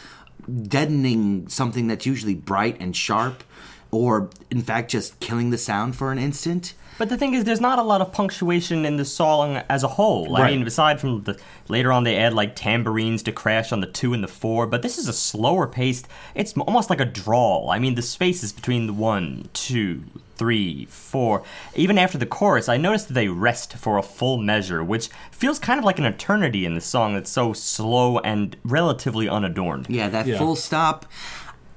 deadening 0.50 1.46
something 1.48 1.88
that's 1.88 2.06
usually 2.06 2.34
bright 2.34 2.78
and 2.80 2.96
sharp, 2.96 3.44
or 3.90 4.30
in 4.50 4.62
fact 4.62 4.90
just 4.90 5.20
killing 5.20 5.50
the 5.50 5.58
sound 5.58 5.94
for 5.94 6.10
an 6.10 6.18
instant. 6.18 6.74
But 7.02 7.08
the 7.08 7.18
thing 7.18 7.34
is, 7.34 7.42
there's 7.42 7.60
not 7.60 7.80
a 7.80 7.82
lot 7.82 8.00
of 8.00 8.12
punctuation 8.12 8.84
in 8.84 8.96
the 8.96 9.04
song 9.04 9.56
as 9.68 9.82
a 9.82 9.88
whole. 9.88 10.36
I 10.36 10.52
mean, 10.52 10.64
aside 10.64 11.00
from 11.00 11.24
the 11.24 11.36
later 11.66 11.90
on 11.90 12.04
they 12.04 12.16
add 12.16 12.32
like 12.32 12.54
tambourines 12.54 13.24
to 13.24 13.32
crash 13.32 13.72
on 13.72 13.80
the 13.80 13.88
two 13.88 14.14
and 14.14 14.22
the 14.22 14.28
four, 14.28 14.68
but 14.68 14.82
this 14.82 14.98
is 14.98 15.08
a 15.08 15.12
slower 15.12 15.66
paced. 15.66 16.06
It's 16.36 16.52
almost 16.52 16.90
like 16.90 17.00
a 17.00 17.04
drawl. 17.04 17.70
I 17.70 17.80
mean, 17.80 17.96
the 17.96 18.02
spaces 18.02 18.52
between 18.52 18.86
the 18.86 18.92
one, 18.92 19.48
two, 19.52 20.04
three, 20.36 20.84
four. 20.84 21.42
Even 21.74 21.98
after 21.98 22.18
the 22.18 22.24
chorus, 22.24 22.68
I 22.68 22.76
noticed 22.76 23.08
that 23.08 23.14
they 23.14 23.26
rest 23.26 23.72
for 23.72 23.98
a 23.98 24.02
full 24.04 24.38
measure, 24.38 24.84
which 24.84 25.08
feels 25.32 25.58
kind 25.58 25.80
of 25.80 25.84
like 25.84 25.98
an 25.98 26.04
eternity 26.04 26.64
in 26.64 26.76
the 26.76 26.80
song 26.80 27.14
that's 27.14 27.32
so 27.32 27.52
slow 27.52 28.18
and 28.20 28.56
relatively 28.62 29.28
unadorned. 29.28 29.86
Yeah, 29.88 30.08
that 30.08 30.28
Yeah. 30.28 30.38
full 30.38 30.54
stop. 30.54 31.06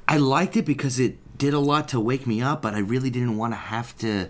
I 0.07 0.17
liked 0.17 0.55
it 0.55 0.65
because 0.65 0.99
it 0.99 1.17
did 1.35 1.55
a 1.55 1.59
lot 1.59 1.87
to 1.87 1.99
wake 1.99 2.27
me 2.27 2.43
up, 2.43 2.61
but 2.61 2.75
I 2.75 2.79
really 2.79 3.09
didn't 3.09 3.37
want 3.37 3.53
to 3.53 3.57
have 3.57 3.97
to 3.97 4.29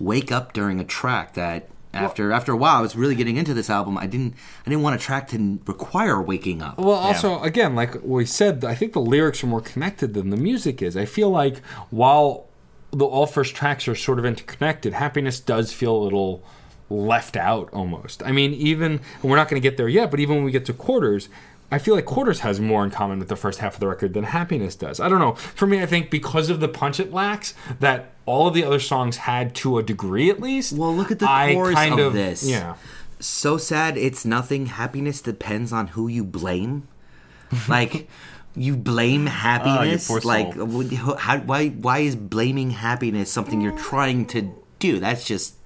wake 0.00 0.30
up 0.30 0.52
during 0.52 0.80
a 0.80 0.84
track 0.84 1.34
that 1.34 1.68
after 1.94 2.32
after 2.32 2.52
a 2.52 2.56
while 2.56 2.76
I 2.76 2.80
was 2.80 2.96
really 2.96 3.14
getting 3.14 3.36
into 3.36 3.54
this 3.54 3.70
album. 3.70 3.98
I 3.98 4.06
didn't 4.06 4.34
I 4.66 4.70
didn't 4.70 4.82
want 4.82 4.96
a 4.96 4.98
track 4.98 5.28
to 5.28 5.58
require 5.66 6.20
waking 6.20 6.62
up. 6.62 6.78
Well, 6.78 6.90
also, 6.90 7.42
again, 7.42 7.74
like 7.74 8.02
we 8.02 8.24
said, 8.24 8.64
I 8.64 8.74
think 8.74 8.92
the 8.92 9.00
lyrics 9.00 9.42
are 9.42 9.46
more 9.46 9.60
connected 9.60 10.14
than 10.14 10.30
the 10.30 10.36
music 10.36 10.82
is. 10.82 10.96
I 10.96 11.04
feel 11.04 11.30
like 11.30 11.58
while 11.90 12.46
the 12.90 13.04
all 13.04 13.26
first 13.26 13.54
tracks 13.54 13.88
are 13.88 13.94
sort 13.94 14.18
of 14.18 14.24
interconnected, 14.24 14.92
happiness 14.94 15.40
does 15.40 15.72
feel 15.72 15.96
a 15.96 16.02
little 16.02 16.42
left 16.90 17.36
out 17.36 17.68
almost. 17.72 18.22
I 18.22 18.32
mean, 18.32 18.54
even 18.54 19.00
and 19.22 19.30
we're 19.30 19.36
not 19.36 19.48
going 19.48 19.60
to 19.60 19.68
get 19.68 19.76
there 19.76 19.88
yet, 19.88 20.10
but 20.10 20.20
even 20.20 20.36
when 20.36 20.44
we 20.44 20.52
get 20.52 20.66
to 20.66 20.72
quarters. 20.72 21.28
I 21.70 21.78
feel 21.78 21.94
like 21.94 22.06
Quarters 22.06 22.40
has 22.40 22.60
more 22.60 22.82
in 22.84 22.90
common 22.90 23.18
with 23.18 23.28
the 23.28 23.36
first 23.36 23.58
half 23.58 23.74
of 23.74 23.80
the 23.80 23.88
record 23.88 24.14
than 24.14 24.24
Happiness 24.24 24.74
does. 24.74 25.00
I 25.00 25.08
don't 25.08 25.18
know. 25.18 25.34
For 25.34 25.66
me, 25.66 25.82
I 25.82 25.86
think 25.86 26.10
because 26.10 26.48
of 26.48 26.60
the 26.60 26.68
punch 26.68 26.98
it 26.98 27.12
lacks, 27.12 27.52
that 27.80 28.12
all 28.24 28.46
of 28.48 28.54
the 28.54 28.64
other 28.64 28.80
songs 28.80 29.18
had 29.18 29.54
to 29.56 29.76
a 29.78 29.82
degree 29.82 30.30
at 30.30 30.40
least. 30.40 30.72
Well, 30.72 30.94
look 30.94 31.10
at 31.10 31.18
the 31.18 31.28
I 31.28 31.52
chorus 31.54 31.74
kind 31.74 31.98
of 32.00 32.12
this. 32.14 32.42
Yeah. 32.48 32.76
so 33.20 33.58
sad 33.58 33.96
it's 33.98 34.24
nothing 34.24 34.66
happiness 34.66 35.20
depends 35.20 35.72
on 35.72 35.88
who 35.88 36.06
you 36.08 36.22
blame 36.24 36.86
like 37.68 38.08
you 38.54 38.76
blame 38.76 39.26
happiness 39.26 40.08
Ah, 40.08 40.12
poor 40.12 40.20
soul. 40.20 40.30
like 40.30 41.18
how, 41.18 41.38
why 41.40 41.68
why 41.70 41.98
is 41.98 42.14
blaming 42.16 42.70
happiness 42.70 43.30
something 43.30 43.60
you're 43.60 43.76
trying 43.76 44.24
to 44.26 44.54
do 44.78 45.00
that's 45.00 45.24
just 45.24 45.56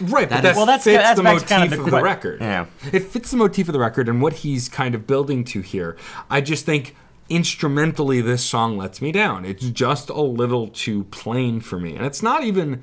Right, 0.00 0.28
but 0.28 0.36
That 0.36 0.42
that 0.42 0.50
is- 0.52 0.56
Well, 0.56 0.66
that's- 0.66 0.84
fits 0.84 0.98
that's 1.02 1.16
the 1.16 1.22
motif 1.22 1.48
kind 1.48 1.64
of 1.72 1.78
of 1.78 1.84
the 1.84 1.90
the, 1.90 2.02
record. 2.02 2.40
Yeah. 2.40 2.66
it 2.92 3.04
fits 3.04 3.30
the 3.32 3.36
motif 3.36 3.68
of 3.68 3.72
the 3.72 3.78
record 3.80 4.08
and 4.08 4.22
what 4.22 4.32
he's 4.34 4.68
kind 4.68 4.94
of 4.94 5.06
building 5.06 5.44
to 5.44 5.60
here. 5.60 5.96
I 6.30 6.40
just 6.40 6.64
think 6.64 6.94
instrumentally, 7.28 8.20
this 8.20 8.42
song 8.44 8.76
lets 8.78 9.02
me 9.02 9.12
down. 9.12 9.44
It's 9.44 9.64
just 9.70 10.08
a 10.10 10.20
little 10.20 10.68
too 10.68 11.04
plain 11.04 11.60
for 11.60 11.78
me, 11.78 11.94
and 11.96 12.04
it's 12.06 12.22
not 12.22 12.42
even 12.44 12.82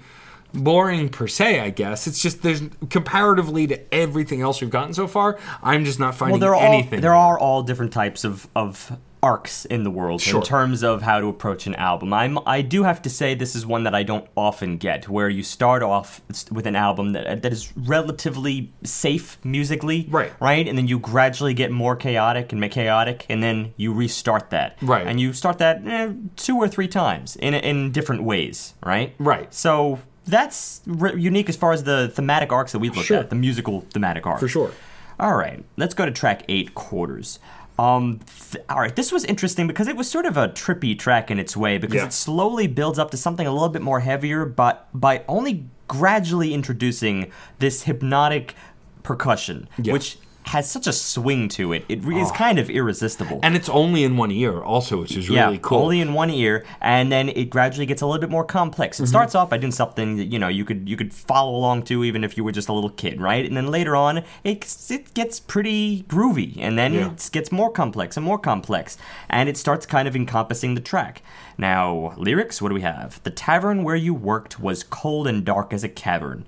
boring 0.53 1.09
per 1.09 1.28
se. 1.28 1.59
I 1.59 1.70
guess 1.70 2.07
it's 2.07 2.22
just 2.22 2.41
there's 2.43 2.61
comparatively 2.89 3.68
to 3.68 3.93
everything 3.93 4.41
else 4.41 4.61
we've 4.61 4.70
gotten 4.70 4.93
so 4.93 5.07
far. 5.07 5.38
I'm 5.63 5.84
just 5.84 5.99
not 5.99 6.16
finding 6.16 6.34
Well, 6.34 6.39
there 6.39 6.55
are 6.55 6.63
all, 6.68 6.74
anything. 6.74 7.01
there 7.01 7.16
are 7.16 7.38
all 7.39 7.63
different 7.63 7.91
types 7.91 8.24
of 8.24 8.47
of 8.55 8.95
arcs 9.26 9.65
in 9.65 9.84
the 9.84 9.89
world 9.99 10.21
Sure. 10.21 10.39
in 10.41 10.45
terms 10.45 10.84
of 10.84 11.01
how 11.01 11.17
to 11.19 11.28
approach 11.28 11.65
an 11.67 11.76
album. 11.76 12.13
I'm 12.13 12.38
I 12.57 12.61
do 12.61 12.84
have 12.84 13.01
to 13.01 13.09
say 13.09 13.28
this 13.36 13.55
is 13.55 13.65
one 13.65 13.84
that 13.88 13.95
I 14.01 14.03
don't 14.11 14.28
often 14.36 14.78
get, 14.78 15.09
where 15.15 15.30
you 15.38 15.43
start 15.43 15.82
off 15.84 16.21
with 16.51 16.65
an 16.67 16.76
album 16.76 17.13
that 17.13 17.41
that 17.43 17.51
is 17.51 17.73
relatively 17.76 18.55
safe 18.84 19.38
musically, 19.43 19.99
Right. 20.09 20.32
Right, 20.39 20.67
and 20.69 20.78
then 20.78 20.88
you 20.88 20.99
gradually 20.99 21.53
get 21.53 21.71
more 21.71 21.95
chaotic 21.95 22.51
and 22.51 22.59
more 22.61 22.69
chaotic, 22.69 23.26
and 23.30 23.41
then 23.41 23.73
you 23.78 23.93
restart 23.93 24.49
that, 24.51 24.69
Right. 24.82 25.05
And 25.07 25.19
you 25.19 25.34
start 25.34 25.57
that 25.57 25.76
eh, 25.86 26.09
two 26.36 26.57
or 26.57 26.67
three 26.67 26.88
times 26.88 27.36
in 27.38 27.53
in 27.53 27.91
different 27.91 28.23
ways, 28.23 28.73
right? 28.86 29.09
Right. 29.19 29.53
So. 29.53 29.99
That's 30.28 30.82
re- 30.88 31.13
unique 31.32 31.49
as 31.49 31.55
far 31.55 31.71
as 31.71 31.84
the 31.84 32.07
thematic 32.17 32.51
arcs 32.51 32.71
that 32.71 32.80
we 32.80 32.89
look 32.89 33.05
Sure. 33.05 33.19
at, 33.19 33.30
the 33.30 33.36
musical 33.36 33.82
thematic 33.93 34.26
arcs. 34.26 34.39
for 34.41 34.47
sure. 34.47 34.71
All 35.19 35.36
right, 35.36 35.63
let's 35.78 35.93
go 35.93 36.03
to 36.03 36.11
track 36.11 36.41
eight 36.49 36.73
quarters. 36.73 37.38
Um, 37.78 38.19
th- 38.51 38.63
all 38.69 38.80
right, 38.80 38.95
this 38.95 39.11
was 39.11 39.26
interesting 39.26 39.67
because 39.67 39.88
it 39.88 39.97
was 39.97 40.09
sort 40.09 40.26
of 40.26 40.38
a 40.38 40.47
trippy 40.49 40.97
track 40.97 41.30
in 41.30 41.39
its 41.39 41.57
way 41.57 41.78
because 41.78 41.95
Yeah. 41.95 42.05
it 42.05 42.13
slowly 42.13 42.67
builds 42.67 42.97
up 42.97 43.11
to 43.11 43.17
something 43.17 43.45
a 43.45 43.51
little 43.51 43.69
bit 43.69 43.82
more 43.82 43.99
heavier, 43.99 44.45
but 44.45 44.88
by 44.93 45.23
only 45.28 45.65
gradually 45.88 46.53
introducing 46.53 47.32
this 47.59 47.84
hypnotic 47.84 48.55
percussion, 49.03 49.67
Yeah. 49.82 49.93
which 49.93 50.17
has 50.45 50.69
such 50.69 50.85
a 50.87 50.93
swing 50.93 51.49
to 51.49 51.73
it. 51.73 51.83
It 51.89 51.99
is 52.05 52.25
is 52.27 52.31
kind 52.31 52.59
of 52.59 52.69
irresistible. 52.69 53.39
And 53.43 53.55
it's 53.55 53.67
only 53.69 54.03
in 54.03 54.15
one 54.17 54.31
ear, 54.31 54.61
also, 54.61 55.01
which 55.01 55.17
is 55.17 55.27
really 55.29 55.53
yeah, 55.55 55.57
cool. 55.61 55.79
only 55.79 55.99
in 56.01 56.13
one 56.13 56.29
ear, 56.29 56.63
and 56.81 57.11
then 57.11 57.29
it 57.29 57.49
gradually 57.49 57.85
gets 57.85 58.01
a 58.01 58.05
little 58.05 58.21
bit 58.21 58.29
more 58.29 58.45
complex. 58.45 58.99
It 58.99 59.03
Mm-hmm. 59.03 59.09
starts 59.09 59.35
off 59.35 59.49
by 59.49 59.57
doing 59.57 59.71
something 59.71 60.17
that 60.17 60.25
you 60.25 60.39
know 60.39 60.47
you 60.47 60.63
could 60.65 60.87
you 60.87 60.95
could 60.97 61.13
follow 61.13 61.55
along 61.55 61.83
to 61.83 62.03
even 62.03 62.23
if 62.23 62.37
you 62.37 62.43
were 62.43 62.51
just 62.51 62.69
a 62.69 62.73
little 62.73 62.89
kid, 62.91 63.19
right? 63.19 63.45
And 63.45 63.55
then 63.57 63.67
later 63.67 63.95
on, 63.95 64.23
it 64.43 64.61
gets- 64.61 64.91
it 64.91 65.13
gets 65.13 65.39
pretty 65.39 66.03
groovy, 66.07 66.57
and 66.59 66.77
then 66.77 66.93
Yeah. 66.93 67.07
it 67.11 67.29
gets 67.31 67.51
more 67.51 67.71
complex 67.71 68.15
and 68.17 68.25
more 68.25 68.37
complex, 68.39 68.97
and 69.29 69.49
it 69.49 69.57
starts 69.57 69.85
kind 69.85 70.07
of 70.07 70.15
encompassing 70.15 70.75
the 70.75 70.81
track. 70.81 71.21
Now, 71.57 72.13
lyrics. 72.17 72.61
What 72.61 72.69
do 72.69 72.75
we 72.75 72.81
have? 72.81 73.21
The 73.23 73.31
tavern 73.31 73.83
where 73.83 73.95
you 73.95 74.13
worked 74.13 74.59
was 74.59 74.83
cold 74.83 75.27
and 75.27 75.43
dark 75.43 75.73
as 75.73 75.83
a 75.83 75.89
cavern. 75.89 76.45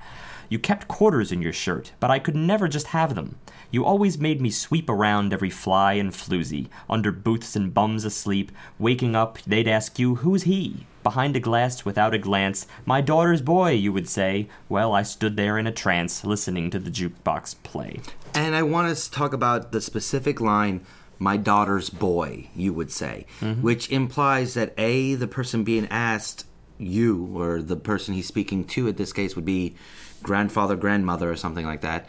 You 0.49 0.59
kept 0.59 0.87
quarters 0.87 1.31
in 1.31 1.41
your 1.41 1.51
shirt, 1.53 1.91
but 1.99 2.09
I 2.09 2.19
could 2.19 2.35
never 2.35 2.67
just 2.69 2.87
have 2.87 3.15
them. 3.15 3.35
You 3.69 3.83
always 3.85 4.17
made 4.17 4.41
me 4.41 4.49
sweep 4.49 4.89
around 4.89 5.33
every 5.33 5.49
fly 5.49 5.93
and 5.93 6.11
floozy, 6.11 6.67
under 6.89 7.11
booths 7.11 7.55
and 7.55 7.73
bums 7.73 8.05
asleep. 8.05 8.51
Waking 8.79 9.15
up, 9.15 9.39
they'd 9.45 9.67
ask 9.67 9.99
you, 9.99 10.15
Who's 10.15 10.43
he? 10.43 10.85
Behind 11.03 11.35
a 11.35 11.39
glass 11.39 11.85
without 11.85 12.13
a 12.13 12.17
glance, 12.17 12.67
my 12.85 13.01
daughter's 13.01 13.41
boy, 13.41 13.71
you 13.71 13.93
would 13.93 14.09
say. 14.09 14.49
Well, 14.67 14.93
I 14.93 15.03
stood 15.03 15.37
there 15.37 15.57
in 15.57 15.67
a 15.67 15.71
trance, 15.71 16.25
listening 16.25 16.69
to 16.71 16.79
the 16.79 16.91
jukebox 16.91 17.55
play. 17.63 18.01
And 18.33 18.55
I 18.55 18.63
want 18.63 18.89
us 18.89 19.07
to 19.07 19.11
talk 19.11 19.33
about 19.33 19.71
the 19.71 19.79
specific 19.79 20.41
line, 20.41 20.85
my 21.19 21.37
daughter's 21.37 21.89
boy, 21.89 22.49
you 22.55 22.73
would 22.73 22.91
say, 22.91 23.25
mm-hmm. 23.39 23.61
which 23.61 23.89
implies 23.89 24.53
that 24.53 24.73
A, 24.77 25.15
the 25.15 25.27
person 25.27 25.63
being 25.63 25.87
asked, 25.89 26.45
you, 26.77 27.29
or 27.33 27.61
the 27.61 27.77
person 27.77 28.13
he's 28.13 28.27
speaking 28.27 28.65
to, 28.65 28.87
in 28.87 28.95
this 28.95 29.13
case, 29.13 29.35
would 29.35 29.45
be 29.45 29.75
grandfather, 30.21 30.75
grandmother, 30.75 31.31
or 31.31 31.35
something 31.35 31.65
like 31.65 31.81
that. 31.81 32.07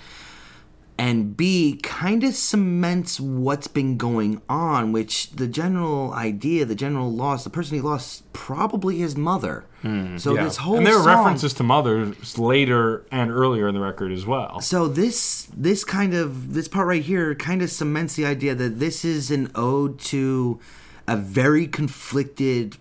And 1.01 1.37
B, 1.37 1.79
kind 1.81 2.25
of 2.25 2.35
cements 2.35 3.21
what's 3.21 3.69
been 3.69 3.97
going 3.97 4.43
on, 4.49 4.91
which 4.91 5.31
the 5.31 5.47
general 5.47 6.13
idea, 6.13 6.65
the 6.65 6.75
general 6.75 7.13
loss, 7.13 7.45
the 7.45 7.51
person 7.51 7.77
he 7.77 7.81
lost, 7.81 8.31
probably 8.33 8.99
his 8.99 9.17
mother. 9.17 9.65
Hmm, 9.83 10.17
so 10.19 10.35
Yeah. 10.35 10.43
this 10.43 10.57
whole 10.57 10.77
and 10.77 10.85
there 10.85 10.97
are 10.99 11.05
song- 11.05 11.19
references 11.25 11.55
to 11.55 11.63
mothers 11.63 12.37
later 12.37 13.07
and 13.13 13.31
earlier 13.31 13.69
in 13.69 13.75
the 13.77 13.81
record 13.81 14.11
as 14.11 14.27
well. 14.27 14.61
So 14.61 14.89
this 14.89 15.47
this 15.57 15.85
kind 15.85 16.15
of 16.15 16.55
this 16.55 16.67
part 16.67 16.89
right 16.89 17.03
here 17.05 17.33
kind 17.37 17.63
of 17.63 17.71
cements 17.71 18.17
the 18.17 18.27
idea 18.27 18.57
that 18.57 18.81
this 18.81 19.05
is 19.05 19.31
an 19.31 19.53
ode 19.55 20.01
to 20.01 20.59
a 21.07 21.17
very 21.17 21.69
conflicted 21.69 22.77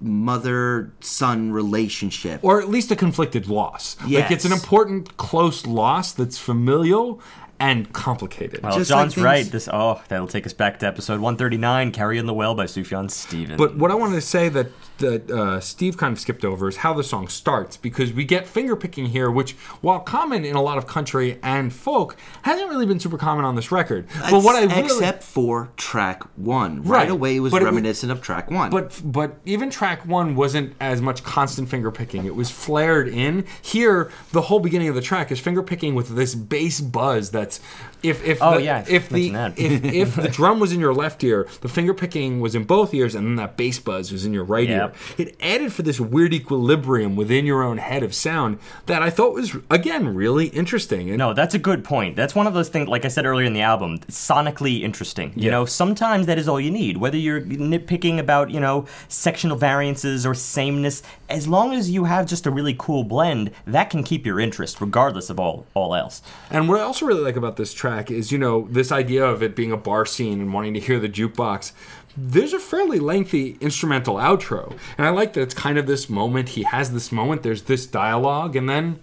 mother 0.00 0.92
son 1.00 1.50
relationship. 1.50 2.38
Or 2.42 2.60
at 2.60 2.68
least 2.70 2.92
a 2.92 2.96
conflicted 2.96 3.48
loss. 3.48 3.96
Like 4.08 4.30
it's 4.30 4.44
an 4.44 4.52
important, 4.52 5.16
close 5.16 5.66
loss 5.66 6.12
that's 6.12 6.38
familial 6.38 7.20
and 7.60 7.92
complicated. 7.92 8.62
Well, 8.62 8.76
Just 8.78 8.90
like 8.90 9.00
John's 9.00 9.14
things- 9.14 9.24
right. 9.24 9.44
This 9.46 9.68
oh, 9.72 10.00
that'll 10.08 10.28
take 10.28 10.46
us 10.46 10.52
back 10.52 10.78
to 10.80 10.86
episode 10.86 11.20
139, 11.20 11.90
"Carrie 11.92 12.20
& 12.20 12.22
Lowell" 12.22 12.54
by 12.54 12.64
Sufjan 12.66 13.10
Stevens. 13.10 13.58
But 13.58 13.76
what 13.76 13.90
I 13.90 13.94
wanted 13.94 14.14
to 14.16 14.20
say 14.20 14.48
that 14.50 14.68
that 14.98 15.30
uh, 15.30 15.60
Steve 15.60 15.96
kind 15.96 16.12
of 16.12 16.20
skipped 16.20 16.44
over 16.44 16.68
is 16.68 16.78
how 16.78 16.92
the 16.92 17.04
song 17.04 17.28
starts 17.28 17.76
because 17.76 18.12
we 18.12 18.24
get 18.24 18.46
finger 18.46 18.76
picking 18.76 19.06
here, 19.06 19.30
which 19.30 19.52
while 19.80 20.00
common 20.00 20.44
in 20.44 20.56
a 20.56 20.62
lot 20.62 20.78
of 20.78 20.86
country 20.86 21.38
and 21.42 21.72
folk, 21.72 22.16
hasn't 22.42 22.68
really 22.68 22.86
been 22.86 23.00
super 23.00 23.18
common 23.18 23.44
on 23.44 23.54
this 23.56 23.70
record. 23.72 24.06
But 24.30 24.42
what 24.42 24.56
I 24.56 24.62
really, 24.64 24.84
except 24.84 25.22
for 25.22 25.70
track 25.76 26.22
one, 26.36 26.82
right, 26.82 26.98
Right, 26.98 27.10
away 27.10 27.36
it 27.36 27.40
was 27.40 27.52
but 27.52 27.62
it 27.62 27.64
was- 27.64 27.70
reminiscent 27.72 28.10
of 28.12 28.20
track 28.20 28.50
one. 28.50 28.70
But 28.70 29.00
but 29.04 29.38
even 29.44 29.70
track 29.70 30.04
one 30.06 30.34
wasn't 30.34 30.74
as 30.80 31.00
much 31.00 31.22
constant 31.22 31.68
finger 31.68 31.90
picking. 31.90 32.24
It 32.24 32.34
was 32.34 32.50
flared 32.50 33.08
in. 33.08 33.44
Here, 33.62 34.10
the 34.32 34.42
whole 34.42 34.58
beginning 34.60 34.88
of 34.88 34.94
the 34.94 35.00
track 35.00 35.30
is 35.30 35.38
finger 35.40 35.62
picking 35.62 35.94
with 35.94 36.16
this 36.16 36.34
bass 36.34 36.80
buzz. 36.80 37.30
That's 37.30 37.60
if 38.02 38.24
if 38.24 38.38
Oh, 38.42 38.56
the, 38.56 38.62
yeah, 38.62 38.84
if 38.88 39.08
the 39.08 39.28
if 39.56 39.84
if 39.94 40.14
the 40.16 40.28
drum 40.28 40.60
was 40.60 40.72
in 40.72 40.80
your 40.80 40.94
left 40.94 41.22
ear, 41.24 41.46
the 41.60 41.68
finger 41.68 41.94
picking 41.94 42.40
was 42.40 42.54
in 42.54 42.64
both 42.64 42.94
ears, 42.94 43.14
and 43.14 43.26
then 43.26 43.36
that 43.36 43.56
bass 43.56 43.78
buzz 43.78 44.12
was 44.12 44.24
in 44.24 44.32
your 44.32 44.44
right 44.44 44.68
Yep. 44.68 44.96
ear. 45.18 45.26
It 45.26 45.36
added 45.40 45.72
for 45.72 45.82
this 45.82 45.98
weird 46.00 46.32
equilibrium 46.34 47.16
within 47.16 47.46
your 47.46 47.62
own 47.62 47.78
head 47.78 48.02
of 48.02 48.14
sound 48.14 48.58
that 48.86 49.02
I 49.02 49.10
thought 49.10 49.34
was 49.34 49.56
again 49.70 50.14
really 50.14 50.46
interesting. 50.48 51.08
And 51.08 51.18
No, 51.18 51.32
that's 51.34 51.54
a 51.54 51.58
good 51.58 51.82
point. 51.84 52.16
That's 52.16 52.34
one 52.34 52.46
of 52.46 52.54
those 52.54 52.68
things, 52.68 52.88
like 52.88 53.04
I 53.04 53.08
said 53.08 53.26
earlier 53.26 53.46
in 53.46 53.52
the 53.52 53.62
album, 53.62 53.98
sonically 54.08 54.82
interesting. 54.82 55.32
You 55.34 55.44
Yeah. 55.46 55.50
know, 55.52 55.64
sometimes 55.64 56.26
that 56.26 56.38
is 56.38 56.48
all 56.48 56.60
you 56.60 56.70
need. 56.70 56.98
Whether 56.98 57.16
you're 57.16 57.40
nitpicking 57.40 58.18
about, 58.18 58.50
you 58.50 58.60
know, 58.60 58.86
sectional 59.08 59.56
variances 59.56 60.24
or 60.26 60.34
sameness, 60.34 61.02
as 61.28 61.48
long 61.48 61.72
as 61.72 61.90
you 61.90 62.04
have 62.04 62.26
just 62.26 62.46
a 62.46 62.50
really 62.50 62.74
cool 62.78 63.04
blend, 63.04 63.50
that 63.66 63.90
can 63.90 64.02
keep 64.02 64.24
your 64.26 64.38
interest, 64.38 64.80
regardless 64.80 65.30
of 65.30 65.40
all, 65.40 65.66
all 65.74 65.94
else. 65.94 66.22
And 66.50 66.68
what 66.68 66.78
I 66.80 66.82
also 66.82 67.06
really 67.06 67.22
like 67.22 67.36
about 67.36 67.56
this 67.56 67.72
track 67.74 67.87
is, 68.10 68.32
you 68.32 68.38
know, 68.38 68.68
this 68.70 68.92
idea 68.92 69.24
of 69.24 69.42
it 69.42 69.56
being 69.56 69.72
a 69.72 69.76
bar 69.76 70.06
scene 70.06 70.40
and 70.40 70.52
wanting 70.52 70.74
to 70.74 70.80
hear 70.80 70.98
the 70.98 71.08
jukebox. 71.08 71.72
There's 72.16 72.52
a 72.52 72.58
fairly 72.58 72.98
lengthy 72.98 73.56
instrumental 73.60 74.16
outro. 74.16 74.76
And 74.96 75.06
I 75.06 75.10
like 75.10 75.34
that 75.34 75.42
it's 75.42 75.54
kind 75.54 75.78
of 75.78 75.86
this 75.86 76.08
moment. 76.10 76.50
He 76.50 76.64
has 76.64 76.92
this 76.92 77.12
moment, 77.12 77.42
there's 77.42 77.62
this 77.62 77.86
dialogue, 77.86 78.56
and 78.56 78.68
then 78.68 78.98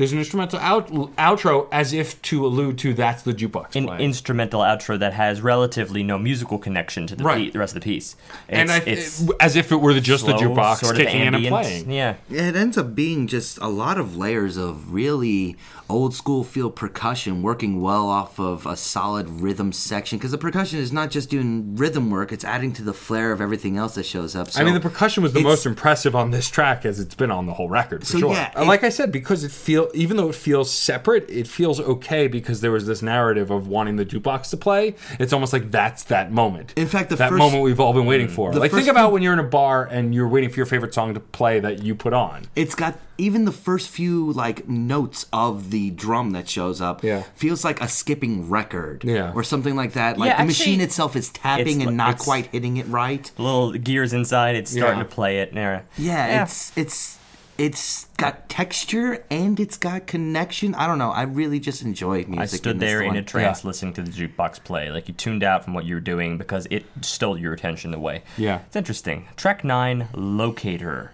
there's 0.00 0.12
an 0.12 0.18
instrumental 0.18 0.58
out, 0.60 0.88
outro 1.16 1.68
as 1.70 1.92
if 1.92 2.20
to 2.22 2.44
allude 2.46 2.78
to 2.78 2.94
that's 2.94 3.22
the 3.22 3.34
jukebox 3.34 3.76
An 3.76 3.84
playing. 3.86 4.00
instrumental 4.00 4.60
outro 4.62 4.98
that 4.98 5.12
has 5.12 5.42
relatively 5.42 6.02
no 6.02 6.18
musical 6.18 6.58
connection 6.58 7.06
to 7.06 7.14
the, 7.14 7.22
Right. 7.22 7.46
pe- 7.48 7.50
the 7.50 7.58
rest 7.58 7.76
of 7.76 7.82
the 7.82 7.84
piece. 7.84 8.16
and 8.48 8.70
I, 8.70 8.78
It's- 8.78 9.20
it's 9.20 9.30
as 9.40 9.56
if 9.56 9.70
it 9.70 9.76
were 9.76 9.92
the, 9.92 10.00
just 10.00 10.24
the 10.26 10.36
slow, 10.38 10.48
jukebox 10.54 10.76
sort 10.78 10.92
of 10.98 11.02
kicking 11.06 11.20
in 11.20 11.26
and 11.28 11.36
ambient. 11.36 11.52
playing. 11.54 11.90
Yeah. 11.90 12.14
it 12.30 12.56
ends 12.56 12.78
up 12.78 12.94
being 12.94 13.26
just 13.26 13.58
a 13.58 13.68
lot 13.68 13.98
of 13.98 14.16
layers 14.16 14.56
of 14.56 14.92
really 14.94 15.56
old 15.88 16.14
school 16.14 16.44
feel 16.44 16.70
percussion 16.70 17.42
working 17.42 17.80
well 17.82 18.08
off 18.08 18.38
of 18.38 18.64
a 18.64 18.76
solid 18.76 19.28
rhythm 19.28 19.72
section 19.72 20.16
because 20.18 20.30
the 20.30 20.38
percussion 20.38 20.78
is 20.78 20.92
not 20.92 21.10
just 21.10 21.28
doing 21.28 21.74
rhythm 21.74 22.08
work 22.10 22.30
it's 22.32 22.44
adding 22.44 22.72
to 22.72 22.80
the 22.82 22.92
flair 22.94 23.32
of 23.32 23.40
everything 23.40 23.76
else 23.76 23.96
that 23.96 24.06
shows 24.06 24.36
up 24.36 24.48
so 24.48 24.60
I 24.60 24.64
mean, 24.64 24.74
the 24.74 24.78
percussion 24.80 25.20
was 25.22 25.32
the 25.32 25.40
most 25.42 25.66
impressive 25.66 26.14
on 26.14 26.30
this 26.30 26.48
track 26.48 26.86
as 26.86 27.00
it's 27.00 27.16
been 27.16 27.30
on 27.32 27.46
the 27.46 27.54
whole 27.54 27.68
record, 27.68 28.02
for 28.02 28.12
So, 28.12 28.18
sure. 28.20 28.32
yeah, 28.34 28.52
uh, 28.56 28.62
it- 28.62 28.66
like 28.68 28.84
I 28.84 28.88
said, 28.88 29.10
because 29.10 29.42
it 29.42 29.50
feel 29.90 30.00
even 30.02 30.16
though 30.16 30.28
it 30.28 30.34
feels 30.34 30.70
separate, 30.70 31.28
it 31.30 31.46
feels 31.46 31.80
okay 31.80 32.28
because 32.28 32.60
there 32.60 32.70
was 32.72 32.86
this 32.86 33.02
narrative 33.02 33.50
of 33.50 33.68
wanting 33.68 33.96
the 33.96 34.04
jukebox 34.06 34.50
to 34.50 34.56
play. 34.56 34.94
It's 35.18 35.32
almost 35.32 35.52
like 35.52 35.70
that's 35.70 36.04
that 36.04 36.32
moment. 36.32 36.72
In 36.76 36.86
fact, 36.86 37.10
the 37.10 37.16
that 37.16 37.30
first- 37.30 37.38
moment 37.38 37.62
we've 37.62 37.80
all 37.80 37.92
been 37.92 38.06
waiting 38.06 38.28
mm. 38.28 38.32
for. 38.32 38.52
Like 38.52 38.70
think 38.70 38.88
about 38.88 39.06
few- 39.08 39.14
when 39.14 39.22
you're 39.22 39.32
in 39.32 39.38
a 39.38 39.44
bar 39.44 39.84
and 39.84 40.14
you're 40.14 40.28
waiting 40.28 40.50
for 40.50 40.56
your 40.56 40.66
favorite 40.66 40.94
song 40.94 41.14
to 41.14 41.20
play 41.20 41.60
that 41.60 41.82
you 41.82 41.94
put 41.94 42.12
on. 42.12 42.46
it's 42.56 42.74
got 42.74 42.98
even 43.18 43.44
the 43.44 43.52
first 43.52 43.90
few 43.90 44.32
like 44.32 44.66
notes 44.66 45.26
of 45.32 45.70
the 45.70 45.90
drum 45.90 46.30
that 46.30 46.48
shows 46.48 46.80
up 46.80 47.04
Yeah. 47.04 47.22
feels 47.34 47.64
like 47.64 47.78
a 47.82 47.88
skipping 47.88 48.48
record 48.48 49.04
Yeah. 49.04 49.32
or 49.34 49.42
something 49.44 49.76
like 49.76 49.92
that 49.92 50.16
like 50.18 50.28
Yeah, 50.28 50.36
the 50.36 50.40
actually, 50.42 50.46
machine 50.46 50.80
itself 50.80 51.16
is 51.16 51.28
tapping 51.28 51.80
it's 51.82 51.88
and 51.88 51.96
not 51.98 52.18
quite 52.18 52.46
hitting 52.46 52.78
it 52.78 52.86
right 52.88 53.30
Little 53.36 53.72
gears 53.72 54.14
inside, 54.14 54.56
it's 54.56 54.70
starting 54.70 54.98
Yeah. 54.98 55.04
to 55.04 55.08
play 55.10 55.40
it. 55.40 55.52
Yeah. 55.52 55.80
yeah, 55.98 56.42
it's 56.42 56.72
it's 56.76 57.18
it's 57.60 58.06
got 58.16 58.48
texture 58.48 59.22
and 59.30 59.60
it's 59.60 59.76
got 59.76 60.06
connection 60.06 60.74
i 60.76 60.86
don't 60.86 60.96
know 60.98 61.10
i 61.10 61.22
really 61.22 61.60
just 61.60 61.82
enjoy 61.82 62.24
music 62.24 62.38
I 62.38 62.42
in 62.42 62.48
stood 62.48 62.80
this 62.80 62.88
there 62.88 63.02
in 63.02 63.16
a 63.16 63.22
trance 63.22 63.62
Yeah. 63.62 63.68
listening 63.68 63.92
to 63.94 64.02
the 64.02 64.10
jukebox 64.10 64.64
play. 64.64 64.90
Like 64.90 65.08
you 65.08 65.14
tuned 65.14 65.42
out 65.42 65.64
from 65.64 65.74
what 65.74 65.84
you 65.84 65.94
were 65.94 66.00
doing 66.00 66.38
because 66.38 66.66
it 66.70 66.84
stole 67.02 67.36
your 67.38 67.52
attention 67.52 67.92
away. 67.92 68.22
Yeah. 68.38 68.60
It's 68.66 68.76
interesting. 68.76 69.28
Track 69.36 69.62
9, 69.62 70.08
Locator. 70.14 71.12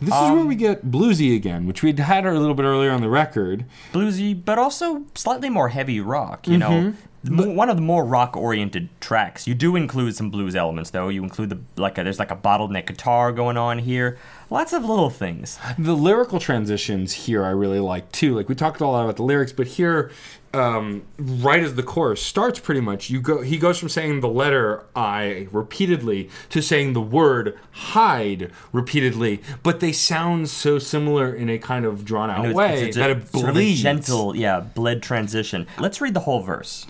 This 0.00 0.14
is 0.14 0.30
where 0.30 0.44
we 0.44 0.54
get 0.54 0.86
bluesy 0.86 1.34
again, 1.34 1.66
which 1.66 1.82
we'd 1.82 1.98
had 1.98 2.24
a 2.24 2.38
little 2.38 2.54
bit 2.54 2.62
earlier 2.62 2.92
on 2.92 3.00
the 3.00 3.08
record. 3.08 3.64
Bluesy, 3.92 4.32
but 4.44 4.56
also 4.56 5.02
slightly 5.16 5.50
more 5.50 5.70
heavy 5.70 6.00
rock, 6.00 6.46
you 6.46 6.56
know. 6.56 6.70
Mm-hmm. 6.70 6.90
The 6.90 7.07
One 7.24 7.68
of 7.68 7.76
the 7.76 7.82
more 7.82 8.04
rock-oriented 8.04 8.88
tracks. 9.00 9.46
You 9.48 9.54
do 9.54 9.74
include 9.74 10.14
some 10.14 10.30
blues 10.30 10.54
elements, 10.54 10.90
though. 10.90 11.08
You 11.08 11.22
include 11.24 11.50
the 11.50 11.58
like 11.80 11.98
a, 11.98 12.04
there's 12.04 12.18
like 12.20 12.30
a 12.30 12.36
bottleneck 12.36 12.86
guitar 12.86 13.32
going 13.32 13.56
on 13.56 13.80
here. 13.80 14.18
Lots 14.50 14.72
of 14.72 14.84
little 14.84 15.10
things. 15.10 15.58
The 15.78 15.96
lyrical 15.96 16.38
transitions 16.38 17.12
here 17.12 17.44
I 17.44 17.50
really 17.50 17.80
like 17.80 18.12
too. 18.12 18.34
Like 18.36 18.48
we 18.48 18.54
talked 18.54 18.80
a 18.80 18.86
lot 18.86 19.02
about 19.02 19.16
the 19.16 19.24
lyrics, 19.24 19.52
but 19.52 19.66
here, 19.66 20.10
um, 20.54 21.02
right 21.18 21.62
as 21.62 21.74
the 21.74 21.82
chorus 21.82 22.22
starts, 22.22 22.58
pretty 22.60 22.80
much 22.80 23.10
you 23.10 23.20
go. 23.20 23.42
He 23.42 23.58
goes 23.58 23.78
from 23.78 23.88
saying 23.88 24.20
the 24.20 24.28
letter 24.28 24.84
I 24.96 25.48
repeatedly 25.50 26.30
to 26.50 26.62
saying 26.62 26.92
the 26.92 27.00
word 27.02 27.58
hide 27.72 28.52
repeatedly, 28.72 29.42
but 29.64 29.80
they 29.80 29.90
sound 29.92 30.48
so 30.48 30.78
similar 30.78 31.34
in 31.34 31.50
a 31.50 31.58
kind 31.58 31.84
of 31.84 32.04
drawn 32.04 32.30
out 32.30 32.54
way 32.54 32.66
it's- 32.74 32.82
it's 32.88 32.96
a 32.96 33.00
that 33.00 33.10
it 33.10 33.28
sort 33.32 33.44
of 33.44 33.50
a 33.50 33.52
bleeds. 33.54 33.82
gentle, 33.82 34.36
yeah, 34.36 34.60
bled 34.60 35.02
transition. 35.02 35.66
Let's 35.80 36.00
read 36.00 36.14
the 36.14 36.20
whole 36.20 36.42
verse. 36.42 36.86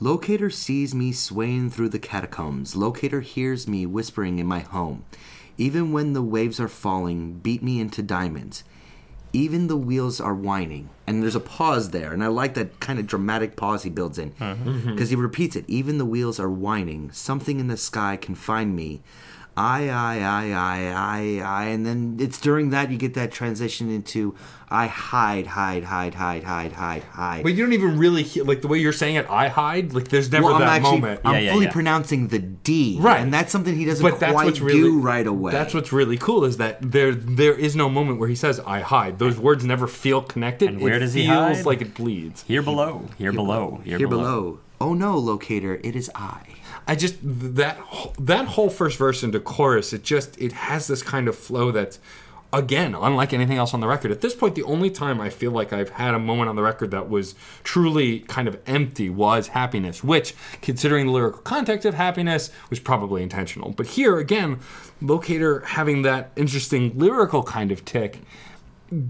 Locator 0.00 0.48
sees 0.48 0.94
me 0.94 1.10
swaying 1.10 1.70
through 1.70 1.88
the 1.88 1.98
catacombs. 1.98 2.76
Locator 2.76 3.20
hears 3.20 3.66
me 3.66 3.84
whispering 3.84 4.38
in 4.38 4.46
my 4.46 4.60
home. 4.60 5.04
Even 5.56 5.90
when 5.90 6.12
the 6.12 6.22
waves 6.22 6.60
are 6.60 6.68
falling, 6.68 7.40
beat 7.40 7.64
me 7.64 7.80
into 7.80 8.00
diamonds. 8.00 8.62
Even 9.32 9.66
the 9.66 9.76
wheels 9.76 10.20
are 10.20 10.34
whining. 10.34 10.88
And 11.06 11.22
there's 11.22 11.34
a 11.34 11.40
pause 11.40 11.90
there, 11.90 12.12
and 12.12 12.22
I 12.22 12.28
like 12.28 12.54
that 12.54 12.78
kind 12.78 13.00
of 13.00 13.08
dramatic 13.08 13.56
pause 13.56 13.82
he 13.82 13.90
builds 13.90 14.18
in. 14.18 14.34
Uh-huh. 14.40 14.92
Because 14.92 15.10
he 15.10 15.16
repeats 15.16 15.56
it. 15.56 15.64
Even 15.66 15.98
the 15.98 16.04
wheels 16.04 16.38
are 16.38 16.48
whining. 16.48 17.10
Something 17.10 17.58
in 17.58 17.66
the 17.66 17.76
sky 17.76 18.16
can 18.16 18.36
find 18.36 18.76
me. 18.76 19.02
I, 19.58 19.88
I, 19.88 20.18
I, 20.18 20.52
I, 20.52 21.40
I, 21.40 21.42
I, 21.44 21.64
and 21.66 21.84
then 21.84 22.16
it's 22.20 22.40
during 22.40 22.70
that 22.70 22.90
you 22.90 22.96
get 22.96 23.14
that 23.14 23.32
transition 23.32 23.90
into 23.90 24.34
I 24.70 24.86
hide, 24.86 25.46
hide, 25.46 25.84
hide, 25.84 26.14
hide, 26.14 26.44
hide, 26.44 26.72
hide, 26.72 27.02
hide. 27.02 27.42
But 27.42 27.54
you 27.54 27.64
don't 27.64 27.72
even 27.72 27.98
really 27.98 28.22
hear, 28.22 28.44
like 28.44 28.60
the 28.60 28.68
way 28.68 28.78
you're 28.78 28.92
saying 28.92 29.16
it. 29.16 29.28
I 29.30 29.48
hide. 29.48 29.94
Like 29.94 30.08
there's 30.08 30.30
never 30.30 30.44
well, 30.44 30.54
I'm 30.56 30.60
that 30.60 30.68
actually, 30.68 31.00
moment. 31.00 31.20
I'm 31.24 31.34
Yeah, 31.34 31.40
yeah, 31.40 31.52
fully 31.52 31.64
yeah. 31.66 31.72
pronouncing 31.72 32.28
the 32.28 32.38
D, 32.38 32.98
Right. 33.00 33.20
And 33.20 33.32
that's 33.32 33.50
something 33.50 33.74
he 33.74 33.86
doesn't 33.86 34.02
but 34.02 34.20
that's 34.20 34.32
quite 34.32 34.44
what's 34.44 34.60
really 34.60 34.80
do 34.80 35.00
right 35.00 35.26
away. 35.26 35.52
That's 35.52 35.72
what's 35.72 35.90
really 35.92 36.18
cool 36.18 36.44
is 36.44 36.58
that 36.58 36.78
there 36.82 37.14
there 37.14 37.54
is 37.54 37.74
no 37.74 37.88
moment 37.88 38.18
where 38.20 38.28
he 38.28 38.34
says 38.34 38.60
I 38.60 38.80
hide. 38.80 39.18
Those 39.18 39.38
words 39.38 39.64
never 39.64 39.86
feel 39.86 40.20
connected. 40.20 40.68
And 40.68 40.80
where 40.80 40.94
it 40.94 41.00
does 41.00 41.14
he 41.14 41.26
feels 41.26 41.58
hide? 41.58 41.66
like 41.66 41.80
it 41.80 41.94
bleeds. 41.94 42.42
Here 42.42 42.62
below, 42.62 43.06
here 43.16 43.32
below, 43.32 43.80
here, 43.84 43.98
here 43.98 44.08
below. 44.08 44.40
below. 44.42 44.60
Oh 44.80 44.94
no, 44.94 45.16
locator, 45.16 45.80
it 45.82 45.96
is 45.96 46.10
I. 46.14 46.42
I 46.88 46.96
just 46.96 47.16
that 47.22 47.78
that 48.18 48.46
whole 48.46 48.70
first 48.70 48.96
verse 48.96 49.22
into 49.22 49.38
chorus, 49.38 49.92
it 49.92 50.02
just 50.02 50.40
it 50.40 50.52
has 50.52 50.86
this 50.86 51.02
kind 51.02 51.28
of 51.28 51.36
flow 51.36 51.70
that's 51.70 52.00
again 52.50 52.94
unlike 52.94 53.34
anything 53.34 53.58
else 53.58 53.74
on 53.74 53.80
the 53.80 53.86
record. 53.86 54.10
At 54.10 54.22
this 54.22 54.34
point, 54.34 54.54
the 54.54 54.62
only 54.62 54.90
time 54.90 55.20
I 55.20 55.28
feel 55.28 55.50
like 55.50 55.70
I've 55.70 55.90
had 55.90 56.14
a 56.14 56.18
moment 56.18 56.48
on 56.48 56.56
the 56.56 56.62
record 56.62 56.90
that 56.92 57.10
was 57.10 57.34
truly 57.62 58.20
kind 58.20 58.48
of 58.48 58.58
empty 58.66 59.10
was 59.10 59.48
happiness, 59.48 60.02
which, 60.02 60.34
considering 60.62 61.06
the 61.06 61.12
lyrical 61.12 61.42
context 61.42 61.84
of 61.84 61.92
happiness, 61.92 62.50
was 62.70 62.80
probably 62.80 63.22
intentional. 63.22 63.72
But 63.72 63.88
here 63.88 64.16
again, 64.16 64.58
Locator 65.02 65.60
having 65.60 66.02
that 66.02 66.32
interesting 66.36 66.98
lyrical 66.98 67.42
kind 67.42 67.70
of 67.70 67.84
tick 67.84 68.20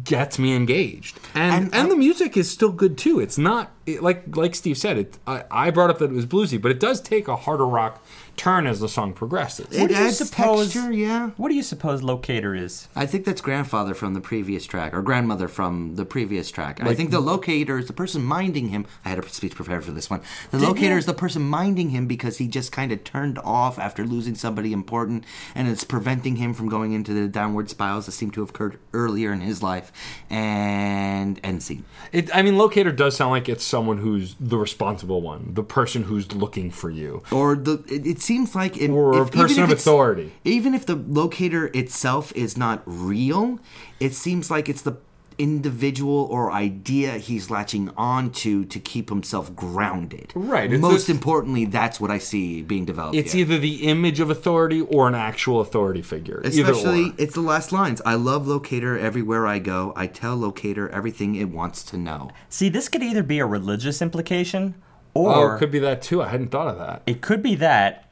gets 0.05 0.39
me 0.39 0.55
engaged 0.55 1.19
and 1.35 1.55
And- 1.67 1.75
and, 1.75 1.91
the 1.91 1.97
music 1.97 2.37
is 2.37 2.51
still 2.51 2.73
good 2.73 2.99
too 2.99 3.21
it's 3.21 3.39
not 3.39 3.73
it, 3.87 4.03
like 4.03 4.37
like 4.37 4.55
steve 4.55 4.77
said 4.77 4.99
it 4.99 5.19
I, 5.27 5.45
I 5.51 5.71
brought 5.71 5.91
up 5.91 5.99
that 5.99 6.07
it 6.11 6.15
was 6.15 6.27
bluesy 6.27 6.61
but 6.61 6.71
it 6.71 6.81
does 6.81 7.01
take 7.01 7.29
a 7.29 7.37
harder 7.37 7.67
rock 7.67 8.05
turn 8.37 8.67
as 8.67 8.79
the 8.81 8.89
song 8.89 9.13
progresses 9.13 9.67
It 9.73 9.89
do 9.89 9.95
you 9.95 10.11
suppose- 10.13 10.73
texture, 10.73 10.93
yeah. 10.93 11.31
What 11.37 11.49
do 11.49 11.55
you 11.57 11.63
suppose 11.63 12.03
locator 12.05 12.55
is? 12.55 12.87
I 12.95 13.05
think 13.05 13.25
that's 13.25 13.41
grandfather 13.41 13.95
from 13.95 14.15
the 14.15 14.21
previous 14.21 14.65
track, 14.65 14.95
or 14.95 15.03
grandmother 15.03 15.49
from 15.49 15.97
the 15.97 16.05
previous 16.05 16.49
track. 16.51 16.81
I 16.81 16.95
think 16.95 17.11
the 17.11 17.19
locator 17.21 17.79
is 17.79 17.87
the 17.89 17.93
person 17.93 18.23
minding 18.23 18.69
him. 18.69 18.87
I 19.05 19.09
had 19.09 19.19
a 19.19 19.29
speech 19.29 19.57
prepared 19.57 19.85
for 19.85 19.91
this 19.91 20.09
one. 20.09 20.21
The 20.53 20.59
locator 20.59 20.93
you? 20.93 20.99
is 20.99 21.07
the 21.07 21.15
person 21.15 21.43
minding 21.43 21.91
him 21.91 22.07
because 22.07 22.39
he 22.39 22.47
just 22.47 22.71
kind 22.71 22.93
of 22.93 23.03
turned 23.03 23.39
off 23.41 23.77
after 23.79 24.05
losing 24.07 24.37
somebody 24.37 24.73
important, 24.73 25.25
and 25.57 25.67
it's 25.67 25.83
preventing 25.83 26.37
him 26.37 26.55
from 26.55 26.69
going 26.69 26.93
into 26.93 27.13
the 27.13 27.27
downward 27.27 27.69
spirals 27.69 28.07
that 28.07 28.13
seem 28.13 28.31
to 28.33 28.41
have 28.41 28.51
occurred 28.51 28.79
earlier 28.99 29.33
in 29.33 29.41
his 29.41 29.63
life. 29.63 29.93
And 30.31 31.39
end 31.45 31.63
scene. 31.63 31.85
it, 32.13 32.35
i 32.35 32.41
mean 32.43 32.57
locator 32.59 32.93
does 32.93 33.17
sound 33.17 33.31
like 33.31 33.49
it's 33.49 33.65
someone 33.65 33.99
who's 33.99 34.35
the 34.53 34.57
responsible 34.57 35.21
one 35.23 35.53
the 35.55 35.63
person 35.79 36.05
who's 36.05 36.27
looking 36.33 36.71
for 36.71 36.91
you 36.91 37.23
Or 37.33 37.55
the 37.57 37.75
it, 37.97 38.07
it 38.07 38.21
seems 38.21 38.55
like 38.55 38.77
it, 38.85 38.91
Or 38.91 39.13
a 39.13 39.23
if- 39.23 39.29
even 39.29 39.41
person 39.41 39.63
of 39.65 39.71
authority. 39.71 40.33
Even 40.45 40.75
if 40.75 40.85
the 40.87 40.97
locator 40.97 41.67
itself 41.83 42.33
is 42.35 42.57
not 42.57 42.83
real, 42.87 43.59
it 44.01 44.15
seems 44.15 44.51
like 44.51 44.69
it's 44.69 44.83
the 44.83 44.97
individual 45.39 46.27
or 46.31 46.51
idea 46.53 47.13
he's 47.19 47.51
latching 47.51 47.91
onto 47.97 48.65
to 48.65 48.65
to 48.65 48.81
keep 48.81 49.09
himself 49.09 49.55
grounded. 49.57 50.33
Right, 50.35 50.73
it's 50.73 50.81
Most 50.81 51.07
this- 51.07 51.09
importantly, 51.09 51.65
that's 51.65 52.01
what 52.01 52.11
I 52.11 52.19
see 52.19 52.63
being 52.63 52.85
developed. 52.85 53.17
it's 53.17 53.33
here. 53.33 53.43
either 53.47 53.59
the 53.59 53.87
image 53.87 54.21
of 54.21 54.31
authority 54.31 54.81
or 54.83 55.09
an 55.09 55.15
actual 55.15 55.61
authority 55.61 56.03
figure 56.03 56.41
either 56.45 56.63
Especially, 56.73 57.11
or. 57.11 57.15
it's 57.19 57.35
the 57.35 57.41
last 57.41 57.73
lines. 57.73 58.01
I 58.05 58.15
love 58.15 58.47
locator 58.47 58.99
everywhere 58.99 59.47
I 59.47 59.59
go. 59.59 59.93
I 59.97 60.07
tell 60.07 60.37
locator 60.37 60.89
everything 60.91 61.35
it 61.35 61.49
wants 61.51 61.83
to 61.85 61.97
know. 61.97 62.31
See, 62.49 62.69
this 62.69 62.89
could 62.89 63.03
either 63.03 63.23
be 63.23 63.39
a 63.39 63.47
religious 63.47 64.01
implication, 64.03 64.75
oh 65.17 65.27
or 65.27 65.57
it 65.57 65.59
could 65.59 65.71
be 65.71 65.79
that 65.81 66.03
too 66.03 66.23
i 66.23 66.29
hadn't 66.29 66.49
thought 66.51 66.69
of 66.69 66.77
that 66.79 67.03
it 67.07 67.21
could 67.23 67.43
be 67.43 67.55
that, 67.57 68.09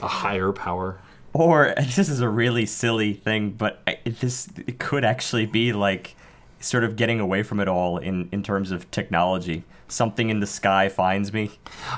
a 0.00 0.06
higher 0.08 0.52
power 0.52 0.98
or 1.32 1.74
this 1.78 2.08
is 2.08 2.20
a 2.20 2.28
really 2.28 2.66
silly 2.66 3.12
thing, 3.14 3.50
but 3.52 3.82
I- 3.86 3.98
this 4.04 4.48
it 4.66 4.78
could 4.78 5.04
actually 5.04 5.46
be 5.46 5.72
like 5.72 6.14
sort 6.60 6.84
of 6.84 6.94
getting 6.96 7.18
away 7.20 7.42
from 7.42 7.58
it 7.60 7.68
all 7.68 7.98
in 7.98 8.28
in 8.32 8.42
terms 8.42 8.70
of 8.70 8.90
technology. 8.90 9.64
Something 9.88 10.30
in 10.30 10.38
the 10.38 10.46
sky 10.46 10.88
finds 10.88 11.32
me. 11.32 11.50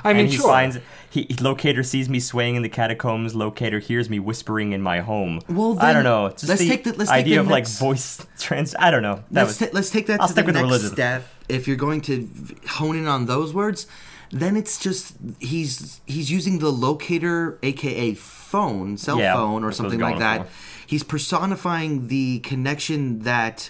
I 0.03 0.13
mean, 0.13 0.21
and 0.21 0.29
he 0.29 0.37
sure. 0.37 0.47
finds 0.49 0.79
he 1.11 1.27
locator 1.39 1.83
sees 1.83 2.09
me 2.09 2.19
swaying 2.19 2.55
in 2.55 2.63
the 2.63 2.69
catacombs. 2.69 3.35
Locator 3.35 3.77
hears 3.77 4.09
me 4.09 4.17
whispering 4.17 4.71
in 4.73 4.81
my 4.81 5.01
home. 5.01 5.41
Well, 5.47 5.77
I 5.79 5.93
don't 5.93 6.03
know. 6.03 6.29
Just 6.29 6.47
let's 6.49 6.61
the 6.61 6.69
take 6.69 6.83
the- 6.85 6.93
let's 6.93 7.11
take 7.11 7.19
idea 7.19 7.35
the 7.35 7.41
of 7.41 7.47
like 7.49 7.67
voice 7.67 8.25
trans. 8.39 8.73
I 8.79 8.89
don't 8.89 9.03
know. 9.03 9.23
That 9.29 9.45
let's, 9.45 9.59
was, 9.59 9.69
ta- 9.69 9.73
let's 9.75 9.89
take 9.91 10.07
that 10.07 10.21
I'll 10.21 10.27
to 10.27 10.33
stick 10.33 10.45
the 10.45 10.47
with 10.47 10.55
next 10.55 10.65
religion. 10.65 10.89
step. 10.91 11.27
If 11.49 11.67
you're 11.67 11.77
going 11.77 12.01
to 12.01 12.27
hone 12.69 12.97
in 12.97 13.05
on 13.07 13.27
those 13.27 13.53
words, 13.53 13.85
then 14.31 14.57
it's 14.57 14.79
just 14.79 15.13
he's 15.39 16.01
he's 16.07 16.31
using 16.31 16.57
the 16.57 16.71
locator, 16.71 17.59
aka 17.61 18.15
phone, 18.15 18.97
cell 18.97 19.19
Yeah, 19.19 19.35
phone, 19.35 19.63
or 19.63 19.67
that's 19.67 19.77
what 19.79 19.83
I 19.83 19.87
was 19.89 19.93
something 19.93 19.99
like 19.99 20.17
that. 20.19 20.47
for. 20.47 20.87
He's 20.87 21.03
personifying 21.03 22.07
the 22.07 22.39
connection 22.39 23.19
that 23.19 23.69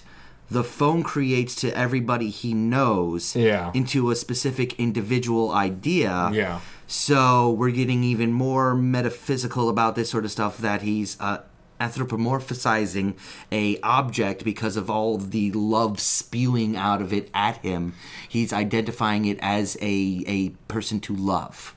the 0.50 0.62
phone 0.64 1.02
creates 1.02 1.54
to 1.56 1.76
everybody 1.76 2.28
he 2.30 2.52
knows 2.54 3.34
Yeah. 3.34 3.70
into 3.74 4.10
a 4.10 4.16
specific 4.16 4.78
individual 4.78 5.50
idea. 5.52 6.30
Yeah. 6.32 6.60
So 6.86 7.50
we're 7.50 7.70
getting 7.70 8.04
even 8.04 8.32
more 8.32 8.74
metaphysical 8.74 9.68
about 9.68 9.94
this 9.94 10.10
sort 10.10 10.24
of 10.24 10.30
stuff 10.30 10.58
that 10.58 10.82
he's 10.82 11.16
uh, 11.18 11.38
anthropomorphizing 11.80 13.14
a 13.50 13.78
object 13.82 14.44
because 14.44 14.76
of 14.76 14.90
all 14.90 15.16
the 15.18 15.50
love 15.52 15.98
spewing 16.00 16.76
out 16.76 17.00
of 17.02 17.12
it 17.12 17.30
at 17.34 17.56
him. 17.58 17.94
He's 18.28 18.52
identifying 18.52 19.24
it 19.24 19.38
as 19.40 19.76
a 19.80 20.24
a 20.26 20.50
person 20.68 21.00
to 21.00 21.14
love. 21.16 21.74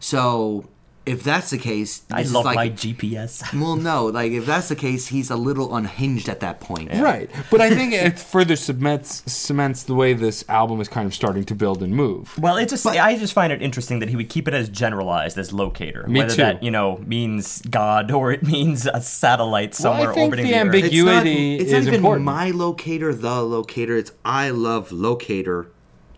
So 0.00 0.64
if 1.04 1.22
that's 1.22 1.50
the 1.50 1.58
case, 1.58 2.02
I 2.10 2.22
this 2.22 2.32
love 2.32 2.44
like, 2.44 2.54
my 2.54 2.70
GPS. 2.70 3.52
well, 3.60 3.76
no, 3.76 4.06
like 4.06 4.32
if 4.32 4.46
that's 4.46 4.68
the 4.68 4.76
case, 4.76 5.08
he's 5.08 5.30
a 5.30 5.36
little 5.36 5.74
unhinged 5.74 6.28
at 6.28 6.40
that 6.40 6.60
point. 6.60 6.92
Right, 6.92 7.30
but 7.50 7.60
I 7.60 7.70
think 7.70 7.92
it 7.92 8.18
further 8.18 8.56
cements 8.56 9.22
cements 9.30 9.82
the 9.82 9.94
way 9.94 10.12
this 10.12 10.44
album 10.48 10.80
is 10.80 10.88
kind 10.88 11.06
of 11.06 11.14
starting 11.14 11.44
to 11.44 11.54
build 11.54 11.82
and 11.82 11.94
move. 11.94 12.38
Well, 12.38 12.56
it 12.56 12.68
just 12.68 12.86
I 12.86 13.16
just 13.16 13.32
find 13.32 13.52
it 13.52 13.62
interesting 13.62 13.98
that 13.98 14.08
he 14.08 14.16
would 14.16 14.28
keep 14.28 14.46
it 14.46 14.54
as 14.54 14.68
generalized 14.68 15.38
as 15.38 15.52
locator. 15.52 16.06
Me 16.06 16.20
whether 16.20 16.34
too. 16.34 16.42
that, 16.42 16.62
you 16.62 16.70
know, 16.70 16.98
means 16.98 17.62
God 17.62 18.10
or 18.10 18.32
it 18.32 18.42
means 18.42 18.86
a 18.86 19.00
satellite 19.00 19.74
somewhere 19.74 20.12
think 20.14 20.24
orbiting 20.32 20.46
the 20.46 20.52
the, 20.52 20.58
Earth. 20.58 20.74
ambig- 20.74 20.84
It's 20.84 20.94
not, 20.94 21.08
Ambiguity 21.26 21.56
it's 21.56 21.72
not 21.72 21.82
even 21.82 21.94
important. 21.94 22.24
my 22.24 22.50
locator, 22.50 23.14
the 23.14 23.42
locator. 23.42 23.96
It's 23.96 24.12
I 24.24 24.50
love 24.50 24.92
locator 24.92 25.68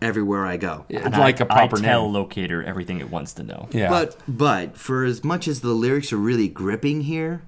everywhere 0.03 0.47
I 0.47 0.57
go. 0.57 0.85
It's 0.89 1.17
like 1.17 1.41
I, 1.41 1.45
a 1.45 1.47
proper 1.47 1.79
I 1.79 1.81
tell 1.81 2.05
name. 2.05 2.15
locator 2.15 2.63
everything 2.63 3.01
it 3.01 3.11
wants 3.11 3.33
to 3.35 3.43
know. 3.43 3.69
Yeah, 3.73 3.89
But 3.89 4.17
but 4.27 4.77
for 4.77 5.05
as 5.05 5.25
much 5.25 5.49
as 5.49 5.61
the 5.61 5.73
lyrics 5.73 6.13
are 6.13 6.17
really 6.19 6.49
gripping 6.49 7.03
here, 7.03 7.43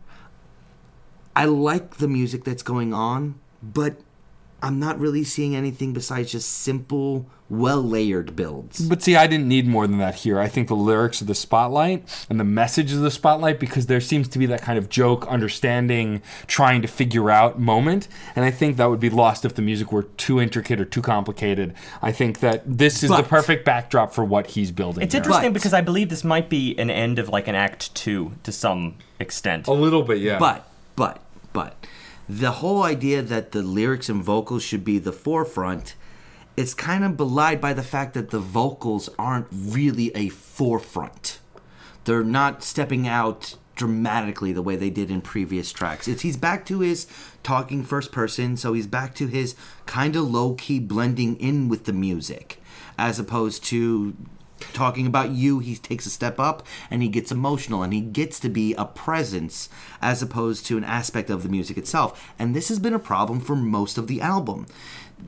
I 1.34 1.44
like 1.44 1.96
the 1.96 2.08
music 2.08 2.44
that's 2.44 2.62
going 2.62 2.94
on, 2.94 3.38
but 3.62 3.96
I'm 4.62 4.78
not 4.80 4.98
really 4.98 5.22
seeing 5.24 5.54
anything 5.54 5.92
besides 5.92 6.32
just 6.32 6.48
simple, 6.50 7.26
well 7.48 7.82
layered 7.82 8.34
builds. 8.34 8.80
But 8.88 9.02
see, 9.02 9.14
I 9.14 9.26
didn't 9.26 9.48
need 9.48 9.68
more 9.68 9.86
than 9.86 9.98
that 9.98 10.14
here. 10.16 10.40
I 10.40 10.48
think 10.48 10.68
the 10.68 10.74
lyrics 10.74 11.20
of 11.20 11.26
the 11.26 11.34
spotlight 11.34 12.26
and 12.30 12.40
the 12.40 12.44
message 12.44 12.92
of 12.92 13.00
the 13.00 13.10
spotlight, 13.10 13.60
because 13.60 13.86
there 13.86 14.00
seems 14.00 14.28
to 14.28 14.38
be 14.38 14.46
that 14.46 14.62
kind 14.62 14.78
of 14.78 14.88
joke, 14.88 15.26
understanding, 15.28 16.22
trying 16.46 16.80
to 16.82 16.88
figure 16.88 17.30
out 17.30 17.60
moment. 17.60 18.08
And 18.34 18.44
I 18.44 18.50
think 18.50 18.78
that 18.78 18.86
would 18.86 18.98
be 18.98 19.10
lost 19.10 19.44
if 19.44 19.54
the 19.54 19.62
music 19.62 19.92
were 19.92 20.04
too 20.04 20.40
intricate 20.40 20.80
or 20.80 20.84
too 20.86 21.02
complicated. 21.02 21.74
I 22.00 22.10
think 22.10 22.40
that 22.40 22.62
this 22.66 23.02
is 23.02 23.10
the 23.10 23.22
perfect 23.22 23.64
backdrop 23.64 24.14
for 24.14 24.24
what 24.24 24.48
he's 24.48 24.72
building. 24.72 25.04
It's 25.04 25.12
here. 25.12 25.20
interesting 25.20 25.50
But- 25.50 25.54
because 25.60 25.74
I 25.74 25.82
believe 25.82 26.08
this 26.08 26.24
might 26.24 26.48
be 26.48 26.76
an 26.78 26.90
end 26.90 27.18
of 27.18 27.28
like 27.28 27.46
an 27.46 27.54
act 27.54 27.94
two 27.94 28.32
to 28.42 28.50
some 28.52 28.94
extent. 29.20 29.66
A 29.68 29.72
little 29.72 30.02
bit, 30.02 30.18
yeah. 30.18 30.38
But 30.38 30.66
but 30.96 31.20
but 31.52 31.76
the 32.28 32.52
whole 32.52 32.82
idea 32.82 33.22
that 33.22 33.52
the 33.52 33.62
lyrics 33.62 34.08
and 34.08 34.22
vocals 34.22 34.62
should 34.62 34.84
be 34.84 34.98
the 34.98 35.12
forefront 35.12 35.94
it's 36.56 36.74
kind 36.74 37.04
of 37.04 37.16
belied 37.16 37.60
by 37.60 37.72
the 37.72 37.82
fact 37.82 38.14
that 38.14 38.30
the 38.30 38.38
vocals 38.38 39.10
aren't 39.18 39.46
really 39.50 40.10
a 40.16 40.30
forefront. 40.30 41.38
They're 42.04 42.24
not 42.24 42.62
stepping 42.62 43.06
out 43.06 43.56
dramatically 43.74 44.52
the 44.52 44.62
way 44.62 44.74
they 44.74 44.88
did 44.88 45.10
in 45.10 45.20
previous 45.20 45.70
tracks. 45.70 46.08
It's 46.08 46.22
he's 46.22 46.38
back 46.38 46.64
to 46.66 46.80
his 46.80 47.06
talking 47.42 47.84
first 47.84 48.10
person, 48.10 48.56
so 48.56 48.72
he's 48.72 48.86
back 48.86 49.14
to 49.16 49.26
his 49.26 49.54
kind 49.84 50.16
of 50.16 50.30
low 50.30 50.54
key 50.54 50.78
blending 50.78 51.36
in 51.36 51.68
with 51.68 51.84
the 51.84 51.92
music 51.92 52.62
as 52.98 53.18
opposed 53.18 53.62
to 53.64 54.16
talking 54.72 55.06
about 55.06 55.30
you 55.30 55.58
he 55.58 55.76
takes 55.76 56.06
a 56.06 56.10
step 56.10 56.38
up 56.38 56.66
and 56.90 57.02
he 57.02 57.08
gets 57.08 57.32
emotional 57.32 57.82
and 57.82 57.92
he 57.92 58.00
gets 58.00 58.40
to 58.40 58.48
be 58.48 58.74
a 58.74 58.84
presence 58.84 59.68
as 60.00 60.22
opposed 60.22 60.66
to 60.66 60.76
an 60.76 60.84
aspect 60.84 61.30
of 61.30 61.42
the 61.42 61.48
music 61.48 61.76
itself. 61.76 62.32
And 62.38 62.54
this 62.54 62.68
has 62.68 62.78
been 62.78 62.94
a 62.94 62.98
problem 62.98 63.40
for 63.40 63.56
most 63.56 63.98
of 63.98 64.06
the 64.06 64.20
album. 64.20 64.66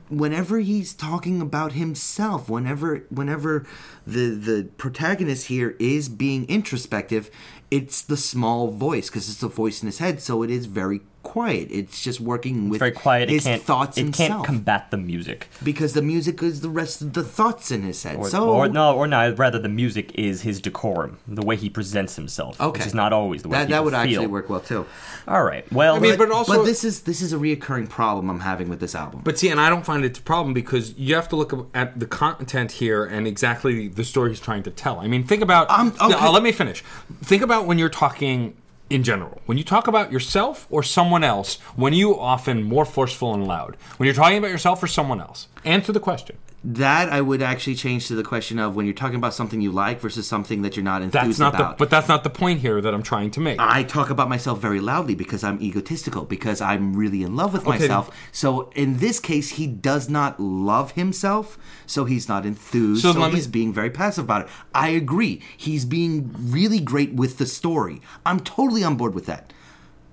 Whenever 0.07 0.59
he's 0.59 0.93
talking 0.93 1.41
about 1.41 1.71
himself 1.71 2.47
whenever 2.47 3.07
whenever 3.09 3.65
the 4.05 4.29
the 4.29 4.69
protagonist 4.77 5.47
here 5.47 5.75
is 5.79 6.09
being 6.09 6.47
introspective 6.47 7.31
it's 7.71 8.01
the 8.01 8.17
small 8.17 8.69
voice 8.69 9.09
because 9.09 9.29
it's 9.29 9.39
the 9.39 9.47
voice 9.47 9.81
in 9.81 9.87
his 9.87 9.99
head. 9.99 10.21
So 10.21 10.43
it 10.43 10.49
is 10.49 10.65
very 10.65 11.01
quiet. 11.23 11.67
It's 11.71 12.03
just 12.03 12.19
working 12.19 12.69
with 12.69 12.79
Very 12.79 12.91
quiet. 12.91 13.29
his 13.29 13.45
it 13.45 13.49
can't, 13.49 13.61
thoughts 13.61 13.97
It 13.97 14.03
himself. 14.03 14.29
can't 14.29 14.45
combat 14.45 14.91
the 14.91 14.97
music. 14.97 15.47
because 15.63 15.93
the 15.93 16.01
music 16.01 16.41
is 16.41 16.61
the 16.61 16.69
rest 16.69 17.01
of 17.01 17.13
the 17.13 17.23
thoughts 17.23 17.71
in 17.71 17.83
his 17.83 18.01
head. 18.03 18.17
Or, 18.17 18.29
so 18.29 18.49
or 18.49 18.67
no, 18.67 18.95
or 18.95 19.07
no, 19.07 19.33
rather, 19.33 19.59
the 19.59 19.69
music 19.69 20.11
is 20.15 20.41
his 20.41 20.59
decorum, 20.61 21.19
the 21.27 21.41
way 21.45 21.55
he 21.55 21.69
presents 21.69 22.15
himself, 22.15 22.59
okay, 22.59 22.79
which 22.79 22.87
is 22.87 22.93
not 22.93 23.13
always 23.13 23.41
the 23.43 23.49
way 23.49 23.59
that 23.59 23.67
people 23.67 23.75
that 23.75 23.83
would 23.83 23.91
feel. 23.91 23.99
actually 24.21 24.27
work 24.27 24.49
well 24.49 24.59
too. 24.59 24.85
All 25.27 25.43
right. 25.43 25.69
Well, 25.71 25.95
I 25.95 25.99
mean, 25.99 26.17
but 26.17 26.31
also- 26.31 26.57
but 26.57 26.65
this 26.65 26.83
is 26.83 27.01
this 27.01 27.21
is 27.21 27.33
a 27.33 27.37
reoccurring 27.37 27.89
problem 27.89 28.29
I'm 28.29 28.39
having 28.39 28.69
with 28.69 28.79
this 28.79 28.95
album. 28.95 29.21
But 29.23 29.37
see, 29.37 29.49
and 29.49 29.59
I 29.59 29.69
don't 29.69 29.85
find 29.85 30.03
it's 30.03 30.19
a 30.19 30.23
problem 30.23 30.53
because 30.53 30.97
you 30.97 31.15
have 31.15 31.29
to 31.29 31.35
look 31.35 31.69
at 31.73 31.99
the 31.99 32.05
content 32.07 32.71
here 32.71 33.05
and 33.05 33.27
exactly 33.27 33.87
the 33.87 34.03
story 34.03 34.29
he's 34.31 34.39
trying 34.39 34.63
to 34.63 34.71
tell. 34.71 34.99
I 34.99 35.07
mean, 35.07 35.23
think 35.25 35.41
about. 35.43 35.69
Um, 35.69 35.93
okay. 36.01 36.13
uh, 36.15 36.31
let 36.31 36.41
me 36.43 36.51
finish. 36.51 36.83
Think 37.23 37.43
about 37.43 37.65
when 37.67 37.77
you're 37.77 37.89
talking 37.89 38.55
in 38.89 39.03
general. 39.03 39.41
When 39.45 39.57
you 39.57 39.63
talk 39.63 39.87
about 39.87 40.11
yourself 40.11 40.67
or 40.69 40.83
someone 40.83 41.23
else, 41.23 41.59
when 41.75 41.93
you 41.93 42.19
often 42.19 42.63
more 42.63 42.85
forceful 42.85 43.33
and 43.33 43.47
loud. 43.47 43.77
When 43.97 44.05
you're 44.05 44.15
talking 44.15 44.37
about 44.37 44.51
yourself 44.51 44.81
or 44.81 44.87
someone 44.87 45.21
else, 45.21 45.47
answer 45.63 45.91
the 45.91 45.99
question. 45.99 46.37
That 46.63 47.07
I 47.09 47.21
would 47.21 47.41
actually 47.41 47.75
change 47.75 48.07
to 48.09 48.15
the 48.15 48.23
question 48.23 48.59
of 48.59 48.75
when 48.75 48.85
you're 48.85 48.93
talking 48.93 49.15
about 49.15 49.33
something 49.33 49.61
you 49.61 49.71
like 49.71 50.01
versus 50.01 50.27
something 50.27 50.61
that 50.63 50.75
you're 50.75 50.83
not 50.83 51.01
enthused 51.01 51.25
That's 51.25 51.39
not 51.39 51.55
about. 51.55 51.77
the. 51.77 51.81
But 51.83 51.89
that's 51.89 52.09
not 52.09 52.23
the 52.25 52.29
point 52.29 52.59
here 52.59 52.81
that 52.81 52.93
I'm 52.93 53.01
trying 53.01 53.31
to 53.31 53.39
make. 53.39 53.59
I 53.59 53.83
talk 53.83 54.09
about 54.09 54.27
myself 54.27 54.59
very 54.59 54.81
loudly 54.81 55.15
because 55.15 55.41
I'm 55.43 55.61
egotistical, 55.61 56.25
because 56.25 56.59
I'm 56.59 56.95
really 56.95 57.23
in 57.23 57.35
love 57.37 57.53
with 57.53 57.61
Okay, 57.65 57.79
myself. 57.79 58.13
So 58.33 58.71
in 58.75 58.97
this 58.97 59.21
case, 59.21 59.51
he 59.51 59.67
does 59.67 60.09
not 60.09 60.37
love 60.39 60.91
himself, 60.91 61.57
so 61.85 62.03
he's 62.03 62.27
not 62.27 62.45
enthused. 62.45 63.03
So 63.03 63.13
So, 63.13 63.19
me- 63.19 63.31
he's 63.31 63.47
being 63.47 63.71
very 63.73 63.89
passive 63.89 64.25
about 64.25 64.41
it. 64.41 64.47
I 64.75 64.89
agree. 64.89 65.41
He's 65.55 65.85
being 65.85 66.35
really 66.37 66.79
great 66.79 67.13
with 67.13 67.37
the 67.37 67.45
story. 67.45 68.01
I'm 68.25 68.41
totally 68.41 68.83
on 68.83 68.97
board 68.97 69.15
with 69.15 69.27
that. 69.27 69.53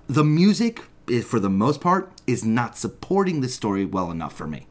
The 0.07 0.23
music, 0.23 0.83
eh, 1.11 1.21
for 1.21 1.41
the 1.41 1.49
most 1.49 1.81
part, 1.81 2.09
is 2.25 2.45
not 2.45 2.77
supporting 2.77 3.41
the 3.41 3.49
story 3.49 3.83
well 3.83 4.11
enough 4.11 4.31
for 4.33 4.47
me. 4.47 4.67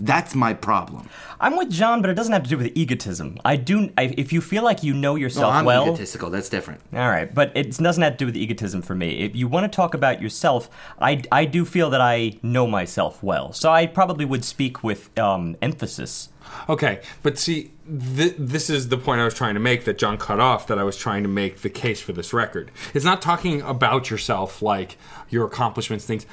That's 0.00 0.34
my 0.34 0.54
problem. 0.54 1.08
I'm 1.40 1.56
with 1.56 1.70
John, 1.70 2.00
but 2.00 2.10
it 2.10 2.14
doesn't 2.14 2.32
have 2.32 2.42
to 2.44 2.48
do 2.48 2.58
with 2.58 2.76
egotism. 2.76 3.38
I 3.44 3.56
do. 3.56 3.90
I, 3.98 4.14
if 4.16 4.32
you 4.32 4.40
feel 4.40 4.62
like 4.64 4.82
you 4.82 4.94
know 4.94 5.12
No, 5.12 5.16
yourself 5.16 5.52
I'm 5.54 5.64
well, 5.64 5.86
egotistical. 5.88 6.30
That's 6.30 6.48
different. 6.48 6.80
All 6.92 7.08
right, 7.08 7.32
but 7.32 7.52
it 7.54 7.76
doesn't 7.76 8.02
have 8.02 8.14
to 8.14 8.18
do 8.18 8.26
with 8.26 8.36
egotism 8.36 8.82
for 8.82 8.94
me. 8.94 9.20
If 9.20 9.36
you 9.36 9.48
want 9.48 9.70
to 9.70 9.74
talk 9.74 9.94
about 9.94 10.20
yourself, 10.22 10.70
I, 11.00 11.22
I 11.30 11.44
do 11.44 11.64
feel 11.64 11.90
that 11.90 12.00
I 12.00 12.38
know 12.42 12.66
myself 12.66 13.22
well. 13.22 13.52
So 13.52 13.70
I 13.70 13.86
probably 13.86 14.24
would 14.24 14.44
speak 14.44 14.82
with 14.82 15.16
um, 15.18 15.56
emphasis. 15.60 16.30
Okay, 16.68 17.00
but 17.22 17.38
see, 17.38 17.72
th- 18.16 18.34
this 18.38 18.70
is 18.70 18.88
the 18.88 18.96
point 18.98 19.20
I 19.20 19.24
was 19.24 19.34
trying 19.34 19.54
to 19.54 19.60
make 19.60 19.84
that 19.84 19.98
John 19.98 20.16
cut 20.18 20.40
off. 20.40 20.66
That 20.66 20.78
I 20.78 20.84
was 20.84 20.96
trying 20.96 21.22
to 21.22 21.28
make 21.28 21.62
the 21.62 21.70
case 21.70 22.00
for 22.00 22.12
this 22.12 22.32
record. 22.32 22.70
It's 22.94 23.04
not 23.04 23.20
talking 23.22 23.60
about 23.62 24.10
yourself, 24.10 24.62
like 24.62 24.96
your 25.30 25.44
accomplishments, 25.46 26.04
things. 26.04 26.26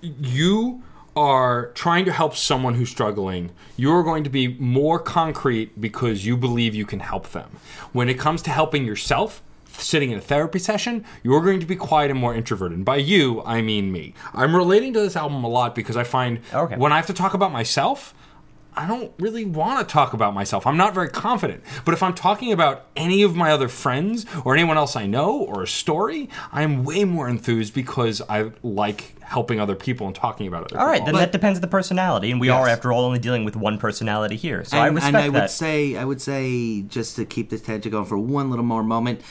You 0.00 0.82
are 1.14 1.66
trying 1.74 2.04
to 2.06 2.12
help 2.12 2.34
someone 2.36 2.74
who's 2.74 2.90
struggling. 2.90 3.50
You're 3.76 4.02
going 4.02 4.24
to 4.24 4.30
be 4.30 4.48
more 4.48 4.98
concrete 4.98 5.80
because 5.80 6.24
you 6.24 6.36
believe 6.36 6.74
you 6.74 6.86
can 6.86 7.00
help 7.00 7.30
them. 7.30 7.50
When 7.92 8.08
it 8.08 8.18
comes 8.18 8.40
to 8.42 8.50
helping 8.50 8.84
yourself, 8.84 9.42
sitting 9.68 10.10
in 10.10 10.18
a 10.18 10.22
therapy 10.22 10.58
session, 10.58 11.04
you're 11.22 11.42
going 11.42 11.60
to 11.60 11.66
be 11.66 11.76
quiet 11.76 12.10
and 12.10 12.18
more 12.20 12.34
introverted. 12.34 12.76
And 12.78 12.84
by 12.84 12.96
you, 12.96 13.42
I 13.44 13.62
mean 13.62 13.92
me. 13.92 14.14
I'm 14.34 14.54
relating 14.56 14.92
to 14.94 15.00
this 15.00 15.16
album 15.16 15.44
a 15.44 15.48
lot 15.48 15.74
because 15.74 15.96
I 15.96 16.04
find 16.04 16.40
Okay. 16.52 16.76
when 16.76 16.92
I 16.92 16.96
have 16.96 17.06
to 17.06 17.12
talk 17.14 17.34
about 17.34 17.52
myself, 17.52 18.14
I 18.74 18.86
don't 18.86 19.12
really 19.18 19.44
want 19.44 19.86
to 19.86 19.92
talk 19.92 20.12
about 20.12 20.34
myself. 20.34 20.66
I'm 20.66 20.76
not 20.76 20.94
very 20.94 21.08
confident. 21.08 21.62
But 21.84 21.94
if 21.94 22.02
I'm 22.02 22.14
talking 22.14 22.52
about 22.52 22.86
any 22.96 23.22
of 23.22 23.36
my 23.36 23.52
other 23.52 23.68
friends 23.68 24.24
or 24.44 24.54
anyone 24.54 24.76
else 24.76 24.96
I 24.96 25.06
know 25.06 25.38
or 25.38 25.62
a 25.62 25.66
story, 25.66 26.28
I'm 26.52 26.84
way 26.84 27.04
more 27.04 27.28
enthused 27.28 27.74
because 27.74 28.22
I 28.28 28.50
like 28.62 29.20
helping 29.22 29.60
other 29.60 29.74
people 29.74 30.06
and 30.06 30.16
talking 30.16 30.46
about 30.46 30.70
it. 30.70 30.76
All 30.76 30.86
right, 30.86 31.00
people. 31.00 31.12
then 31.12 31.20
that 31.20 31.32
depends 31.32 31.58
on 31.58 31.60
the 31.60 31.68
personality, 31.68 32.30
and 32.30 32.40
we 32.40 32.48
are, 32.48 32.68
after 32.68 32.92
all, 32.92 33.04
only 33.04 33.18
dealing 33.18 33.44
with 33.44 33.56
one 33.56 33.78
personality 33.78 34.36
here. 34.36 34.64
So 34.64 34.78
I 34.78 34.88
and, 34.88 34.96
respect 34.96 35.14
and 35.14 35.24
I 35.24 35.40
would 35.40 35.50
say, 35.50 35.96
I 35.96 36.04
would 36.04 36.20
say, 36.20 36.82
just 36.82 37.16
to 37.16 37.24
keep 37.24 37.50
this 37.50 37.62
tangent 37.62 37.92
going 37.92 38.04
for 38.04 38.18
one 38.18 38.50
little 38.50 38.64
more 38.64 38.82
moment, 38.82 39.22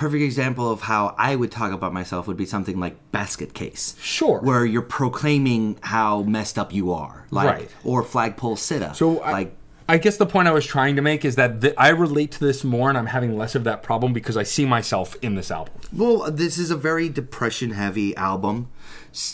perfect 0.00 0.22
example 0.22 0.70
of 0.72 0.80
how 0.80 1.14
I 1.18 1.36
would 1.36 1.50
talk 1.50 1.72
about 1.72 1.92
myself 1.92 2.26
would 2.26 2.36
be 2.38 2.46
something 2.46 2.80
like 2.80 2.96
Basket 3.12 3.52
Case. 3.52 3.94
Sure. 4.00 4.38
Where 4.40 4.64
you're 4.64 4.80
proclaiming 4.82 5.76
how 5.82 6.22
messed 6.22 6.58
up 6.58 6.72
you 6.72 6.92
are, 6.92 7.26
like, 7.30 7.46
Right. 7.48 7.70
or 7.84 8.02
Flagpole 8.02 8.56
Sitta. 8.56 8.96
So 8.96 9.20
I, 9.20 9.32
like, 9.32 9.56
I 9.88 9.98
guess 9.98 10.16
the 10.16 10.24
point 10.26 10.48
I 10.48 10.52
was 10.52 10.64
trying 10.64 10.96
to 10.96 11.02
make 11.02 11.24
is 11.24 11.34
that 11.36 11.60
th- 11.60 11.74
I 11.76 11.88
relate 11.90 12.30
to 12.32 12.40
this 12.40 12.64
more, 12.64 12.88
and 12.88 12.96
I'm 12.96 13.06
having 13.06 13.36
less 13.36 13.54
of 13.54 13.64
that 13.64 13.82
problem 13.82 14.12
because 14.12 14.36
I 14.36 14.44
see 14.44 14.64
myself 14.64 15.16
in 15.20 15.34
this 15.34 15.50
album. 15.50 15.74
Well, 15.92 16.30
this 16.30 16.58
is 16.58 16.70
a 16.70 16.76
very 16.76 17.08
depression 17.08 17.72
heavy 17.72 18.16
album, 18.16 18.68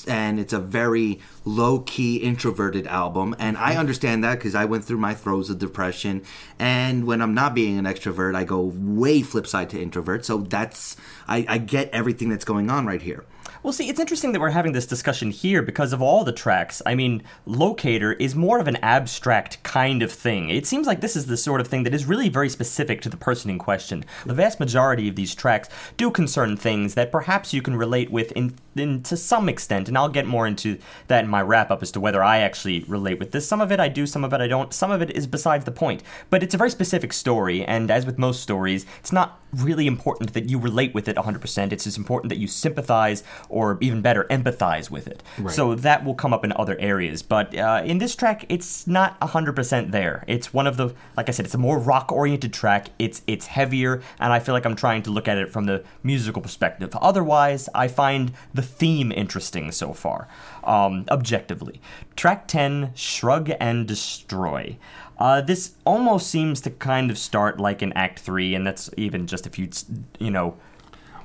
and 0.07 0.41
it's 0.41 0.53
a 0.53 0.59
very 0.59 1.21
low 1.45 1.81
key 1.81 2.17
introverted 2.17 2.87
album. 2.87 3.35
And 3.39 3.57
I 3.57 3.71
mm-hmm. 3.71 3.81
understand 3.81 4.25
that 4.25 4.39
because 4.39 4.55
I 4.55 4.65
went 4.65 4.85
through 4.85 4.99
my 4.99 5.15
throes 5.15 5.51
of 5.51 5.59
depression. 5.59 6.23
And 6.59 7.07
when 7.07 7.21
I'm 7.21 7.35
not 7.35 7.55
being 7.55 7.79
an 7.79 7.85
extrovert, 7.85 8.35
I 8.35 8.45
go 8.45 8.61
way 8.61 9.23
flip 9.23 9.47
side 9.47 9.71
to 9.71 9.81
introvert. 9.81 10.25
So 10.25 10.39
that's, 10.39 10.97
I, 11.29 11.45
I 11.49 11.59
get 11.59 11.91
everything 11.91 12.29
that's 12.29 12.45
going 12.45 12.71
on 12.71 12.87
right 12.87 13.03
here. 13.03 13.25
Well, 13.67 13.73
see, 13.73 13.89
it's 13.89 13.99
interesting 13.99 14.31
that 14.31 14.39
we're 14.39 14.51
having 14.51 14.75
this 14.75 14.87
discussion 14.87 15.33
here 15.33 15.61
because 15.61 15.93
of 15.93 16.01
all 16.01 16.23
the 16.23 16.31
tracks. 16.31 16.81
I 16.87 16.95
mean, 16.95 17.25
Locator 17.47 18.13
is 18.13 18.37
more 18.37 18.61
of 18.61 18.69
an 18.69 18.77
abstract 18.77 19.61
kind 19.65 20.05
of 20.05 20.13
thing. 20.13 20.51
It 20.51 20.69
seems 20.69 20.87
like 20.87 21.01
this 21.01 21.17
is 21.17 21.27
the 21.27 21.37
sort 21.37 21.61
of 21.61 21.67
thing 21.67 21.83
that 21.83 21.93
is 21.93 22.05
really 22.05 22.29
very 22.29 22.49
specific 22.49 23.01
to 23.01 23.09
the 23.09 23.17
person 23.17 23.51
in 23.51 23.59
question. 23.59 24.05
The 24.25 24.35
vast 24.35 24.61
majority 24.61 25.09
of 25.09 25.17
these 25.17 25.35
tracks 25.35 25.69
do 25.97 26.13
concern 26.13 26.57
things 26.57 26.95
that 26.95 27.11
perhaps 27.11 27.53
you 27.53 27.61
can 27.61 27.75
relate 27.75 28.09
with 28.09 28.31
in, 28.37 28.55
in 28.77 29.03
to 29.03 29.17
some 29.17 29.49
extent, 29.49 29.89
and 29.89 29.99
I'll 29.99 30.09
get 30.09 30.27
more 30.27 30.47
into 30.47 30.79
that 31.09 31.25
in 31.25 31.31
my 31.31 31.43
wrap 31.43 31.73
up 31.73 31.83
as 31.83 31.91
to 31.91 32.01
whether 32.01 32.23
I 32.23 32.39
actually 32.39 32.85
relate 32.85 33.19
with 33.19 33.33
this. 33.33 33.49
Some 33.49 33.61
of 33.61 33.73
it 33.73 33.81
I 33.81 33.89
do, 33.89 34.07
some 34.07 34.23
of 34.23 34.33
it 34.33 34.41
I 34.41 34.47
don't. 34.47 34.73
Some 34.73 34.93
of 34.93 35.03
it 35.03 35.11
is 35.11 35.27
besides 35.27 35.65
the 35.65 35.73
point. 35.73 36.05
But 36.31 36.45
it's 36.45 36.55
a 36.55 36.59
very 36.59 36.71
specific 36.71 37.13
story, 37.13 37.65
and 37.65 37.91
as 37.91 38.07
with 38.07 38.17
most 38.17 38.43
stories, 38.43 38.87
it's 39.01 39.11
not 39.11 39.41
really 39.53 39.87
important 39.87 40.35
that 40.35 40.49
you 40.51 40.59
relate 40.59 40.95
with 40.95 41.09
it 41.09 41.17
100%. 41.17 41.73
It's 41.73 41.85
just 41.85 41.99
important 41.99 42.29
that 42.29 42.39
you 42.39 42.47
sympathize 42.47 43.23
or 43.57 43.79
even 43.81 44.03
better, 44.03 44.25
empathize 44.25 44.91
with 44.91 45.07
it. 45.09 45.23
So 45.51 45.75
that 45.77 46.05
will 46.05 46.15
come 46.15 46.35
up 46.35 46.45
in 46.45 46.53
other 46.53 46.79
areas. 46.79 47.23
But 47.23 47.57
uh, 47.57 47.81
in 47.87 47.97
this 47.97 48.15
track, 48.15 48.45
it's 48.51 48.87
not 48.87 49.19
100% 49.21 49.93
there. 49.93 50.25
It's 50.29 50.53
one 50.53 50.67
of 50.67 50.77
the, 50.77 50.95
like 51.17 51.31
I 51.31 51.33
said, 51.33 51.47
it's 51.47 51.55
a 51.55 51.59
more 51.59 51.79
rock 51.79 52.13
oriented 52.13 52.53
track. 52.53 52.89
It's, 52.99 53.23
it's 53.27 53.47
heavier, 53.47 54.03
and 54.21 54.31
I 54.31 54.41
feel 54.41 54.55
like 54.55 54.67
I'm 54.67 54.77
trying 54.77 55.03
to 55.05 55.11
look 55.11 55.27
at 55.27 55.39
it 55.39 55.51
from 55.51 55.65
the 55.65 55.83
musical 56.03 56.43
perspective. 56.43 56.95
Otherwise, 57.01 57.71
I 57.75 57.89
find 57.89 58.33
the 58.53 58.61
theme 58.61 59.11
interesting 59.11 59.73
so 59.73 59.95
far, 59.95 60.29
um, 60.63 61.07
objectively. 61.11 61.81
Track 62.15 62.47
10, 62.49 62.93
Shrug 62.95 63.51
and 63.59 63.89
Destroy. 63.89 64.77
Uh, 65.19 65.41
this 65.41 65.77
almost 65.87 66.29
seems 66.29 66.61
to 66.61 66.71
kind 66.71 67.11
of 67.11 67.17
start 67.17 67.59
like 67.59 67.81
in 67.81 67.91
Act 67.95 68.19
Three, 68.19 68.55
and 68.55 68.67
that's 68.67 68.91
even 68.99 69.27
just 69.27 69.47
if 69.47 69.59
you, 69.59 69.71
you 70.19 70.31
know, 70.31 70.59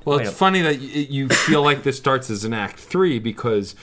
Well, 0.04 0.18
it's 0.18 0.30
funny 0.32 0.62
that 0.62 0.80
you 0.80 1.28
feel 1.28 1.62
like 1.62 1.82
this 1.82 1.96
starts 1.96 2.30
as 2.30 2.44
an 2.44 2.52
act 2.54 2.78
three 2.78 3.18
because 3.18 3.74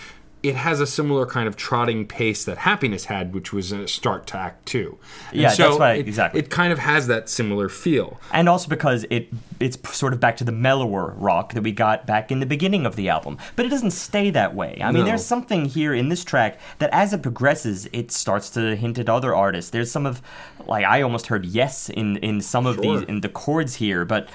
it 0.41 0.55
has 0.55 0.79
a 0.79 0.87
similar 0.87 1.25
kind 1.25 1.49
of 1.49 1.57
trotting 1.57 2.07
pace 2.07 2.45
that 2.45 2.59
Happiness 2.59 3.03
had, 3.05 3.33
which 3.33 3.51
was 3.51 3.73
a 3.73 3.85
start 3.89 4.25
to 4.27 4.37
Act 4.37 4.65
Two. 4.65 4.97
And 5.31 5.41
Yeah, 5.41 5.53
that's 5.53 5.77
why- 5.77 5.93
it, 5.95 6.07
exactly. 6.07 6.39
It 6.39 6.49
kind 6.49 6.71
of 6.71 6.79
has 6.79 7.07
that 7.07 7.27
similar 7.27 7.67
feel. 7.67 8.21
and 8.31 8.47
also 8.47 8.69
because 8.69 9.05
it 9.09 9.27
it's 9.59 9.77
sort 9.97 10.13
of 10.13 10.21
back 10.21 10.37
to 10.37 10.45
the 10.45 10.53
mellower 10.53 11.13
rock 11.17 11.51
that 11.55 11.63
we 11.63 11.73
got 11.73 12.07
back 12.07 12.31
in 12.31 12.39
the 12.39 12.45
beginning 12.45 12.85
of 12.85 12.95
the 12.95 13.09
album. 13.09 13.37
But 13.57 13.65
it 13.65 13.69
doesn't 13.69 13.91
stay 13.91 14.29
that 14.29 14.55
way. 14.55 14.79
I 14.81 14.91
mean, 14.93 15.03
No. 15.03 15.09
there's 15.09 15.25
something 15.25 15.65
here 15.65 15.93
in 15.93 16.07
this 16.07 16.23
track 16.23 16.57
that 16.77 16.89
as 16.93 17.11
it 17.11 17.21
progresses, 17.21 17.89
it 17.91 18.09
starts 18.09 18.49
to 18.51 18.77
hint 18.77 18.97
at 18.97 19.09
other 19.09 19.35
artists. 19.35 19.71
There's 19.71 19.91
some 19.91 20.05
of 20.05 20.21
like 20.65 20.85
I 20.85 21.01
almost 21.01 21.27
heard 21.27 21.45
yes 21.45 21.89
in 21.89 22.15
in 22.17 22.39
some 22.39 22.65
of 22.65 22.75
Sure. 22.75 22.83
these 22.99 23.01
in 23.09 23.19
the 23.19 23.27
chords 23.29 23.75
here, 23.75 24.05
but 24.05 24.29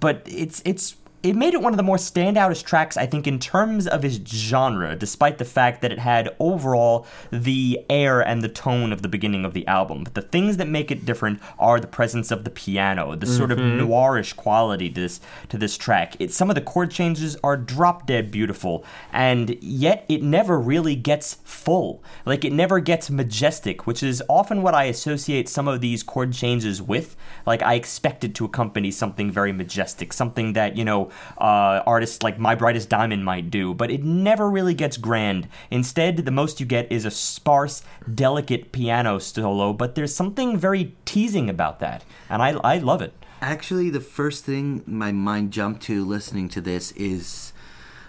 but 0.00 0.22
it's 0.24 0.62
it's 0.64 0.94
it 1.22 1.36
made 1.36 1.54
it 1.54 1.62
one 1.62 1.72
of 1.72 1.76
the 1.76 1.84
more 1.84 1.96
standoutest 1.96 2.64
tracks, 2.64 2.96
I 2.96 3.06
think, 3.06 3.26
in 3.28 3.38
terms 3.38 3.86
of 3.86 4.04
its 4.04 4.16
genre, 4.28 4.96
despite 4.96 5.38
the 5.38 5.44
fact 5.44 5.80
that 5.82 5.92
it 5.92 6.00
had 6.00 6.34
overall 6.40 7.06
the 7.30 7.84
air 7.88 8.20
and 8.20 8.42
the 8.42 8.48
tone 8.48 8.92
of 8.92 9.02
the 9.02 9.08
beginning 9.08 9.44
of 9.44 9.54
the 9.54 9.66
album. 9.68 10.02
But 10.02 10.14
the 10.14 10.22
things 10.22 10.56
that 10.56 10.66
make 10.66 10.90
it 10.90 11.04
different 11.04 11.40
are 11.60 11.78
the 11.78 11.86
presence 11.86 12.32
of 12.32 12.42
the 12.42 12.50
piano, 12.50 13.14
the 13.14 13.26
sort 13.26 13.52
of 13.52 13.58
mm-hmm. 13.58 13.86
noirish 13.86 14.34
quality 14.34 14.90
to 14.90 15.00
this 15.00 15.20
to 15.48 15.58
this 15.58 15.78
track. 15.78 16.16
It, 16.18 16.32
some 16.32 16.50
of 16.50 16.56
the 16.56 16.60
chord 16.60 16.90
changes 16.90 17.36
are 17.44 17.56
drop 17.56 18.06
dead 18.06 18.32
beautiful, 18.32 18.84
and 19.12 19.56
yet 19.62 20.04
it 20.08 20.22
never 20.24 20.58
really 20.58 20.96
gets 20.96 21.34
full. 21.44 22.02
Like 22.26 22.44
it 22.44 22.52
never 22.52 22.80
gets 22.80 23.10
majestic, 23.10 23.86
which 23.86 24.02
is 24.02 24.22
often 24.28 24.62
what 24.62 24.74
I 24.74 24.84
associate 24.84 25.48
some 25.48 25.68
of 25.68 25.80
these 25.80 26.02
chord 26.02 26.32
changes 26.32 26.82
with. 26.82 27.14
Like 27.46 27.62
I 27.62 27.74
expect 27.74 28.24
it 28.24 28.34
to 28.36 28.44
accompany 28.44 28.90
something 28.90 29.30
very 29.30 29.52
majestic, 29.52 30.12
something 30.12 30.54
that 30.54 30.76
you 30.76 30.84
know 30.84 31.11
uh, 31.38 31.82
artists 31.86 32.22
like 32.22 32.38
My 32.38 32.54
Brightest 32.54 32.88
Diamond 32.88 33.24
might 33.24 33.50
do, 33.50 33.74
but 33.74 33.90
it 33.90 34.02
never 34.04 34.48
really 34.50 34.74
gets 34.74 34.96
grand. 34.96 35.48
Instead, 35.70 36.16
the 36.18 36.30
most 36.30 36.60
you 36.60 36.66
get 36.66 36.90
is 36.90 37.04
a 37.04 37.10
sparse, 37.10 37.82
delicate 38.12 38.72
piano 38.72 39.18
solo, 39.18 39.72
but 39.72 39.94
there's 39.94 40.14
something 40.14 40.56
very 40.56 40.94
teasing 41.04 41.48
about 41.50 41.80
that, 41.80 42.04
and 42.28 42.42
I, 42.42 42.50
I 42.64 42.78
love 42.78 43.02
it. 43.02 43.12
Actually, 43.40 43.90
the 43.90 44.00
first 44.00 44.44
thing 44.44 44.82
my 44.86 45.10
mind 45.10 45.52
jumped 45.52 45.82
to 45.82 46.04
listening 46.04 46.48
to 46.50 46.60
this 46.60 46.92
is 46.92 47.52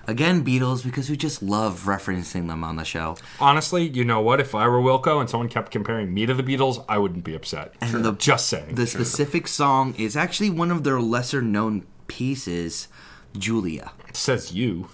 Again, 0.05 0.43
Beatles, 0.43 0.83
because 0.83 1.09
we 1.09 1.15
just 1.15 1.41
love 1.41 1.83
referencing 1.85 2.47
them 2.49 2.61
on 2.61 2.75
the 2.75 2.83
show. 2.83 3.15
Honestly, 3.39 3.87
you 3.87 4.03
know 4.03 4.19
what? 4.19 4.41
If 4.41 4.53
I 4.53 4.67
were 4.67 4.81
Wilco 4.81 5.21
and 5.21 5.29
someone 5.29 5.47
kept 5.47 5.71
comparing 5.71 6.13
me 6.13 6.25
to 6.25 6.33
the 6.33 6.43
Beatles, 6.43 6.83
I 6.89 6.97
wouldn't 6.97 7.23
be 7.23 7.33
upset. 7.33 7.73
And 7.79 8.03
the- 8.03 8.11
Just 8.11 8.47
saying. 8.49 8.75
The 8.75 8.85
specific 8.85 9.47
song 9.47 9.95
is 9.97 10.17
actually 10.17 10.49
one 10.49 10.71
of 10.71 10.83
their 10.83 10.99
lesser 10.99 11.41
known 11.41 11.85
pieces, 12.17 12.87
Julia. 13.37 13.91
says 14.13 14.53
you. 14.53 14.87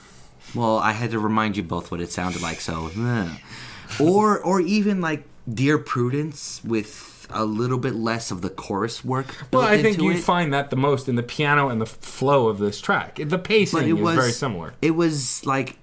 Well, 0.56 0.78
I 0.78 0.94
had 0.94 1.12
to 1.12 1.20
remind 1.20 1.58
you 1.58 1.64
both 1.64 1.92
what 1.92 2.00
it 2.00 2.12
sounded 2.12 2.42
like, 2.42 2.62
so. 2.62 2.90
eh. 2.98 3.38
Or, 4.00 4.40
or 4.40 4.62
even 4.62 5.02
like 5.02 5.24
Dear 5.52 5.78
Prudence 5.78 6.62
with 6.64 7.28
a 7.30 7.46
little 7.46 7.78
bit 7.78 7.94
less 7.94 8.32
of 8.32 8.42
the 8.42 8.50
chorus 8.50 9.04
work. 9.04 9.28
Well, 9.52 9.64
I 9.64 9.82
think 9.82 10.02
you 10.02 10.12
it. 10.12 10.20
find 10.20 10.54
that 10.54 10.70
the 10.70 10.76
most 10.76 11.10
in 11.10 11.16
the 11.16 11.24
piano 11.24 11.70
and 11.70 11.80
the 11.82 11.86
flow 11.86 12.48
of 12.48 12.58
this 12.58 12.80
track. 12.80 13.20
The 13.24 13.38
pacing 13.38 13.80
but 13.80 13.88
it 13.88 13.96
is 13.96 14.02
was 14.02 14.16
very 14.16 14.32
similar. 14.32 14.74
It 14.82 14.92
was 14.92 15.46
like 15.46 15.78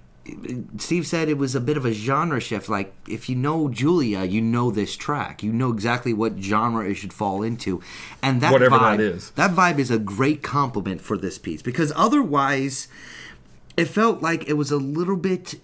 Steve 0.77 1.07
said, 1.07 1.29
it 1.29 1.37
was 1.37 1.55
a 1.55 1.61
bit 1.61 1.77
of 1.77 1.85
a 1.85 1.93
genre 1.93 2.39
shift. 2.39 2.69
Like 2.69 2.93
if 3.07 3.29
you 3.29 3.35
know 3.35 3.69
Julia, 3.69 4.23
you 4.23 4.41
know 4.41 4.71
this 4.71 4.95
track. 4.95 5.43
You 5.43 5.51
know 5.51 5.71
exactly 5.71 6.13
what 6.13 6.37
genre 6.39 6.87
it 6.87 6.95
should 6.95 7.13
fall 7.13 7.43
into, 7.43 7.81
and 8.21 8.41
that 8.41 8.51
Whatever 8.51 8.77
vibe, 8.77 8.97
that 8.97 9.03
is. 9.03 9.31
That 9.31 9.51
vibe 9.51 9.79
is 9.79 9.91
a 9.91 9.99
great 9.99 10.43
compliment 10.43 11.01
for 11.01 11.17
this 11.17 11.37
piece 11.37 11.61
because 11.61 11.91
otherwise, 11.95 12.87
it 13.75 13.85
felt 13.85 14.21
like 14.21 14.47
it 14.47 14.53
was 14.53 14.71
a 14.71 14.77
little 14.77 15.17
bit 15.17 15.55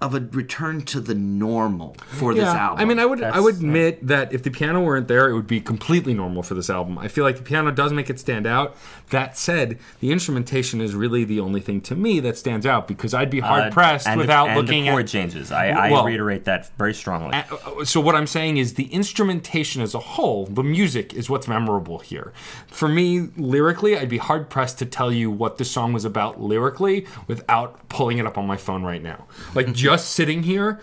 of 0.00 0.14
a 0.14 0.20
return 0.20 0.80
to 0.82 1.00
the 1.00 1.14
normal 1.14 1.96
for 2.06 2.32
this 2.32 2.44
album. 2.44 2.78
I 2.80 2.84
mean, 2.84 3.00
I 3.00 3.04
would 3.06 3.20
I 3.20 3.40
would 3.40 3.56
admit 3.56 4.06
that 4.06 4.32
if 4.32 4.44
the 4.44 4.50
piano 4.50 4.80
weren't 4.80 5.08
there, 5.08 5.28
it 5.28 5.34
would 5.34 5.48
be 5.48 5.60
completely 5.60 6.14
normal 6.14 6.44
for 6.44 6.54
this 6.54 6.70
album. 6.70 6.96
I 6.98 7.08
feel 7.08 7.24
like 7.24 7.36
the 7.36 7.42
piano 7.42 7.72
does 7.72 7.92
make 7.92 8.08
it 8.08 8.20
stand 8.20 8.46
out. 8.46 8.76
That 9.10 9.36
said, 9.36 9.78
the 9.98 10.12
instrumentation 10.12 10.80
is 10.80 10.94
really 10.94 11.24
the 11.24 11.40
only 11.40 11.60
thing 11.60 11.80
to 11.82 11.96
me 11.96 12.20
that 12.20 12.38
stands 12.38 12.64
out 12.64 12.86
because 12.86 13.12
I'd 13.12 13.28
be 13.30 13.40
hard 13.40 13.64
Uh, 13.64 13.70
pressed 13.70 14.06
and 14.06 14.20
the- 14.20 14.22
without 14.22 14.50
and 14.50 14.56
looking 14.60 14.84
the 14.84 14.90
chord 14.90 15.04
at. 15.06 15.08
changes. 15.08 15.50
I, 15.50 15.68
I 15.70 15.90
Well- 15.90 16.04
reiterate 16.04 16.44
that 16.44 16.70
very 16.78 16.94
strongly. 16.94 17.34
Uh, 17.34 17.84
So 17.84 18.00
what 18.00 18.14
I'm 18.14 18.26
saying 18.28 18.58
is 18.58 18.74
the 18.74 18.84
instrumentation 18.92 19.82
as 19.82 19.94
a 19.94 19.98
whole, 19.98 20.46
the 20.46 20.62
music 20.62 21.12
is 21.14 21.28
what's 21.28 21.48
memorable 21.48 21.98
here. 21.98 22.32
For 22.68 22.88
me, 22.88 23.28
lyrically, 23.36 23.98
I'd 23.98 24.08
be 24.08 24.18
hard 24.18 24.48
pressed 24.48 24.78
to 24.78 24.86
tell 24.86 25.12
you 25.12 25.28
what 25.30 25.58
the 25.58 25.64
song 25.64 25.92
was 25.92 26.04
about 26.04 26.40
lyrically 26.40 27.06
without 27.26 27.88
pulling 27.88 28.18
it 28.18 28.26
up 28.26 28.38
on 28.38 28.46
my 28.46 28.56
phone 28.56 28.82
right 28.84 29.02
now. 29.02 29.24
Like 29.56 29.74
just 29.88 30.10
sitting 30.10 30.42
here, 30.42 30.78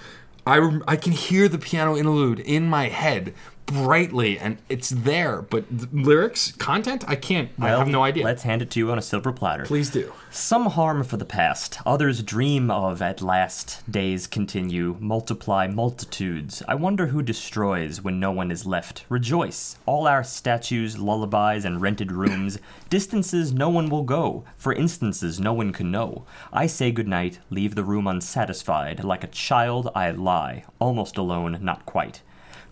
I 0.47 0.79
I 0.87 0.95
can 0.95 1.11
hear 1.11 1.47
the 1.47 1.59
piano 1.59 1.95
interlude 1.95 2.39
in 2.39 2.67
my 2.67 2.89
head 2.89 3.35
brightly 3.65 4.37
and 4.37 4.57
it's 4.69 4.89
there, 4.89 5.41
but 5.41 5.65
the 5.75 5.87
lyrics, 5.91 6.51
content, 6.53 7.03
I 7.07 7.15
can't. 7.15 7.49
I 7.59 7.69
have 7.69 7.87
no 7.87 8.03
idea. 8.03 8.23
Let's 8.23 8.43
hand 8.43 8.61
it 8.61 8.69
to 8.71 8.79
you 8.79 8.91
on 8.91 8.97
a 8.97 9.01
silver 9.01 9.31
platter. 9.31 9.65
Please 9.65 9.89
do. 9.89 10.13
Some 10.31 10.67
harm 10.67 11.03
for 11.03 11.17
the 11.17 11.25
past, 11.25 11.79
others 11.85 12.21
dream 12.21 12.69
of 12.69 13.01
at 13.01 13.21
last. 13.21 13.81
Days 13.89 14.27
continue, 14.27 14.97
multiply 14.99 15.67
multitudes. 15.67 16.61
I 16.67 16.75
wonder 16.75 17.07
who 17.07 17.21
destroys 17.21 18.01
when 18.01 18.19
no 18.19 18.31
one 18.31 18.51
is 18.51 18.65
left. 18.65 19.05
Rejoice, 19.09 19.77
all 19.85 20.07
our 20.07 20.23
statues, 20.23 20.97
lullabies, 20.97 21.65
and 21.65 21.81
rented 21.81 22.11
rooms. 22.11 22.57
Distances 22.89 23.51
no 23.51 23.69
one 23.69 23.89
will 23.89 24.03
go, 24.03 24.43
for 24.57 24.73
instances 24.73 25.39
no 25.39 25.53
one 25.53 25.73
can 25.73 25.91
know. 25.91 26.25
I 26.53 26.67
say 26.67 26.91
goodnight, 26.91 27.39
leave 27.49 27.75
the 27.75 27.83
room 27.83 28.07
unsatisfied. 28.07 29.03
Like 29.03 29.23
a 29.23 29.27
child, 29.27 29.89
I 29.95 30.11
lie, 30.11 30.65
almost 30.79 31.17
alone, 31.17 31.59
not 31.61 31.85
quite. 31.85 32.21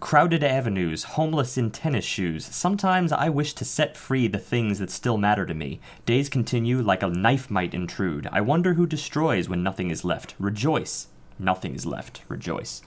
Crowded 0.04 0.44
avenues, 0.44 1.04
homeless 1.16 1.58
in 1.58 1.72
tennis 1.72 2.04
shoes. 2.04 2.46
Sometimes 2.46 3.14
I 3.14 3.30
wish 3.30 3.54
to 3.54 3.64
set 3.64 3.96
free 3.96 4.28
the 4.28 4.38
things 4.38 4.80
that 4.80 4.92
still 4.92 5.18
matter 5.18 5.46
to 5.46 5.54
me. 5.54 5.80
Days 6.06 6.28
continue 6.28 6.82
like 6.82 7.02
a 7.02 7.08
knife 7.08 7.50
might 7.50 7.74
intrude. 7.74 8.28
I 8.30 8.42
wonder 8.42 8.74
who 8.74 8.86
destroys 8.86 9.48
when 9.48 9.64
nothing 9.64 9.90
is 9.92 10.04
left. 10.04 10.36
Rejoice. 10.38 11.08
Nothing 11.40 11.74
is 11.74 11.86
left. 11.86 12.22
Rejoice. 12.28 12.82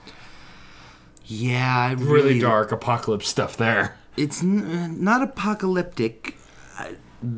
yeah, 1.25 1.87
I 1.89 1.93
Really 1.93 2.11
really, 2.11 2.39
dark 2.39 2.71
apocalypse 2.71 3.27
stuff 3.27 3.57
there. 3.57 3.97
It's 4.15 4.43
n- 4.43 5.03
not 5.03 5.23
apocalyptic, 5.23 6.37
uh, 6.77 6.89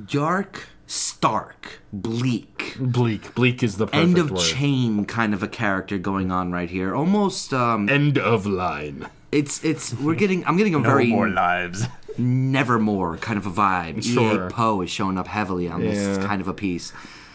dark, 0.08 0.68
stark, 0.88 1.80
bleak. 1.94 2.76
Bleak. 2.78 3.34
Bleak 3.34 3.64
is 3.64 3.78
the 3.78 3.88
perfect 3.88 4.04
end 4.04 4.18
of 4.18 4.32
word. 4.32 4.42
chain 4.42 5.06
kind 5.06 5.34
of 5.34 5.42
a 5.42 5.48
character 5.48 5.98
going 5.98 6.34
on 6.34 6.52
right 6.52 6.70
here. 6.70 6.94
Almost 6.94 7.54
um 7.54 7.88
End 7.88 8.18
of 8.18 8.46
line. 8.46 9.08
It's 9.32 9.64
it's 9.64 9.94
we're 9.96 10.16
getting 10.16 10.46
I'm 10.46 10.58
getting 10.58 10.76
a 10.76 10.80
very 10.92 11.08
more 11.08 11.30
lives. 11.30 11.86
nevermore 12.18 13.18
kind 13.18 13.38
of 13.38 13.46
a 13.46 13.52
vibe. 13.52 14.04
Sure. 14.04 14.48
EA 14.48 14.52
Poe 14.52 14.82
is 14.82 14.90
showing 14.90 15.18
up 15.18 15.28
heavily 15.28 15.68
on 15.68 15.82
this 15.82 16.18
Yeah. 16.18 16.26
kind 16.26 16.42
of 16.42 16.48
a 16.48 16.54
piece. 16.54 16.92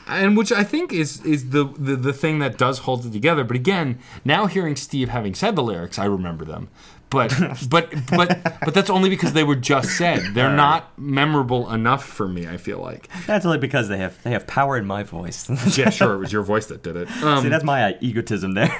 and 0.07 0.37
which 0.37 0.53
I 0.53 0.65
think 0.65 0.93
is 0.93 1.25
is 1.25 1.51
the, 1.51 1.65
the 1.79 1.97
the 1.97 2.13
thing 2.13 2.39
that 2.41 2.59
does 2.59 2.81
hold 2.81 3.07
it 3.07 3.13
together. 3.13 3.43
But 3.45 3.57
again, 3.57 3.99
now 4.25 4.47
hearing 4.47 4.77
Steve 4.77 5.09
having 5.09 5.35
said 5.35 5.57
the 5.57 5.63
lyrics, 5.63 5.99
I 5.99 6.05
remember 6.05 6.45
them. 6.45 6.69
But 7.15 7.33
but 7.71 7.91
but 8.11 8.59
but 8.65 8.75
that's 8.75 8.91
only 8.91 9.09
because 9.09 9.33
they 9.33 9.45
were 9.45 9.57
just 9.57 9.97
said. 9.97 10.35
They're 10.35 10.55
not 10.55 10.99
memorable 10.99 11.71
enough 11.71 12.05
for 12.05 12.29
me. 12.29 12.47
I 12.47 12.57
feel 12.57 12.79
like. 12.81 13.09
That's 13.27 13.47
only 13.47 13.59
because 13.59 13.89
they 13.89 13.99
have 13.99 14.23
they 14.23 14.31
have 14.31 14.47
power 14.47 14.77
in 14.77 14.87
my 14.87 15.03
voice. 15.03 15.49
Yeah, 15.79 15.91
sure, 15.91 16.15
it 16.15 16.19
was 16.19 16.33
your 16.33 16.43
voice 16.43 16.67
that 16.67 16.83
did 16.83 16.97
it. 16.97 17.09
Um, 17.25 17.43
See, 17.43 17.49
that's 17.49 17.65
my 17.65 17.85
uh, 17.85 17.99
egotism 18.01 18.53
there. 18.53 18.71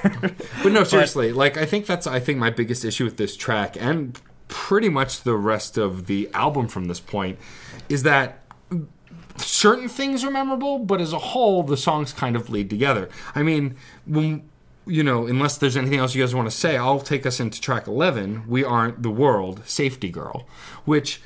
But 0.61 0.71
no, 0.71 0.83
seriously, 0.83 1.31
like 1.31 1.57
I 1.57 1.65
think 1.65 1.87
that's 1.87 2.05
I 2.05 2.19
think 2.19 2.37
my 2.37 2.51
biggest 2.51 2.85
issue 2.85 3.05
with 3.05 3.17
this 3.17 3.35
track 3.35 3.75
and 3.79 4.19
pretty 4.47 4.89
much 4.89 5.21
the 5.21 5.35
rest 5.35 5.77
of 5.77 6.05
the 6.05 6.29
album 6.33 6.67
from 6.67 6.85
this 6.85 6.99
point 6.99 7.39
is 7.89 8.03
that 8.03 8.43
certain 9.37 9.89
things 9.89 10.23
are 10.23 10.31
memorable, 10.31 10.79
but 10.79 11.01
as 11.01 11.13
a 11.13 11.19
whole, 11.19 11.63
the 11.63 11.77
songs 11.77 12.13
kind 12.13 12.35
of 12.35 12.47
bleed 12.47 12.69
together. 12.69 13.09
I 13.33 13.43
mean, 13.43 13.75
when 14.05 14.49
you 14.85 15.03
know, 15.03 15.25
unless 15.27 15.57
there's 15.57 15.75
anything 15.77 15.99
else 15.99 16.13
you 16.15 16.23
guys 16.23 16.33
want 16.35 16.49
to 16.49 16.55
say, 16.55 16.77
I'll 16.77 16.99
take 16.99 17.25
us 17.25 17.39
into 17.39 17.59
track 17.61 17.87
11. 17.87 18.43
We 18.47 18.63
aren't 18.63 19.01
the 19.03 19.09
world, 19.11 19.61
safety 19.65 20.09
girl, 20.09 20.47
which, 20.85 21.21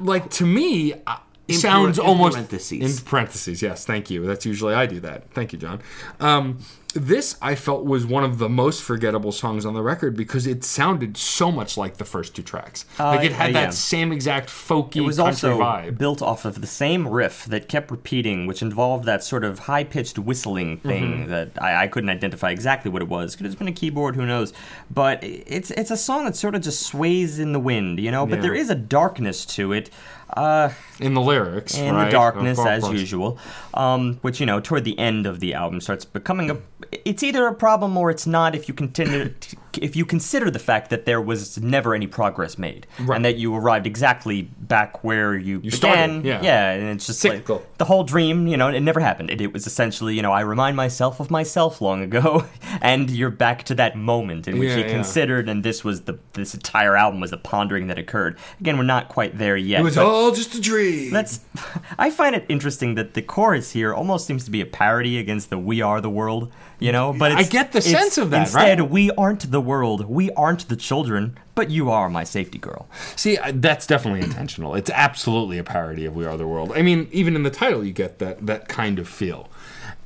like 0.00 0.30
to 0.30 0.44
me. 0.46 0.94
uh, 1.06 1.18
In 1.48 1.56
sounds 1.56 1.98
par- 1.98 2.04
in 2.04 2.10
almost 2.10 2.34
parentheses. 2.34 3.00
in 3.00 3.04
parentheses. 3.06 3.62
Yes, 3.62 3.86
thank 3.86 4.10
you. 4.10 4.26
That's 4.26 4.44
usually 4.44 4.74
I 4.74 4.86
do 4.86 5.00
that. 5.00 5.30
Thank 5.32 5.52
you, 5.52 5.58
John. 5.58 5.80
Um, 6.20 6.58
this 6.94 7.36
I 7.42 7.54
felt 7.54 7.84
was 7.84 8.06
one 8.06 8.24
of 8.24 8.38
the 8.38 8.48
most 8.48 8.82
forgettable 8.82 9.30
songs 9.30 9.66
on 9.66 9.74
the 9.74 9.82
record 9.82 10.16
because 10.16 10.46
it 10.46 10.64
sounded 10.64 11.16
so 11.18 11.52
much 11.52 11.76
like 11.76 11.98
the 11.98 12.04
first 12.04 12.34
two 12.34 12.42
tracks. 12.42 12.86
like 12.98 13.24
it 13.24 13.32
had 13.32 13.50
uh, 13.50 13.52
that 13.52 13.62
yeah. 13.64 13.70
same 13.70 14.10
exact 14.10 14.48
folky 14.48 14.96
It 14.96 15.00
was 15.02 15.18
also 15.18 15.58
vibe. 15.58 15.98
built 15.98 16.22
off 16.22 16.44
of 16.46 16.60
the 16.60 16.66
same 16.66 17.06
riff 17.06 17.44
that 17.44 17.68
kept 17.68 17.90
repeating, 17.90 18.46
which 18.46 18.62
involved 18.62 19.04
that 19.04 19.22
sort 19.22 19.44
of 19.44 19.60
high 19.60 19.84
pitched 19.84 20.18
whistling 20.18 20.78
thing 20.78 20.98
Mm-hmm. 20.98 21.30
that 21.30 21.62
I, 21.62 21.84
I 21.84 21.88
couldn't 21.88 22.10
identify 22.10 22.50
exactly 22.50 22.90
what 22.90 23.02
it 23.02 23.08
was. 23.08 23.36
Could 23.36 23.46
it 23.46 23.50
have 23.50 23.58
been 23.58 23.68
a 23.68 23.72
keyboard, 23.72 24.16
who 24.16 24.24
knows? 24.26 24.52
But 24.90 25.22
it's 25.22 25.70
it's 25.72 25.90
a 25.90 25.96
song 25.96 26.24
that 26.24 26.36
sort 26.36 26.54
of 26.54 26.62
just 26.62 26.82
sways 26.82 27.38
in 27.38 27.52
the 27.52 27.60
wind, 27.60 28.00
you 28.00 28.10
know. 28.10 28.24
But 28.26 28.36
Yeah. 28.36 28.42
there 28.42 28.54
is 28.54 28.70
a 28.70 28.74
darkness 28.74 29.44
to 29.56 29.72
it. 29.72 29.90
Uh, 30.38 30.72
in 31.00 31.14
the 31.14 31.20
lyrics, 31.20 31.76
in 31.76 31.94
right? 31.94 32.04
the 32.04 32.10
darkness 32.10 32.58
as 32.58 32.88
usual 32.90 33.38
um, 33.74 34.18
which 34.22 34.38
you 34.40 34.46
know 34.46 34.60
toward 34.60 34.84
the 34.84 34.96
end 34.98 35.26
of 35.26 35.40
the 35.40 35.52
album 35.52 35.80
starts 35.80 36.04
becoming 36.04 36.48
a 36.50 36.56
it's 37.04 37.22
either 37.22 37.46
a 37.46 37.54
problem 37.54 37.96
or 37.96 38.10
it's 38.10 38.26
not 38.26 38.54
if 38.54 38.68
you 38.68 38.74
continue 38.74 39.34
if 39.82 39.96
you 39.96 40.04
consider 40.04 40.50
the 40.50 40.58
fact 40.58 40.90
that 40.90 41.04
there 41.06 41.20
was 41.20 41.58
never 41.60 41.94
any 41.94 42.06
progress 42.06 42.58
made 42.58 42.86
Right. 43.00 43.16
and 43.16 43.24
that 43.24 43.36
you 43.36 43.54
arrived 43.54 43.86
exactly 43.86 44.42
back 44.42 45.02
where 45.04 45.34
you, 45.34 45.60
You 45.62 45.70
began 45.70 46.20
started, 46.22 46.24
yeah. 46.44 46.72
and 46.72 46.88
it's 46.90 47.06
just 47.06 47.20
Cyclical. 47.20 47.56
like 47.56 47.78
the 47.78 47.84
whole 47.84 48.04
dream 48.04 48.46
you 48.46 48.56
know 48.56 48.68
it 48.68 48.80
never 48.80 49.00
happened 49.00 49.30
it, 49.30 49.40
it 49.40 49.52
was 49.52 49.66
essentially 49.66 50.14
you 50.14 50.22
know 50.22 50.32
i 50.32 50.40
remind 50.40 50.76
myself 50.76 51.20
of 51.20 51.30
myself 51.30 51.80
long 51.80 52.02
ago 52.02 52.44
and 52.82 53.10
you're 53.10 53.30
back 53.30 53.62
to 53.64 53.74
that 53.74 53.96
moment 53.96 54.48
in 54.48 54.58
which 54.58 54.70
Yeah, 54.70 54.76
you 54.78 54.84
yeah. 54.84 54.90
considered 54.90 55.48
and 55.48 55.64
this 55.64 55.84
was 55.84 56.02
the 56.02 56.18
this 56.34 56.54
entire 56.54 56.96
album 56.96 57.20
was 57.20 57.30
the 57.30 57.36
pondering 57.38 57.86
that 57.88 57.98
occurred 57.98 58.38
again 58.60 58.76
we're 58.76 58.84
not 58.84 59.08
quite 59.08 59.38
there 59.38 59.56
yet 59.56 59.80
It 59.80 59.84
was 59.84 59.98
all 59.98 60.30
just 60.32 60.54
a 60.54 60.60
dream. 60.60 61.10
that's. 61.12 61.40
I 61.98 62.10
find 62.10 62.34
it 62.34 62.44
interesting 62.48 62.94
that 62.94 63.14
the 63.14 63.22
chorus 63.22 63.72
here 63.72 63.92
almost 63.94 64.26
seems 64.26 64.44
to 64.44 64.50
be 64.50 64.60
a 64.60 64.66
parody 64.66 65.18
against 65.18 65.50
the 65.50 65.58
"We 65.58 65.80
Are 65.82 66.00
the 66.00 66.10
World," 66.10 66.52
you 66.78 66.92
know. 66.92 67.14
But 67.16 67.32
I 67.32 67.42
get 67.42 67.72
the 67.72 67.80
sense 67.80 68.18
of 68.18 68.30
that, 68.30 68.42
Instead, 68.42 68.80
right? 68.80 68.90
we 68.90 69.10
aren't 69.12 69.50
the 69.50 69.60
world. 69.60 70.06
We 70.06 70.30
aren't 70.32 70.68
the 70.68 70.76
children. 70.76 71.38
But 71.54 71.70
you 71.70 71.90
are 71.90 72.08
my 72.08 72.22
safety 72.22 72.58
girl. 72.58 72.86
See, 73.16 73.36
that's 73.52 73.86
definitely 73.86 74.20
intentional. 74.20 74.76
It's 74.76 74.90
absolutely 74.90 75.58
a 75.58 75.64
parody 75.64 76.04
of 76.04 76.14
We 76.14 76.24
Are 76.24 76.36
the 76.36 76.46
World. 76.46 76.72
I 76.76 76.82
mean, 76.82 77.08
even 77.10 77.34
in 77.34 77.42
the 77.42 77.50
title, 77.50 77.84
you 77.84 77.92
get 77.92 78.20
that 78.20 78.46
that 78.46 78.68
kind 78.68 78.98
of 78.98 79.08
feel, 79.08 79.50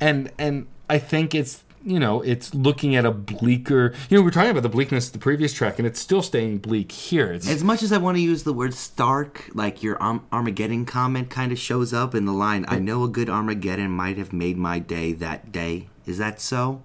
and 0.01 0.31
and 0.39 0.67
I 0.89 0.99
think 0.99 1.35
it's 1.35 1.63
you 1.85 1.99
know 1.99 2.21
it's 2.23 2.55
looking 2.55 2.97
at 2.97 3.05
a 3.05 3.11
bleaker. 3.11 3.93
You 4.09 4.17
know, 4.19 4.23
we 4.23 4.29
are 4.29 4.33
talking 4.33 4.51
about 4.51 4.63
the 4.63 4.69
bleakness 4.69 5.07
of 5.09 5.13
the 5.15 5.19
previous 5.19 5.53
track, 5.53 5.79
and 5.79 5.87
it's 5.87 6.01
still 6.01 6.23
staying 6.23 6.59
bleak 6.59 6.93
here. 6.93 7.33
It's, 7.33 7.49
As 7.49 7.63
much 7.65 7.83
as 7.83 7.93
I 7.93 7.99
want 7.99 8.17
to 8.17 8.21
use 8.23 8.43
the 8.45 8.53
word 8.53 8.75
stark, 8.75 9.49
like 9.55 9.83
your 9.83 10.01
Arm- 10.03 10.25
Armageddon 10.33 10.85
comment 10.87 11.31
kind 11.31 11.53
of 11.53 11.59
shows 11.59 11.93
up 11.93 12.15
in 12.15 12.25
the 12.25 12.33
line, 12.33 12.65
I 12.69 12.79
know 12.79 13.05
a 13.05 13.09
good 13.09 13.29
Armageddon 13.29 13.91
might 13.91 14.19
have 14.19 14.33
made 14.33 14.57
my 14.57 14.79
day 14.79 15.13
that 15.13 15.53
day. 15.53 15.89
Is 16.07 16.19
that 16.19 16.41
so? 16.41 16.83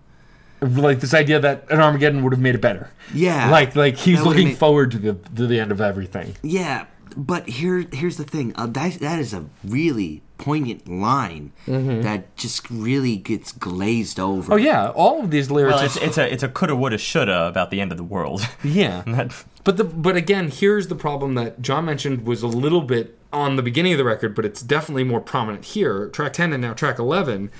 like 0.61 0.99
this 1.01 1.13
idea 1.13 1.39
that 1.39 1.69
an 1.69 1.79
Armageddon 1.79 2.23
would 2.23 2.33
have 2.33 2.41
made 2.41 2.55
it 2.55 2.61
better. 2.61 2.89
Yeah. 3.13 3.51
like 3.51 3.75
like 3.75 3.95
he's 3.95 4.21
looking 4.23 4.47
made- 4.49 4.57
forward 4.57 4.89
to 4.91 4.97
the 4.97 5.13
to 5.35 5.45
the 5.47 5.59
end 5.59 5.71
of 5.71 5.79
everything. 5.81 6.35
Yeah, 6.41 6.87
but 7.15 7.47
here 7.47 7.85
here's 7.91 8.17
the 8.17 8.23
thing. 8.23 8.53
Uh, 8.55 8.65
that 8.67 8.93
that 8.99 9.19
is 9.19 9.33
a 9.35 9.45
really 9.63 10.23
poignant 10.37 10.87
line 10.87 11.51
that 11.65 12.35
just 12.35 12.69
really 12.69 13.17
gets 13.17 13.51
glazed 13.51 14.19
over. 14.19 14.43
Mm-hmm. 14.43 14.53
Oh 14.53 14.55
yeah, 14.57 14.89
all 14.91 15.21
of 15.23 15.31
these 15.31 15.49
lyrics. 15.51 15.73
Well, 15.75 15.83
are 15.83 15.85
it's, 15.85 15.97
it's 15.97 16.17
a 16.17 16.33
it's 16.33 16.43
a 16.43 16.47
coulda, 16.49 16.75
woulda, 16.75 16.97
shoulda 16.97 17.47
about 17.47 17.71
the 17.71 17.81
end 17.81 17.91
of 17.91 17.97
the 17.97 18.03
world. 18.03 18.47
Yeah. 18.63 19.03
That- 19.07 19.43
But 19.63 19.77
the 19.77 19.83
but 19.83 20.15
again, 20.15 20.49
here's 20.49 20.87
the 20.87 20.95
problem 20.95 21.35
that 21.35 21.61
John 21.61 21.85
mentioned 21.85 22.25
was 22.25 22.41
a 22.43 22.47
little 22.47 22.81
bit 22.81 23.17
on 23.33 23.55
the 23.57 23.61
beginning 23.63 23.91
of 23.93 23.97
the 23.97 24.05
record, 24.05 24.33
but 24.35 24.45
it's 24.45 24.61
definitely 24.61 25.03
more 25.03 25.19
prominent 25.19 25.65
here. 25.65 26.07
Track 26.09 26.33
10 26.33 26.53
and 26.53 26.61
now 26.61 26.73
track 26.73 26.97
11. 26.99 27.51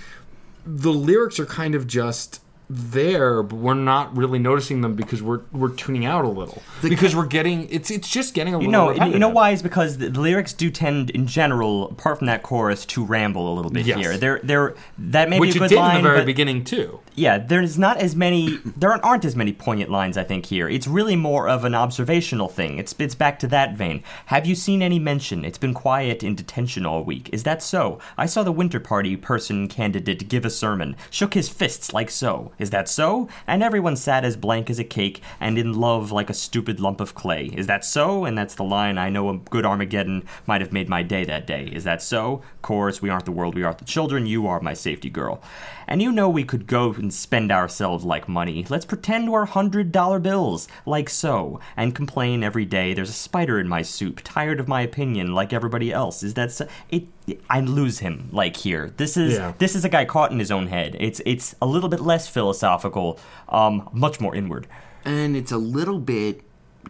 The 0.66 0.92
lyrics 0.92 1.40
are 1.40 1.46
kind 1.46 1.76
of 1.76 1.86
just 1.88 2.42
there, 2.70 3.44
but 3.44 3.56
we're 3.56 3.74
not 3.74 4.16
really 4.16 4.40
noticing 4.40 4.82
them 4.82 4.94
because 4.96 5.22
we're 5.24 5.42
we're 5.52 5.70
tuning 5.74 6.06
out 6.06 6.26
a 6.26 6.30
little. 6.30 6.62
because 6.82 7.16
we're 7.16 7.26
getting 7.26 7.70
it's 7.70 7.90
it's 7.90 8.10
just 8.10 8.34
getting 8.34 8.54
a 8.54 8.58
little. 8.58 8.66
You 8.94 9.00
know, 9.00 9.06
you 9.06 9.20
know 9.20 9.30
why 9.30 9.52
is 9.52 9.62
because 9.62 9.98
the, 9.98 10.10
the 10.10 10.20
lyrics 10.20 10.52
do 10.54 10.70
tend, 10.70 11.10
in 11.12 11.28
general, 11.28 11.90
apart 11.90 12.18
from 12.18 12.28
that 12.28 12.44
chorus, 12.44 12.86
to 12.88 13.06
ramble 13.06 13.54
a 13.54 13.56
little 13.56 13.72
bit 13.72 13.86
Yes. 13.86 13.98
here. 14.00 14.18
They're, 14.18 14.40
they're, 14.44 14.76
that 14.98 15.30
may 15.30 15.40
Which 15.40 15.54
be 15.54 15.60
a 15.60 15.64
it 15.64 15.66
good 15.66 15.76
did 15.76 15.80
line, 15.80 15.98
in 15.98 16.04
the 16.04 16.10
very 16.10 16.26
beginning 16.26 16.64
too. 16.66 17.00
yeah, 17.16 17.38
there's 17.38 17.78
not 17.80 17.98
as 17.98 18.16
many. 18.16 18.58
There 18.76 18.92
aren't, 18.92 19.04
aren't 19.04 19.24
as 19.26 19.36
many 19.36 19.54
poignant 19.54 19.90
lines. 19.92 20.18
I 20.18 20.24
think 20.24 20.46
here. 20.48 20.68
It's 20.68 20.88
really 20.88 21.16
more 21.16 21.48
of 21.48 21.64
an 21.64 21.74
observational 21.76 22.50
thing. 22.50 22.78
It's 22.80 22.94
it's 23.00 23.16
back 23.16 23.40
to 23.40 23.48
that 23.48 23.76
vein. 23.78 24.04
Have 24.28 24.46
you 24.46 24.56
seen 24.56 24.82
any 24.82 25.00
mention? 25.00 25.46
It's 25.46 25.58
been 25.58 25.74
quiet 25.74 26.22
in 26.24 26.36
detention 26.36 26.86
all 26.86 27.04
week. 27.04 27.30
Is 27.32 27.44
that 27.44 27.64
so? 27.64 28.00
I 28.18 28.26
saw 28.26 28.44
the 28.44 28.52
winter 28.52 28.80
party 28.82 29.16
person 29.16 29.68
candidate 29.70 30.28
give 30.28 30.44
a 30.44 30.50
sermon, 30.50 30.96
shook 31.10 31.34
his 31.34 31.48
fists 31.48 31.94
like 31.94 32.10
so. 32.10 32.52
Is 32.60 32.70
that 32.72 32.90
so? 32.90 33.28
And 33.46 33.62
everyone 33.62 33.96
sat 33.96 34.26
as 34.26 34.36
blank 34.36 34.70
as 34.70 34.80
a 34.80 34.84
cake 34.84 35.22
and 35.40 35.58
in 35.58 35.74
love 35.74 36.12
like 36.12 36.30
a 36.30 36.34
stupid 36.34 36.80
lump 36.80 37.00
of 37.00 37.16
clay. 37.16 37.46
Is 37.54 37.68
that 37.68 37.86
so? 37.86 38.26
And 38.26 38.38
that's 38.38 38.56
the 38.56 38.64
line. 38.64 38.98
I 38.98 39.10
know 39.10 39.30
a 39.30 39.38
good 39.38 39.66
Armageddon 39.66 40.24
might 40.46 40.62
have 40.62 40.74
made 40.74 40.90
my 40.90 41.04
day 41.04 41.24
that 41.26 41.48
day. 41.48 41.70
Is 41.72 41.84
that 41.84 42.02
so? 42.02 42.42
Chorus. 42.62 43.02
We 43.02 43.10
aren't 43.10 43.26
the 43.26 43.32
world. 43.32 43.56
We 43.56 43.64
aren't 43.64 43.80
the 43.80 43.86
children. 43.86 44.26
You 44.26 44.48
are 44.48 44.60
my 44.60 44.74
safety 44.74 45.10
girl. 45.10 45.42
And 45.88 46.02
you 46.02 46.12
know 46.12 46.28
we 46.30 46.44
could 46.44 46.68
go 46.68 46.92
and 46.94 47.14
spend 47.14 47.52
ourselves 47.52 48.04
like 48.04 48.28
money. 48.28 48.66
Let's 48.70 48.86
pretend 48.86 49.32
we're 49.32 49.46
hundred 49.46 49.92
dollar 49.92 50.20
bills, 50.20 50.68
like 50.86 51.10
so, 51.10 51.60
and 51.78 51.96
complain 51.96 52.44
every 52.44 52.66
day. 52.66 52.94
There's 52.94 53.10
a 53.10 53.14
spider 53.14 53.60
in 53.60 53.68
my 53.70 53.82
soup. 53.84 54.20
Tired 54.24 54.60
of 54.60 54.68
my 54.68 54.82
opinion, 54.82 55.34
like 55.34 55.54
everybody 55.54 55.94
else. 55.94 56.24
Is 56.24 56.34
that 56.34 56.52
so? 56.52 56.68
It. 56.90 57.06
I 57.50 57.62
lose 57.62 58.00
him 58.00 58.30
like 58.32 58.58
here. 58.58 58.92
This 58.98 59.18
is 59.18 59.34
Yeah. 59.38 59.54
this 59.58 59.76
is 59.76 59.86
a 59.86 59.90
guy 59.90 60.06
caught 60.06 60.32
in 60.32 60.40
his 60.40 60.52
own 60.52 60.68
head. 60.68 60.96
It's 61.00 61.22
it's 61.26 61.56
a 61.62 61.66
little 61.66 61.90
bit 61.90 62.02
less 62.02 62.28
philosophical, 62.28 63.20
um, 63.50 63.90
much 63.94 64.20
more 64.20 64.36
inward. 64.36 64.68
and 65.06 65.38
it's 65.38 65.52
a 65.54 65.58
little 65.58 66.00
bit 66.00 66.42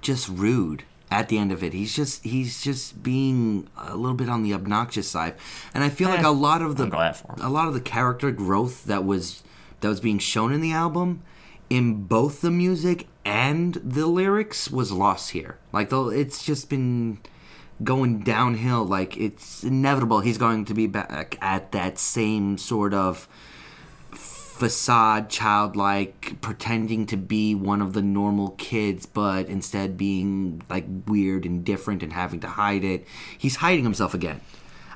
just 0.01 0.27
rude 0.27 0.83
at 1.09 1.29
the 1.29 1.37
end 1.37 1.51
of 1.51 1.63
it. 1.63 1.73
He's 1.73 1.95
just 1.95 2.23
he's 2.23 2.61
just 2.61 3.01
being 3.01 3.67
a 3.77 3.95
little 3.95 4.15
bit 4.15 4.29
on 4.29 4.43
the 4.43 4.53
obnoxious 4.53 5.07
side, 5.09 5.35
and 5.73 5.83
I 5.83 5.89
feel 5.89 6.09
like 6.09 6.21
eh, 6.21 6.27
a 6.27 6.31
lot 6.31 6.61
of 6.61 6.77
the 6.77 6.83
I'm 6.83 6.89
glad 6.89 7.15
for 7.15 7.33
him. 7.33 7.41
a 7.41 7.49
lot 7.49 7.67
of 7.67 7.73
the 7.73 7.81
character 7.81 8.31
growth 8.31 8.85
that 8.85 9.05
was 9.05 9.43
that 9.81 9.87
was 9.87 9.99
being 9.99 10.19
shown 10.19 10.53
in 10.53 10.61
the 10.61 10.71
album 10.71 11.23
in 11.69 12.03
both 12.03 12.41
the 12.41 12.51
music 12.51 13.07
and 13.25 13.75
the 13.75 14.07
lyrics 14.07 14.71
was 14.71 14.91
lost 14.91 15.31
here. 15.31 15.57
Like 15.73 15.89
the 15.89 16.07
it's 16.07 16.43
just 16.43 16.69
been 16.69 17.19
going 17.83 18.19
downhill. 18.21 18.85
Like 18.85 19.17
it's 19.17 19.63
inevitable 19.63 20.21
he's 20.21 20.37
going 20.37 20.65
to 20.65 20.73
be 20.73 20.87
back 20.87 21.37
at 21.41 21.71
that 21.73 21.97
same 21.99 22.57
sort 22.57 22.93
of 22.93 23.27
facade, 24.57 25.29
childlike, 25.29 26.41
pretending 26.41 27.05
to 27.05 27.17
be 27.17 27.53
one 27.53 27.81
of 27.81 27.93
the 27.93 28.01
normal 28.01 28.49
kids, 28.51 29.05
but 29.05 29.47
instead 29.47 29.97
being 29.97 30.61
like 30.69 30.85
weird 31.05 31.45
and 31.45 31.63
different 31.63 32.01
and 32.01 32.13
having 32.13 32.39
to 32.39 32.47
hide 32.47 32.83
it. 32.83 33.05
He's 33.37 33.57
hiding 33.57 33.83
himself 33.83 34.13
again. 34.13 34.41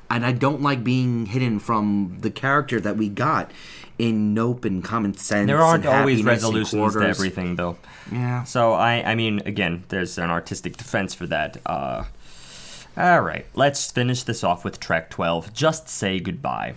And 0.10 0.26
I 0.26 0.32
don't 0.34 0.62
like 0.62 0.84
being 0.84 1.28
hidden 1.28 1.60
from 1.60 2.18
the 2.20 2.32
character 2.32 2.82
that 2.82 2.98
we 2.98 3.08
got 3.08 3.52
in 3.98 4.34
Nope 4.34 4.66
and 4.66 4.84
Common 4.84 5.14
Sense. 5.14 5.48
There 5.48 5.62
aren't 5.62 5.86
and 5.86 5.94
always 5.94 6.24
resolutions 6.24 6.94
to 6.96 7.02
everything, 7.02 7.56
though. 7.56 7.78
Yeah. 8.12 8.44
So 8.44 8.74
I, 8.74 9.12
I 9.12 9.16
mean, 9.16 9.42
again, 9.46 9.84
there's 9.90 10.18
an 10.18 10.30
artistic 10.30 10.76
defense 10.76 11.14
for 11.14 11.28
that. 11.28 11.58
Uh, 11.66 12.06
all 12.98 13.22
right, 13.22 13.46
let's 13.54 13.90
finish 13.90 14.24
this 14.24 14.44
off 14.44 14.66
with 14.66 14.80
track 14.80 15.12
12. 15.12 15.54
Just 15.54 15.88
say 15.88 16.20
goodbye. 16.20 16.76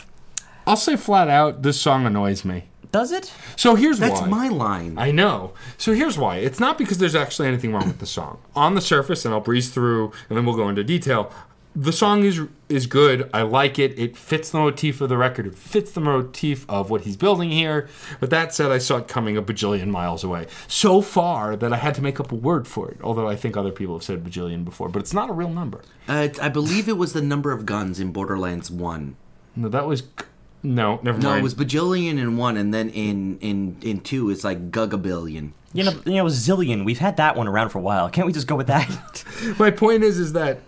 I'll 0.66 0.76
say 0.76 0.96
flat 0.96 1.28
out, 1.28 1.62
this 1.62 1.80
song 1.80 2.06
annoys 2.06 2.44
me. 2.44 2.64
Does 2.94 3.10
it? 3.10 3.32
So 3.56 3.74
here's 3.74 4.00
why 4.00 4.08
That's 4.08 4.20
why. 4.20 4.28
my 4.28 4.48
line. 4.48 4.98
I 4.98 5.10
know. 5.10 5.52
So 5.78 5.94
here's 5.94 6.16
why. 6.16 6.36
It's 6.36 6.60
not 6.60 6.78
because 6.78 6.98
there's 6.98 7.16
actually 7.16 7.48
anything 7.48 7.72
wrong 7.72 7.88
with 7.88 7.98
the 7.98 8.06
song. 8.06 8.38
On 8.54 8.76
the 8.76 8.80
surface, 8.80 9.24
and 9.24 9.34
I'll 9.34 9.40
breeze 9.40 9.70
through, 9.70 10.12
and 10.28 10.38
then 10.38 10.46
we'll 10.46 10.54
go 10.54 10.68
into 10.68 10.84
detail. 10.84 11.32
The 11.74 11.90
song 11.92 12.22
is 12.22 12.40
is 12.68 12.86
good. 12.86 13.28
I 13.34 13.42
like 13.42 13.80
it. 13.80 13.98
It 13.98 14.16
fits 14.16 14.52
the 14.52 14.58
motif 14.58 15.00
of 15.00 15.08
the 15.08 15.16
record. 15.16 15.44
It 15.44 15.56
fits 15.56 15.90
the 15.90 16.00
motif 16.00 16.64
of 16.70 16.88
what 16.88 17.00
he's 17.00 17.16
building 17.16 17.50
here. 17.50 17.88
But 18.20 18.30
that 18.30 18.54
said, 18.54 18.70
I 18.70 18.78
saw 18.78 18.98
it 18.98 19.08
coming 19.08 19.36
a 19.36 19.42
bajillion 19.42 19.88
miles 19.88 20.22
away. 20.22 20.46
So 20.68 21.00
far 21.00 21.56
that 21.56 21.72
I 21.72 21.78
had 21.78 21.96
to 21.96 22.00
make 22.00 22.20
up 22.20 22.30
a 22.30 22.36
word 22.36 22.68
for 22.68 22.92
it. 22.92 22.98
Although 23.02 23.28
I 23.28 23.34
think 23.34 23.56
other 23.56 23.72
people 23.72 23.96
have 23.96 24.04
said 24.04 24.22
bajillion 24.22 24.64
before, 24.64 24.88
but 24.88 25.00
it's 25.00 25.12
not 25.12 25.28
a 25.30 25.32
real 25.32 25.50
number. 25.50 25.82
Uh, 26.06 26.28
I 26.40 26.48
believe 26.48 26.88
it 26.88 26.96
was 26.96 27.12
the 27.12 27.22
number 27.22 27.50
of 27.50 27.66
guns 27.66 27.98
in 27.98 28.12
Borderlands 28.12 28.70
1. 28.70 29.16
No, 29.56 29.68
that 29.68 29.88
was 29.88 30.04
no. 30.64 30.98
Never 31.02 31.12
mind. 31.12 31.22
No, 31.22 31.28
mind. 31.30 31.40
it 31.40 31.42
was 31.42 31.54
bajillion 31.54 32.18
in 32.18 32.36
1, 32.36 32.56
and 32.56 32.74
then 32.74 32.90
in, 32.90 33.38
in, 33.38 33.76
in 33.82 34.00
2 34.00 34.30
it's 34.30 34.42
like 34.42 34.70
gugabillion. 34.70 35.52
You 35.72 35.84
know, 35.84 36.00
you 36.04 36.14
know, 36.14 36.24
zillion. 36.26 36.84
We've 36.84 36.98
had 36.98 37.16
that 37.16 37.36
one 37.36 37.48
around 37.48 37.70
for 37.70 37.78
a 37.78 37.82
while. 37.82 38.08
Can't 38.08 38.26
we 38.26 38.32
just 38.32 38.46
go 38.46 38.54
with 38.54 38.68
that? 38.68 39.24
my 39.58 39.70
point 39.70 40.04
is 40.04 40.18
is 40.18 40.32
that 40.32 40.60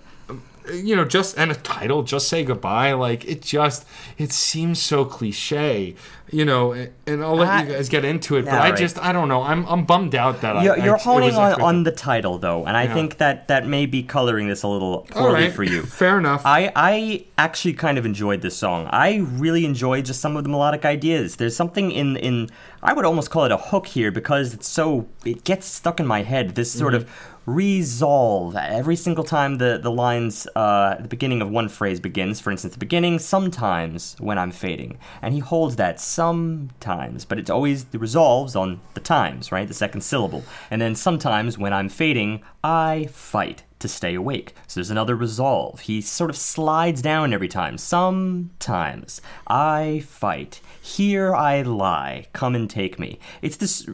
you 0.72 0.96
know 0.96 1.04
just 1.04 1.36
and 1.38 1.50
a 1.50 1.54
title 1.54 2.02
just 2.02 2.28
say 2.28 2.44
goodbye 2.44 2.92
like 2.92 3.24
it 3.24 3.42
just 3.42 3.86
it 4.18 4.32
seems 4.32 4.80
so 4.80 5.04
cliche 5.04 5.94
you 6.32 6.44
know 6.44 6.72
and 7.06 7.22
i'll 7.22 7.36
let 7.36 7.48
I- 7.48 7.62
you 7.62 7.72
guys 7.72 7.88
get 7.88 8.04
into 8.04 8.36
it 8.36 8.44
but 8.46 8.54
All 8.54 8.60
i 8.62 8.72
just 8.72 8.98
i 8.98 9.12
don't 9.12 9.28
know 9.28 9.42
i'm, 9.42 9.64
I'm 9.66 9.84
bummed 9.84 10.14
out 10.14 10.40
that 10.40 10.62
you're, 10.64 10.80
I, 10.80 10.84
you're 10.84 10.96
I, 10.96 11.00
honing 11.00 11.34
on, 11.34 11.60
on 11.60 11.82
the 11.84 11.92
title, 11.92 12.38
though, 12.38 12.64
and 12.66 12.76
I 12.76 12.84
Yeah. 12.84 12.94
think 12.94 13.18
that 13.18 13.48
that 13.48 13.66
may 13.66 13.86
be 13.86 14.02
coloring 14.02 14.48
this 14.48 14.62
a 14.62 14.68
little 14.68 15.06
poorly 15.10 15.34
right, 15.44 15.52
for 15.52 15.62
you. 15.62 15.82
fair 16.02 16.18
enough 16.18 16.42
I, 16.44 16.72
I 16.74 17.24
actually 17.38 17.74
kind 17.74 17.96
of 17.98 18.04
enjoyed 18.06 18.40
this 18.42 18.56
song. 18.56 18.88
I 18.90 19.18
really 19.32 19.64
enjoyed 19.64 20.04
just 20.06 20.20
some 20.20 20.36
of 20.36 20.42
the 20.44 20.50
melodic 20.50 20.84
ideas. 20.84 21.36
There's 21.36 21.54
something 21.56 21.90
in 21.92 22.16
in 22.16 22.48
I 22.82 22.92
would 22.92 23.04
almost 23.04 23.30
call 23.30 23.44
it 23.44 23.52
a 23.52 23.56
hook 23.56 23.86
here 23.86 24.10
because 24.10 24.54
it's 24.54 24.68
so 24.68 25.08
it 25.24 25.44
gets 25.44 25.66
stuck 25.66 26.00
in 26.00 26.06
my 26.06 26.22
head. 26.22 26.54
This 26.54 26.72
sort 26.72 26.94
of 26.94 27.08
resolve 27.46 28.56
every 28.56 28.96
single 28.96 29.22
time 29.22 29.58
the 29.58 29.78
the 29.80 29.90
lines 29.90 30.48
uh, 30.56 30.96
the 30.96 31.08
beginning 31.08 31.40
of 31.40 31.48
one 31.48 31.68
phrase 31.68 32.00
begins. 32.00 32.40
For 32.40 32.50
instance, 32.50 32.74
the 32.74 32.80
beginning 32.80 33.18
sometimes 33.18 34.16
when 34.18 34.38
I'm 34.38 34.50
fading, 34.50 34.98
and 35.22 35.32
he 35.32 35.40
holds 35.40 35.76
that 35.76 36.00
sometimes, 36.00 37.24
but 37.24 37.38
it's 37.38 37.50
always 37.50 37.86
the 37.86 37.98
resolves 37.98 38.56
on 38.56 38.80
the 38.94 39.00
times, 39.00 39.50
right? 39.52 39.68
The 39.68 39.74
second 39.74 40.02
syllable, 40.02 40.44
and 40.70 40.80
then 40.82 40.94
sometimes 40.94 41.56
when 41.56 41.72
I'm 41.72 41.88
fading, 41.88 42.42
I 42.62 43.08
fight 43.12 43.62
to 43.78 43.88
stay 43.88 44.14
awake. 44.14 44.54
So 44.66 44.80
there's 44.80 44.90
another 44.90 45.14
resolve. 45.14 45.80
He 45.80 46.00
sort 46.00 46.30
of 46.30 46.36
slides 46.36 47.02
down 47.02 47.32
every 47.32 47.48
time. 47.48 47.78
Sometimes 47.78 49.20
I 49.46 50.02
fight. 50.06 50.60
Here 50.86 51.34
I 51.34 51.62
lie. 51.62 52.26
Come 52.32 52.54
and 52.54 52.70
take 52.70 52.96
me. 52.96 53.18
It's 53.42 53.56
this. 53.56 53.88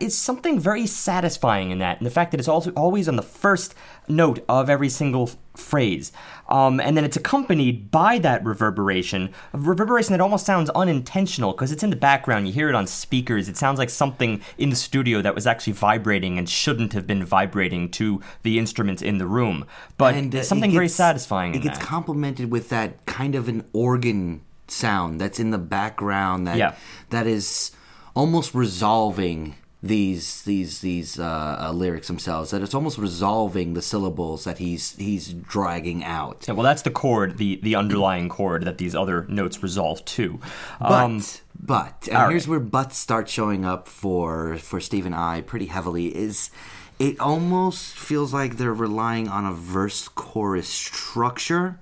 It's 0.00 0.14
something 0.14 0.58
very 0.58 0.86
satisfying 0.86 1.70
in 1.70 1.80
that, 1.80 1.98
and 1.98 2.06
the 2.06 2.10
fact 2.10 2.30
that 2.30 2.40
it's 2.40 2.48
also 2.48 2.70
always 2.70 3.08
on 3.08 3.16
the 3.16 3.22
first 3.22 3.74
note 4.08 4.42
of 4.48 4.70
every 4.70 4.88
single 4.88 5.30
phrase, 5.54 6.12
um, 6.48 6.80
and 6.80 6.96
then 6.96 7.04
it's 7.04 7.18
accompanied 7.18 7.90
by 7.90 8.18
that 8.20 8.42
reverberation, 8.42 9.34
a 9.52 9.58
reverberation 9.58 10.12
that 10.12 10.22
almost 10.22 10.46
sounds 10.46 10.70
unintentional 10.70 11.52
because 11.52 11.72
it's 11.72 11.82
in 11.82 11.90
the 11.90 11.96
background. 11.96 12.46
You 12.46 12.54
hear 12.54 12.70
it 12.70 12.74
on 12.74 12.86
speakers. 12.86 13.46
It 13.46 13.58
sounds 13.58 13.78
like 13.78 13.90
something 13.90 14.40
in 14.56 14.70
the 14.70 14.76
studio 14.76 15.20
that 15.20 15.34
was 15.34 15.46
actually 15.46 15.74
vibrating 15.74 16.38
and 16.38 16.48
shouldn't 16.48 16.94
have 16.94 17.06
been 17.06 17.22
vibrating 17.22 17.90
to 17.90 18.22
the 18.44 18.58
instruments 18.58 19.02
in 19.02 19.18
the 19.18 19.26
room. 19.26 19.66
But 19.98 20.14
And, 20.14 20.34
uh, 20.34 20.42
something 20.42 20.72
very 20.72 20.88
satisfying. 20.88 21.54
It 21.54 21.60
gets 21.60 21.78
that. 21.78 21.86
complemented 21.86 22.50
with 22.50 22.70
that 22.70 23.04
kind 23.04 23.34
of 23.34 23.46
an 23.46 23.66
organ 23.74 24.40
sound 24.72 25.20
that's 25.20 25.38
in 25.40 25.50
the 25.50 25.58
background 25.58 26.46
that 26.46 26.56
Yeah. 26.56 26.74
that 27.10 27.26
is 27.26 27.72
almost 28.14 28.54
resolving 28.54 29.54
these 29.82 30.42
these 30.42 30.80
these 30.82 31.18
uh, 31.18 31.56
uh, 31.68 31.72
lyrics 31.72 32.06
themselves. 32.08 32.50
That 32.50 32.60
it's 32.62 32.74
almost 32.74 32.98
resolving 32.98 33.72
the 33.74 33.80
syllables 33.82 34.44
that 34.44 34.58
he's 34.58 34.94
he's 34.96 35.32
dragging 35.32 36.04
out. 36.04 36.44
Yeah, 36.46 36.54
well, 36.54 36.64
that's 36.64 36.82
the 36.82 36.90
chord, 36.90 37.38
the 37.38 37.58
the 37.62 37.76
underlying 37.76 38.28
chord 38.28 38.64
that 38.64 38.76
these 38.78 38.94
other 38.94 39.24
notes 39.28 39.62
resolve 39.62 40.04
to. 40.16 40.38
But 40.78 40.92
Um, 40.92 41.22
but 41.58 42.08
and 42.12 42.30
here's 42.30 42.46
right. 42.46 42.50
where 42.50 42.60
buts 42.60 42.98
start 42.98 43.28
showing 43.28 43.64
up 43.64 43.88
for 43.88 44.58
for 44.58 44.80
Steve 44.80 45.06
and 45.06 45.14
I 45.14 45.40
pretty 45.40 45.66
heavily 45.66 46.14
is 46.14 46.50
it 46.98 47.18
almost 47.18 47.94
feels 47.94 48.34
like 48.34 48.58
they're 48.58 48.74
relying 48.74 49.28
on 49.28 49.46
a 49.46 49.52
verse 49.54 50.08
chorus 50.08 50.68
structure 50.68 51.78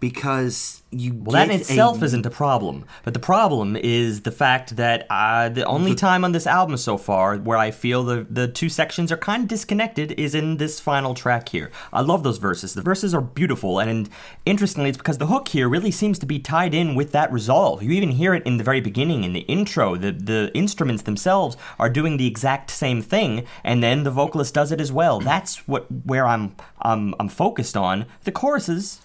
because 0.00 0.82
you 0.90 1.12
Well, 1.14 1.32
that 1.32 1.50
in 1.50 1.60
itself 1.60 2.00
a, 2.02 2.06
isn't 2.06 2.26
a 2.26 2.30
problem, 2.30 2.86
but 3.04 3.12
the 3.12 3.20
problem 3.20 3.76
is 3.76 4.22
the 4.22 4.32
fact 4.32 4.76
that 4.76 5.06
uh, 5.10 5.50
the 5.50 5.64
only 5.64 5.94
time 5.94 6.24
on 6.24 6.32
this 6.32 6.46
album 6.46 6.78
so 6.78 6.96
far 6.96 7.36
where 7.36 7.58
I 7.58 7.70
feel 7.70 8.02
the 8.02 8.26
the 8.28 8.48
two 8.48 8.70
sections 8.70 9.12
are 9.12 9.16
kind 9.16 9.42
of 9.42 9.48
disconnected 9.48 10.12
is 10.12 10.34
in 10.34 10.56
this 10.56 10.80
final 10.80 11.14
track 11.14 11.50
here. 11.50 11.70
I 11.92 12.00
love 12.00 12.22
those 12.22 12.38
verses. 12.38 12.74
The 12.74 12.82
verses 12.82 13.14
are 13.14 13.20
beautiful, 13.20 13.78
and 13.78 14.08
interestingly, 14.46 14.88
it's 14.88 14.98
because 14.98 15.18
the 15.18 15.26
hook 15.26 15.48
here 15.48 15.68
really 15.68 15.90
seems 15.90 16.18
to 16.20 16.26
be 16.26 16.38
tied 16.38 16.74
in 16.74 16.94
with 16.94 17.12
that 17.12 17.30
resolve. 17.30 17.82
You 17.82 17.92
even 17.92 18.10
hear 18.10 18.34
it 18.34 18.44
in 18.46 18.56
the 18.56 18.64
very 18.64 18.80
beginning 18.80 19.22
in 19.22 19.34
the 19.34 19.40
intro. 19.40 19.96
The 19.96 20.12
the 20.12 20.50
instruments 20.54 21.02
themselves 21.02 21.56
are 21.78 21.90
doing 21.90 22.16
the 22.16 22.26
exact 22.26 22.70
same 22.70 23.02
thing, 23.02 23.44
and 23.62 23.82
then 23.82 24.02
the 24.04 24.10
vocalist 24.10 24.54
does 24.54 24.72
it 24.72 24.80
as 24.80 24.90
well. 24.90 25.20
That's 25.20 25.68
what 25.68 25.86
where 26.06 26.26
I'm 26.26 26.56
I'm 26.80 27.14
I'm 27.20 27.28
focused 27.28 27.76
on. 27.76 28.06
The 28.24 28.32
choruses 28.32 29.00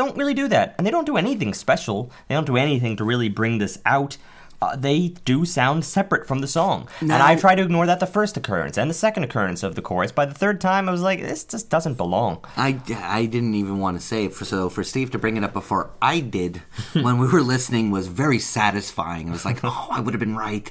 don't 0.00 0.16
really 0.16 0.34
do 0.34 0.48
that. 0.48 0.74
And 0.78 0.86
they 0.86 0.90
don't 0.90 1.04
do 1.04 1.18
anything 1.18 1.52
special. 1.52 2.10
They 2.28 2.34
don't 2.34 2.46
do 2.46 2.56
anything 2.56 2.96
to 2.96 3.04
really 3.04 3.28
bring 3.28 3.58
this 3.58 3.78
out. 3.84 4.16
Uh, 4.62 4.76
they 4.76 5.08
do 5.24 5.44
sound 5.44 5.84
separate 5.84 6.26
from 6.26 6.40
the 6.40 6.46
song. 6.46 6.88
and 7.00 7.12
I 7.12 7.34
try 7.36 7.54
to 7.54 7.62
ignore 7.62 7.86
that 7.86 8.00
the 8.00 8.06
first 8.06 8.36
occurrence 8.36 8.76
and 8.76 8.90
the 8.90 8.94
second 8.94 9.24
occurrence 9.24 9.62
of 9.62 9.74
the 9.74 9.82
chorus. 9.82 10.12
By 10.12 10.26
the 10.26 10.34
third 10.34 10.60
time, 10.60 10.88
I 10.88 10.92
was 10.92 11.00
like, 11.00 11.20
this 11.20 11.44
just 11.44 11.70
doesn't 11.70 11.94
belong. 11.94 12.44
I, 12.56 12.78
I 12.96 13.26
didn't 13.26 13.54
even 13.54 13.78
want 13.78 13.98
to 13.98 14.06
say 14.06 14.26
it. 14.26 14.34
For, 14.34 14.44
so 14.44 14.68
for 14.68 14.84
Steve 14.84 15.10
to 15.12 15.18
bring 15.18 15.36
it 15.38 15.44
up 15.44 15.52
before 15.54 15.90
I 16.00 16.20
did, 16.20 16.62
when 16.92 17.18
we 17.18 17.28
were 17.28 17.42
listening, 17.42 17.90
was 17.90 18.08
very 18.08 18.38
satisfying. 18.38 19.28
It 19.28 19.32
was 19.32 19.44
like, 19.44 19.60
oh, 19.64 19.88
I 19.90 20.00
would 20.00 20.14
have 20.14 20.20
been 20.20 20.36
right. 20.36 20.70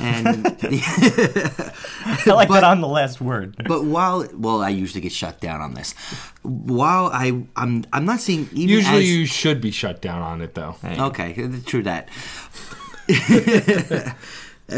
And 0.00 0.46
I 2.06 2.22
like 2.26 2.48
that 2.48 2.64
on 2.64 2.80
the 2.80 2.88
last 2.88 3.20
word. 3.20 3.56
but 3.66 3.84
while 3.84 4.26
well, 4.34 4.62
I 4.62 4.70
usually 4.70 5.00
get 5.00 5.12
shut 5.12 5.40
down 5.40 5.60
on 5.60 5.74
this. 5.74 5.94
While 6.42 7.10
I 7.12 7.44
I'm 7.56 7.84
I'm 7.92 8.04
not 8.04 8.20
seeing 8.20 8.48
even 8.52 8.68
Usually, 8.68 9.02
as, 9.02 9.10
you 9.10 9.26
should 9.26 9.60
be 9.60 9.70
shut 9.70 10.00
down 10.00 10.22
on 10.22 10.40
it, 10.40 10.54
though. 10.54 10.76
Okay, 10.84 11.48
true 11.66 11.82
that. 11.82 12.08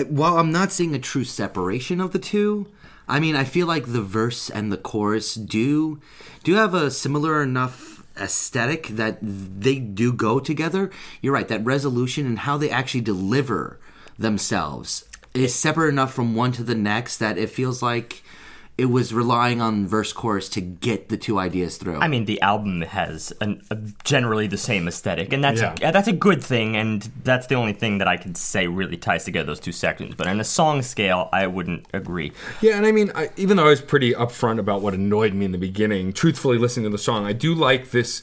While 0.08 0.38
I'm 0.38 0.50
not 0.50 0.72
seeing 0.72 0.94
a 0.94 0.98
true 0.98 1.24
separation 1.24 2.00
of 2.00 2.12
the 2.12 2.18
two, 2.18 2.66
I 3.06 3.20
mean, 3.20 3.36
I 3.36 3.44
feel 3.44 3.66
like 3.66 3.92
the 3.92 4.00
verse 4.00 4.48
and 4.48 4.72
the 4.72 4.78
chorus 4.78 5.34
do 5.34 6.00
do 6.44 6.54
have 6.54 6.74
a 6.74 6.90
similar 6.90 7.42
enough 7.42 8.02
aesthetic 8.16 8.88
that 8.88 9.18
they 9.20 9.78
do 9.78 10.12
go 10.12 10.40
together. 10.40 10.90
You're 11.20 11.34
right, 11.34 11.48
that 11.48 11.64
resolution 11.64 12.26
and 12.26 12.40
how 12.40 12.56
they 12.56 12.70
actually 12.70 13.02
deliver 13.02 13.78
themselves 14.18 15.04
is 15.34 15.54
separate 15.54 15.88
enough 15.88 16.12
from 16.12 16.34
one 16.34 16.52
to 16.52 16.62
the 16.62 16.74
next 16.74 17.18
that 17.18 17.38
it 17.38 17.50
feels 17.50 17.82
like 17.82 18.22
it 18.78 18.86
was 18.86 19.12
relying 19.12 19.60
on 19.60 19.86
verse 19.86 20.14
chorus 20.14 20.48
to 20.48 20.60
get 20.60 21.10
the 21.10 21.16
two 21.18 21.38
ideas 21.38 21.76
through. 21.76 21.98
I 22.00 22.08
mean, 22.08 22.24
the 22.24 22.40
album 22.40 22.80
has 22.80 23.30
an, 23.42 23.62
a, 23.70 23.76
generally 24.02 24.46
the 24.46 24.56
same 24.56 24.88
aesthetic, 24.88 25.32
and 25.34 25.44
that's 25.44 25.60
Yeah. 25.60 25.74
a, 25.82 25.92
that's 25.92 26.08
a 26.08 26.12
good 26.12 26.42
thing. 26.42 26.74
And 26.76 27.02
that's 27.22 27.46
the 27.48 27.54
only 27.54 27.74
thing 27.74 27.98
that 27.98 28.08
I 28.08 28.16
could 28.16 28.36
say 28.38 28.66
really 28.66 28.96
ties 28.96 29.24
together 29.24 29.46
those 29.48 29.60
two 29.60 29.72
sections. 29.72 30.14
But 30.16 30.26
on 30.26 30.40
a 30.40 30.44
song 30.44 30.80
scale, 30.80 31.28
I 31.34 31.46
wouldn't 31.48 31.86
agree. 31.92 32.32
Yeah, 32.62 32.78
and 32.78 32.86
I 32.86 32.92
mean, 32.92 33.12
I, 33.14 33.28
even 33.36 33.58
though 33.58 33.66
I 33.66 33.70
was 33.70 33.82
pretty 33.82 34.14
upfront 34.14 34.58
about 34.58 34.80
what 34.80 34.94
annoyed 34.94 35.34
me 35.34 35.44
in 35.44 35.52
the 35.52 35.58
beginning, 35.58 36.14
truthfully 36.14 36.56
listening 36.56 36.84
to 36.84 36.90
the 36.90 36.98
song, 36.98 37.26
I 37.26 37.34
do 37.34 37.54
like 37.54 37.90
this 37.90 38.22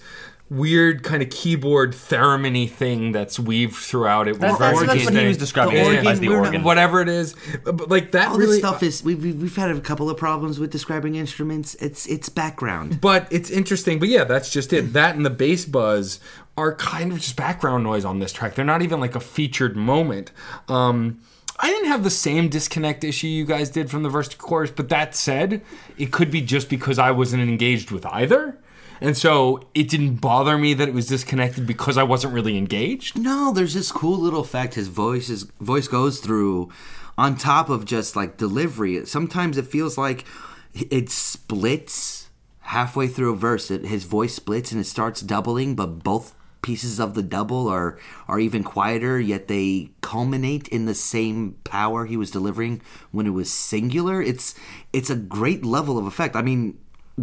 weird 0.49 1.03
kind 1.03 1.21
of 1.21 1.29
keyboard 1.29 1.91
theremin 1.93 2.69
thing 2.69 3.11
that's 3.11 3.39
weaved 3.39 3.75
throughout 3.75 4.27
it. 4.27 4.39
That's, 4.39 4.53
with 4.53 4.59
that's, 4.59 4.73
organ 4.79 4.87
that's 4.97 5.05
what 5.11 5.13
he 5.21 5.27
was 5.27 5.37
describing 5.37 5.75
The 5.75 5.79
as- 5.81 5.87
organ, 5.87 6.07
as 6.07 6.19
the 6.19 6.29
we're 6.29 6.35
not- 6.37 6.45
organ. 6.47 6.63
whatever 6.63 7.01
it 7.01 7.09
is, 7.09 7.35
but, 7.63 7.77
but, 7.77 7.89
like 7.89 8.11
that 8.11 8.29
all 8.29 8.37
really. 8.37 8.53
this 8.53 8.59
stuff 8.59 8.81
is 8.81 9.03
we, 9.03 9.15
we, 9.15 9.31
we've 9.31 9.55
had 9.55 9.69
a 9.69 9.79
couple 9.79 10.09
of 10.09 10.17
problems 10.17 10.59
with 10.59 10.71
describing 10.71 11.15
instruments. 11.15 11.75
It's 11.75 12.07
it's 12.07 12.29
background. 12.29 12.99
but 13.01 13.27
it's 13.31 13.49
interesting. 13.49 13.99
But 13.99 14.09
yeah, 14.09 14.23
that's 14.23 14.49
just 14.51 14.73
it. 14.73 14.93
That 14.93 15.15
and 15.15 15.25
the 15.25 15.29
bass 15.29 15.65
buzz 15.65 16.19
are 16.57 16.73
kind 16.75 17.11
of 17.11 17.19
just 17.19 17.35
background 17.35 17.83
noise 17.83 18.03
on 18.03 18.19
this 18.19 18.33
track. 18.33 18.55
They're 18.55 18.65
not 18.65 18.81
even 18.81 18.99
like 18.99 19.15
a 19.15 19.19
featured 19.21 19.77
moment. 19.77 20.31
Um, 20.67 21.21
I 21.61 21.67
didn't 21.67 21.87
have 21.89 22.03
the 22.03 22.09
same 22.09 22.49
disconnect 22.49 23.03
issue 23.03 23.27
you 23.27 23.45
guys 23.45 23.69
did 23.69 23.89
from 23.91 24.03
the 24.03 24.09
verse 24.09 24.29
to 24.29 24.37
chorus, 24.37 24.71
but 24.71 24.89
that 24.89 25.13
said, 25.13 25.61
it 25.97 26.11
could 26.11 26.31
be 26.31 26.41
just 26.41 26.69
because 26.69 26.97
I 26.97 27.11
wasn't 27.11 27.43
engaged 27.43 27.91
with 27.91 28.05
either. 28.05 28.57
And 29.01 29.17
so 29.17 29.61
it 29.73 29.89
didn't 29.89 30.15
bother 30.15 30.57
me 30.57 30.73
that 30.73 30.87
it 30.87 30.93
was 30.93 31.07
disconnected 31.07 31.65
because 31.65 31.97
I 31.97 32.03
wasn't 32.03 32.33
really 32.33 32.57
engaged. 32.57 33.17
No, 33.17 33.53
there's 33.53 33.73
this 33.73 33.91
cool 33.91 34.17
little 34.17 34.41
effect 34.41 34.73
his 34.73 34.87
voice 34.87 35.27
his 35.27 35.43
voice 35.59 35.87
goes 35.87 36.19
through 36.19 36.69
on 37.17 37.35
top 37.35 37.69
of 37.69 37.85
just 37.85 38.15
like 38.15 38.37
delivery. 38.37 39.05
Sometimes 39.05 39.57
it 39.57 39.67
feels 39.67 39.97
like 39.97 40.25
it 40.73 41.09
splits 41.09 42.29
halfway 42.61 43.07
through 43.07 43.33
a 43.33 43.35
verse. 43.35 43.71
It, 43.71 43.85
his 43.85 44.03
voice 44.03 44.35
splits 44.35 44.71
and 44.71 44.79
it 44.79 44.85
starts 44.85 45.21
doubling, 45.21 45.75
but 45.75 46.03
both 46.03 46.35
pieces 46.61 46.99
of 46.99 47.13
the 47.13 47.23
double 47.23 47.67
are 47.69 47.97
are 48.27 48.39
even 48.39 48.63
quieter 48.63 49.17
yet 49.17 49.47
they 49.47 49.89
culminate 50.01 50.67
in 50.67 50.85
the 50.85 50.93
same 50.93 51.55
power 51.63 52.05
he 52.05 52.17
was 52.17 52.31
delivering 52.31 52.81
when 53.11 53.25
it 53.25 53.29
was 53.29 53.51
singular 53.51 54.21
it's 54.21 54.55
it's 54.91 55.09
a 55.09 55.15
great 55.15 55.63
level 55.63 55.97
of 55.97 56.05
effect 56.05 56.35
i 56.35 56.41
mean 56.41 56.77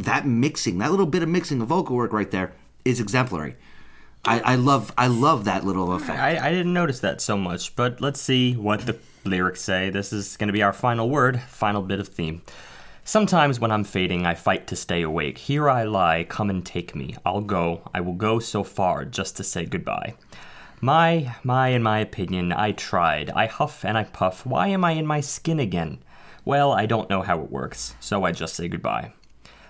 that 0.05 0.27
mixing 0.27 0.78
that 0.78 0.90
little 0.90 1.06
bit 1.06 1.23
of 1.23 1.28
mixing 1.28 1.60
of 1.60 1.68
vocal 1.68 1.97
work 1.97 2.12
right 2.12 2.31
there 2.31 2.52
is 2.85 3.01
exemplary 3.01 3.56
I, 4.27 4.40
I 4.40 4.55
love 4.56 4.93
I 4.98 5.06
love 5.06 5.44
that 5.44 5.64
little 5.64 5.93
effect. 5.93 6.18
I, 6.18 6.48
I 6.48 6.51
didn't 6.51 6.73
notice 6.73 6.98
that 7.01 7.20
so 7.20 7.36
much, 7.36 7.77
but 7.77 8.01
let's 8.01 8.20
see 8.20 8.56
what 8.56 8.85
the 8.85 8.98
lyrics 9.24 9.60
say. 9.60 9.89
This 9.89 10.12
is 10.12 10.36
going 10.36 10.48
to 10.48 10.52
be 10.52 10.64
our 10.64 10.73
final 10.73 11.09
word, 11.09 11.40
final 11.43 11.81
bit 11.81 12.01
of 12.01 12.09
theme. 12.09 12.43
Sometimes 13.05 13.60
when 13.60 13.70
I'm 13.70 13.85
fading, 13.85 14.27
I 14.27 14.35
fight 14.35 14.66
to 14.66 14.74
stay 14.74 15.02
awake. 15.02 15.39
Here 15.39 15.70
I 15.70 15.85
lie, 15.85 16.24
come 16.24 16.51
and 16.51 16.66
take 16.66 16.97
me. 16.97 17.14
I'll 17.24 17.40
go, 17.40 17.89
I 17.94 18.01
will 18.01 18.14
go 18.14 18.40
so 18.40 18.64
far 18.64 19.05
just 19.05 19.36
to 19.36 19.44
say 19.44 19.64
goodbye. 19.64 20.14
My, 20.81 21.36
my, 21.44 21.68
in 21.68 21.85
my 21.85 22.01
opinion, 22.01 22.52
I 22.52 22.73
tried. 22.73 23.31
I 23.31 23.47
huff 23.47 23.85
and 23.85 23.97
I 23.97 24.02
puff. 24.02 24.44
Why 24.44 24.66
am 24.68 24.85
I 24.85 24.93
in 24.93 25.06
my 25.06 25.20
skin 25.20 25.60
again? 25.60 25.98
Well, 26.44 26.73
I 26.73 26.86
don't 26.86 27.09
know 27.09 27.23
how 27.23 27.40
it 27.43 27.51
works, 27.51 27.94
so 28.01 28.24
I 28.24 28.32
just 28.32 28.56
say 28.56 28.66
goodbye. 28.66 29.12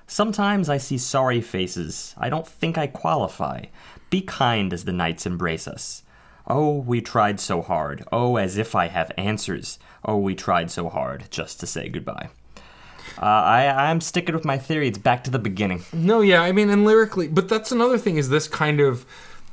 Sometimes 0.07 0.69
I 0.69 0.79
see 0.79 0.99
sorry 0.99 1.41
faces. 1.41 2.15
I 2.17 2.29
don't 2.29 2.47
think 2.47 2.79
I 2.79 2.87
qualify. 2.87 3.65
Be 4.09 4.21
kind 4.21 4.73
as 4.73 4.85
the 4.85 4.93
nights 4.93 5.27
embrace 5.27 5.67
us. 5.67 6.03
Oh, 6.47 6.77
we 6.79 7.01
tried 7.01 7.41
so 7.41 7.61
hard. 7.61 8.05
Oh, 8.13 8.37
as 8.37 8.57
if 8.57 8.75
I 8.75 8.87
have 8.87 9.11
answers. 9.19 9.79
Oh, 10.05 10.17
we 10.19 10.37
tried 10.37 10.71
so 10.71 10.89
hard 10.89 11.25
just 11.31 11.59
to 11.61 11.67
say 11.67 11.89
goodbye. 11.89 12.29
Uh, 13.19 13.25
I, 13.25 13.91
I'm 13.91 14.01
sticking 14.01 14.35
with 14.35 14.45
my 14.45 14.59
theory. 14.59 14.89
It's 14.89 14.99
back 14.99 15.25
to 15.25 15.31
the 15.31 15.39
beginning. 15.39 15.83
No, 15.93 16.21
yeah, 16.21 16.43
I 16.43 16.53
mean, 16.53 16.71
and 16.71 16.85
lyrically, 16.85 17.29
but 17.29 17.49
that's 17.49 17.73
another 17.73 17.99
thing 17.99 18.17
is 18.17 18.29
this 18.29 18.47
kind 18.47 18.81
of 18.81 19.07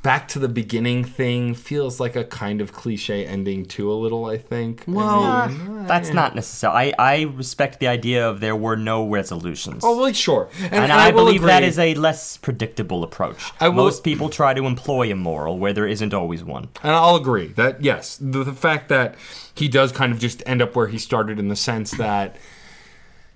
back 0.04 0.28
to 0.28 0.38
the 0.38 0.48
beginning 0.48 1.02
thing 1.02 1.54
feels 1.54 1.98
like 1.98 2.14
a 2.14 2.22
kind 2.24 2.60
of 2.60 2.72
cliche 2.72 3.26
ending 3.26 3.64
too 3.64 3.90
a 3.90 3.94
little, 3.94 4.26
I 4.26 4.38
think. 4.38 4.84
I 4.86 4.92
Well, 4.92 5.48
mean, 5.48 5.86
That's 5.86 6.10
not 6.12 6.34
necessary. 6.36 6.94
I, 6.94 7.14
I 7.16 7.22
respect 7.22 7.80
the 7.80 7.88
idea 7.88 8.28
of 8.28 8.38
there 8.38 8.54
were 8.54 8.76
no 8.76 9.08
resolutions. 9.08 9.82
oh, 9.82 9.98
well, 10.00 10.12
sure. 10.12 10.48
And, 10.62 10.74
and 10.74 10.84
and 10.84 10.92
I, 10.92 11.10
will 11.10 11.24
believe 11.24 11.42
that 11.42 11.62
agree. 11.64 11.68
is 11.68 11.78
a 11.78 11.94
less 11.94 12.36
predictable 12.36 13.02
approach. 13.02 13.50
I 13.58 13.68
will- 13.70 13.84
Most 13.84 14.04
people 14.04 14.28
try 14.28 14.54
to 14.54 14.66
employ 14.66 15.10
a 15.10 15.16
moral 15.16 15.58
where 15.58 15.72
there 15.72 15.88
isn't 15.88 16.14
always 16.14 16.44
one. 16.44 16.68
And 16.82 16.92
I'll 16.92 17.16
agree 17.16 17.48
that 17.54 17.82
yes, 17.82 18.16
the, 18.20 18.44
the 18.44 18.52
fact 18.52 18.90
that 18.90 19.16
he 19.54 19.66
does 19.68 19.90
kind 19.90 20.12
of 20.12 20.18
just 20.20 20.42
end 20.46 20.60
up 20.62 20.76
where 20.76 20.86
he 20.88 20.98
started 20.98 21.38
in 21.38 21.48
the 21.48 21.56
sense 21.56 21.90
that 21.92 22.36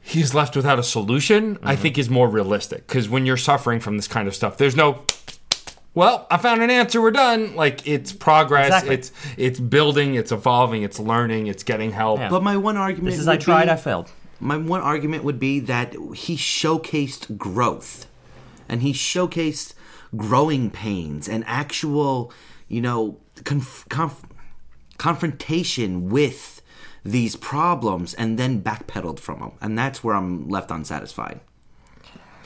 he's 0.02 0.34
left 0.34 0.54
without 0.54 0.78
a 0.78 0.82
solution, 0.82 1.56
I 1.62 1.72
Mm-hmm. 1.72 1.82
think 1.82 1.98
is 1.98 2.10
more 2.10 2.28
realistic. 2.28 2.86
Because 2.86 3.08
when 3.08 3.24
you're 3.24 3.36
suffering 3.38 3.80
from 3.80 3.96
this 3.96 4.06
kind 4.08 4.28
of 4.28 4.34
stuff, 4.34 4.58
there's 4.58 4.76
no. 4.76 5.04
Well, 5.94 6.26
I 6.30 6.36
found 6.36 6.62
an 6.62 6.70
answer. 6.70 7.00
We're 7.02 7.10
done. 7.10 7.56
Like 7.56 7.86
it's 7.86 8.12
progress. 8.12 8.66
Exactly. 8.66 8.94
It's 8.94 9.12
it's 9.36 9.60
building. 9.60 10.14
It's 10.14 10.30
evolving. 10.32 10.82
It's 10.82 10.98
learning. 11.00 11.46
It's 11.48 11.62
getting 11.64 11.92
help. 11.92 12.20
Yeah. 12.20 12.28
but 12.30 12.42
my 12.42 12.56
one 12.56 12.76
argument 12.76 13.12
This 13.12 13.20
is 13.20 13.28
I 13.28 13.36
tried, 13.36 13.64
be- 13.66 13.70
I 13.72 13.76
failed. 13.76 14.10
my 14.38 14.56
one 14.56 14.80
argument 14.80 15.24
would 15.24 15.40
be 15.40 15.58
that 15.60 15.94
he 16.14 16.36
showcased 16.36 17.36
growth 17.36 18.06
and 18.68 18.82
he 18.82 18.92
showcased 18.92 19.74
growing 20.16 20.70
pains 20.70 21.28
and 21.28 21.42
actual 21.46 22.32
you 22.68 22.80
know 22.80 23.18
conf- 23.44 23.84
conf- 23.88 24.22
confrontation 24.98 26.08
with 26.10 26.60
these 27.04 27.36
problems 27.36 28.14
and 28.14 28.38
then 28.38 28.60
backpedaled 28.62 29.18
from 29.18 29.40
them 29.40 29.52
and 29.60 29.78
that's 29.78 30.02
where 30.04 30.14
i'm 30.14 30.48
left 30.48 30.70
unsatisfied 30.70 31.40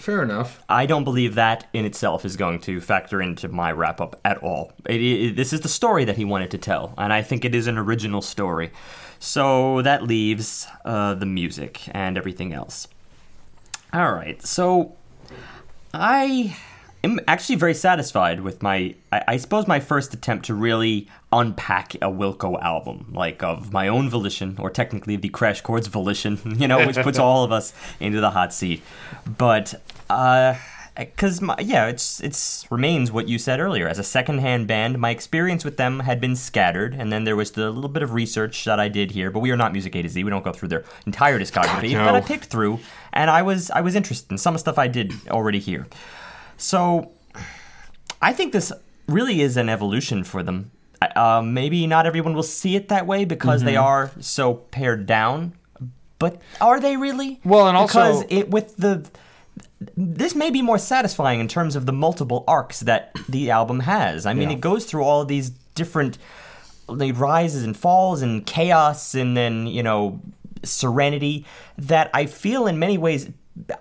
Fair 0.03 0.21
enough. 0.25 0.61
I 0.69 0.87
don't 0.87 1.05
believe 1.05 1.37
that 1.37 1.69
in 1.73 1.85
itself 1.85 2.25
is 2.25 2.37
going 2.37 2.59
to 2.63 2.81
factor 2.81 3.23
into 3.23 3.47
my 3.47 3.71
wrap 3.71 4.01
up 4.01 4.19
at 4.25 4.39
all. 4.39 4.73
It, 4.85 5.01
it- 5.01 5.37
this 5.37 5.53
is 5.53 5.61
the 5.61 5.69
story 5.69 6.05
that 6.07 6.17
he 6.17 6.25
wanted 6.25 6.51
to 6.51 6.59
tell, 6.59 6.93
and 6.99 7.13
I 7.13 7.23
think 7.23 7.45
it 7.45 7.55
is 7.55 7.69
an 7.69 7.79
original 7.79 8.21
story. 8.21 8.73
So 9.21 9.81
that 9.83 10.03
leaves 10.03 10.67
uh, 10.85 11.15
the 11.15 11.27
music 11.27 11.83
and 11.93 12.19
everything 12.19 12.53
else. 12.53 12.89
All 13.93 14.13
right, 14.13 14.45
so 14.45 14.97
I 15.95 16.57
am 17.05 17.21
actually 17.29 17.57
very 17.57 17.75
satisfied 17.75 18.41
with 18.41 18.61
my, 18.61 18.97
I, 19.13 19.23
I 19.29 19.37
suppose, 19.37 19.69
my 19.69 19.79
first 19.79 20.15
attempt 20.15 20.47
to 20.47 20.55
really 20.55 21.09
unpack 21.33 21.95
a 21.97 22.09
Wilco 22.11 22.61
album, 22.61 23.13
like 23.15 23.43
of 23.43 23.73
my 23.73 23.89
own 23.89 24.09
volition, 24.11 24.57
or 24.59 24.71
technically 24.71 25.17
the 25.17 25.29
Crash 25.29 25.61
Chords 25.61 25.87
volition, 25.87 26.39
you 26.59 26.67
know, 26.67 26.85
which 26.87 26.97
puts 26.97 27.19
all 27.21 27.45
of 27.45 27.53
us 27.53 27.73
into 28.01 28.21
the 28.21 28.31
hot 28.31 28.53
seat. 28.53 28.83
But 29.39 29.75
uh, 30.11 30.55
because 30.97 31.41
yeah, 31.61 31.87
it's 31.87 32.21
it's 32.21 32.67
remains 32.71 33.11
what 33.11 33.27
you 33.29 33.39
said 33.39 33.61
earlier. 33.61 33.89
As 33.89 33.99
a 33.99 34.03
secondhand 34.05 34.67
band, 34.67 34.99
my 34.99 35.09
experience 35.11 35.65
with 35.65 35.77
them 35.79 36.01
had 36.01 36.21
been 36.21 36.37
scattered, 36.37 36.93
and 36.95 37.11
then 37.11 37.25
there 37.25 37.35
was 37.37 37.53
the 37.53 37.71
little 37.71 37.89
bit 37.89 38.03
of 38.03 38.13
research 38.13 38.65
that 38.67 38.79
I 38.79 38.89
did 38.89 39.13
here. 39.13 39.31
But 39.31 39.41
we 39.41 39.51
are 39.51 39.57
not 39.57 39.73
Music 39.73 39.95
A 39.97 40.03
to 40.03 40.09
Z. 40.09 40.23
We 40.23 40.29
don't 40.31 40.45
go 40.45 40.53
through 40.53 40.69
their 40.69 40.85
entire 41.07 41.39
discography. 41.39 41.93
No. 41.93 42.05
But 42.05 42.15
I 42.17 42.21
picked 42.21 42.45
through, 42.47 42.81
and 43.13 43.31
I 43.31 43.41
was 43.43 43.71
I 43.71 43.81
was 43.81 43.95
interested 43.95 44.31
in 44.31 44.39
some 44.39 44.55
of 44.55 44.61
stuff 44.61 44.79
I 44.79 44.87
did 44.89 45.13
already 45.29 45.61
here. 45.61 45.87
So 46.59 47.11
I 48.21 48.33
think 48.33 48.53
this 48.53 48.71
really 49.09 49.41
is 49.41 49.57
an 49.57 49.69
evolution 49.69 50.25
for 50.25 50.43
them. 50.43 50.71
Uh, 51.17 51.43
maybe 51.43 51.87
not 51.87 52.07
everyone 52.07 52.33
will 52.35 52.45
see 52.45 52.77
it 52.77 52.89
that 52.89 53.07
way 53.07 53.25
because 53.25 53.65
they 53.65 53.75
Mm-hmm. 53.75 53.85
are 53.85 54.11
so 54.21 54.55
pared 54.55 55.05
down, 55.07 55.55
but 56.21 56.41
are 56.61 56.79
they 56.79 56.97
really? 56.97 57.41
Well, 57.45 57.67
and 57.67 57.77
also- 57.77 57.99
because 57.99 58.25
it 58.29 58.51
with 58.51 58.77
the 58.77 59.09
this 59.97 60.35
may 60.35 60.51
be 60.51 60.63
more 60.63 60.79
satisfying 60.79 61.41
in 61.41 61.49
terms 61.49 61.77
of 61.77 61.87
the 61.87 61.93
multiple 61.93 62.45
arcs 62.47 62.81
that 62.81 63.13
the 63.29 63.51
album 63.51 63.81
has. 63.81 64.27
I 64.27 64.35
mean, 64.35 64.51
Yeah. 64.51 64.57
it 64.57 64.61
goes 64.61 64.85
through 64.85 65.05
all 65.05 65.25
these 65.25 65.51
different 65.75 66.19
like, 66.89 67.19
rises 67.19 67.63
and 67.65 67.77
falls 67.77 68.23
and 68.23 68.45
chaos 68.45 69.15
and 69.15 69.37
then, 69.37 69.67
you 69.67 69.83
know, 69.83 70.21
serenity 70.65 71.45
that 71.79 72.11
I 72.15 72.27
feel 72.27 72.67
in 72.67 72.79
many 72.79 72.99
ways 72.99 73.29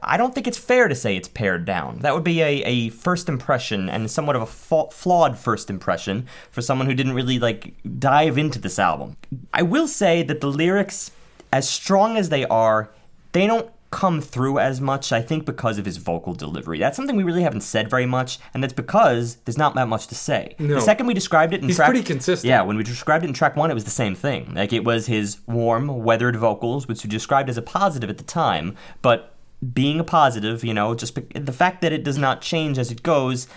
I 0.03 0.17
don't 0.17 0.35
think 0.35 0.47
it's 0.47 0.57
fair 0.57 0.89
to 0.89 0.95
say 0.95 1.15
it's 1.15 1.29
pared 1.29 1.63
down. 1.63 1.99
That 1.99 2.13
would 2.13 2.25
be 2.25 2.41
a, 2.41 2.61
a 2.63 2.89
first 2.89 3.29
impression 3.29 3.89
and 3.89 4.11
somewhat 4.11 4.35
of 4.35 4.41
a 4.41 4.45
fa- 4.45 4.91
flawed 4.91 5.37
first 5.37 5.69
impression 5.69 6.27
for 6.51 6.61
someone 6.61 6.87
who 6.87 6.93
didn't 6.93 7.13
really 7.13 7.39
like 7.39 7.73
dive 7.97 8.37
into 8.37 8.59
this 8.59 8.77
album. 8.79 9.15
I 9.53 9.61
will 9.61 9.87
say 9.87 10.23
that 10.23 10.41
the 10.41 10.47
lyrics, 10.47 11.11
as 11.53 11.69
strong 11.69 12.17
as 12.17 12.27
they 12.27 12.45
are, 12.47 12.89
they 13.31 13.47
don't 13.47 13.69
come 13.91 14.21
through 14.21 14.57
as 14.57 14.79
much, 14.79 15.11
I 15.11 15.21
think, 15.21 15.45
because 15.45 15.77
of 15.77 15.85
his 15.85 15.97
vocal 15.97 16.33
delivery. 16.33 16.79
That's 16.79 16.95
something 16.95 17.15
we 17.15 17.23
really 17.23 17.43
haven't 17.43 17.61
said 17.61 17.89
very 17.89 18.05
much, 18.05 18.39
and 18.53 18.63
that's 18.63 18.73
because 18.73 19.35
there's 19.45 19.57
not 19.57 19.75
that 19.75 19.87
much 19.89 20.07
to 20.07 20.15
say. 20.15 20.55
No. 20.57 20.75
The 20.75 20.81
second 20.81 21.07
we 21.07 21.13
described 21.13 21.53
it 21.53 21.61
in 21.61 21.67
He's 21.67 21.75
track, 21.75 21.89
pretty 21.89 22.03
consistent. 22.03 22.47
Yeah, 22.49 22.61
when 22.61 22.77
we 22.77 22.83
described 22.83 23.25
it 23.25 23.27
in 23.27 23.33
track 23.33 23.55
one, 23.55 23.69
it 23.69 23.73
was 23.75 23.83
the 23.83 23.91
same 23.91 24.15
thing. 24.15 24.53
Like 24.55 24.71
it 24.73 24.85
was 24.85 25.07
his 25.07 25.39
warm, 25.45 25.87
weathered 26.03 26.37
vocals, 26.37 26.87
which 26.87 27.03
we 27.03 27.09
described 27.09 27.49
as 27.49 27.57
a 27.57 27.61
positive 27.61 28.09
at 28.09 28.17
the 28.17 28.23
time, 28.23 28.75
but 29.01 29.35
being 29.73 29.99
a 29.99 30.03
positive, 30.03 30.63
you 30.63 30.73
know, 30.73 30.95
just 30.95 31.13
be- 31.13 31.39
the 31.39 31.53
fact 31.53 31.81
that 31.81 31.91
it 31.91 32.03
does 32.03 32.17
not 32.17 32.41
change 32.41 32.79
as 32.79 32.91
it 32.91 33.03
goes, 33.03 33.47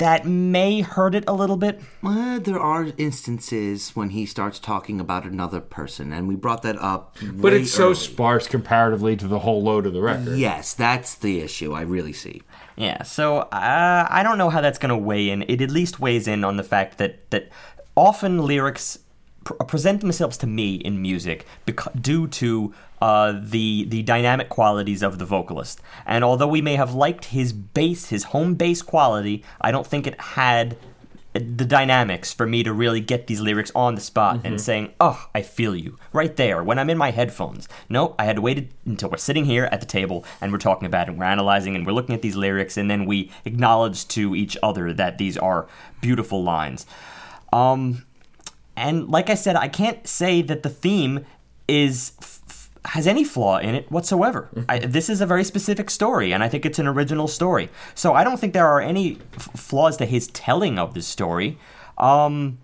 that 0.00 0.26
may 0.26 0.80
hurt 0.80 1.14
it 1.14 1.24
a 1.28 1.32
little 1.32 1.58
bit. 1.58 1.80
Well, 2.02 2.40
there 2.40 2.58
are 2.58 2.88
instances 2.96 3.90
when 3.90 4.10
he 4.10 4.24
starts 4.24 4.58
talking 4.58 4.98
about 4.98 5.24
another 5.24 5.60
person, 5.60 6.12
and 6.12 6.26
we 6.26 6.36
brought 6.36 6.62
that 6.62 6.80
up. 6.80 7.16
But 7.22 7.52
way 7.52 7.60
it's 7.60 7.72
so 7.72 7.88
early. 7.88 7.94
sparse 7.94 8.48
comparatively 8.48 9.14
to 9.16 9.28
the 9.28 9.40
whole 9.40 9.62
load 9.62 9.84
of 9.84 9.92
the 9.92 10.00
record. 10.00 10.38
Yes, 10.38 10.72
that's 10.72 11.14
the 11.16 11.40
issue. 11.40 11.72
I 11.72 11.82
really 11.82 12.14
see. 12.14 12.42
Yeah, 12.76 13.02
so 13.02 13.38
uh, 13.38 14.06
I 14.08 14.22
don't 14.22 14.38
know 14.38 14.48
how 14.48 14.62
that's 14.62 14.78
going 14.78 14.88
to 14.88 14.96
weigh 14.96 15.28
in. 15.28 15.42
It 15.42 15.60
at 15.60 15.70
least 15.70 16.00
weighs 16.00 16.26
in 16.26 16.44
on 16.44 16.56
the 16.56 16.64
fact 16.64 16.96
that 16.96 17.30
that 17.30 17.50
often 17.94 18.38
lyrics 18.38 18.98
pr- 19.58 19.64
present 19.64 20.00
themselves 20.00 20.36
to 20.38 20.46
me 20.46 20.74
in 20.74 21.00
music 21.00 21.46
due 22.00 22.26
to 22.26 22.74
uh, 23.00 23.32
the 23.42 23.84
the 23.88 24.02
dynamic 24.02 24.48
qualities 24.48 25.02
of 25.02 25.18
the 25.18 25.24
vocalist. 25.24 25.80
And 26.06 26.24
although 26.24 26.48
we 26.48 26.62
may 26.62 26.76
have 26.76 26.94
liked 26.94 27.26
his 27.26 27.52
bass, 27.52 28.08
his 28.08 28.24
home 28.24 28.54
bass 28.54 28.82
quality, 28.82 29.42
I 29.60 29.70
don't 29.70 29.86
think 29.86 30.06
it 30.06 30.20
had 30.20 30.76
the 31.32 31.64
dynamics 31.64 32.34
for 32.34 32.44
me 32.44 32.64
to 32.64 32.72
really 32.72 33.00
get 33.00 33.28
these 33.28 33.40
lyrics 33.40 33.70
on 33.72 33.94
the 33.94 34.00
spot 34.00 34.40
and 34.42 34.60
saying, 34.60 34.92
"Oh, 35.00 35.28
I 35.32 35.42
feel 35.42 35.76
you 35.76 35.96
right 36.12 36.34
there" 36.34 36.62
when 36.62 36.78
I'm 36.78 36.90
in 36.90 36.98
my 36.98 37.12
headphones. 37.12 37.68
No, 37.88 38.16
I 38.18 38.24
had 38.24 38.36
to 38.36 38.42
wait 38.42 38.72
until 38.84 39.10
we're 39.10 39.16
sitting 39.16 39.44
here 39.44 39.68
at 39.70 39.80
the 39.80 39.86
table 39.86 40.24
and 40.40 40.50
we're 40.50 40.58
talking 40.58 40.86
about 40.86 41.06
it, 41.06 41.12
and 41.12 41.18
we're 41.18 41.26
analyzing 41.26 41.76
and 41.76 41.86
we're 41.86 41.92
looking 41.92 42.16
at 42.16 42.22
these 42.22 42.36
lyrics, 42.36 42.76
and 42.76 42.90
then 42.90 43.06
we 43.06 43.30
acknowledge 43.44 44.08
to 44.08 44.34
each 44.34 44.56
other 44.62 44.92
that 44.92 45.18
these 45.18 45.38
are 45.38 45.68
beautiful 46.00 46.42
lines. 46.42 46.84
Um, 47.52 48.04
and 48.80 49.08
like 49.08 49.28
I 49.30 49.34
said, 49.34 49.56
I 49.56 49.68
can't 49.68 50.06
say 50.06 50.42
that 50.42 50.62
the 50.62 50.70
theme 50.70 51.24
is 51.68 52.12
f- 52.20 52.70
has 52.86 53.06
any 53.06 53.24
flaw 53.24 53.58
in 53.58 53.74
it 53.74 53.90
whatsoever. 53.90 54.48
I, 54.68 54.78
this 54.78 55.08
is 55.10 55.20
a 55.20 55.26
very 55.26 55.44
specific 55.44 55.90
story, 55.90 56.32
and 56.32 56.42
I 56.42 56.48
think 56.48 56.64
it's 56.64 56.78
an 56.78 56.86
original 56.86 57.28
story. 57.28 57.68
So 57.94 58.14
I 58.14 58.24
don't 58.24 58.40
think 58.40 58.52
there 58.54 58.66
are 58.66 58.80
any 58.80 59.18
f- 59.36 59.50
flaws 59.54 59.96
to 59.98 60.06
his 60.06 60.28
telling 60.28 60.78
of 60.78 60.94
this 60.94 61.06
story. 61.06 61.58
Um, 61.98 62.58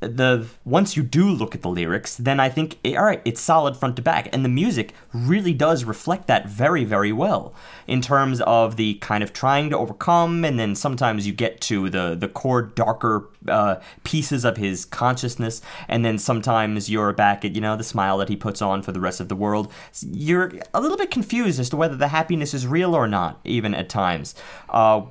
the 0.00 0.46
once 0.64 0.96
you 0.96 1.02
do 1.02 1.28
look 1.28 1.54
at 1.54 1.62
the 1.62 1.68
lyrics, 1.68 2.16
then 2.16 2.40
I 2.40 2.48
think 2.48 2.78
eh, 2.84 2.96
all 2.96 3.04
right, 3.04 3.20
it's 3.24 3.40
solid 3.40 3.76
front 3.76 3.96
to 3.96 4.02
back, 4.02 4.28
and 4.32 4.44
the 4.44 4.48
music 4.48 4.94
really 5.12 5.52
does 5.52 5.84
reflect 5.84 6.26
that 6.26 6.48
very, 6.48 6.84
very 6.84 7.12
well 7.12 7.54
in 7.86 8.00
terms 8.00 8.40
of 8.42 8.76
the 8.76 8.94
kind 8.94 9.22
of 9.22 9.32
trying 9.32 9.68
to 9.70 9.78
overcome, 9.78 10.44
and 10.44 10.58
then 10.58 10.74
sometimes 10.74 11.26
you 11.26 11.32
get 11.32 11.60
to 11.62 11.90
the 11.90 12.16
the 12.18 12.28
core 12.28 12.62
darker 12.62 13.28
uh, 13.48 13.76
pieces 14.04 14.44
of 14.44 14.56
his 14.56 14.86
consciousness, 14.86 15.60
and 15.86 16.04
then 16.04 16.18
sometimes 16.18 16.88
you're 16.88 17.12
back 17.12 17.44
at 17.44 17.54
you 17.54 17.60
know 17.60 17.76
the 17.76 17.84
smile 17.84 18.16
that 18.18 18.30
he 18.30 18.36
puts 18.36 18.62
on 18.62 18.82
for 18.82 18.92
the 18.92 19.00
rest 19.00 19.20
of 19.20 19.28
the 19.28 19.36
world. 19.36 19.70
You're 20.02 20.52
a 20.72 20.80
little 20.80 20.96
bit 20.96 21.10
confused 21.10 21.60
as 21.60 21.68
to 21.70 21.76
whether 21.76 21.96
the 21.96 22.08
happiness 22.08 22.54
is 22.54 22.66
real 22.66 22.94
or 22.94 23.06
not, 23.06 23.40
even 23.44 23.74
at 23.74 23.90
times. 23.90 24.34
Uh, 24.70 25.02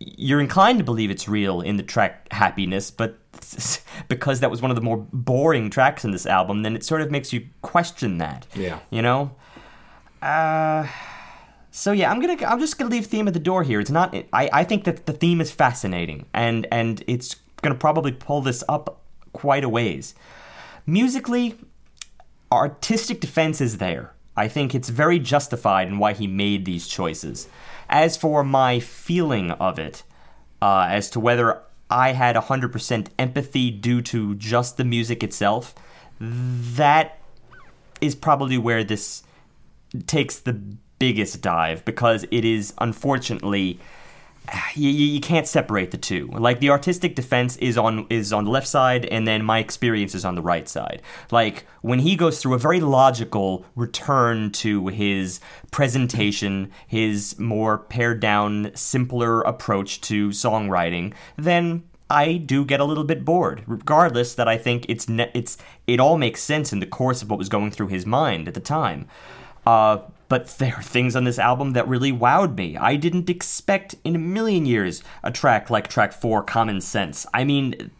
you're 0.00 0.40
inclined 0.40 0.78
to 0.78 0.84
believe 0.84 1.10
it's 1.10 1.28
real 1.28 1.60
in 1.60 1.76
the 1.76 1.82
track 1.82 2.28
Happiness, 2.32 2.90
but 2.90 3.18
because 4.08 4.40
that 4.40 4.50
was 4.50 4.62
one 4.62 4.70
of 4.70 4.76
the 4.76 4.80
more 4.80 4.96
boring 5.12 5.70
tracks 5.70 6.04
in 6.04 6.10
this 6.10 6.26
album, 6.26 6.62
then 6.62 6.76
it 6.76 6.84
sort 6.84 7.00
of 7.00 7.10
makes 7.10 7.32
you 7.32 7.46
question 7.62 8.18
that. 8.18 8.46
Yeah. 8.54 8.78
You 8.90 9.02
know? 9.02 9.34
Uh 10.22 10.86
so 11.70 11.92
yeah, 11.92 12.10
I'm 12.10 12.20
gonna 12.20 12.44
I'm 12.46 12.60
just 12.60 12.78
gonna 12.78 12.90
leave 12.90 13.06
theme 13.06 13.28
at 13.28 13.34
the 13.34 13.40
door 13.40 13.62
here. 13.62 13.80
It's 13.80 13.90
not 13.90 14.14
I, 14.32 14.50
I 14.52 14.64
think 14.64 14.84
that 14.84 15.06
the 15.06 15.12
theme 15.12 15.40
is 15.40 15.50
fascinating 15.50 16.26
and 16.32 16.66
and 16.72 17.02
it's 17.06 17.36
gonna 17.62 17.74
probably 17.74 18.12
pull 18.12 18.40
this 18.40 18.64
up 18.68 19.00
quite 19.32 19.64
a 19.64 19.68
ways. 19.68 20.14
Musically, 20.86 21.56
artistic 22.50 23.20
defense 23.20 23.60
is 23.60 23.78
there. 23.78 24.12
I 24.36 24.48
think 24.48 24.74
it's 24.74 24.88
very 24.88 25.18
justified 25.18 25.88
in 25.88 25.98
why 25.98 26.12
he 26.12 26.26
made 26.26 26.64
these 26.64 26.86
choices. 26.86 27.48
As 27.88 28.16
for 28.16 28.44
my 28.44 28.80
feeling 28.80 29.50
of 29.52 29.78
it, 29.78 30.02
uh, 30.60 30.86
as 30.90 31.10
to 31.10 31.20
whether 31.20 31.62
I 31.90 32.12
had 32.12 32.36
100% 32.36 33.08
empathy 33.18 33.70
due 33.70 34.02
to 34.02 34.34
just 34.34 34.76
the 34.76 34.84
music 34.84 35.22
itself, 35.22 35.74
that 36.20 37.18
is 38.00 38.14
probably 38.14 38.58
where 38.58 38.84
this 38.84 39.22
takes 40.06 40.38
the 40.38 40.60
biggest 40.98 41.40
dive 41.40 41.84
because 41.84 42.24
it 42.30 42.44
is 42.44 42.74
unfortunately 42.78 43.78
you, 44.74 44.90
you 44.90 45.20
can't 45.20 45.46
separate 45.46 45.90
the 45.90 45.98
two. 45.98 46.28
Like 46.32 46.60
the 46.60 46.70
artistic 46.70 47.14
defense 47.14 47.56
is 47.56 47.76
on 47.76 48.06
is 48.10 48.32
on 48.32 48.44
the 48.44 48.50
left 48.50 48.68
side, 48.68 49.04
and 49.06 49.26
then 49.26 49.44
my 49.44 49.58
experience 49.58 50.14
is 50.14 50.24
on 50.24 50.34
the 50.34 50.42
right 50.42 50.68
side. 50.68 51.02
Like 51.30 51.66
when 51.82 52.00
he 52.00 52.16
goes 52.16 52.40
through 52.40 52.54
a 52.54 52.58
very 52.58 52.80
logical 52.80 53.64
return 53.74 54.50
to 54.52 54.88
his 54.88 55.40
presentation, 55.70 56.70
his 56.86 57.38
more 57.38 57.78
pared 57.78 58.20
down, 58.20 58.72
simpler 58.74 59.42
approach 59.42 60.00
to 60.02 60.28
songwriting, 60.30 61.14
then 61.36 61.84
I 62.10 62.34
do 62.34 62.64
get 62.64 62.80
a 62.80 62.84
little 62.84 63.04
bit 63.04 63.24
bored. 63.24 63.62
Regardless, 63.66 64.34
that 64.34 64.48
I 64.48 64.56
think 64.56 64.86
it's 64.88 65.08
ne- 65.08 65.30
it's 65.34 65.58
it 65.86 66.00
all 66.00 66.18
makes 66.18 66.42
sense 66.42 66.72
in 66.72 66.80
the 66.80 66.86
course 66.86 67.22
of 67.22 67.30
what 67.30 67.38
was 67.38 67.48
going 67.48 67.70
through 67.70 67.88
his 67.88 68.06
mind 68.06 68.48
at 68.48 68.54
the 68.54 68.60
time. 68.60 69.06
Uh, 69.66 69.98
but 70.28 70.48
there 70.58 70.74
are 70.76 70.82
things 70.82 71.16
on 71.16 71.24
this 71.24 71.38
album 71.38 71.72
that 71.72 71.88
really 71.88 72.12
wowed 72.12 72.56
me. 72.56 72.76
I 72.76 72.96
didn't 72.96 73.30
expect 73.30 73.94
in 74.04 74.14
a 74.14 74.18
million 74.18 74.66
years 74.66 75.02
a 75.22 75.30
track 75.30 75.70
like 75.70 75.88
track 75.88 76.12
four, 76.12 76.42
Common 76.42 76.80
Sense. 76.80 77.26
I 77.32 77.44
mean, 77.44 77.90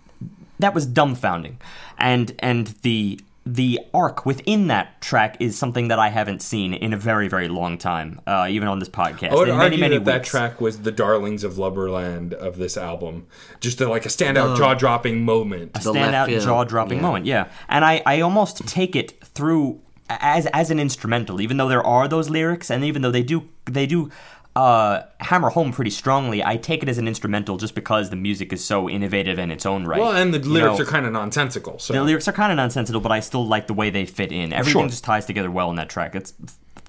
that 0.58 0.74
was 0.74 0.86
dumbfounding, 0.86 1.56
and 1.96 2.34
and 2.40 2.68
the 2.82 3.20
the 3.46 3.80
arc 3.94 4.26
within 4.26 4.66
that 4.66 5.00
track 5.00 5.34
is 5.40 5.56
something 5.56 5.88
that 5.88 5.98
I 5.98 6.10
haven't 6.10 6.42
seen 6.42 6.74
in 6.74 6.92
a 6.92 6.98
very 6.98 7.28
very 7.28 7.48
long 7.48 7.78
time, 7.78 8.20
uh, 8.26 8.46
even 8.50 8.68
on 8.68 8.78
this 8.78 8.90
podcast. 8.90 9.30
I 9.30 9.34
would 9.36 9.48
in 9.48 9.54
argue 9.54 9.78
many, 9.78 9.80
many 9.80 9.96
that 9.96 10.04
that 10.04 10.24
track 10.24 10.60
was 10.60 10.82
the 10.82 10.92
darlings 10.92 11.44
of 11.44 11.54
Lubberland 11.54 12.34
of 12.34 12.58
this 12.58 12.76
album. 12.76 13.26
Just 13.60 13.80
a, 13.80 13.88
like 13.88 14.04
a 14.04 14.10
standout, 14.10 14.58
jaw-dropping 14.58 15.24
moment. 15.24 15.72
The 15.72 15.80
standout 15.80 16.44
jaw-dropping 16.44 16.98
yeah. 16.98 17.02
moment. 17.02 17.24
Yeah, 17.24 17.48
and 17.68 17.86
I, 17.86 18.02
I 18.04 18.20
almost 18.20 18.68
take 18.68 18.94
it 18.94 19.18
through 19.24 19.80
as 20.08 20.46
as 20.46 20.70
an 20.70 20.78
instrumental, 20.80 21.40
even 21.40 21.56
though 21.56 21.68
there 21.68 21.84
are 21.86 22.08
those 22.08 22.30
lyrics, 22.30 22.70
and 22.70 22.84
even 22.84 23.02
though 23.02 23.10
they 23.10 23.22
do 23.22 23.48
they 23.66 23.86
do 23.86 24.10
uh, 24.56 25.02
hammer 25.20 25.50
home 25.50 25.70
pretty 25.72 25.90
strongly. 25.90 26.42
I 26.44 26.56
take 26.56 26.82
it 26.82 26.88
as 26.88 26.98
an 26.98 27.06
instrumental 27.06 27.58
just 27.58 27.76
because 27.76 28.10
the 28.10 28.16
music 28.16 28.52
is 28.52 28.64
so 28.64 28.88
innovative 28.88 29.38
in 29.38 29.52
its 29.52 29.64
own 29.64 29.84
right. 29.84 30.00
Well, 30.00 30.12
and 30.12 30.34
the 30.34 30.38
You 30.40 30.52
lyrics 30.52 30.78
know, 30.78 30.84
are 30.84 30.88
kind 30.88 31.06
of 31.06 31.12
nonsensical. 31.12 31.78
So 31.78 31.92
the 31.92 32.02
lyrics 32.02 32.26
are 32.26 32.32
kind 32.32 32.50
of 32.50 32.56
nonsensical, 32.56 33.00
but 33.00 33.12
I 33.12 33.20
still 33.20 33.46
like 33.46 33.68
the 33.68 33.74
way 33.74 33.90
they 33.90 34.04
fit 34.04 34.32
in. 34.32 34.52
Everything 34.52 34.82
Sure. 34.82 34.88
just 34.88 35.04
ties 35.04 35.26
together 35.26 35.50
well 35.50 35.70
in 35.70 35.76
that 35.76 35.88
track. 35.88 36.16
It's 36.16 36.34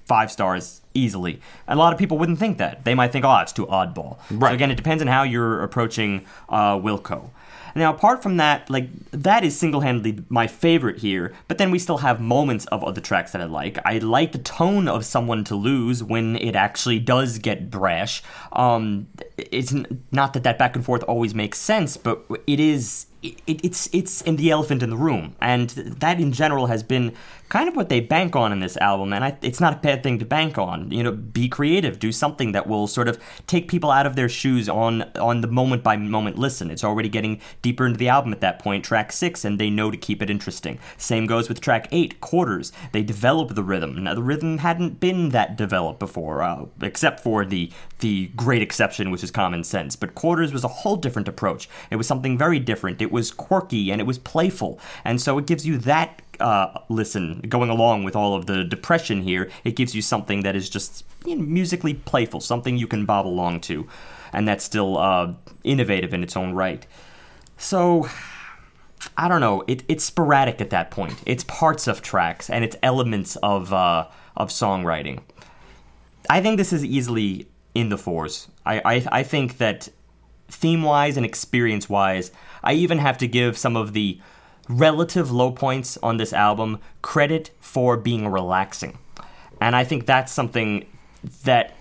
five 0.04 0.32
stars 0.32 0.80
easily. 0.94 1.40
And 1.68 1.78
a 1.78 1.80
lot 1.80 1.92
of 1.92 1.98
people 1.98 2.18
wouldn't 2.18 2.40
think 2.40 2.58
that. 2.58 2.84
They 2.84 2.96
might 2.96 3.12
think, 3.12 3.24
oh, 3.24 3.36
it's 3.38 3.52
too 3.52 3.66
oddball. 3.66 4.18
So 4.28 4.46
again, 4.46 4.72
it 4.72 4.76
depends 4.76 5.00
on 5.00 5.06
how 5.06 5.22
you're 5.22 5.62
approaching 5.62 6.26
uh, 6.48 6.74
Wilco. 6.76 7.30
Now, 7.74 7.92
apart 7.92 8.22
from 8.22 8.36
that, 8.38 8.68
like 8.70 8.88
that 9.10 9.44
is 9.44 9.58
single-handedly 9.58 10.24
my 10.28 10.46
favorite 10.46 10.98
here. 10.98 11.32
But 11.48 11.58
then 11.58 11.70
we 11.70 11.78
still 11.78 11.98
have 11.98 12.20
moments 12.20 12.66
of 12.66 12.82
other 12.84 13.00
tracks 13.00 13.32
that 13.32 13.40
I 13.40 13.44
like. 13.44 13.78
I 13.84 13.98
like 13.98 14.32
the 14.32 14.38
tone 14.38 14.88
of 14.88 15.04
"Someone 15.04 15.44
to 15.44 15.54
Lose" 15.54 16.02
when 16.02 16.36
it 16.36 16.56
actually 16.56 16.98
does 16.98 17.38
get 17.38 17.70
brash. 17.70 18.22
Um, 18.52 19.08
it's 19.36 19.74
not 20.10 20.32
that 20.34 20.42
that 20.44 20.58
back 20.58 20.76
and 20.76 20.84
forth 20.84 21.02
always 21.04 21.34
makes 21.34 21.58
sense, 21.58 21.96
but 21.96 22.24
it 22.46 22.60
is. 22.60 23.06
It, 23.22 23.38
it's 23.46 23.90
it's 23.92 24.22
in 24.22 24.36
the 24.36 24.50
elephant 24.50 24.82
in 24.82 24.88
the 24.88 24.96
room, 24.96 25.36
and 25.42 25.68
that 25.70 26.18
in 26.18 26.32
general 26.32 26.66
has 26.66 26.82
been 26.82 27.14
kind 27.50 27.68
of 27.68 27.74
what 27.74 27.88
they 27.88 28.00
bank 28.00 28.36
on 28.36 28.52
in 28.52 28.60
this 28.60 28.76
album, 28.78 29.12
and 29.12 29.24
I, 29.24 29.36
it's 29.42 29.60
not 29.60 29.74
a 29.74 29.76
bad 29.76 30.02
thing 30.02 30.20
to 30.20 30.24
bank 30.24 30.56
on. 30.56 30.90
You 30.90 31.02
know, 31.02 31.12
be 31.12 31.48
creative, 31.48 31.98
do 31.98 32.12
something 32.12 32.52
that 32.52 32.66
will 32.66 32.86
sort 32.86 33.08
of 33.08 33.18
take 33.46 33.68
people 33.68 33.90
out 33.90 34.06
of 34.06 34.16
their 34.16 34.28
shoes 34.28 34.68
on 34.68 35.02
on 35.18 35.42
the 35.42 35.48
moment 35.48 35.82
by 35.82 35.96
moment 35.96 36.38
listen. 36.38 36.70
It's 36.70 36.84
already 36.84 37.08
getting 37.08 37.40
deeper 37.60 37.84
into 37.84 37.98
the 37.98 38.08
album 38.08 38.32
at 38.32 38.40
that 38.40 38.60
point, 38.60 38.84
track 38.84 39.12
six, 39.12 39.44
and 39.44 39.58
they 39.58 39.68
know 39.68 39.90
to 39.90 39.96
keep 39.96 40.22
it 40.22 40.30
interesting. 40.30 40.78
Same 40.96 41.26
goes 41.26 41.48
with 41.48 41.60
track 41.60 41.88
eight, 41.90 42.20
quarters. 42.20 42.72
They 42.92 43.02
develop 43.02 43.54
the 43.54 43.64
rhythm. 43.64 44.04
Now 44.04 44.14
the 44.14 44.22
rhythm 44.22 44.58
hadn't 44.58 45.00
been 45.00 45.30
that 45.30 45.56
developed 45.56 45.98
before, 45.98 46.42
uh, 46.42 46.66
except 46.80 47.20
for 47.20 47.44
the 47.44 47.70
the 47.98 48.28
great 48.36 48.62
exception, 48.62 49.10
which 49.10 49.24
is 49.24 49.32
common 49.32 49.64
sense. 49.64 49.96
But 49.96 50.14
quarters 50.14 50.52
was 50.52 50.64
a 50.64 50.68
whole 50.68 50.96
different 50.96 51.26
approach. 51.26 51.68
It 51.90 51.96
was 51.96 52.06
something 52.06 52.38
very 52.38 52.60
different. 52.60 53.02
It 53.02 53.10
was 53.10 53.32
quirky 53.32 53.90
and 53.90 54.00
it 54.00 54.06
was 54.06 54.18
playful, 54.18 54.78
and 55.04 55.20
so 55.20 55.36
it 55.36 55.46
gives 55.46 55.66
you 55.66 55.76
that 55.78 56.22
uh, 56.40 56.80
listen, 56.88 57.40
going 57.48 57.70
along 57.70 58.04
with 58.04 58.16
all 58.16 58.34
of 58.34 58.46
the 58.46 58.64
depression 58.64 59.22
here, 59.22 59.50
it 59.64 59.76
gives 59.76 59.94
you 59.94 60.02
something 60.02 60.42
that 60.42 60.56
is 60.56 60.68
just 60.70 61.04
you 61.24 61.36
know, 61.36 61.42
musically 61.42 61.94
playful, 61.94 62.40
something 62.40 62.76
you 62.76 62.86
can 62.86 63.06
bob 63.06 63.26
along 63.26 63.60
to, 63.62 63.86
and 64.32 64.46
that's 64.48 64.64
still 64.64 64.98
uh, 64.98 65.32
innovative 65.64 66.14
in 66.14 66.22
its 66.22 66.36
own 66.36 66.52
right. 66.52 66.86
So, 67.56 68.08
I 69.16 69.28
don't 69.28 69.40
know. 69.40 69.62
It, 69.66 69.84
it's 69.88 70.04
sporadic 70.04 70.60
at 70.60 70.70
that 70.70 70.90
point. 70.90 71.22
It's 71.26 71.44
parts 71.44 71.86
of 71.86 72.02
tracks 72.02 72.50
and 72.50 72.64
it's 72.64 72.76
elements 72.82 73.36
of 73.36 73.72
uh, 73.72 74.08
of 74.36 74.50
songwriting. 74.50 75.20
I 76.28 76.40
think 76.40 76.56
this 76.56 76.72
is 76.72 76.84
easily 76.84 77.48
in 77.74 77.88
the 77.88 77.98
fours. 77.98 78.48
I 78.64 78.80
I, 78.84 79.06
I 79.20 79.22
think 79.22 79.58
that 79.58 79.88
theme 80.48 80.82
wise 80.82 81.16
and 81.16 81.24
experience 81.24 81.88
wise, 81.88 82.30
I 82.62 82.72
even 82.74 82.98
have 82.98 83.18
to 83.18 83.26
give 83.26 83.56
some 83.56 83.76
of 83.76 83.92
the 83.92 84.20
relative 84.70 85.30
low 85.30 85.50
points 85.50 85.98
on 86.02 86.16
this 86.16 86.32
album 86.32 86.78
credit 87.02 87.50
for 87.60 87.96
being 87.96 88.28
relaxing. 88.28 88.98
And 89.60 89.74
I 89.76 89.84
think 89.84 90.06
that's 90.06 90.32
something 90.32 90.86
that 91.44 91.74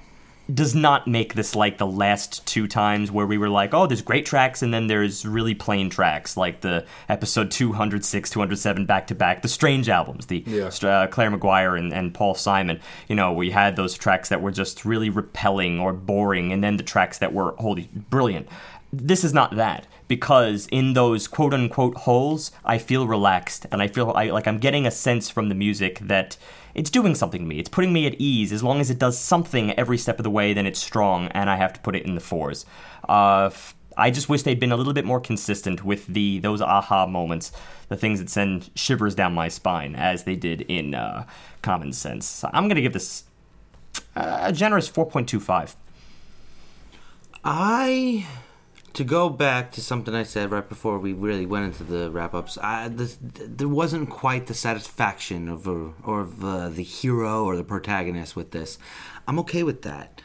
does 0.51 0.73
not 0.73 1.07
make 1.07 1.35
this 1.35 1.55
like 1.55 1.77
the 1.77 1.85
last 1.85 2.43
two 2.47 2.67
times 2.67 3.11
where 3.11 3.27
we 3.27 3.37
were 3.37 3.49
like, 3.49 3.71
oh, 3.71 3.85
there's 3.85 4.01
great 4.01 4.25
tracks 4.25 4.63
and 4.63 4.73
then 4.73 4.87
there's 4.87 5.23
really 5.23 5.53
plain 5.53 5.91
tracks, 5.91 6.35
like 6.35 6.61
the 6.61 6.83
episode 7.07 7.51
206, 7.51 8.29
207 8.31 8.85
back 8.87 9.05
to 9.05 9.13
back, 9.15 9.43
the 9.43 9.47
Strange 9.47 9.87
albums, 9.89 10.25
the 10.25 10.43
Yeah. 10.47 10.71
uh, 10.81 11.05
Claire 11.05 11.29
McGuire 11.29 11.77
and, 11.77 11.93
and 11.93 12.11
Paul 12.15 12.33
Simon. 12.33 12.79
You 13.07 13.15
know, 13.15 13.31
we 13.31 13.51
had 13.51 13.75
those 13.75 13.93
tracks 13.93 14.29
that 14.29 14.41
were 14.41 14.51
just 14.51 14.85
really 14.85 15.11
repelling 15.11 15.79
or 15.79 15.93
boring, 15.93 16.51
and 16.51 16.63
then 16.63 16.77
the 16.77 16.83
tracks 16.83 17.19
that 17.19 17.31
were 17.31 17.53
holy 17.59 17.87
brilliant. 18.09 18.47
This 18.91 19.23
is 19.23 19.35
not 19.35 19.55
that 19.55 19.85
because 20.09 20.67
in 20.71 20.93
those 20.93 21.27
quote 21.27 21.53
unquote 21.53 21.95
holes, 21.99 22.51
I 22.65 22.79
feel 22.79 23.07
relaxed 23.07 23.65
and 23.71 23.81
I 23.81 23.87
feel 23.87 24.11
I, 24.13 24.25
like 24.31 24.47
I'm 24.47 24.57
getting 24.57 24.85
a 24.85 24.91
sense 24.91 25.29
from 25.29 25.47
the 25.47 25.55
music 25.55 25.99
that 25.99 26.35
it's 26.75 26.89
doing 26.89 27.15
something 27.15 27.41
to 27.41 27.47
me. 27.47 27.59
It's 27.59 27.69
putting 27.69 27.93
me 27.93 28.05
at 28.05 28.15
ease. 28.19 28.51
As 28.51 28.63
long 28.63 28.81
as 28.81 28.89
it 28.89 28.99
does 28.99 29.17
something 29.17 29.71
every 29.73 29.97
step 29.97 30.19
of 30.19 30.23
the 30.23 30.29
way, 30.29 30.51
then 30.51 30.65
it's 30.65 30.79
strong, 30.79 31.27
and 31.29 31.49
I 31.49 31.55
have 31.55 31.71
to 31.73 31.79
put 31.79 31.95
it 31.95 32.05
in 32.05 32.15
the 32.15 32.21
fours. 32.21 32.65
Uh, 33.07 33.51
I 33.95 34.11
just 34.11 34.29
wish 34.29 34.43
they'd 34.43 34.59
been 34.59 34.71
a 34.71 34.77
little 34.77 34.93
bit 34.93 35.05
more 35.05 35.19
consistent 35.19 35.85
with 35.85 36.07
the 36.07 36.39
those 36.39 36.61
aha 36.61 37.05
moments, 37.05 37.51
the 37.87 37.95
things 37.95 38.19
that 38.19 38.29
send 38.29 38.71
shivers 38.75 39.13
down 39.13 39.33
my 39.33 39.47
spine, 39.47 39.95
as 39.95 40.23
they 40.23 40.35
did 40.35 40.61
in 40.61 40.95
uh, 40.95 41.25
Common 41.61 41.93
Sense. 41.93 42.43
I'm 42.51 42.67
gonna 42.67 42.81
give 42.81 42.93
this 42.93 43.25
uh, 44.15 44.39
a 44.43 44.53
generous 44.53 44.89
4.25. 44.89 45.75
I 47.43 48.25
to 48.93 49.03
go 49.03 49.29
back 49.29 49.71
to 49.73 49.81
something 49.81 50.15
I 50.15 50.23
said 50.23 50.51
right 50.51 50.67
before 50.67 50.99
we 50.99 51.13
really 51.13 51.45
went 51.45 51.65
into 51.65 51.83
the 51.83 52.09
wrap 52.09 52.33
ups. 52.33 52.57
There 52.61 53.67
wasn't 53.67 54.09
quite 54.09 54.47
the 54.47 54.53
satisfaction 54.53 55.47
of 55.47 55.67
a, 55.67 55.93
or 56.03 56.21
of 56.21 56.43
uh, 56.43 56.69
the 56.69 56.83
hero 56.83 57.43
or 57.43 57.55
the 57.55 57.63
protagonist 57.63 58.35
with 58.35 58.51
this. 58.51 58.77
I'm 59.27 59.39
okay 59.39 59.63
with 59.63 59.83
that. 59.83 60.21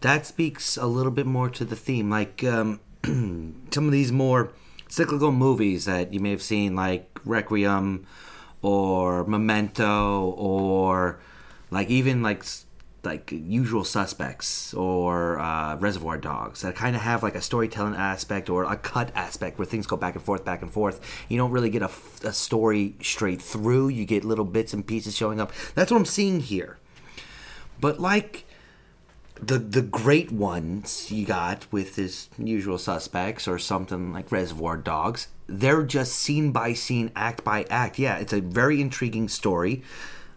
That 0.00 0.26
speaks 0.26 0.76
a 0.76 0.86
little 0.86 1.12
bit 1.12 1.26
more 1.26 1.50
to 1.50 1.64
the 1.64 1.76
theme, 1.76 2.10
like 2.10 2.42
um, 2.42 2.80
some 3.04 3.86
of 3.86 3.92
these 3.92 4.10
more 4.10 4.52
cyclical 4.88 5.30
movies 5.30 5.84
that 5.84 6.12
you 6.12 6.20
may 6.20 6.30
have 6.30 6.42
seen, 6.42 6.74
like 6.74 7.20
Requiem 7.24 8.06
or 8.62 9.24
Memento, 9.24 10.34
or 10.36 11.20
like 11.70 11.88
even 11.90 12.22
like 12.22 12.44
like 13.02 13.32
Usual 13.32 13.84
Suspects 13.84 14.74
or 14.74 15.38
uh, 15.38 15.76
Reservoir 15.76 16.18
Dogs 16.18 16.62
that 16.62 16.74
kind 16.74 16.94
of 16.94 17.02
have 17.02 17.22
like 17.22 17.34
a 17.34 17.40
storytelling 17.40 17.94
aspect 17.94 18.50
or 18.50 18.64
a 18.64 18.76
cut 18.76 19.10
aspect 19.14 19.58
where 19.58 19.66
things 19.66 19.86
go 19.86 19.96
back 19.96 20.14
and 20.14 20.22
forth, 20.22 20.44
back 20.44 20.62
and 20.62 20.70
forth. 20.70 21.00
You 21.28 21.38
don't 21.38 21.50
really 21.50 21.70
get 21.70 21.82
a 21.82 22.32
story 22.32 22.94
straight 23.02 23.40
through. 23.40 23.88
You 23.88 24.04
get 24.04 24.24
little 24.24 24.44
bits 24.44 24.72
and 24.72 24.86
pieces 24.86 25.16
showing 25.16 25.40
up. 25.40 25.52
That's 25.74 25.90
what 25.90 25.98
I'm 25.98 26.04
seeing 26.04 26.40
here. 26.40 26.78
But 27.80 27.98
like 27.98 28.44
the 29.42 29.58
the 29.58 29.82
great 29.82 30.30
ones 30.30 31.10
you 31.10 31.24
got 31.24 31.66
with 31.72 31.96
his 31.96 32.28
usual 32.36 32.76
suspects 32.76 33.48
or 33.48 33.58
something 33.58 34.12
like 34.12 34.30
Reservoir 34.30 34.76
Dogs, 34.76 35.28
they're 35.46 35.82
just 35.82 36.12
scene 36.12 36.52
by 36.52 36.74
scene, 36.74 37.10
act 37.16 37.42
by 37.42 37.64
act. 37.70 37.98
Yeah, 37.98 38.18
it's 38.18 38.34
a 38.34 38.40
very 38.40 38.80
intriguing 38.80 39.28
story 39.28 39.82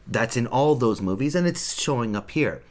that's 0.07 0.37
in 0.37 0.47
all 0.47 0.75
those 0.75 1.01
movies 1.01 1.35
and 1.35 1.47
it's 1.47 1.79
showing 1.79 2.15
up 2.15 2.31
here. 2.31 2.61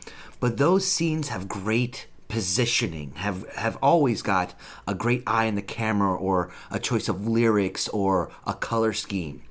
But 0.41 0.59
those 0.59 0.87
scenes 0.87 1.29
have 1.29 1.49
great 1.49 2.07
positioning, 2.29 3.13
have 3.17 3.47
have 3.57 3.77
always 3.83 4.23
got 4.23 4.55
a 4.89 4.95
great 4.95 5.23
eye 5.27 5.45
in 5.45 5.55
the 5.55 5.63
camera 5.63 6.15
or 6.15 6.51
a 6.71 6.79
choice 6.79 7.09
of 7.09 7.29
lyrics 7.29 7.89
or 7.89 8.31
a 8.47 8.55
color 8.55 8.93
scheme 8.93 9.43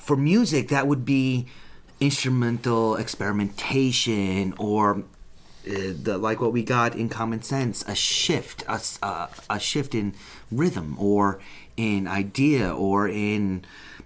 for 0.00 0.16
music 0.16 0.68
that 0.68 0.88
would 0.88 1.04
be 1.04 1.46
instrumental 2.00 2.96
experimentation 2.96 4.54
or 4.58 5.04
uh, 5.68 5.92
the, 6.02 6.18
like 6.18 6.40
what 6.40 6.52
we 6.52 6.64
got 6.64 6.96
in 6.96 7.08
common 7.08 7.42
sense 7.42 7.84
a 7.86 7.94
shift 7.94 8.64
a, 8.66 8.80
uh, 9.02 9.28
a 9.50 9.60
shift 9.60 9.94
in 9.94 10.14
rhythm 10.50 10.96
or 10.98 11.38
in 11.76 12.08
idea 12.08 12.74
or 12.74 13.06
in 13.06 13.62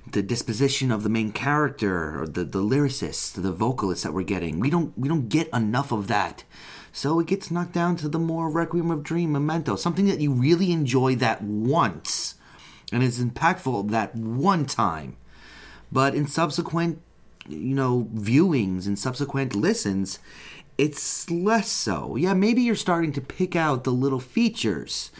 the 0.06 0.22
disposition 0.22 0.90
of 0.90 1.02
the 1.02 1.08
main 1.08 1.32
character 1.32 2.20
or 2.20 2.26
the, 2.26 2.44
the 2.44 2.60
lyricist 2.60 3.34
the 3.34 3.52
vocalist 3.52 4.02
that 4.02 4.12
we're 4.12 4.22
getting. 4.22 4.60
We 4.60 4.70
don't 4.70 4.96
we 4.98 5.08
don't 5.08 5.28
get 5.28 5.48
enough 5.52 5.92
of 5.92 6.08
that. 6.08 6.44
So 6.92 7.18
it 7.18 7.26
gets 7.26 7.50
knocked 7.50 7.72
down 7.72 7.96
to 7.96 8.08
the 8.08 8.18
more 8.18 8.48
requiem 8.48 8.90
of 8.90 9.02
dream 9.02 9.32
memento 9.32 9.76
something 9.76 10.06
that 10.06 10.20
you 10.20 10.32
really 10.32 10.72
enjoy 10.72 11.16
that 11.16 11.42
once. 11.42 12.34
And 12.92 13.02
is 13.02 13.22
impactful 13.22 13.90
that 13.90 14.14
one 14.14 14.66
time. 14.66 15.16
But 15.90 16.14
in 16.14 16.26
subsequent 16.26 17.00
you 17.48 17.74
know 17.74 18.08
viewings 18.14 18.86
and 18.86 18.98
subsequent 18.98 19.54
listens 19.54 20.18
it's 20.76 21.30
less 21.30 21.68
so. 21.68 22.16
Yeah 22.16 22.34
maybe 22.34 22.62
you're 22.62 22.76
starting 22.76 23.12
to 23.12 23.20
pick 23.20 23.56
out 23.56 23.84
the 23.84 23.90
little 23.90 24.20
features 24.20 25.10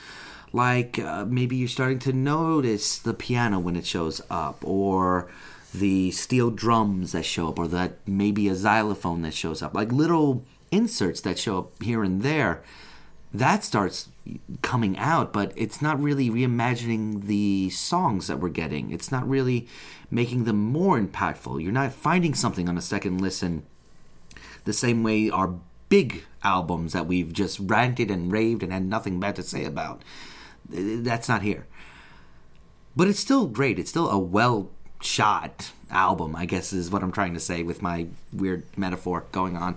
like 0.55 0.99
uh, 0.99 1.25
maybe 1.27 1.57
you're 1.57 1.69
starting 1.69 1.99
to 1.99 2.13
notice 2.13 2.99
the 2.99 3.13
piano 3.13 3.59
when 3.59 3.77
it 3.77 3.85
shows 3.85 4.23
up 4.31 4.57
or 4.63 5.29
the 5.75 6.13
steel 6.13 6.51
drums 6.51 7.13
that 7.13 7.25
show 7.25 7.49
up 7.49 7.59
or 7.59 7.67
that 7.67 7.99
maybe 8.07 8.49
a 8.49 8.55
xylophone 8.55 9.23
that 9.23 9.35
shows 9.35 9.61
up 9.63 9.75
like 9.75 9.91
little 9.91 10.45
inserts 10.71 11.21
that 11.21 11.39
show 11.39 11.59
up 11.59 11.83
here 11.83 12.05
and 12.05 12.23
there 12.23 12.63
that 13.35 13.65
starts 13.65 14.09
coming 14.63 14.97
out, 14.97 15.33
but 15.33 15.53
it's 15.57 15.83
not 15.83 16.01
really 16.01 16.31
reimagining 16.31 17.25
the 17.25 17.69
songs 17.71 18.29
that 18.29 18.39
we're 18.39 18.49
getting. 18.49 18.93
It's 18.93 19.11
not 19.11 19.29
really 19.29 19.67
making 20.09 20.45
them 20.45 20.57
more 20.57 21.01
impactful. 21.01 21.61
You're 21.61 21.73
not 21.73 21.93
finding 21.93 22.35
something 22.35 22.69
on 22.69 22.79
a 22.79 22.83
second 22.83 23.21
listen 23.21 23.65
the 24.65 24.73
same 24.73 25.03
way 25.03 25.29
our 25.29 25.59
big 25.89 26.23
albums 26.45 26.93
that 26.93 27.07
we've 27.07 27.33
just 27.33 27.59
ranted 27.59 28.11
and 28.11 28.31
raved 28.31 28.63
and 28.63 28.73
had 28.73 28.85
nothing 28.85 29.19
bad 29.19 29.35
to 29.37 29.43
say 29.43 29.65
about. 29.65 30.03
That's 30.69 31.29
not 31.29 31.43
here. 31.43 31.67
But 32.97 33.09
it's 33.09 33.21
still 33.21 33.47
great. 33.47 33.79
It's 33.79 33.91
still 33.91 34.11
a 34.11 34.19
well 34.19 34.71
shot 35.01 35.73
album, 35.91 36.35
I 36.35 36.47
guess 36.47 36.73
is 36.73 36.91
what 36.91 37.03
I'm 37.03 37.13
trying 37.13 37.35
to 37.35 37.41
say 37.41 37.63
with 37.63 37.83
my 37.83 38.07
weird 38.33 38.65
metaphor 38.77 39.25
going 39.33 39.57
on. 39.57 39.77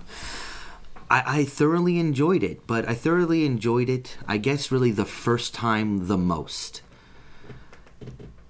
I, 1.10 1.22
I 1.40 1.44
thoroughly 1.44 1.98
enjoyed 1.98 2.42
it, 2.42 2.66
but 2.66 2.88
I 2.88 2.94
thoroughly 2.94 3.44
enjoyed 3.44 3.88
it, 3.88 4.16
I 4.26 4.38
guess, 4.38 4.70
really 4.70 4.90
the 4.90 5.04
first 5.04 5.54
time 5.54 6.06
the 6.06 6.18
most. 6.18 6.82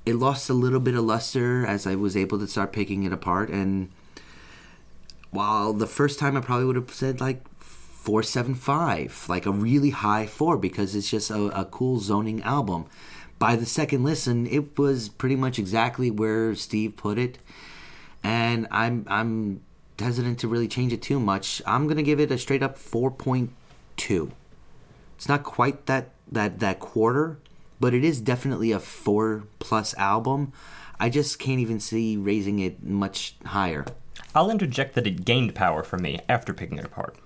It 0.06 0.14
lost 0.14 0.48
a 0.48 0.54
little 0.54 0.80
bit 0.80 0.94
of 0.94 1.04
luster 1.04 1.66
as 1.66 1.86
I 1.86 1.94
was 1.94 2.16
able 2.16 2.38
to 2.38 2.46
start 2.46 2.72
picking 2.72 3.04
it 3.04 3.12
apart, 3.12 3.50
and 3.50 3.90
while 5.30 5.72
the 5.72 5.86
first 5.86 6.18
time 6.18 6.36
I 6.36 6.40
probably 6.40 6.64
would 6.64 6.76
have 6.76 6.90
said 6.90 7.20
like 7.20 7.42
475, 8.08 9.26
like 9.28 9.44
a 9.44 9.52
really 9.52 9.90
high 9.90 10.24
four, 10.26 10.56
because 10.56 10.94
it's 10.94 11.10
just 11.10 11.30
a, 11.30 11.42
a 11.60 11.66
cool 11.66 11.98
zoning 12.00 12.40
album. 12.42 12.86
by 13.38 13.56
the 13.56 13.66
second 13.66 14.02
listen, 14.02 14.46
it 14.46 14.78
was 14.78 15.08
pretty 15.08 15.36
much 15.36 15.58
exactly 15.58 16.10
where 16.10 16.54
Steve 16.54 16.96
put 16.96 17.18
it, 17.18 17.38
and 18.22 18.66
I'm 18.70 19.04
I'm 19.08 19.60
hesitant 19.98 20.38
to 20.40 20.48
really 20.48 20.68
change 20.68 20.92
it 20.92 21.02
too 21.02 21.20
much. 21.20 21.62
I'm 21.66 21.86
gonna 21.86 22.02
give 22.02 22.20
it 22.20 22.30
a 22.30 22.38
straight 22.38 22.62
up 22.62 22.76
four 22.76 23.10
point 23.10 23.50
two. 23.96 24.32
It's 25.16 25.28
not 25.28 25.44
quite 25.44 25.86
that 25.86 26.10
that 26.30 26.58
that 26.60 26.80
quarter, 26.80 27.38
but 27.78 27.94
it 27.94 28.04
is 28.04 28.20
definitely 28.20 28.72
a 28.72 28.80
four 28.80 29.44
plus 29.58 29.94
album. 29.94 30.52
I 31.00 31.08
just 31.08 31.38
can't 31.38 31.60
even 31.60 31.78
see 31.78 32.16
raising 32.16 32.58
it 32.58 32.82
much 32.82 33.36
higher. 33.46 33.84
I'll 34.34 34.50
interject 34.50 34.94
that 34.94 35.06
it 35.06 35.24
gained 35.24 35.54
power 35.54 35.84
for 35.84 35.96
me 35.96 36.18
after 36.28 36.52
picking 36.52 36.78
it 36.78 36.84
apart. 36.84 37.16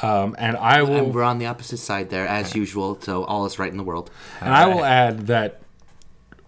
Um, 0.00 0.36
and 0.38 0.56
I 0.56 0.82
will. 0.82 0.96
And 0.96 1.14
we're 1.14 1.22
on 1.22 1.38
the 1.38 1.46
opposite 1.46 1.78
side 1.78 2.10
there, 2.10 2.26
as 2.26 2.54
usual. 2.54 3.00
So 3.00 3.24
all 3.24 3.46
is 3.46 3.58
right 3.58 3.70
in 3.70 3.76
the 3.76 3.84
world. 3.84 4.10
And 4.40 4.54
I 4.54 4.66
will 4.66 4.84
add 4.84 5.26
that 5.26 5.60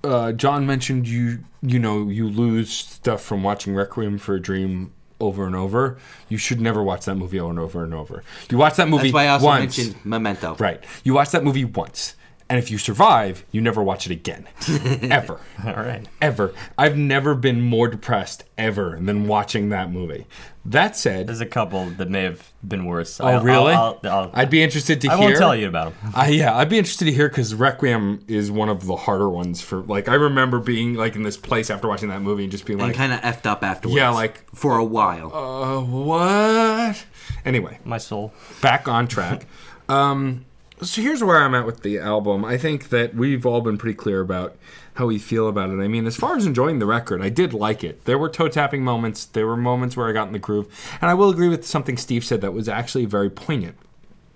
uh, 0.05 0.32
John 0.32 0.66
mentioned 0.66 1.09
you 1.09 1.40
you 1.62 1.78
know 1.78 2.09
you 2.09 2.28
lose 2.28 2.70
stuff 2.70 3.22
from 3.22 3.43
watching 3.43 3.74
Requiem 3.74 4.18
for 4.18 4.35
a 4.35 4.40
Dream 4.40 4.93
over 5.20 5.47
and 5.47 5.55
over. 5.55 5.98
You 6.28 6.39
should 6.39 6.60
never 6.60 6.82
watch 6.82 7.05
that 7.05 7.16
movie 7.16 7.39
over 7.39 7.51
and 7.51 7.59
over 7.59 7.85
and 7.85 7.93
over. 7.94 8.22
You 8.51 8.59
watch 8.59 8.77
that 8.77 8.89
movie 8.89 9.05
That's 9.05 9.14
why 9.14 9.24
I 9.24 9.28
also 9.28 9.47
once, 9.47 9.77
mentioned 9.78 10.05
Memento. 10.05 10.55
right? 10.56 10.82
You 11.05 11.14
watch 11.14 11.31
that 11.32 11.44
movie 11.44 11.64
once, 11.64 12.14
and 12.51 12.59
if 12.59 12.70
you 12.70 12.77
survive, 12.77 13.44
you 13.52 13.62
never 13.62 13.82
watch 13.82 14.05
it 14.05 14.12
again, 14.12 14.47
ever. 15.02 15.40
All 15.64 15.72
right. 15.72 16.06
Ever. 16.20 16.52
I've 16.77 16.98
never 16.98 17.35
been 17.35 17.62
more 17.62 17.89
depressed 17.89 18.44
ever 18.59 18.98
than 19.01 19.27
watching 19.27 19.70
that 19.70 19.90
movie. 19.90 20.27
That 20.66 20.94
said, 20.94 21.27
There's 21.28 21.40
a 21.40 21.47
couple 21.47 21.86
that 21.90 22.10
may 22.10 22.24
have 22.24 22.52
been 22.62 22.85
worse. 22.85 23.18
oh 23.18 23.40
really? 23.40 23.72
I'll, 23.72 23.98
I'll, 24.05 24.31
I'd 24.35 24.51
be 24.51 24.62
interested 24.62 25.01
to 25.01 25.09
I 25.09 25.16
hear. 25.16 25.27
won't 25.28 25.39
tell 25.39 25.56
you 25.56 25.68
about 25.68 25.98
them. 26.02 26.12
Uh, 26.14 26.24
yeah, 26.28 26.55
I'd 26.55 26.68
be 26.68 26.77
interested 26.77 27.06
to 27.06 27.12
hear 27.12 27.31
because 27.31 27.55
Requiem 27.55 28.24
is 28.28 28.51
one 28.51 28.68
of 28.68 28.85
the 28.85 28.94
harder 28.97 29.31
ones 29.31 29.62
for. 29.62 29.78
Like, 29.81 30.09
I 30.09 30.14
remember 30.14 30.59
being 30.59 30.94
like 30.97 31.16
in 31.16 31.22
this 31.22 31.39
place 31.39 31.70
after 31.70 31.89
watching 31.89 32.10
that 32.10 32.20
movie 32.20 32.43
and 32.43 32.52
just 32.52 32.66
being 32.66 32.78
And 32.78 32.89
like, 32.89 32.97
kind 32.97 33.12
of 33.14 33.20
effed 33.20 33.47
up 33.47 33.64
afterwards. 33.64 33.97
Yeah, 33.97 34.10
like- 34.10 34.44
for 34.55 34.77
a 34.77 34.85
while. 34.85 35.35
uh, 35.35 35.81
what? 35.81 37.06
Anyway, 37.47 37.78
My 37.85 37.97
soul. 37.98 38.35
back 38.60 38.86
on 38.86 39.09
track. 39.09 39.47
um, 39.89 40.44
so 40.82 41.02
here's 41.02 41.23
where 41.23 41.39
I'm 41.39 41.55
at 41.55 41.66
with 41.66 41.82
the 41.82 41.98
album. 41.98 42.44
I 42.44 42.57
think 42.57 42.89
that 42.89 43.15
we've 43.15 43.44
all 43.44 43.61
been 43.61 43.78
pretty 43.78 43.97
clear 43.97 44.20
about 44.20 44.57
how 44.94 45.07
we 45.07 45.19
feel 45.19 45.48
about 45.48 45.70
it. 45.70 45.81
I 45.81 45.89
mean, 45.89 46.07
as 46.07 46.16
far 46.16 46.36
as 46.36 46.47
enjoying 46.47 46.78
the 46.78 46.86
record, 46.86 47.23
I 47.23 47.28
did 47.28 47.52
like 47.52 47.85
it. 47.85 48.05
There 48.05 48.19
were 48.19 48.28
toe 48.28 48.48
tapping 48.48 48.82
moments, 48.82 49.24
there 49.24 49.47
were 49.47 49.57
moments 49.57 49.97
where 49.97 50.09
I 50.09 50.12
got 50.12 50.27
in 50.27 50.32
the 50.32 50.39
groove. 50.39 50.69
And 51.01 51.11
I 51.11 51.15
will 51.15 51.31
agree 51.31 51.48
with 51.48 51.66
something 51.66 51.97
Steve 51.97 52.24
said 52.24 52.40
that 52.40 52.52
was 52.52 52.69
actually 52.69 53.05
very 53.05 53.31
poignant. 53.31 53.77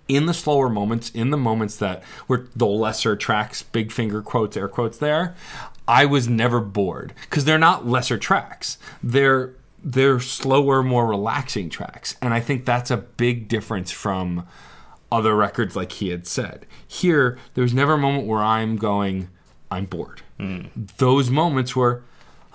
In 0.07 0.27
the 0.27 0.35
slower 0.35 0.69
moments, 0.69 1.11
in 1.11 1.31
the 1.31 1.39
moments 1.39 1.77
that 1.79 2.03
were 2.29 2.49
the 2.55 2.66
lesser 2.66 3.16
tracks, 3.16 3.62
big 3.62 3.91
finger 3.91 4.21
quotes, 4.21 4.57
air 4.57 4.69
quotes 4.69 4.99
there, 4.99 5.35
I 5.89 6.05
was 6.05 6.29
never 6.29 6.61
bored 6.61 7.15
because 7.23 7.45
they're 7.45 7.59
not 7.59 7.87
lesser 7.87 8.19
tracks. 8.19 8.79
They're 9.03 9.55
they're 9.83 10.21
slower, 10.21 10.83
more 10.83 11.07
relaxing 11.07 11.69
tracks. 11.69 12.16
And 12.23 12.33
I 12.33 12.41
think 12.41 12.65
that's 12.65 12.91
a 12.91 12.97
big 12.97 13.49
difference 13.49 13.91
from 13.91 14.47
other 15.15 15.36
records 15.36 15.77
like 15.77 15.93
he 15.93 16.09
had 16.09 16.27
said. 16.27 16.66
Here, 16.86 17.39
there 17.55 17.62
was 17.62 17.73
never 17.73 17.95
a 17.95 17.99
moment 17.99 18.27
where 18.27 18.43
I'm 18.43 18.77
going, 18.77 19.28
I'm 19.70 19.86
bored. 19.86 20.23
Those 20.99 21.31
moments 21.31 21.77
were, 21.77 22.03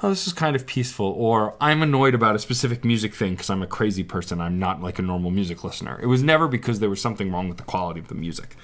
oh, 0.04 0.10
this 0.10 0.28
is 0.28 0.34
kind 0.34 0.56
of 0.56 0.68
peaceful, 0.68 1.06
or 1.06 1.56
I'm 1.62 1.82
annoyed 1.82 2.14
about 2.14 2.36
a 2.36 2.40
specific 2.40 2.84
music 2.84 3.16
thing 3.16 3.32
because 3.32 3.50
I'm 3.50 3.64
a 3.64 3.68
crazy 3.68 4.04
person. 4.04 4.42
I'm 4.42 4.60
not 4.60 4.82
like 4.82 5.00
a 5.00 5.02
normal 5.02 5.32
music 5.32 5.64
listener. 5.64 5.98
It 6.04 6.08
was 6.08 6.22
never 6.22 6.50
because 6.50 6.80
there 6.80 6.90
was 6.90 7.02
something 7.02 7.32
wrong 7.32 7.48
with 7.48 7.58
the 7.58 7.64
quality 7.64 8.02
of 8.02 8.10
the 8.10 8.16
music. 8.16 8.58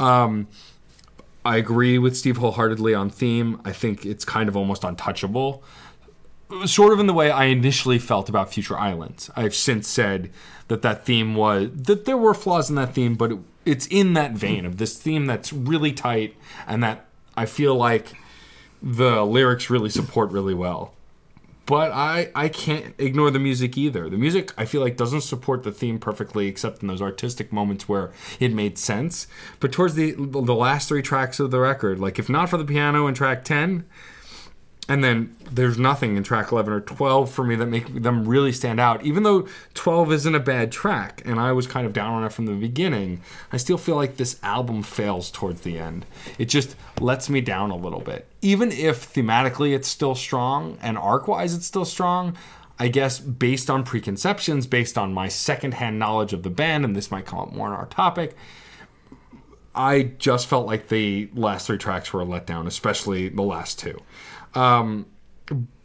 Um, 0.00 0.48
I 1.44 1.56
agree 1.56 1.98
with 1.98 2.16
Steve 2.16 2.38
wholeheartedly 2.38 2.92
on 2.92 3.08
theme. 3.08 3.60
I 3.64 3.72
think 3.72 4.04
it's 4.04 4.24
kind 4.24 4.48
of 4.48 4.56
almost 4.56 4.82
untouchable 4.82 5.62
sort 6.64 6.92
of 6.92 7.00
in 7.00 7.06
the 7.06 7.12
way 7.12 7.30
I 7.30 7.44
initially 7.44 7.98
felt 7.98 8.28
about 8.28 8.52
Future 8.52 8.78
Islands. 8.78 9.30
I've 9.36 9.54
since 9.54 9.86
said 9.86 10.30
that 10.68 10.82
that 10.82 11.04
theme 11.04 11.34
was 11.34 11.70
that 11.74 12.04
there 12.04 12.16
were 12.16 12.34
flaws 12.34 12.70
in 12.70 12.76
that 12.76 12.94
theme, 12.94 13.14
but 13.14 13.32
it, 13.32 13.38
it's 13.64 13.86
in 13.86 14.12
that 14.14 14.32
vein 14.32 14.64
of 14.64 14.76
this 14.76 14.96
theme 14.96 15.26
that's 15.26 15.52
really 15.52 15.92
tight 15.92 16.36
and 16.66 16.82
that 16.82 17.06
I 17.36 17.46
feel 17.46 17.74
like 17.74 18.12
the 18.82 19.24
lyrics 19.24 19.70
really 19.70 19.90
support 19.90 20.30
really 20.30 20.54
well. 20.54 20.94
But 21.66 21.92
I 21.92 22.30
I 22.34 22.48
can't 22.48 22.94
ignore 22.96 23.30
the 23.30 23.38
music 23.38 23.76
either. 23.76 24.08
The 24.08 24.16
music 24.16 24.54
I 24.56 24.64
feel 24.64 24.80
like 24.80 24.96
doesn't 24.96 25.20
support 25.20 25.64
the 25.64 25.72
theme 25.72 25.98
perfectly 25.98 26.46
except 26.46 26.80
in 26.80 26.88
those 26.88 27.02
artistic 27.02 27.52
moments 27.52 27.86
where 27.86 28.10
it 28.40 28.54
made 28.54 28.78
sense. 28.78 29.26
But 29.60 29.72
towards 29.72 29.94
the 29.94 30.12
the 30.12 30.54
last 30.54 30.88
3 30.88 31.02
tracks 31.02 31.40
of 31.40 31.50
the 31.50 31.60
record, 31.60 32.00
like 32.00 32.18
if 32.18 32.30
not 32.30 32.48
for 32.48 32.56
the 32.56 32.64
piano 32.64 33.06
in 33.06 33.14
track 33.14 33.44
10, 33.44 33.84
and 34.88 35.04
then 35.04 35.36
there's 35.50 35.78
nothing 35.78 36.16
in 36.16 36.22
track 36.22 36.50
11 36.50 36.72
or 36.72 36.80
12 36.80 37.30
for 37.30 37.44
me 37.44 37.54
that 37.56 37.66
make 37.66 38.02
them 38.02 38.26
really 38.26 38.52
stand 38.52 38.80
out. 38.80 39.04
Even 39.04 39.22
though 39.22 39.46
12 39.74 40.12
isn't 40.12 40.34
a 40.34 40.40
bad 40.40 40.72
track 40.72 41.22
and 41.24 41.38
i 41.38 41.52
was 41.52 41.66
kind 41.66 41.86
of 41.86 41.92
down 41.92 42.14
on 42.14 42.24
it 42.24 42.32
from 42.32 42.46
the 42.46 42.52
beginning 42.52 43.20
i 43.52 43.56
still 43.56 43.78
feel 43.78 43.96
like 43.96 44.16
this 44.16 44.38
album 44.42 44.82
fails 44.82 45.30
towards 45.30 45.60
the 45.60 45.78
end. 45.78 46.06
It 46.38 46.46
just 46.46 46.74
lets 47.00 47.28
me 47.28 47.40
down 47.40 47.70
a 47.70 47.76
little 47.76 48.00
bit. 48.00 48.26
Even 48.40 48.72
if 48.72 49.12
thematically 49.12 49.74
it's 49.74 49.88
still 49.88 50.14
strong 50.14 50.78
and 50.80 50.96
arc 50.96 51.28
wise 51.28 51.54
it's 51.54 51.66
still 51.66 51.84
strong 51.84 52.36
I 52.80 52.88
guess 52.88 53.18
based 53.18 53.68
on 53.70 53.84
preconceptions, 53.84 54.68
based 54.68 54.96
on 54.96 55.12
my 55.12 55.26
secondhand 55.26 55.98
knowledge 55.98 56.32
of 56.32 56.44
the 56.44 56.50
band, 56.50 56.84
and 56.84 56.94
this 56.94 57.10
might 57.10 57.26
come 57.26 57.40
up 57.40 57.52
more 57.52 57.66
in 57.66 57.72
our 57.72 57.86
topic, 57.86 58.36
I 59.74 60.02
just 60.18 60.46
felt 60.46 60.66
like 60.66 60.88
the 60.88 61.28
last 61.34 61.66
three 61.66 61.78
tracks 61.78 62.12
were 62.12 62.22
a 62.22 62.26
letdown, 62.26 62.66
especially 62.66 63.28
the 63.28 63.42
last 63.42 63.78
two. 63.78 64.00
Um, 64.58 65.06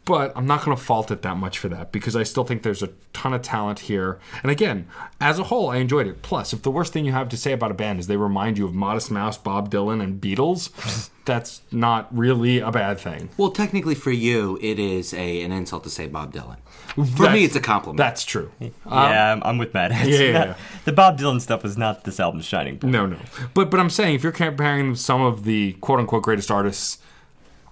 but 0.04 0.32
I'm 0.36 0.46
not 0.46 0.62
going 0.62 0.76
to 0.76 0.82
fault 0.82 1.10
it 1.10 1.22
that 1.22 1.38
much 1.38 1.58
for 1.58 1.70
that 1.70 1.90
because 1.90 2.14
I 2.14 2.24
still 2.24 2.44
think 2.44 2.62
there's 2.62 2.82
a 2.82 2.90
ton 3.14 3.32
of 3.32 3.40
talent 3.40 3.78
here. 3.78 4.18
And 4.42 4.50
again, 4.52 4.86
as 5.18 5.38
a 5.38 5.44
whole, 5.44 5.70
I 5.70 5.76
enjoyed 5.78 6.06
it. 6.06 6.20
Plus, 6.20 6.52
if 6.52 6.60
the 6.60 6.70
worst 6.70 6.92
thing 6.92 7.06
you 7.06 7.12
have 7.12 7.30
to 7.30 7.38
say 7.38 7.52
about 7.52 7.70
a 7.70 7.74
band 7.74 8.00
is 8.00 8.06
they 8.06 8.18
remind 8.18 8.58
you 8.58 8.66
of 8.66 8.74
Modest 8.74 9.10
Mouse, 9.10 9.38
Bob 9.38 9.70
Dylan, 9.70 10.02
and 10.02 10.20
Beatles, 10.20 11.08
that's 11.24 11.62
not 11.72 12.14
really 12.14 12.58
a 12.58 12.70
bad 12.70 12.98
thing. 13.00 13.30
Well, 13.38 13.50
technically 13.50 13.94
for 13.94 14.10
you, 14.10 14.58
it 14.60 14.78
is 14.78 15.14
a 15.14 15.40
an 15.42 15.52
insult 15.52 15.84
to 15.84 15.90
say 15.90 16.06
Bob 16.06 16.34
Dylan. 16.34 16.58
For 16.88 17.00
That's- 17.02 17.32
me, 17.32 17.44
it's 17.44 17.56
a 17.56 17.60
compliment. 17.60 17.96
That's 17.96 18.24
true. 18.26 18.52
yeah, 18.60 19.32
I'm, 19.32 19.42
I'm 19.42 19.56
with 19.56 19.72
Matt. 19.72 19.90
It's 19.92 20.02
Um, 20.04 20.08
yeah, 20.10 20.18
yeah, 20.18 20.32
not- 20.32 20.46
yeah. 20.48 20.54
The 20.84 20.92
Bob 20.92 21.18
Dylan 21.18 21.40
stuff 21.40 21.62
was 21.62 21.78
not 21.78 22.04
this 22.04 22.20
album's 22.20 22.44
shining 22.44 22.78
point. 22.78 22.92
No, 22.92 23.06
no. 23.06 23.16
But 23.54 23.70
but 23.70 23.80
I'm 23.80 23.88
saying 23.88 24.16
if 24.16 24.22
you're 24.22 24.32
comparing 24.32 24.96
some 24.96 25.22
of 25.22 25.44
the 25.44 25.72
quote 25.80 25.98
unquote 25.98 26.22
greatest 26.24 26.50
artists 26.50 26.98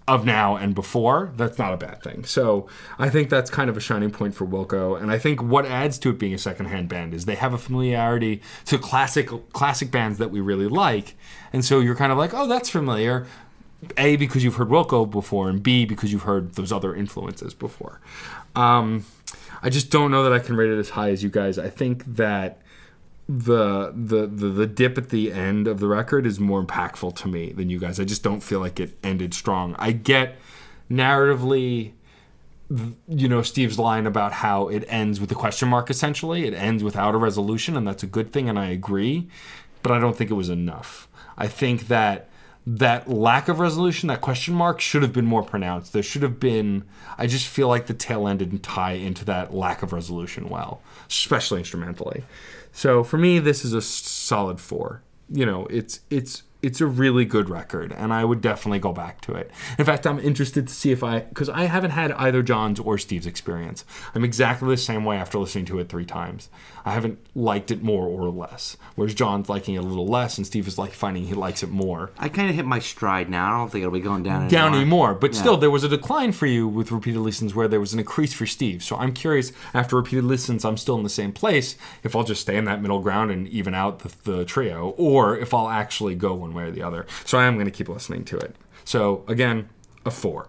of 0.09 0.25
now 0.25 0.57
and 0.57 0.75
before, 0.75 1.33
that's 1.37 1.59
not 1.59 1.73
a 1.73 1.77
bad 1.77 2.03
thing. 2.03 2.25
So 2.25 2.69
I 2.99 3.09
think 3.09 3.31
that's 3.31 3.51
kind 3.51 3.71
of 3.71 3.77
a 3.77 3.81
shining 3.81 4.11
point 4.11 4.35
for 4.35 4.47
Wilco. 4.47 5.01
And 5.01 5.11
I 5.11 5.19
think 5.19 5.43
what 5.43 5.65
adds 5.65 5.99
to 6.01 6.11
it 6.11 6.19
being 6.19 6.35
a 6.35 6.39
secondhand 6.39 6.89
band 6.89 7.15
is 7.15 7.25
they 7.25 7.37
have 7.37 7.53
a 7.53 7.59
familiarity 7.59 8.43
to 8.67 8.79
classic 8.79 9.31
classic 9.53 9.91
bands 9.91 10.19
that 10.19 10.31
we 10.31 10.41
really 10.41 10.69
like. 10.69 11.15
And 11.53 11.65
so 11.65 11.81
you're 11.81 11.97
kind 11.97 12.11
of 12.11 12.19
like, 12.19 12.35
oh, 12.35 12.49
that's 12.49 12.69
familiar. 12.69 13.27
A 13.97 14.17
because 14.17 14.45
you've 14.45 14.57
heard 14.57 14.69
Wilco 14.69 15.11
before, 15.11 15.49
and 15.49 15.61
B 15.61 15.85
because 15.85 16.13
you've 16.13 16.23
heard 16.23 16.55
those 16.55 16.71
other 16.71 16.95
influences 16.95 17.53
before. 17.53 18.01
Um, 18.55 19.05
I 19.61 19.71
just 19.71 19.91
don't 19.91 20.11
know 20.11 20.23
that 20.23 20.33
I 20.33 20.39
can 20.39 20.57
rate 20.57 20.71
it 20.71 20.79
as 20.79 20.91
high 20.91 21.11
as 21.11 21.23
you 21.23 21.31
guys. 21.31 21.59
I 21.59 21.69
think 21.69 22.05
that 22.17 22.62
the, 23.29 23.93
the 23.95 24.27
the 24.27 24.49
the 24.49 24.67
dip 24.67 24.99
at 24.99 25.11
the 25.11 25.33
end 25.33 25.69
of 25.69 25.81
the 25.81 25.87
record 25.87 26.27
is 26.27 26.41
more 26.41 26.63
impactful 26.63 27.17
to 27.17 27.29
me 27.29 27.53
than 27.53 27.71
you 27.71 27.79
guys. 27.79 28.01
I 28.01 28.05
just 28.05 28.23
don't 28.23 28.41
feel 28.41 28.61
like 28.61 28.81
it 28.81 28.97
ended 29.03 29.33
strong. 29.33 29.77
I 29.79 29.93
get 29.93 30.39
narratively 30.91 31.93
you 33.09 33.29
know 33.29 33.43
Steve's 33.43 33.79
line 33.79 34.07
about 34.07 34.33
how 34.33 34.69
it 34.69 34.85
ends 34.89 35.21
with 35.21 35.31
a 35.31 35.35
question 35.35 35.69
mark 35.69 35.91
essentially. 35.91 36.47
It 36.47 36.55
ends 36.55 36.83
without 36.83 37.15
a 37.15 37.19
resolution 37.19 37.77
and 37.77 37.87
that's 37.87 38.03
a 38.03 38.07
good 38.07 38.33
thing 38.33 38.49
and 38.49 38.59
I 38.59 38.67
agree, 38.67 39.29
but 39.83 39.93
I 39.93 39.99
don't 39.99 40.17
think 40.17 40.31
it 40.31 40.35
was 40.35 40.49
enough. 40.49 41.09
I 41.37 41.49
think 41.49 41.89
that 41.89 42.29
that 42.65 43.11
lack 43.11 43.49
of 43.49 43.59
resolution, 43.59 44.07
that 44.07 44.21
question 44.21 44.55
mark 44.55 44.81
should 44.81 45.03
have 45.03 45.13
been 45.13 45.27
more 45.27 45.43
pronounced. 45.43 45.93
There 45.93 46.03
should 46.03 46.23
have 46.23 46.41
been 46.41 46.85
I 47.19 47.27
just 47.27 47.47
feel 47.47 47.69
like 47.69 47.87
the 47.87 47.95
tail 47.95 48.27
end 48.27 48.39
didn't 48.39 48.63
tie 48.63 48.93
into 48.93 49.25
that 49.27 49.53
lack 49.53 49.83
of 49.83 49.93
resolution 49.93 50.49
well, 50.49 50.81
especially 51.09 51.59
instrumentally. 51.59 52.25
So 52.73 53.05
for 53.05 53.19
me 53.19 53.39
this 53.39 53.65
is 53.65 53.73
a 53.73 53.83
solid 53.83 54.61
4. 54.61 55.03
You 55.31 55.47
know, 55.47 55.67
it's 55.67 56.01
it's 56.11 56.43
it's 56.63 56.81
a 56.81 56.87
really 56.87 57.25
good 57.25 57.51
record 57.51 57.93
and 57.93 58.13
I 58.13 58.25
would 58.25 58.41
definitely 58.41 58.79
go 58.79 58.93
back 58.93 59.21
to 59.23 59.35
it. 59.35 59.51
In 59.79 59.85
fact, 59.85 60.07
I'm 60.07 60.21
interested 60.21 60.69
to 60.69 60.75
see 60.75 60.93
if 60.93 61.03
I 61.03 61.21
cuz 61.35 61.49
I 61.49 61.65
haven't 61.65 61.91
had 61.91 62.13
either 62.13 62.43
John's 62.43 62.81
or 62.81 62.99
Steve's 62.99 63.27
experience. 63.27 63.85
I'm 64.15 64.25
exactly 64.25 64.69
the 64.69 64.77
same 64.77 65.05
way 65.05 65.17
after 65.17 65.39
listening 65.39 65.65
to 65.67 65.79
it 65.81 65.89
3 65.89 66.05
times. 66.05 66.51
I 66.85 66.93
haven't 66.93 67.19
liked 67.35 67.71
it 67.71 67.83
more 67.83 68.07
or 68.07 68.31
less. 68.31 68.77
Whereas 68.95 69.15
John's 69.15 69.49
liking 69.49 69.75
it 69.75 69.79
a 69.79 69.83
little 69.83 70.07
less 70.07 70.39
and 70.39 70.47
Steve 70.47 70.69
is 70.69 70.79
like 70.79 70.93
finding 70.93 71.25
he 71.25 71.35
likes 71.35 71.63
it 71.65 71.71
more. 71.71 72.11
I 72.19 72.29
kind 72.29 72.49
of 72.49 72.55
hit 72.55 72.65
my 72.65 72.79
stride 72.79 73.29
now. 73.29 73.53
I 73.53 73.59
don't 73.59 73.71
think 73.73 73.83
it'll 73.83 73.93
be 73.93 74.01
going 74.01 74.23
down 74.23 74.47
Down 74.49 74.75
anymore. 74.75 75.09
anymore, 75.09 75.15
but 75.15 75.35
still, 75.35 75.57
there 75.57 75.71
was 75.71 75.83
a 75.83 75.89
decline 75.89 76.31
for 76.31 76.47
you 76.47 76.69
with 76.69 76.93
repeated 76.93 77.21
listens, 77.21 77.55
where 77.55 77.67
there 77.67 77.81
was 77.81 77.93
an 77.93 77.99
increase 77.99 78.33
for 78.33 78.47
Steve. 78.47 78.85
So 78.85 78.97
I'm 78.97 79.13
curious. 79.13 79.53
After 79.75 79.97
repeated 79.97 80.25
listens, 80.25 80.65
I'm 80.65 80.77
still 80.77 80.97
in 80.97 81.03
the 81.03 81.09
same 81.09 81.33
place. 81.33 81.77
If 82.05 82.15
I'll 82.15 82.25
just 82.25 82.43
stay 82.43 82.57
in 82.57 82.67
that 82.67 82.81
middle 82.81 83.01
ground 83.01 83.31
and 83.33 83.49
even 83.49 83.75
out 83.75 84.01
the, 84.01 84.13
the 84.31 84.45
trio, 84.45 84.91
or 84.97 85.37
if 85.37 85.53
I'll 85.53 85.69
actually 85.69 86.15
go 86.15 86.35
one 86.35 86.53
one 86.53 86.65
way 86.65 86.69
or 86.69 86.73
the 86.73 86.83
other. 86.83 87.07
So 87.25 87.39
I 87.39 87.45
am 87.47 87.55
going 87.55 87.67
to 87.67 87.71
keep 87.73 87.89
listening 87.89 88.25
to 88.27 88.37
it. 88.37 88.57
So 88.85 89.25
again, 89.29 89.69
a 90.05 90.11
four. 90.11 90.49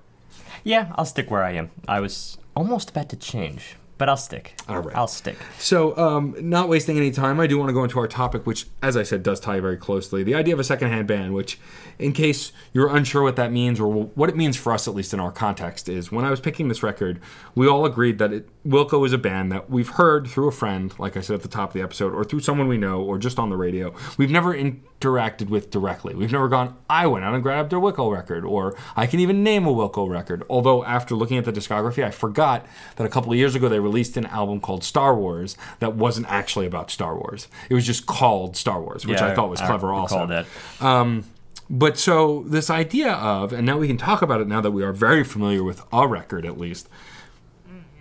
Yeah, 0.63 0.93
I'll 0.95 1.05
stick 1.05 1.29
where 1.31 1.43
I 1.43 1.51
am. 1.51 1.71
I 1.87 1.99
was 1.99 2.37
almost 2.55 2.89
about 2.89 3.09
to 3.09 3.15
change, 3.15 3.75
but 3.97 4.09
I'll 4.09 4.17
stick. 4.17 4.55
All 4.67 4.79
right. 4.79 4.95
I'll 4.95 5.07
stick. 5.07 5.37
So, 5.59 5.95
um, 5.97 6.35
not 6.39 6.67
wasting 6.69 6.97
any 6.97 7.11
time, 7.11 7.39
I 7.39 7.47
do 7.47 7.57
want 7.57 7.69
to 7.69 7.73
go 7.73 7.83
into 7.83 7.99
our 7.99 8.07
topic, 8.07 8.45
which, 8.45 8.67
as 8.81 8.97
I 8.97 9.03
said, 9.03 9.23
does 9.23 9.39
tie 9.39 9.59
very 9.59 9.77
closely. 9.77 10.23
The 10.23 10.35
idea 10.35 10.53
of 10.53 10.59
a 10.59 10.63
secondhand 10.63 11.07
ban, 11.07 11.33
which, 11.33 11.59
in 11.99 12.11
case 12.13 12.51
you're 12.73 12.93
unsure 12.93 13.23
what 13.23 13.35
that 13.35 13.51
means 13.51 13.79
or 13.79 13.87
what 13.87 14.29
it 14.29 14.35
means 14.35 14.57
for 14.57 14.73
us, 14.73 14.87
at 14.87 14.95
least 14.95 15.13
in 15.13 15.19
our 15.19 15.31
context, 15.31 15.87
is 15.87 16.11
when 16.11 16.25
I 16.25 16.29
was 16.29 16.39
picking 16.39 16.67
this 16.67 16.83
record, 16.83 17.19
we 17.55 17.67
all 17.67 17.85
agreed 17.85 18.17
that 18.17 18.33
it, 18.33 18.49
Wilco 18.67 19.05
is 19.05 19.13
a 19.13 19.17
band 19.17 19.51
that 19.51 19.69
we've 19.69 19.89
heard 19.89 20.27
through 20.27 20.47
a 20.47 20.51
friend, 20.51 20.93
like 20.97 21.15
I 21.15 21.21
said 21.21 21.35
at 21.35 21.41
the 21.41 21.47
top 21.47 21.69
of 21.69 21.73
the 21.73 21.81
episode, 21.81 22.13
or 22.13 22.23
through 22.23 22.39
someone 22.39 22.67
we 22.67 22.77
know, 22.77 23.01
or 23.01 23.17
just 23.17 23.37
on 23.37 23.49
the 23.49 23.57
radio. 23.57 23.93
We've 24.17 24.31
never 24.31 24.55
interacted 24.55 25.49
with 25.49 25.69
directly. 25.69 26.15
We've 26.15 26.31
never 26.31 26.47
gone, 26.47 26.75
I 26.89 27.07
went 27.07 27.25
out 27.25 27.33
and 27.33 27.43
grabbed 27.43 27.73
a 27.73 27.75
Wilco 27.75 28.11
record, 28.11 28.45
or 28.45 28.75
I 28.95 29.05
can 29.05 29.19
even 29.19 29.43
name 29.43 29.65
a 29.65 29.73
Wilco 29.73 30.09
record. 30.09 30.43
Although, 30.49 30.83
after 30.85 31.15
looking 31.15 31.37
at 31.37 31.45
the 31.45 31.53
discography, 31.53 32.03
I 32.03 32.11
forgot 32.11 32.65
that 32.95 33.05
a 33.05 33.09
couple 33.09 33.31
of 33.31 33.37
years 33.37 33.55
ago 33.55 33.69
they 33.69 33.79
released 33.83 34.17
an 34.17 34.25
album 34.25 34.59
called 34.59 34.83
Star 34.83 35.15
Wars 35.15 35.55
that 35.79 35.95
wasn't 35.95 36.27
actually 36.29 36.65
about 36.65 36.89
Star 36.89 37.15
Wars. 37.15 37.47
It 37.69 37.73
was 37.75 37.85
just 37.85 38.05
called 38.05 38.57
Star 38.57 38.81
Wars, 38.81 39.05
which 39.05 39.19
Yeah, 39.19 39.27
I 39.27 39.35
thought 39.35 39.49
was 39.49 39.59
clever 39.61 39.87
recall 39.87 40.01
also. 40.01 40.25
that. 40.27 40.45
Um, 40.81 41.25
but 41.69 41.97
so 41.97 42.43
this 42.47 42.69
idea 42.69 43.13
of, 43.13 43.53
and 43.53 43.65
now 43.65 43.77
we 43.77 43.87
can 43.87 43.97
talk 43.97 44.21
about 44.21 44.41
it 44.41 44.47
now 44.47 44.61
that 44.61 44.71
we 44.71 44.83
are 44.83 44.91
very 44.93 45.23
familiar 45.23 45.63
with 45.63 45.81
a 45.93 46.07
record 46.07 46.45
at 46.45 46.57
least. 46.57 46.87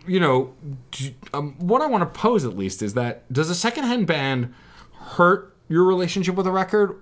You 0.06 0.18
know, 0.18 0.52
do- 0.90 1.14
um, 1.32 1.54
what 1.58 1.80
I 1.80 1.86
want 1.86 2.02
to 2.02 2.18
pose 2.20 2.44
at 2.44 2.56
least 2.56 2.82
is 2.82 2.94
that 2.94 3.30
does 3.32 3.50
a 3.50 3.54
secondhand 3.54 4.06
band 4.06 4.52
hurt 5.16 5.54
your 5.68 5.84
relationship 5.84 6.34
with 6.34 6.46
a 6.46 6.50
record 6.50 7.00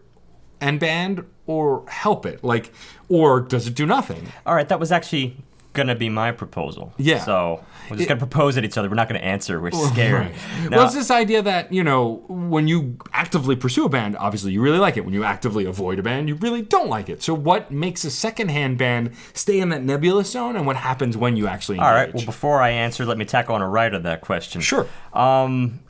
and 0.60 0.78
band, 0.78 1.24
or 1.46 1.84
help 1.88 2.26
it? 2.26 2.44
Like, 2.44 2.70
or 3.08 3.40
does 3.40 3.66
it 3.66 3.74
do 3.74 3.86
nothing? 3.86 4.30
All 4.44 4.54
right, 4.54 4.68
that 4.68 4.78
was 4.78 4.92
actually 4.92 5.38
gonna 5.72 5.94
be 5.94 6.08
my 6.08 6.32
proposal. 6.32 6.92
Yeah. 6.96 7.20
So 7.24 7.62
we're 7.88 7.96
just 7.96 8.06
It- 8.06 8.08
gonna 8.08 8.18
propose 8.18 8.56
at 8.58 8.64
each 8.64 8.76
other. 8.76 8.88
We're 8.88 8.96
not 8.96 9.08
gonna 9.08 9.20
answer. 9.20 9.60
We're 9.60 9.70
scared. 9.70 10.14
Right. 10.20 10.34
Now- 10.70 10.78
well, 10.78 10.86
it's 10.86 10.94
this 10.94 11.10
idea 11.10 11.42
that 11.42 11.72
you 11.72 11.84
know 11.84 12.22
when 12.28 12.66
you 12.68 12.96
actively 13.12 13.54
pursue 13.56 13.84
a 13.84 13.88
band, 13.88 14.16
obviously 14.18 14.52
you 14.52 14.60
really 14.60 14.78
like 14.78 14.96
it. 14.96 15.04
When 15.04 15.14
you 15.14 15.22
actively 15.24 15.64
avoid 15.64 15.98
a 15.98 16.02
band, 16.02 16.28
you 16.28 16.34
really 16.36 16.62
don't 16.62 16.88
like 16.88 17.08
it. 17.08 17.22
So, 17.22 17.34
what 17.34 17.70
makes 17.70 18.04
a 18.04 18.10
secondhand 18.10 18.78
band 18.78 19.10
stay 19.32 19.60
in 19.60 19.68
that 19.68 19.82
nebulous 19.82 20.30
zone, 20.32 20.56
and 20.56 20.66
what 20.66 20.76
happens 20.76 21.16
when 21.16 21.36
you 21.36 21.46
actually 21.46 21.76
engage? 21.76 21.86
All 21.88 21.94
right. 21.94 22.14
Well, 22.14 22.24
before 22.26 22.60
I 22.60 22.70
answer, 22.70 23.04
let 23.06 23.18
me 23.18 23.24
tackle 23.24 23.54
on 23.54 23.62
a 23.62 23.68
right 23.68 23.94
of 23.94 24.02
that 24.02 24.20
question. 24.22 24.60
sure. 24.60 24.86
Um, 25.12 25.80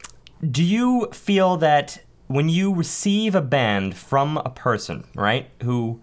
do 0.49 0.63
you 0.63 1.09
feel 1.13 1.57
that 1.59 2.01
when 2.27 2.49
you 2.49 2.73
receive 2.75 3.35
a 3.35 3.41
band 3.41 3.97
from 3.97 4.37
a 4.39 4.51
person, 4.51 5.05
right, 5.15 5.49
who 5.63 6.01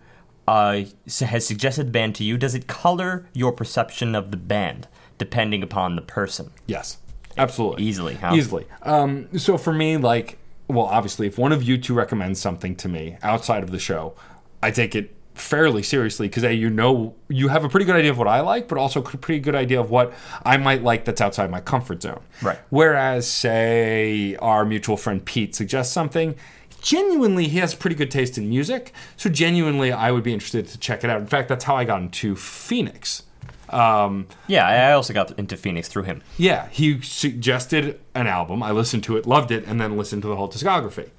uh, 0.48 0.84
has 1.20 1.46
suggested 1.46 1.88
the 1.88 1.92
band 1.92 2.16
to 2.16 2.24
you, 2.24 2.38
does 2.38 2.56
it 2.56 2.68
color 2.68 3.28
your 3.34 3.52
perception 3.52 4.16
of 4.16 4.32
the 4.32 4.38
band 4.38 4.88
depending 5.18 5.62
upon 5.64 5.96
the 5.96 6.02
person? 6.02 6.52
Yes, 6.68 7.00
absolutely, 7.38 7.84
Easily, 7.84 8.16
huh? 8.16 8.34
easily. 8.36 8.66
Um, 8.84 9.28
so 9.38 9.58
for 9.58 9.74
me, 9.74 9.98
like, 9.98 10.38
well, 10.68 10.86
obviously, 10.86 11.28
if 11.28 11.38
one 11.38 11.52
of 11.52 11.64
you 11.64 11.78
two 11.78 11.94
recommends 11.94 12.40
something 12.40 12.76
to 12.78 12.88
me 12.90 13.18
outside 13.24 13.64
of 13.64 13.72
the 13.72 13.80
show, 13.80 14.16
I 14.62 14.72
take 14.72 14.96
it 14.96 15.14
fairly 15.34 15.84
seriously 15.84 16.28
because 16.28 16.44
you 16.44 16.70
know 16.70 17.14
you 17.30 17.48
have 17.48 17.64
a 17.64 17.70
pretty 17.70 17.86
good 17.86 17.96
idea 17.96 18.10
of 18.10 18.18
what 18.18 18.28
I 18.28 18.42
like, 18.42 18.68
but 18.68 18.78
also 18.78 19.02
a 19.02 19.04
pretty 19.04 19.40
good 19.40 19.54
idea 19.56 19.80
of 19.80 19.90
what 19.92 20.14
I 20.44 20.58
might 20.58 20.82
like 20.82 21.06
that's 21.06 21.22
outside 21.22 21.52
my 21.52 21.62
comfort 21.62 22.02
zone. 22.02 22.22
Right. 22.42 22.58
Whereas, 22.70 23.28
say, 23.28 24.36
our 24.38 24.66
mutual 24.66 24.98
friend 24.98 25.24
Pete 25.24 25.56
suggests 25.56 25.94
something. 25.94 26.36
Genuinely, 26.82 27.48
he 27.48 27.58
has 27.58 27.74
pretty 27.76 27.96
good 27.96 28.12
taste 28.12 28.38
in 28.38 28.48
music, 28.50 28.94
so 29.16 29.30
genuinely, 29.30 29.92
I 29.92 30.12
would 30.12 30.24
be 30.24 30.34
interested 30.34 30.68
to 30.68 30.78
check 30.78 31.04
it 31.04 31.10
out. 31.10 31.20
In 31.20 31.28
fact, 31.28 31.50
that's 31.50 31.66
how 31.66 31.76
I 31.76 31.84
got 31.86 32.02
into 32.02 32.36
Phoenix. 32.36 33.24
Um, 33.70 34.28
Yeah, 34.48 34.66
I 34.66 34.76
I 34.76 34.92
also 34.94 35.14
got 35.14 35.38
into 35.38 35.58
Phoenix 35.58 35.90
through 35.90 36.04
him. 36.04 36.22
yeah, 36.38 36.70
he 36.70 37.02
suggested 37.02 38.00
an 38.16 38.26
album. 38.28 38.64
I 38.64 38.72
listened 38.72 39.04
to 39.06 39.18
it, 39.18 39.26
loved 39.26 39.52
it, 39.52 39.66
and 39.68 39.82
then 39.82 39.98
listened 39.98 40.22
to 40.22 40.30
the 40.30 40.36
whole 40.38 40.50
discography. 40.50 41.10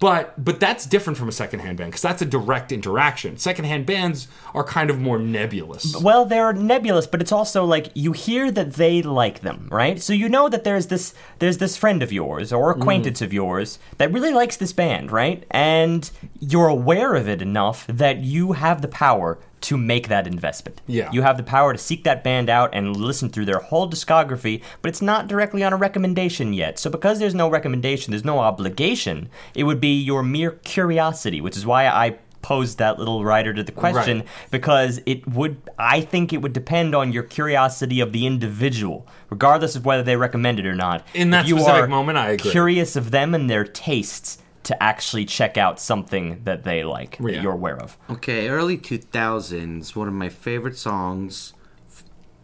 But 0.00 0.44
but 0.44 0.60
that's 0.60 0.86
different 0.86 1.18
from 1.18 1.28
a 1.28 1.32
secondhand 1.32 1.78
band 1.78 1.90
because 1.90 2.02
that's 2.02 2.20
a 2.20 2.26
direct 2.26 2.72
interaction. 2.72 3.36
Secondhand 3.36 3.86
bands 3.86 4.28
are 4.54 4.64
kind 4.64 4.90
of 4.90 4.98
more 4.98 5.18
nebulous. 5.18 5.96
Well, 5.96 6.24
they're 6.26 6.52
nebulous, 6.52 7.06
but 7.06 7.20
it's 7.20 7.32
also 7.32 7.64
like 7.64 7.90
you 7.94 8.12
hear 8.12 8.50
that 8.50 8.74
they 8.74 9.02
like 9.02 9.40
them, 9.40 9.68
right? 9.70 10.00
So 10.00 10.12
you 10.12 10.28
know 10.28 10.48
that 10.48 10.64
there's 10.64 10.88
this 10.88 11.14
there's 11.38 11.58
this 11.58 11.76
friend 11.76 12.02
of 12.02 12.12
yours 12.12 12.52
or 12.52 12.70
acquaintance 12.70 13.22
of 13.22 13.32
yours 13.32 13.78
that 13.98 14.12
really 14.12 14.32
likes 14.32 14.56
this 14.56 14.72
band, 14.72 15.12
right? 15.12 15.44
And 15.50 16.10
you're 16.40 16.68
aware 16.68 17.14
of 17.14 17.28
it 17.28 17.40
enough 17.40 17.86
that 17.86 18.18
you 18.18 18.52
have 18.52 18.82
the 18.82 18.88
power 18.88 19.38
to 19.64 19.76
make 19.78 20.08
that 20.08 20.26
investment. 20.26 20.80
Yeah. 20.86 21.10
You 21.10 21.22
have 21.22 21.36
the 21.38 21.42
power 21.42 21.72
to 21.72 21.78
seek 21.78 22.04
that 22.04 22.22
band 22.22 22.50
out 22.50 22.70
and 22.74 22.94
listen 22.96 23.30
through 23.30 23.46
their 23.46 23.60
whole 23.60 23.88
discography, 23.88 24.62
but 24.82 24.90
it's 24.90 25.00
not 25.02 25.26
directly 25.26 25.64
on 25.64 25.72
a 25.72 25.76
recommendation 25.76 26.52
yet. 26.52 26.78
So 26.78 26.90
because 26.90 27.18
there's 27.18 27.34
no 27.34 27.48
recommendation, 27.48 28.10
there's 28.12 28.24
no 28.24 28.40
obligation, 28.40 29.30
it 29.54 29.64
would 29.64 29.80
be 29.80 29.98
your 29.98 30.22
mere 30.22 30.50
curiosity, 30.50 31.40
which 31.40 31.56
is 31.56 31.64
why 31.64 31.86
I 31.86 32.18
posed 32.42 32.76
that 32.76 32.98
little 32.98 33.24
rider 33.24 33.54
to 33.54 33.62
the 33.62 33.72
question 33.72 34.18
Right. 34.18 34.28
because 34.50 35.00
it 35.06 35.26
would 35.26 35.56
I 35.78 36.02
think 36.02 36.30
it 36.34 36.42
would 36.42 36.52
depend 36.52 36.94
on 36.94 37.10
your 37.10 37.22
curiosity 37.22 38.00
of 38.00 38.12
the 38.12 38.26
individual, 38.26 39.06
regardless 39.30 39.76
of 39.76 39.86
whether 39.86 40.02
they 40.02 40.16
recommend 40.16 40.58
it 40.60 40.66
or 40.66 40.74
not. 40.74 41.06
In 41.14 41.30
that 41.30 41.44
If 41.44 41.48
you 41.48 41.56
specific 41.58 41.84
are 41.84 41.86
moment, 41.88 42.18
I 42.18 42.32
agree. 42.32 42.50
Curious 42.50 42.96
of 42.96 43.12
them 43.12 43.34
and 43.34 43.48
their 43.48 43.64
tastes 43.64 44.36
to 44.64 44.82
actually 44.82 45.24
check 45.24 45.56
out 45.56 45.78
something 45.80 46.40
that 46.44 46.64
they 46.64 46.84
like 46.84 47.18
Yeah. 47.20 47.32
that 47.32 47.42
you're 47.42 47.52
aware 47.52 47.76
of. 47.80 47.96
Okay, 48.10 48.48
early 48.48 48.76
2000s, 48.78 49.94
one 49.96 50.08
of 50.08 50.14
my 50.14 50.28
favorite 50.28 50.76
songs, 50.76 51.52
f- 51.90 52.02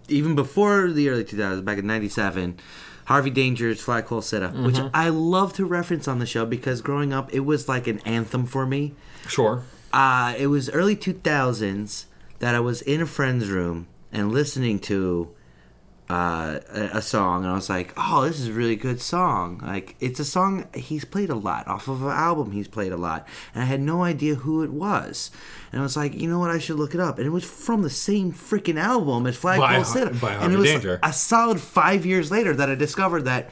even 0.09 0.35
before 0.35 0.91
the 0.91 1.09
early 1.09 1.25
2000s, 1.25 1.65
back 1.65 1.79
in 1.79 1.87
97, 1.87 2.59
Harvey 3.07 3.31
Danger's 3.31 3.81
Flagpole 3.81 4.21
Sitta, 4.21 4.53
which 4.65 4.79
I 4.95 5.09
love 5.09 5.53
to 5.55 5.65
reference 5.65 6.07
on 6.07 6.21
the 6.21 6.27
show 6.27 6.47
because 6.47 6.81
growing 6.81 7.13
up, 7.13 7.33
it 7.35 7.41
was 7.41 7.69
like 7.69 7.87
an 7.89 7.99
anthem 8.01 8.47
for 8.47 8.67
me. 8.67 8.95
Sure. 9.27 9.63
Uh, 9.93 10.35
it 10.39 10.47
was 10.47 10.71
early 10.71 10.95
2000s 10.95 12.05
that 12.39 12.55
I 12.55 12.61
was 12.61 12.83
in 12.83 13.01
a 13.01 13.07
friend's 13.07 13.49
room 13.49 13.89
and 14.13 14.31
listening 14.31 14.79
to 14.81 15.31
uh, 16.11 16.59
a, 16.75 16.99
a 16.99 17.03
song, 17.03 17.45
and 17.45 17.53
I 17.53 17.55
was 17.55 17.71
like, 17.71 17.93
"Oh, 17.97 18.23
this 18.23 18.41
is 18.41 18.49
a 18.49 18.53
really 18.53 18.75
good 18.75 19.01
song." 19.01 19.61
Like, 19.63 19.95
it's 20.01 20.19
a 20.19 20.25
song 20.25 20.67
he's 20.75 21.05
played 21.05 21.31
a 21.31 21.37
lot 21.37 21.69
off 21.69 21.87
of 21.87 22.03
an 22.03 22.11
album 22.11 22.51
he's 22.51 22.67
played 22.67 22.91
a 22.91 22.97
lot, 22.97 23.29
and 23.55 23.63
I 23.63 23.67
had 23.67 23.81
no 23.81 24.03
idea 24.03 24.35
who 24.35 24.65
it 24.65 24.73
was. 24.73 25.31
And 25.71 25.81
I 25.81 25.85
was 25.85 25.97
like, 25.97 26.15
"You 26.15 26.29
know 26.29 26.41
what? 26.41 26.51
I 26.51 26.59
should 26.59 26.77
look 26.77 26.95
it 26.95 27.01
up." 27.01 27.19
And 27.19 27.27
it 27.29 27.31
was 27.31 27.45
from 27.45 27.83
the 27.83 27.91
same 27.91 28.33
freaking 28.33 28.77
album 28.77 29.25
as 29.29 29.37
Flagpole 29.37 29.69
by 30.21 30.35
and 30.35 30.53
it 30.53 30.57
was 30.57 30.69
Danger. 30.69 30.99
a 31.01 31.13
solid 31.13 31.61
five 31.61 32.05
years 32.05 32.33
later 32.33 32.55
that 32.57 32.69
I 32.69 32.75
discovered 32.75 33.23
that 33.27 33.51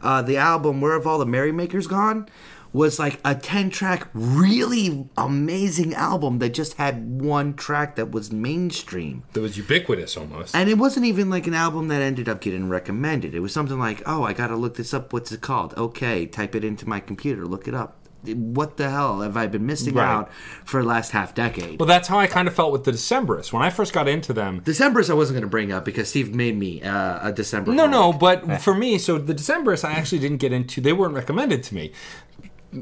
uh, 0.00 0.22
the 0.22 0.36
album 0.36 0.80
"Where 0.80 0.92
Have 0.92 1.08
All 1.08 1.18
the 1.18 1.26
Merrymakers 1.26 1.88
Gone." 1.88 2.28
Was 2.76 2.98
like 2.98 3.18
a 3.24 3.34
10 3.34 3.70
track 3.70 4.08
really 4.12 5.08
amazing 5.16 5.94
album 5.94 6.38
that 6.40 6.50
just 6.50 6.74
had 6.74 6.94
one 7.20 7.54
track 7.54 7.96
that 7.96 8.10
was 8.10 8.30
mainstream 8.30 9.22
That 9.32 9.40
was 9.40 9.56
ubiquitous 9.56 10.16
almost. 10.16 10.54
and 10.54 10.68
it 10.68 10.76
wasn't 10.78 11.06
even 11.06 11.30
like 11.30 11.46
an 11.46 11.54
album 11.54 11.88
that 11.88 12.02
ended 12.02 12.28
up 12.28 12.40
getting 12.40 12.68
recommended 12.68 13.34
it 13.34 13.40
was 13.40 13.52
something 13.52 13.78
like 13.78 14.02
oh 14.06 14.22
i 14.24 14.32
gotta 14.32 14.56
look 14.56 14.76
this 14.76 14.92
up 14.92 15.12
what's 15.12 15.32
it 15.32 15.40
called 15.40 15.72
okay 15.76 16.26
type 16.26 16.54
it 16.54 16.64
into 16.64 16.86
my 16.88 17.00
computer 17.00 17.46
look 17.46 17.66
it 17.66 17.74
up 17.74 17.96
what 18.34 18.76
the 18.76 18.90
hell 18.90 19.20
have 19.20 19.36
i 19.36 19.46
been 19.46 19.64
missing 19.64 19.94
Right. 19.94 20.04
out 20.12 20.32
for 20.64 20.82
the 20.82 20.88
last 20.88 21.12
half 21.12 21.32
decade 21.32 21.78
well, 21.78 21.86
that's 21.86 22.08
how 22.08 22.18
I 22.18 22.26
kind 22.26 22.48
of 22.48 22.54
felt 22.54 22.72
with 22.72 22.82
the 22.82 22.90
Decemberists. 22.90 23.52
When 23.52 23.62
I 23.62 23.70
first 23.70 23.92
got 23.92 24.08
into 24.08 24.32
them, 24.32 24.60
december's 24.64 25.08
i 25.10 25.14
wasn't 25.14 25.36
gonna 25.38 25.46
bring 25.58 25.70
up 25.70 25.84
because 25.84 26.08
steve 26.08 26.34
made 26.34 26.58
me 26.58 26.82
uh, 26.82 27.28
a 27.28 27.32
december 27.32 27.70
No, 27.72 27.86
no, 27.86 28.12
but 28.12 28.60
for 28.60 28.74
me, 28.74 28.98
so 28.98 29.18
the 29.18 29.34
Decemberists, 29.34 29.84
I 29.84 29.92
actually 29.92 30.18
didn't 30.18 30.38
get 30.38 30.52
into. 30.52 30.80
They 30.80 30.92
weren't 30.92 31.14
recommended 31.14 31.62
to 31.64 31.74
me. 31.76 31.92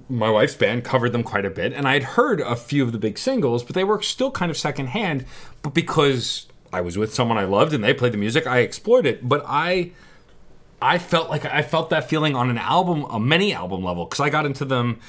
My 0.09 0.31
wife's 0.31 0.55
band 0.55 0.85
covered 0.85 1.13
them 1.13 1.23
quite 1.23 1.45
a 1.45 1.51
bit, 1.51 1.73
and 1.73 1.87
I 1.87 1.95
had 1.95 2.03
heard 2.03 2.41
a 2.41 2.57
few 2.57 2.83
of 2.83 2.93
the 2.93 2.99
big 2.99 3.19
singles, 3.19 3.63
but 3.63 3.75
they 3.75 3.85
were 3.85 4.01
still 4.03 4.31
kind 4.31 4.51
of 4.51 4.57
secondhand. 4.57 5.25
But 5.63 5.75
because 5.75 6.47
I 6.73 6.81
was 6.81 6.99
with 6.99 7.15
someone 7.15 7.39
I 7.39 7.45
loved 7.45 7.73
and 7.73 7.85
they 7.85 7.95
played 7.95 8.13
the 8.13 8.19
music, 8.19 8.47
I 8.47 8.61
explored 8.61 9.07
it. 9.07 9.29
But 9.29 9.45
I, 9.47 9.93
I 10.83 10.99
felt 10.99 11.31
like 11.31 11.45
I 11.45 11.63
felt 11.63 11.91
that 11.91 12.09
feeling 12.09 12.35
on 12.35 12.51
an 12.51 12.59
album, 12.59 13.05
a 13.05 13.21
many 13.21 13.55
album 13.55 13.85
level, 13.85 14.05
because 14.05 14.21
I 14.21 14.31
got 14.31 14.47
into 14.47 14.65
them 14.65 15.01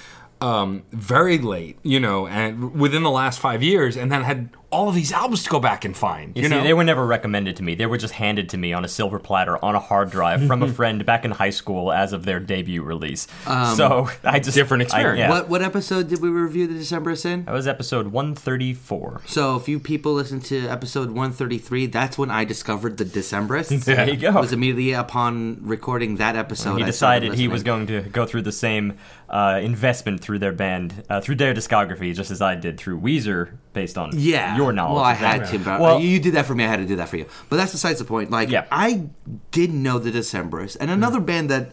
um, 0.42 0.84
very 0.92 1.38
late, 1.38 1.80
you 1.82 2.00
know, 2.00 2.28
and 2.28 2.76
within 2.76 3.04
the 3.04 3.10
last 3.10 3.40
five 3.40 3.64
years, 3.64 3.98
and 3.98 4.12
then 4.12 4.24
had 4.24 4.50
all 4.76 4.90
of 4.90 4.96
these 4.96 5.12
albums 5.12 5.44
to 5.44 5.50
go 5.50 5.60
back 5.60 5.86
and 5.86 5.96
find. 5.96 6.36
You, 6.36 6.44
You, 6.44 6.50
see, 6.50 6.56
know, 6.56 6.64
they 6.64 6.74
were 6.74 6.84
never 6.84 7.06
recommended 7.06 7.56
to 7.58 7.64
me. 7.64 7.76
They 7.76 7.86
were 7.86 7.98
just 7.98 8.14
handed 8.16 8.50
to 8.50 8.58
me 8.58 8.74
on 8.74 8.84
a 8.84 8.88
silver 8.88 9.20
platter 9.20 9.56
on 9.64 9.74
a 9.76 9.80
hard 9.80 10.10
drive 10.12 10.46
from 10.48 10.62
a 10.64 10.68
friend 10.80 11.06
back 11.06 11.24
in 11.26 11.32
high 11.32 11.50
school 11.62 11.92
as 11.92 12.14
of 12.14 12.26
their 12.26 12.40
debut 12.40 12.84
release. 12.84 13.28
so 13.76 14.10
I 14.24 14.40
just 14.40 14.56
Different 14.56 14.82
I- 14.82 14.86
experience. 14.86 15.20
yeah. 15.20 15.30
What 15.30 15.50
what 15.50 15.62
episode 15.62 16.10
did 16.10 16.22
we 16.22 16.30
review 16.30 16.68
the 16.68 16.74
Decemberists? 16.80 17.46
That 17.46 17.52
was 17.54 17.68
episode 17.68 18.08
134. 18.10 19.22
So 19.26 19.56
if 19.56 19.68
you 19.68 19.80
people 19.80 20.14
listen 20.14 20.40
to 20.42 20.68
episode 20.68 21.08
133, 21.10 21.88
that's 21.88 22.18
when 22.18 22.30
I 22.32 22.44
discovered 22.46 22.98
the 22.98 23.06
Decemberists. 23.06 23.86
There 23.96 24.10
you 24.10 24.18
go. 24.18 24.30
It 24.30 24.42
was 24.42 24.54
immediately 24.54 24.94
upon 24.94 25.60
recording 25.62 26.16
that 26.18 26.36
episode. 26.36 26.78
he 26.78 26.84
I 26.84 26.86
decided 26.86 27.34
he 27.34 27.48
was 27.48 27.64
going 27.64 27.88
to 27.88 28.02
go 28.02 28.26
through 28.26 28.42
the 28.44 28.52
same 28.52 28.98
uh, 29.30 29.60
investment 29.62 30.22
through 30.22 30.40
their 30.40 30.52
band, 30.52 31.04
uh, 31.10 31.22
through 31.22 31.36
their 31.36 31.54
discography, 31.54 32.14
just 32.16 32.32
as 32.32 32.42
I 32.42 32.56
did 32.56 32.78
through 32.78 33.00
Weezer, 33.00 33.58
based 33.74 33.98
on 33.98 34.12
Yeah. 34.14 34.56
your 34.58 34.65
knowledge. 34.74 34.96
Well, 34.96 35.04
I 35.04 35.14
of 35.14 35.20
them. 35.20 35.30
had 35.42 35.50
to, 35.50 35.60
but 35.60 35.80
Well- 35.82 36.00
you 36.00 36.20
did 36.20 36.34
that 36.36 36.46
for 36.46 36.56
me. 36.56 36.64
I 36.64 36.68
had 36.68 36.78
to 36.78 36.86
do 36.86 36.96
that 36.98 37.10
for 37.10 37.18
you. 37.18 37.26
But 37.50 37.58
that's 37.58 37.72
besides 37.72 38.00
the 38.00 38.06
point. 38.06 38.32
Like, 38.32 38.50
Yeah. 38.50 38.66
I 38.72 39.08
didn't 39.52 39.82
know 39.82 40.00
the 40.00 40.12
Decemberists, 40.12 40.78
and 40.80 40.90
another 40.92 41.20
Mm. 41.20 41.26
band 41.26 41.50
that 41.50 41.72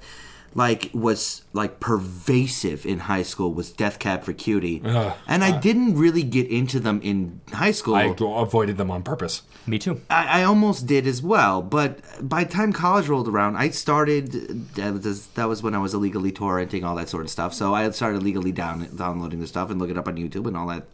like 0.55 0.91
was 0.93 1.45
like 1.55 1.81
pervasive 1.81 2.85
in 2.85 2.99
high 2.99 3.23
school 3.23 3.55
was 3.55 3.71
Death 3.71 3.99
Cab 3.99 4.23
for 4.23 4.35
Cutie, 4.35 4.83
Ugh. 4.85 5.15
and 5.27 5.43
I 5.43 5.59
didn't 5.59 5.97
really 5.97 6.23
get 6.23 6.47
into 6.49 6.79
them 6.79 7.01
in 7.03 7.41
high 7.55 7.71
school. 7.71 7.95
I 7.95 8.15
avoided 8.21 8.77
them 8.77 8.91
on 8.91 9.03
purpose. 9.03 9.43
Me 9.67 9.79
too. 9.79 10.03
I, 10.11 10.41
I 10.41 10.45
almost 10.45 10.87
did 10.87 11.07
as 11.07 11.23
well, 11.23 11.63
but 11.63 12.01
by 12.21 12.45
the 12.45 12.53
time 12.53 12.73
college 12.75 13.09
rolled 13.09 13.29
around, 13.29 13.57
I 13.57 13.71
started. 13.71 14.75
That 14.75 14.93
was, 15.03 15.29
that 15.29 15.49
was 15.49 15.63
when 15.63 15.75
I 15.75 15.79
was 15.79 15.95
illegally 15.95 16.33
torrenting 16.33 16.85
all 16.85 16.97
that 16.97 17.09
sort 17.09 17.25
of 17.25 17.31
stuff. 17.31 17.55
So 17.55 17.73
I 17.75 17.89
started 17.91 18.23
legally 18.23 18.53
down 18.53 18.87
downloading 18.95 19.41
the 19.41 19.47
stuff 19.47 19.71
and 19.71 19.81
looking 19.81 19.97
it 19.97 19.99
up 19.99 20.09
on 20.09 20.17
YouTube 20.17 20.47
and 20.47 20.57
all 20.57 20.67
that 20.67 20.85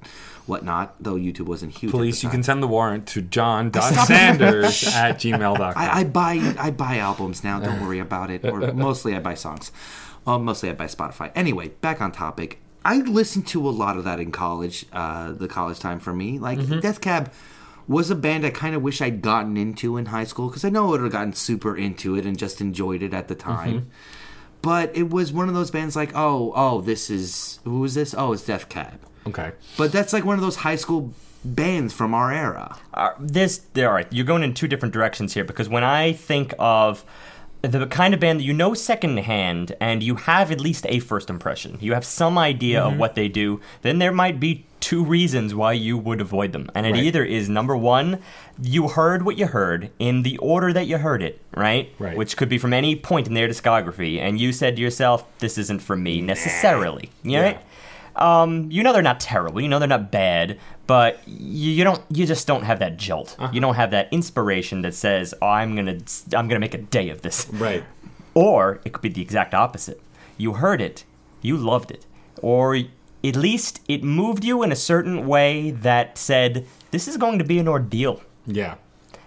whatnot. 0.49 0.95
Though 1.01 1.15
YouTube 1.15 1.47
wasn't 1.47 1.77
huge. 1.77 1.93
Police, 1.93 2.23
you 2.23 2.29
can 2.31 2.43
send 2.43 2.63
the 2.63 2.69
warrant 2.69 3.07
to 3.09 3.23
john.sanders 3.23 4.87
at 4.95 5.17
gmail.com. 5.19 5.75
I, 5.77 6.01
I 6.01 6.05
buy 6.05 6.55
I 6.59 6.71
buy 6.71 6.99
albums 6.99 7.45
now. 7.45 7.61
Don't 7.61 7.83
worry 7.83 7.99
about 7.99 8.31
it. 8.31 8.45
Or 8.45 8.73
mostly 8.73 9.15
I 9.15 9.21
buy 9.21 9.35
songs. 9.35 9.71
Well, 10.25 10.39
mostly 10.39 10.71
I 10.71 10.75
buy 10.75 10.87
Spotify. 10.87 11.31
Anyway, 11.35 11.69
back 11.69 12.01
on 12.01 12.13
topic. 12.13 12.61
I 12.85 12.99
listened 12.99 13.47
to 13.49 13.69
a 13.69 13.71
lot 13.71 13.97
of 13.99 14.05
that 14.05 14.21
in 14.21 14.33
college. 14.33 14.87
Uh, 14.93 15.33
the 15.33 15.49
college 15.49 15.79
time 15.79 16.01
for 16.01 16.13
me, 16.13 16.39
like 16.39 16.59
Death 16.81 17.01
Cab, 17.01 17.33
was 17.87 18.11
a 18.11 18.15
band 18.15 18.45
I 18.47 18.51
kind 18.51 18.75
of 18.75 18.83
wish 18.83 19.01
I'd 19.01 19.23
gotten 19.23 19.57
into 19.57 19.97
in 19.97 20.07
high 20.07 20.25
school 20.25 20.49
because 20.49 20.65
I 20.65 20.69
know 20.69 20.87
I 20.87 20.91
would 20.91 21.01
have 21.03 21.13
gotten 21.13 21.33
super 21.33 21.77
into 21.77 22.17
it 22.17 22.25
and 22.27 22.39
just 22.39 22.61
enjoyed 22.61 23.03
it 23.03 23.13
at 23.15 23.29
the 23.29 23.35
time. 23.35 23.91
But 24.61 24.97
it 24.97 25.11
was 25.11 25.33
one 25.33 25.49
of 25.49 25.55
those 25.55 25.71
bands 25.71 25.97
like, 25.97 26.15
oh, 26.15 26.53
oh, 26.55 26.81
this 26.81 27.11
is 27.11 27.61
who 27.65 27.85
is 27.85 27.95
this? 27.95 28.15
Oh, 28.17 28.33
it's 28.33 28.45
Death 28.45 28.69
Cab. 28.69 29.01
Okay. 29.29 29.53
But 29.77 29.93
that's 29.93 30.13
like 30.13 30.25
one 30.25 30.35
of 30.37 30.43
those 30.43 30.57
high 30.57 30.77
school 30.77 31.13
bands 31.45 31.93
from 31.95 32.15
our 32.15 32.33
era. 32.33 32.77
Uh, 32.93 33.11
this, 33.21 33.61
all 33.77 33.85
right, 33.93 34.07
you're 34.13 34.27
going 34.27 34.43
in 34.43 34.55
two 34.55 34.69
different 34.69 34.93
directions 34.93 35.35
here 35.35 35.45
because 35.45 35.69
when 35.69 35.85
I 35.85 36.13
think 36.13 36.53
of 36.59 37.05
the 37.63 37.87
kind 37.87 38.15
of 38.15 38.21
band 38.21 38.39
that 38.41 38.45
you 38.45 38.53
know 38.53 38.73
secondhand 38.75 39.75
and 39.81 40.03
you 40.03 40.15
have 40.17 40.53
at 40.53 40.61
least 40.61 40.85
a 40.89 40.99
first 41.01 41.29
impression, 41.31 41.77
you 41.81 41.93
have 41.95 42.05
some 42.05 42.39
idea 42.39 42.81
Mm-hmm. 42.81 42.93
of 42.95 42.99
what 42.99 43.15
they 43.15 43.29
do, 43.29 43.61
then 43.83 43.99
there 43.99 44.13
might 44.13 44.39
be 44.39 44.65
two 44.81 45.05
reasons 45.05 45.55
why 45.57 45.73
you 45.73 45.99
would 45.99 46.21
avoid 46.21 46.53
them. 46.53 46.71
And 46.75 46.87
it 46.87 46.93
Right. 46.93 47.03
either 47.03 47.25
is 47.25 47.49
number 47.49 47.77
one, 47.77 48.21
you 48.63 48.87
heard 48.89 49.25
what 49.25 49.37
you 49.37 49.47
heard 49.47 49.91
in 49.99 50.23
the 50.23 50.39
order 50.39 50.73
that 50.73 50.87
you 50.87 50.99
heard 50.99 51.21
it, 51.21 51.41
right? 51.57 51.93
Right. 51.99 52.17
Which 52.17 52.37
could 52.37 52.49
be 52.49 52.59
from 52.59 52.73
any 52.73 52.95
point 52.95 53.27
in 53.27 53.35
their 53.35 53.49
discography, 53.49 54.21
and 54.21 54.41
you 54.41 54.53
said 54.53 54.77
to 54.77 54.83
yourself, 54.83 55.25
this 55.41 55.59
isn't 55.59 55.83
for 55.83 55.97
me 55.97 56.21
necessarily. 56.21 57.11
You 57.25 57.41
right? 57.41 57.61
Um, 58.19 58.71
you 58.71 58.83
know 58.83 58.93
they're 58.93 59.03
not 59.03 59.21
terrible. 59.21 59.61
You 59.61 59.69
know 59.69 59.79
they're 59.79 59.89
not 59.89 60.11
bad, 60.11 60.59
but 60.87 61.21
you, 61.27 61.71
you 61.73 61.85
don't. 61.85 62.03
You 62.11 62.27
just 62.27 62.47
don't 62.47 62.65
have 62.65 62.81
that 62.81 62.97
jolt. 62.97 63.37
Uh-huh. 63.39 63.51
You 63.53 63.61
don't 63.61 63.77
have 63.77 63.91
that 63.93 64.09
inspiration 64.13 64.83
that 64.83 64.95
says, 64.95 65.35
oh, 65.41 65.47
"I'm 65.47 65.77
gonna, 65.77 65.99
I'm 66.35 66.49
gonna 66.49 66.59
make 66.59 66.75
a 66.75 66.79
day 66.79 67.11
of 67.11 67.23
this." 67.23 67.49
Right. 67.53 67.85
Or 68.35 68.81
it 68.85 68.93
could 68.93 69.03
be 69.03 69.09
the 69.09 69.23
exact 69.23 69.55
opposite. 69.55 70.01
You 70.37 70.55
heard 70.55 70.81
it, 70.81 71.05
you 71.43 71.57
loved 71.57 71.91
it, 71.91 72.07
or 72.43 72.77
at 72.77 73.37
least 73.37 73.81
it 73.89 74.05
moved 74.05 74.45
you 74.45 74.63
in 74.63 74.71
a 74.73 74.77
certain 74.77 75.27
way 75.27 75.71
that 75.71 76.19
said, 76.19 76.67
"This 76.91 77.09
is 77.09 77.17
going 77.17 77.39
to 77.39 77.45
be 77.45 77.59
an 77.59 77.69
ordeal." 77.69 78.23
Yeah. 78.47 78.77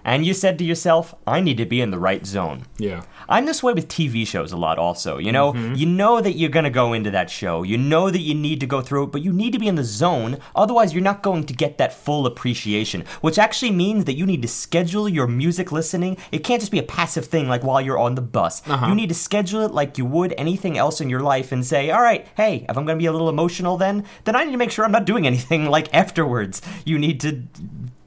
And 0.04 0.26
you 0.26 0.34
said 0.34 0.58
to 0.60 0.64
yourself, 0.66 1.14
"I 1.28 1.40
need 1.42 1.58
to 1.58 1.66
be 1.66 1.82
in 1.82 1.92
the 1.92 2.00
right 2.00 2.26
zone." 2.26 2.64
Yeah. 2.78 3.04
I'm 3.30 3.46
this 3.46 3.64
way 3.64 3.72
with 3.74 3.88
TV 3.88 4.26
shows 4.28 4.52
a 4.52 4.58
lot 4.58 4.78
also. 4.78 5.18
You 5.18 5.32
know, 5.32 5.54
Mm-hmm. 5.54 5.76
you 5.76 5.86
know 5.86 6.20
that 6.22 6.34
you're 6.34 6.50
going 6.50 6.64
to 6.66 6.70
go 6.70 6.94
into 6.94 7.12
that 7.12 7.30
show. 7.30 7.64
You 7.64 7.78
know 7.78 8.10
that 8.10 8.20
you 8.22 8.34
need 8.34 8.60
to 8.62 8.66
go 8.66 8.82
through 8.82 9.04
it, 9.04 9.12
but 9.12 9.22
you 9.22 9.32
need 9.32 9.54
to 9.54 9.60
be 9.60 9.68
in 9.68 9.76
the 9.76 9.84
zone. 9.84 10.38
Otherwise, 10.56 10.94
you're 10.94 11.04
not 11.04 11.22
going 11.24 11.44
to 11.46 11.54
get 11.54 11.78
that 11.78 11.94
full 11.94 12.26
appreciation, 12.26 13.06
which 13.22 13.38
actually 13.40 13.72
means 13.72 14.06
that 14.06 14.16
you 14.16 14.26
need 14.26 14.42
to 14.42 14.48
schedule 14.48 15.08
your 15.08 15.28
music 15.28 15.72
listening. 15.72 16.18
It 16.32 16.44
can't 16.44 16.62
just 16.62 16.72
be 16.72 16.80
a 16.80 16.84
passive 16.84 17.26
thing 17.26 17.48
like 17.48 17.64
while 17.64 17.80
you're 17.82 18.00
on 18.00 18.16
the 18.16 18.22
bus. 18.22 18.62
Uh-huh. 18.68 18.88
You 18.88 18.96
need 18.96 19.10
to 19.10 19.16
schedule 19.16 19.62
it 19.62 19.72
like 19.72 19.98
you 19.98 20.06
would 20.06 20.34
anything 20.38 20.78
else 20.78 21.00
in 21.00 21.10
your 21.10 21.22
life 21.22 21.52
and 21.52 21.66
say, 21.66 21.90
"All 21.92 22.02
right, 22.02 22.28
hey, 22.36 22.66
if 22.68 22.78
I'm 22.78 22.86
going 22.86 22.98
to 22.98 23.02
be 23.04 23.06
a 23.06 23.12
little 23.12 23.30
emotional 23.30 23.78
then, 23.78 24.06
then 24.26 24.36
I 24.36 24.44
need 24.44 24.52
to 24.52 24.58
make 24.58 24.72
sure 24.72 24.84
I'm 24.84 24.92
not 24.92 25.06
doing 25.06 25.26
anything 25.32 25.66
like 25.70 25.94
afterwards." 25.94 26.62
You 26.86 26.98
need 27.00 27.20
to 27.22 27.44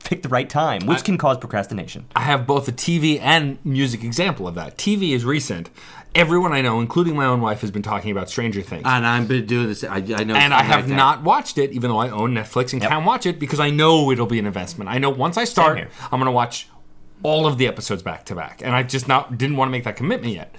pick 0.05 0.22
the 0.22 0.28
right 0.28 0.48
time, 0.48 0.86
which 0.86 1.02
can 1.02 1.18
cause 1.18 1.39
procrastination. 1.39 2.06
I 2.14 2.20
have 2.20 2.47
both 2.47 2.68
a 2.68 2.72
TV 2.72 3.18
and 3.20 3.59
music 3.64 4.05
example 4.05 4.47
of 4.47 4.55
that. 4.55 4.76
TV 4.76 5.10
is 5.12 5.24
recent. 5.24 5.70
Everyone 6.14 6.52
I 6.52 6.60
know, 6.60 6.81
including 6.81 7.16
my 7.16 7.24
own 7.24 7.40
wife, 7.40 7.62
has 7.62 7.72
been 7.72 7.82
talking 7.82 8.12
about 8.12 8.31
Stranger 8.31 8.62
Things. 8.62 8.82
And 8.85 9.05
I've 9.05 9.26
been 9.26 9.47
doing 9.47 9.66
this. 9.66 9.82
I, 9.82 9.97
I 9.97 10.22
know. 10.22 10.35
and 10.36 10.55
I 10.55 10.62
have 10.62 10.86
like 10.86 10.97
not 10.97 11.22
watched 11.24 11.59
it, 11.59 11.72
even 11.72 11.90
though 11.90 11.98
I 11.98 12.10
own 12.10 12.35
Netflix 12.35 12.72
and 12.72 12.81
can 12.81 13.05
watch 13.05 13.26
it 13.26 13.40
because 13.40 13.59
I 13.59 13.70
know 13.70 14.12
it'll 14.12 14.26
be 14.26 14.39
an 14.39 14.47
investment. 14.47 14.89
I 14.89 14.98
know 14.98 15.10
once 15.10 15.36
I 15.36 15.44
start. 15.44 15.78
I'm 15.78 16.20
going 16.20 16.26
to 16.26 16.31
watch 16.31 16.68
all 17.24 17.47
of 17.47 17.59
the 17.59 17.66
episodes 17.66 18.02
back 18.02 18.24
to 18.26 18.35
back, 18.36 18.60
and 18.62 18.76
I 18.76 18.85
just 18.85 19.09
not 19.09 19.36
didn't 19.39 19.56
want 19.56 19.68
to 19.68 19.72
make 19.72 19.85
that 19.85 19.97
commitment 19.97 20.35
yet. 20.35 20.55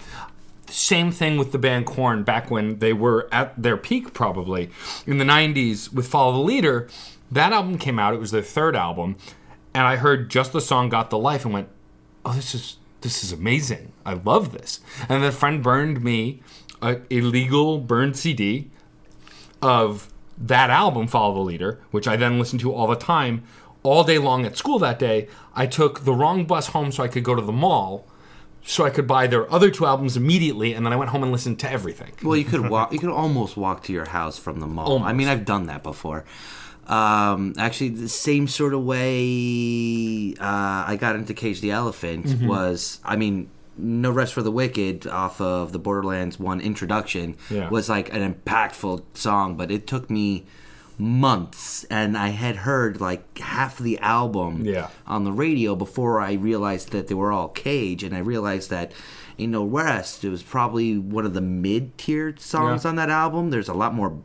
Same 0.68 1.12
thing 1.12 1.38
with 1.38 1.52
the 1.52 1.60
band 1.60 1.86
Korn 1.86 2.24
back 2.24 2.50
when 2.50 2.80
they 2.80 2.92
were 2.92 3.30
at 3.32 3.54
their 3.62 3.78
peak, 3.78 4.14
probably 4.14 4.72
in 5.06 5.20
the 5.20 5.26
'90s 5.26 5.94
with 5.94 6.08
"Follow 6.08 6.34
the 6.34 6.40
Leader." 6.40 6.90
That 7.32 7.54
album 7.54 7.78
came 7.78 8.00
out; 8.00 8.14
it 8.14 8.20
was 8.20 8.32
their 8.32 8.42
third 8.42 8.76
album, 8.76 9.18
and 9.74 9.88
I 9.88 9.96
heard 9.98 10.30
just 10.30 10.54
the 10.54 10.62
song 10.62 10.90
"Got 10.90 11.10
the 11.10 11.18
Life" 11.18 11.46
and 11.46 11.54
went, 11.54 11.70
"Oh, 12.26 12.34
this 12.34 12.54
is 12.56 12.78
this 13.02 13.24
is 13.24 13.32
amazing! 13.32 13.94
I 14.06 14.14
love 14.14 14.52
this." 14.52 14.80
And 15.02 15.24
then 15.24 15.24
a 15.24 15.32
friend 15.32 15.62
burned 15.64 16.04
me 16.04 16.42
a 16.82 17.02
illegal 17.10 17.80
burned 17.80 18.18
CD 18.18 18.70
of 19.62 20.12
that 20.38 20.70
album, 20.70 21.08
Follow 21.08 21.34
the 21.36 21.40
Leader, 21.42 21.80
which 21.92 22.08
I 22.08 22.16
then 22.16 22.40
listened 22.40 22.62
to 22.62 22.74
all 22.74 22.88
the 22.88 22.96
time, 22.96 23.44
all 23.84 24.04
day 24.04 24.18
long 24.18 24.46
at 24.46 24.58
school 24.58 24.80
that 24.80 25.00
day. 25.00 25.28
I 25.56 25.66
took 25.66 26.04
the 26.04 26.14
wrong 26.14 26.46
bus 26.46 26.68
home 26.68 26.92
so 26.92 27.04
I 27.04 27.08
could 27.08 27.24
go 27.24 27.36
to 27.36 27.42
the 27.42 27.52
mall, 27.52 28.06
so 28.64 28.84
I 28.84 28.90
could 28.90 29.08
buy 29.08 29.28
their 29.28 29.52
other 29.52 29.72
two 29.72 29.86
albums 29.86 30.18
immediately, 30.18 30.74
and 30.74 30.86
then 30.86 30.92
I 30.92 30.96
went 30.96 31.12
home 31.12 31.24
and 31.24 31.32
listened 31.32 31.60
to 31.60 31.72
everything. 31.72 32.12
Well, 32.24 32.38
you 32.38 32.44
could 32.46 32.70
walk. 32.70 32.92
You 32.92 33.00
could 33.00 33.10
almost 33.10 33.56
walk 33.56 33.84
to 33.84 33.94
your 33.94 34.06
house 34.06 34.38
from 34.38 34.60
the 34.60 34.68
mall. 34.68 35.04
I 35.04 35.14
mean, 35.14 35.28
I've 35.28 35.46
done 35.46 35.68
that 35.68 35.84
before. 35.84 36.26
Um, 36.88 37.54
actually, 37.58 37.90
the 37.90 38.10
same 38.10 38.48
sort 38.48 38.74
of 38.74 38.84
way 38.84 40.34
uh, 40.40 40.86
I 40.88 40.98
got 41.00 41.16
into 41.16 41.34
Cage 41.34 41.62
the 41.62 41.72
Elephant 41.72 42.26
Mm-hmm. 42.26 42.48
was. 42.48 43.00
I 43.04 43.16
mean, 43.16 43.50
No 43.78 44.12
Rest 44.12 44.34
for 44.34 44.42
the 44.44 44.52
Wicked 44.52 45.08
off 45.08 45.42
of 45.42 45.72
the 45.72 45.80
Borderlands 45.80 46.40
One 46.40 46.62
introduction 46.62 47.36
Yeah. 47.50 47.70
was 47.70 47.90
like 47.90 48.14
an 48.14 48.34
impactful 48.34 49.04
song, 49.14 49.56
but 49.58 49.72
it 49.72 49.88
took 49.88 50.10
me 50.10 50.46
months 50.98 51.84
and 51.90 52.18
I 52.18 52.30
had 52.30 52.56
heard 52.56 53.02
like 53.02 53.38
half 53.40 53.78
the 53.78 54.00
album 54.00 54.64
Yeah. 54.64 54.88
on 55.06 55.26
the 55.26 55.32
radio 55.34 55.76
before 55.76 56.22
I 56.22 56.34
realized 56.34 56.92
that 56.94 57.08
they 57.08 57.16
were 57.16 57.32
all 57.34 57.50
Cage, 57.50 58.02
and 58.04 58.16
I 58.16 58.20
realized 58.20 58.70
that 58.70 58.94
in 59.38 59.52
No 59.52 59.66
Rest 59.66 60.24
it 60.24 60.30
was 60.30 60.42
probably 60.44 60.98
one 60.98 61.26
of 61.26 61.34
the 61.34 61.42
mid-tier 61.42 62.36
songs 62.38 62.84
Yeah. 62.86 62.90
on 62.92 62.96
that 62.96 63.10
album. 63.10 63.50
There's 63.50 63.68
a 63.70 63.74
lot 63.74 63.94
more 63.94 64.18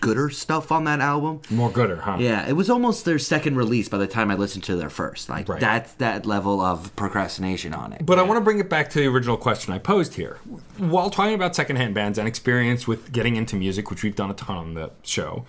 gooder 0.00 0.30
stuff 0.30 0.70
on 0.70 0.84
that 0.84 1.00
album. 1.00 1.40
More 1.50 1.70
gooder, 1.70 1.96
huh? 1.96 2.16
Yeah, 2.20 2.46
it 2.48 2.52
was 2.52 2.70
almost 2.70 3.04
their 3.04 3.18
second 3.18 3.56
release 3.56 3.88
by 3.88 3.98
the 3.98 4.06
time 4.06 4.30
I 4.30 4.34
listened 4.34 4.64
to 4.64 4.76
their 4.76 4.90
first. 4.90 5.28
Like 5.28 5.48
Right. 5.48 5.60
that's 5.60 5.92
that 5.94 6.24
level 6.26 6.60
of 6.60 6.94
procrastination 6.96 7.74
on 7.74 7.92
it. 7.92 8.06
But 8.06 8.18
I 8.18 8.22
want 8.22 8.36
to 8.38 8.42
bring 8.42 8.58
it 8.60 8.70
back 8.70 8.90
to 8.90 9.00
the 9.00 9.06
original 9.06 9.36
question 9.36 9.72
I 9.72 9.78
posed 9.78 10.14
here. 10.14 10.38
While 10.78 11.10
talking 11.10 11.34
about 11.34 11.56
secondhand 11.56 11.94
bands 11.94 12.18
and 12.18 12.28
experience 12.28 12.86
with 12.86 13.10
getting 13.12 13.36
into 13.36 13.56
music, 13.56 13.90
which 13.90 14.02
we've 14.02 14.14
done 14.16 14.30
a 14.30 14.34
ton 14.34 14.56
on 14.56 14.74
the 14.74 14.90
show, 15.02 15.44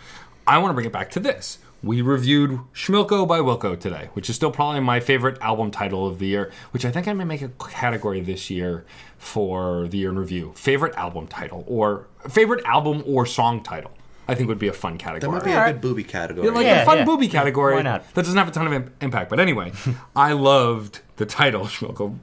I 0.48 0.58
want 0.58 0.72
to 0.72 0.74
bring 0.74 0.88
it 0.88 0.94
back 0.94 1.12
to 1.12 1.20
this. 1.20 1.60
We 1.84 2.02
reviewed 2.02 2.60
Schmilko 2.74 3.28
by 3.28 3.38
Wilco 3.38 3.80
today, 3.80 4.10
which 4.14 4.32
is 4.32 4.36
still 4.36 4.50
probably 4.50 4.80
my 4.80 5.00
favorite 5.00 5.38
album 5.42 5.70
title 5.70 6.08
of 6.08 6.18
the 6.18 6.26
year, 6.26 6.52
which 6.72 6.84
I 6.86 6.92
think 6.92 7.08
I 7.08 7.14
may 7.14 7.24
make 7.24 7.44
a 7.44 7.50
category 7.50 8.20
this 8.20 8.50
year 8.50 8.84
for 9.20 9.88
the 9.88 10.00
year 10.00 10.10
in 10.10 10.18
review. 10.18 10.54
Favorite 10.56 10.96
album 10.96 11.28
title 11.28 11.64
or 11.68 12.08
favorite 12.28 12.66
album 12.66 13.04
or 13.06 13.28
song 13.28 13.62
title. 13.62 13.92
I 14.28 14.36
think 14.36 14.50
would 14.50 14.60
be 14.60 14.68
a 14.68 14.74
fun 14.74 14.98
category. 14.98 15.20
that 15.22 15.30
might 15.30 15.44
be 15.46 15.52
a 15.52 15.74
good 15.74 15.82
booby 15.82 16.04
category. 16.04 16.48
Yeah, 16.48 16.54
like 16.54 16.66
Yeah, 16.66 16.82
a 16.82 16.86
fun 16.86 16.98
yeah. 17.00 17.06
booby 17.06 17.28
category. 17.28 17.76
Why 17.76 17.82
not? 17.82 18.04
That 18.14 18.24
doesn't 18.26 18.38
have 18.38 18.48
a 18.48 18.52
ton 18.52 18.68
of 18.68 18.74
im- 18.74 18.94
impact. 19.02 19.30
But 19.30 19.40
anyway, 19.40 19.72
I 20.16 20.34
loved 20.34 21.02
the 21.16 21.26
title 21.26 21.66
Schmilko 21.66 22.18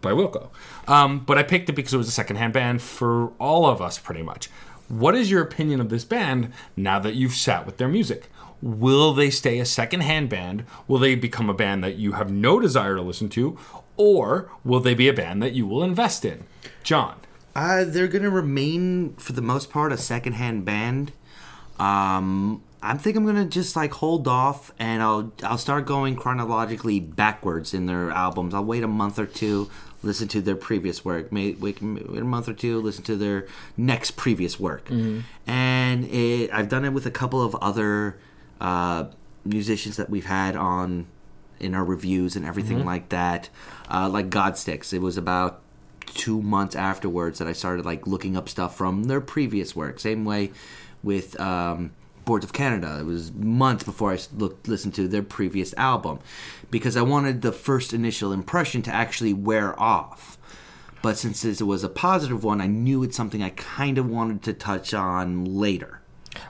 by 0.00 0.10
Wilco. 0.10 0.48
Um, 0.88 1.20
but 1.20 1.38
I 1.38 1.42
picked 1.42 1.68
it 1.68 1.72
because 1.74 1.94
it 1.94 1.96
was 1.98 2.08
a 2.08 2.12
secondhand 2.12 2.52
band 2.52 2.82
for 2.82 3.28
all 3.38 3.66
of 3.66 3.80
us, 3.80 3.98
pretty 3.98 4.22
much. 4.22 4.48
What 4.88 5.14
is 5.14 5.30
your 5.30 5.40
opinion 5.42 5.80
of 5.80 5.88
this 5.88 6.04
band 6.04 6.52
now 6.76 6.98
that 6.98 7.14
you've 7.14 7.32
sat 7.34 7.64
with 7.64 7.78
their 7.78 7.88
music? 7.88 8.28
Will 8.60 9.14
they 9.14 9.30
stay 9.30 9.58
a 9.58 9.64
secondhand 9.64 10.28
band? 10.28 10.64
Will 10.88 10.98
they 10.98 11.14
become 11.14 11.48
a 11.48 11.54
band 11.54 11.82
that 11.84 11.96
you 11.96 12.12
have 12.12 12.30
no 12.30 12.60
desire 12.60 12.96
to 12.96 13.02
listen 13.02 13.28
to? 13.30 13.58
Or 13.96 14.50
will 14.64 14.80
they 14.80 14.94
be 14.94 15.08
a 15.08 15.12
band 15.14 15.42
that 15.42 15.52
you 15.52 15.66
will 15.66 15.82
invest 15.82 16.24
in? 16.24 16.44
John. 16.82 17.16
Uh, 17.56 17.84
they're 17.86 18.08
gonna 18.08 18.30
remain 18.30 19.14
for 19.14 19.32
the 19.32 19.40
most 19.42 19.70
part 19.70 19.92
a 19.92 19.96
secondhand 19.96 20.64
band. 20.64 21.12
Um, 21.78 22.62
I 22.82 22.96
think 22.98 23.16
I'm 23.16 23.24
gonna 23.24 23.46
just 23.46 23.76
like 23.76 23.92
hold 23.92 24.28
off, 24.28 24.72
and 24.78 25.02
I'll 25.02 25.32
I'll 25.42 25.58
start 25.58 25.86
going 25.86 26.16
chronologically 26.16 27.00
backwards 27.00 27.72
in 27.72 27.86
their 27.86 28.10
albums. 28.10 28.52
I'll 28.52 28.64
wait 28.64 28.82
a 28.82 28.88
month 28.88 29.18
or 29.18 29.24
two, 29.24 29.70
listen 30.02 30.28
to 30.28 30.42
their 30.42 30.54
previous 30.54 31.02
work. 31.02 31.32
May, 31.32 31.52
wait, 31.52 31.80
wait 31.82 32.20
a 32.20 32.24
month 32.24 32.46
or 32.46 32.52
two, 32.52 32.80
listen 32.80 33.02
to 33.04 33.16
their 33.16 33.46
next 33.76 34.12
previous 34.12 34.60
work, 34.60 34.90
and 35.46 36.04
it, 36.04 36.50
I've 36.52 36.68
done 36.68 36.84
it 36.84 36.92
with 36.92 37.06
a 37.06 37.10
couple 37.10 37.40
of 37.42 37.54
other 37.56 38.18
uh, 38.60 39.06
musicians 39.46 39.96
that 39.96 40.10
we've 40.10 40.26
had 40.26 40.54
on 40.54 41.06
in 41.60 41.74
our 41.74 41.84
reviews 41.84 42.36
and 42.36 42.44
everything 42.44 42.84
like 42.84 43.08
that. 43.08 43.48
Uh, 43.90 44.10
like 44.10 44.28
Godsticks, 44.28 44.92
it 44.92 45.00
was 45.00 45.16
about 45.16 45.62
two 46.06 46.42
months 46.42 46.76
afterwards 46.76 47.38
that 47.38 47.48
I 47.48 47.52
started 47.52 47.86
like 47.86 48.06
looking 48.06 48.36
up 48.36 48.48
stuff 48.48 48.76
from 48.76 49.04
their 49.04 49.22
previous 49.22 49.74
work. 49.74 49.98
Same 49.98 50.24
way 50.26 50.50
with 51.04 51.38
um, 51.40 51.92
Boards 52.24 52.44
of 52.44 52.52
Canada. 52.52 52.98
It 53.00 53.04
was 53.04 53.32
months 53.32 53.84
before 53.84 54.12
I 54.12 54.18
looked 54.36 54.66
listened 54.66 54.94
to 54.94 55.06
their 55.06 55.22
previous 55.22 55.74
album 55.74 56.20
because 56.70 56.96
I 56.96 57.02
wanted 57.02 57.42
the 57.42 57.52
first 57.52 57.92
initial 57.92 58.32
impression 58.32 58.82
to 58.82 58.92
actually 58.92 59.34
wear 59.34 59.78
off. 59.80 60.38
But 61.02 61.18
since 61.18 61.44
it 61.44 61.62
was 61.62 61.84
a 61.84 61.90
positive 61.90 62.44
one, 62.44 62.62
I 62.62 62.66
knew 62.66 63.02
it's 63.02 63.16
something 63.16 63.42
I 63.42 63.50
kind 63.50 63.98
of 63.98 64.08
wanted 64.08 64.42
to 64.44 64.54
touch 64.54 64.94
on 64.94 65.44
later. 65.44 66.00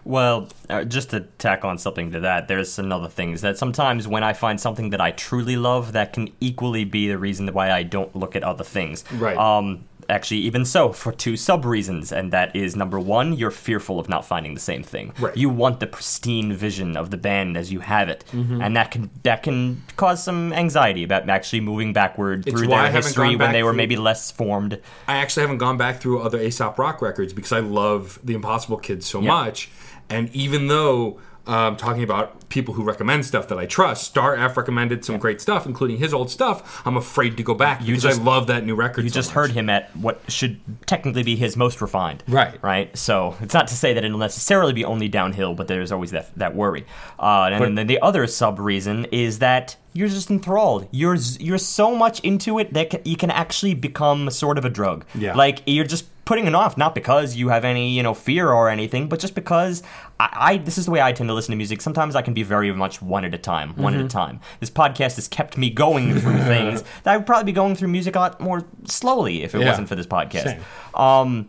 Well, 0.04 0.48
uh, 0.70 0.84
just 0.84 1.10
to 1.10 1.20
tack 1.38 1.64
on 1.64 1.78
something 1.78 2.12
to 2.12 2.20
that, 2.20 2.48
there's 2.48 2.78
another 2.78 3.08
thing 3.08 3.32
is 3.32 3.40
that 3.42 3.58
sometimes 3.58 4.06
when 4.06 4.22
I 4.22 4.32
find 4.32 4.60
something 4.60 4.90
that 4.90 5.00
I 5.00 5.10
truly 5.10 5.56
love, 5.56 5.92
that 5.92 6.12
can 6.12 6.28
equally 6.40 6.84
be 6.84 7.08
the 7.08 7.18
reason 7.18 7.48
why 7.48 7.70
I 7.70 7.82
don't 7.82 8.14
look 8.14 8.36
at 8.36 8.42
other 8.42 8.64
things. 8.64 9.04
Right. 9.12 9.36
Um. 9.36 9.84
Actually, 10.08 10.40
even 10.40 10.64
so, 10.64 10.92
for 10.92 11.12
two 11.12 11.36
sub 11.36 11.64
reasons, 11.64 12.12
and 12.12 12.32
that 12.32 12.54
is 12.54 12.74
number 12.76 12.98
one, 13.00 13.32
you're 13.34 13.50
fearful 13.50 13.98
of 13.98 14.08
not 14.08 14.24
finding 14.24 14.54
the 14.54 14.60
same 14.60 14.82
thing. 14.82 15.12
Right. 15.18 15.36
You 15.36 15.48
want 15.48 15.80
the 15.80 15.86
pristine 15.86 16.52
vision 16.52 16.96
of 16.96 17.10
the 17.10 17.16
band 17.16 17.56
as 17.56 17.72
you 17.72 17.80
have 17.80 18.08
it, 18.08 18.24
Mm-hmm. 18.32 18.60
and 18.62 18.76
that 18.76 18.90
can 18.90 19.10
that 19.22 19.42
can 19.42 19.82
cause 19.96 20.22
some 20.22 20.52
anxiety 20.52 21.04
about 21.04 21.28
actually 21.28 21.60
moving 21.60 21.92
backward 21.92 22.46
It's 22.46 22.56
through 22.58 22.68
their 22.68 22.90
history 22.90 23.36
when 23.36 23.52
they 23.52 23.62
were 23.62 23.70
through- 23.70 23.76
maybe 23.76 23.96
less 23.96 24.30
formed. 24.30 24.80
I 25.08 25.16
actually 25.16 25.42
haven't 25.42 25.58
gone 25.58 25.76
back 25.76 26.00
through 26.00 26.20
other 26.22 26.40
Aesop 26.40 26.78
Rock 26.78 27.00
records 27.02 27.32
because 27.32 27.52
I 27.52 27.60
love 27.60 28.18
the 28.24 28.34
Impossible 28.34 28.76
Kids 28.78 29.06
so 29.06 29.20
Yeah. 29.20 29.28
much. 29.28 29.70
And 30.10 30.28
even 30.34 30.68
though 30.68 31.18
um, 31.46 31.76
talking 31.76 32.02
about 32.02 32.48
people 32.48 32.74
who 32.74 32.82
recommend 32.84 33.26
stuff 33.26 33.48
that 33.48 33.58
I 33.58 33.66
trust, 33.66 34.04
Star 34.04 34.34
F 34.36 34.56
recommended 34.56 35.04
some 35.04 35.18
great 35.18 35.40
stuff, 35.40 35.66
including 35.66 35.98
his 35.98 36.14
old 36.14 36.30
stuff. 36.30 36.82
I'm 36.86 36.96
afraid 36.96 37.36
to 37.36 37.42
go 37.42 37.54
back 37.54 37.84
because 37.84 38.02
just- 38.02 38.20
I 38.20 38.22
love 38.24 38.46
that 38.46 38.64
new 38.64 38.74
record. 38.74 39.04
You 39.04 39.10
so 39.10 39.14
just 39.14 39.30
much. 39.30 39.34
heard 39.34 39.50
him 39.52 39.68
at 39.68 39.94
what 39.96 40.20
should 40.28 40.58
technically 40.86 41.22
be 41.22 41.36
his 41.36 41.56
most 41.56 41.80
refined. 41.80 42.22
Right. 42.28 42.58
Right. 42.62 42.96
So 42.96 43.36
it's 43.40 43.54
not 43.54 43.68
to 43.68 43.74
say 43.74 43.92
that 43.94 44.04
it'll 44.04 44.18
necessarily 44.18 44.72
be 44.72 44.84
only 44.84 45.08
downhill, 45.08 45.54
but 45.54 45.68
there's 45.68 45.92
always 45.92 46.12
that 46.12 46.34
that 46.38 46.54
worry. 46.54 46.86
Uh, 47.18 47.50
and 47.52 47.76
then 47.76 47.86
the 47.86 48.00
other 48.00 48.26
sub 48.26 48.58
reason 48.58 49.06
is 49.12 49.40
that 49.40 49.76
you're 49.92 50.08
just 50.08 50.30
enthralled. 50.30 50.88
You're 50.90 51.16
you're 51.38 51.58
so 51.58 51.94
much 51.94 52.20
into 52.20 52.58
it 52.58 52.72
that 52.72 53.06
you 53.06 53.16
can 53.16 53.30
actually 53.30 53.74
become 53.74 54.30
sort 54.30 54.58
of 54.58 54.64
a 54.64 54.70
drug. 54.70 55.04
Yeah. 55.14 55.34
Like 55.34 55.62
you're 55.66 55.84
just 55.84 56.06
putting 56.24 56.46
it 56.46 56.54
off, 56.54 56.76
not 56.78 56.94
because 56.94 57.36
you 57.36 57.48
have 57.48 57.64
any 57.64 57.90
you 57.90 58.02
know 58.02 58.14
fear 58.14 58.50
or 58.50 58.68
anything, 58.68 59.08
but 59.08 59.20
just 59.20 59.34
because 59.34 59.82
I, 60.18 60.28
I 60.32 60.56
this 60.58 60.78
is 60.78 60.86
the 60.86 60.90
way 60.90 61.00
I 61.02 61.12
tend 61.12 61.28
to 61.28 61.34
listen 61.34 61.52
to 61.52 61.56
music. 61.56 61.80
Sometimes 61.80 62.14
I 62.16 62.22
can 62.22 62.34
be 62.34 62.42
very 62.42 62.72
much 62.72 63.02
one 63.02 63.24
at 63.24 63.34
a 63.34 63.38
time, 63.38 63.74
one 63.76 63.92
Mm-hmm. 63.92 64.00
at 64.00 64.06
a 64.06 64.08
time. 64.08 64.40
This 64.60 64.70
podcast 64.70 65.16
has 65.16 65.28
kept 65.28 65.56
me 65.58 65.70
going 65.70 66.18
through 66.18 66.38
things 66.44 66.82
that 67.02 67.12
I 67.12 67.16
would 67.16 67.26
probably 67.26 67.44
be 67.44 67.52
going 67.52 67.74
through 67.76 67.88
music 67.88 68.16
a 68.16 68.20
lot 68.20 68.40
more 68.40 68.64
slowly 68.84 69.42
if 69.42 69.54
it 69.54 69.60
Yeah. 69.60 69.68
wasn't 69.70 69.88
for 69.88 69.94
this 69.96 70.06
podcast. 70.06 70.60
Um, 70.94 71.48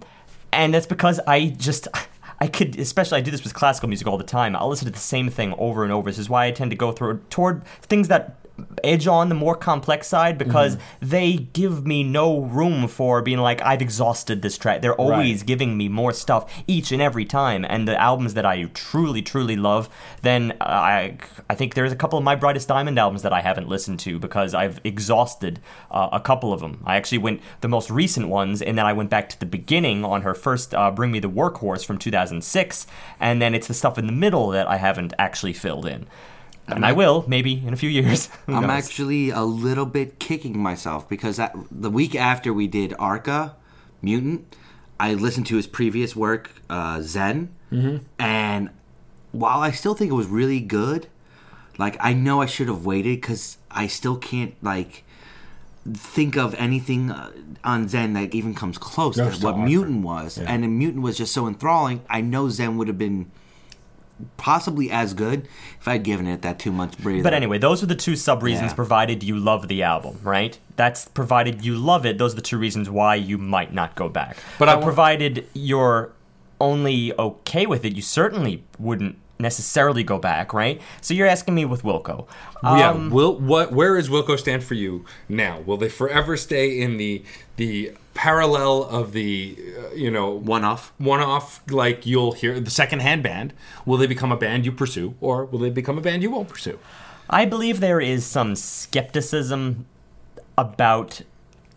and 0.51 0.73
that's 0.73 0.87
because 0.87 1.19
I 1.27 1.47
just. 1.57 1.87
I 2.37 2.47
could, 2.47 2.77
especially 2.77 3.19
I 3.19 3.21
do 3.21 3.31
this 3.31 3.45
with 3.45 3.53
classical 3.53 3.87
music 3.87 4.07
all 4.07 4.17
the 4.17 4.23
time. 4.25 4.57
I'll 4.57 4.67
listen 4.67 4.87
to 4.87 4.91
the 4.91 4.99
same 4.99 5.29
thing 5.29 5.53
over 5.57 5.85
and 5.85 5.93
over. 5.93 6.09
This 6.09 6.19
is 6.19 6.29
why 6.29 6.47
I 6.47 6.51
tend 6.51 6.69
to 6.71 6.75
go 6.75 6.91
through 6.91 7.19
toward 7.29 7.65
things 7.83 8.09
that 8.09 8.35
edge 8.85 9.05
on 9.07 9.27
the 9.29 9.35
more 9.35 9.55
complex 9.55 10.07
side 10.07 10.37
because 10.37 10.77
they 11.01 11.33
give 11.33 11.85
me 11.85 12.03
no 12.03 12.39
room 12.39 12.87
for 12.87 13.21
being 13.21 13.39
like 13.39 13.61
I've 13.61 13.81
exhausted 13.81 14.41
this 14.41 14.57
track. 14.57 14.81
They're 14.81 14.95
always 14.95 15.39
Right. 15.39 15.45
giving 15.47 15.77
me 15.77 15.89
more 15.89 16.13
stuff 16.13 16.51
each 16.67 16.91
and 16.91 17.01
every 17.01 17.25
time. 17.25 17.65
And 17.67 17.87
the 17.87 17.99
albums 17.99 18.33
that 18.35 18.45
I 18.45 18.63
truly, 18.73 19.21
truly 19.21 19.55
love, 19.55 19.89
then 20.21 20.53
I, 20.61 21.17
I 21.49 21.55
think 21.55 21.73
there's 21.73 21.91
a 21.91 21.95
couple 21.97 22.17
of 22.17 22.23
my 22.23 22.35
brightest 22.35 22.67
diamond 22.69 22.97
albums 22.97 23.23
that 23.23 23.33
I 23.33 23.41
haven't 23.41 23.67
listened 23.67 23.99
to 24.01 24.19
because 24.19 24.53
I've 24.53 24.79
exhausted 24.85 25.59
uh, 25.91 26.09
a 26.13 26.19
couple 26.21 26.53
of 26.53 26.61
them. 26.61 26.81
I 26.85 26.95
actually 26.95 27.17
went 27.19 27.41
the 27.61 27.67
most 27.67 27.89
recent 27.89 28.29
ones, 28.29 28.61
and 28.61 28.77
then 28.77 28.85
I 28.85 28.93
went 28.93 29.09
back 29.09 29.27
to 29.29 29.39
the 29.39 29.45
beginning 29.45 30.05
on 30.05 30.21
her 30.21 30.33
first 30.33 30.73
uh, 30.73 30.91
"Bring 30.91 31.11
Me 31.11 31.19
the 31.19 31.29
Workhorse" 31.29 31.85
from 31.85 31.97
2006, 31.97 32.87
and 33.19 33.41
then 33.41 33.53
it's 33.53 33.67
the 33.67 33.73
stuff 33.73 33.97
in 33.97 34.05
the 34.05 34.13
middle 34.13 34.49
that 34.49 34.67
I 34.67 34.77
haven't 34.77 35.13
actually 35.19 35.53
filled 35.53 35.85
in. 35.85 36.05
And 36.67 36.85
I 36.85 36.93
will, 36.93 37.23
maybe 37.27 37.61
in 37.65 37.73
a 37.73 37.77
few 37.77 37.89
years. 37.89 38.29
I'm 38.47 38.69
actually 38.69 39.29
a 39.29 39.41
little 39.43 39.85
bit 39.85 40.19
kicking 40.19 40.57
myself 40.57 41.07
because 41.07 41.37
that, 41.37 41.55
the 41.69 41.89
week 41.91 42.15
after 42.15 42.51
we 42.53 42.67
did 42.67 42.93
Arca, 42.97 43.55
Mutant, 44.01 44.55
I 44.99 45.13
listened 45.13 45.45
to 45.47 45.55
his 45.57 45.67
previous 45.67 46.15
work, 46.15 46.51
uh, 46.69 46.97
Xen, 46.97 47.49
and 48.17 48.69
while 49.31 49.59
I 49.59 49.71
still 49.71 49.93
think 49.95 50.09
it 50.11 50.15
was 50.15 50.27
really 50.27 50.61
good, 50.61 51.07
like 51.77 51.97
I 51.99 52.13
know 52.13 52.41
I 52.41 52.45
should 52.45 52.67
have 52.69 52.85
waited 52.85 53.19
because 53.19 53.57
I 53.69 53.87
still 53.87 54.15
can't 54.17 54.55
like 54.63 55.03
think 55.93 56.37
of 56.37 56.55
anything 56.55 57.11
uh, 57.11 57.31
on 57.63 57.87
Xen 57.89 58.13
that 58.13 58.33
even 58.33 58.55
comes 58.55 58.77
close 58.77 59.17
No, 59.17 59.29
to 59.29 59.45
what. 59.45 59.59
Mutant 59.59 60.03
was, 60.03 60.37
and 60.37 60.79
Mutant 60.79 61.03
was 61.03 61.17
just 61.17 61.33
so 61.33 61.47
enthralling. 61.47 62.01
I 62.09 62.21
know 62.21 62.45
Xen 62.45 62.77
would 62.77 62.87
have 62.87 62.97
been 62.97 63.29
possibly 64.37 64.89
as 64.91 65.13
good 65.13 65.47
if 65.79 65.87
I'd 65.87 66.03
given 66.03 66.25
it 66.27 66.41
that 66.41 66.57
two 66.59 66.71
months 66.71 66.95
breather. 66.95 67.23
But 67.23 67.33
anyway, 67.33 67.57
those 67.57 67.83
are 67.83 67.85
the 67.85 67.95
two 67.95 68.15
sub 68.15 68.43
reasons 68.43 68.71
Yeah. 68.71 68.75
provided 68.75 69.23
you 69.23 69.37
love 69.37 69.67
the 69.67 69.83
album, 69.83 70.19
right? 70.23 70.57
That's 70.77 71.05
provided 71.05 71.65
you 71.65 71.75
love 71.75 72.05
it. 72.05 72.17
Those 72.17 72.33
are 72.33 72.37
the 72.37 72.41
two 72.41 72.57
reasons 72.57 72.89
why 72.89 73.15
you 73.15 73.37
might 73.37 73.73
not 73.73 73.95
go 73.95 74.07
back. 74.09 74.37
But 74.57 74.65
But, 74.65 74.69
I 74.69 74.75
wa- 74.75 74.83
provided 74.83 75.47
you're 75.53 76.11
only 76.61 77.11
okay 77.19 77.65
with 77.65 77.83
it, 77.83 77.95
you 77.95 78.01
certainly 78.01 78.63
wouldn't 78.79 79.17
necessarily 79.39 80.03
go 80.03 80.17
back, 80.17 80.53
right? 80.53 80.81
So 81.01 81.13
you're 81.13 81.27
asking 81.27 81.55
me 81.55 81.65
with 81.65 81.83
Wilco. 81.83 82.27
yeah. 82.63 82.89
Um, 82.89 83.09
Will 83.09 83.37
what? 83.37 83.71
Where 83.71 83.97
is 83.97 84.09
Wilco 84.09 84.37
stand 84.37 84.63
for 84.63 84.73
you 84.75 85.05
now? 85.27 85.59
Will 85.61 85.77
they 85.77 85.89
forever 85.89 86.37
stay 86.37 86.79
in 86.79 86.97
the 86.97 87.23
the 87.57 87.93
parallel 88.13 88.83
of 88.83 89.11
the 89.11 89.57
uh, 89.77 89.93
you 89.93 90.09
know 90.09 90.29
one 90.31 90.63
off. 90.63 90.93
one 90.97 91.21
off 91.21 91.61
like 91.69 92.05
you'll 92.05 92.31
hear 92.31 92.59
the 92.59 92.71
second 92.71 93.01
hand 93.01 93.21
band? 93.21 93.53
Will 93.85 93.97
they 93.97 94.07
become 94.07 94.31
a 94.31 94.37
band 94.37 94.65
you 94.65 94.71
pursue, 94.71 95.13
or 95.21 95.45
will 95.45 95.59
they 95.59 95.69
become 95.69 95.97
a 95.97 96.01
band 96.01 96.23
you 96.23 96.31
won't 96.31 96.49
pursue? 96.49 96.79
I 97.29 97.45
believe 97.45 97.79
there 97.79 98.01
is 98.01 98.25
some 98.25 98.55
skepticism 98.55 99.85
about 100.57 101.21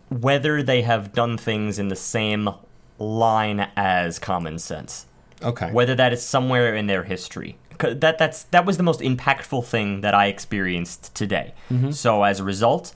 whether 0.09 0.63
they 0.63 0.81
have 0.81 1.13
done 1.13 1.37
things 1.37 1.77
in 1.77 1.89
the 1.89 1.95
same 1.95 2.49
line 2.97 3.67
as 3.75 4.19
common 4.19 4.59
sense. 4.59 5.05
Okay. 5.43 5.71
whether 5.71 5.95
that 5.95 6.11
is 6.13 6.23
somewhere 6.25 6.75
in 6.75 6.87
their 6.87 7.03
history. 7.03 7.57
That 7.79 8.17
that's 8.17 8.43
that 8.43 8.65
was 8.65 8.75
the 8.75 8.83
most 8.83 8.99
impactful 8.99 9.63
thing 9.65 10.01
that 10.01 10.13
I 10.13 10.25
experienced 10.27 11.15
today. 11.15 11.53
Mm-hmm. 11.71 11.91
So 11.91 12.23
as 12.23 12.41
a 12.41 12.43
result, 12.43 12.93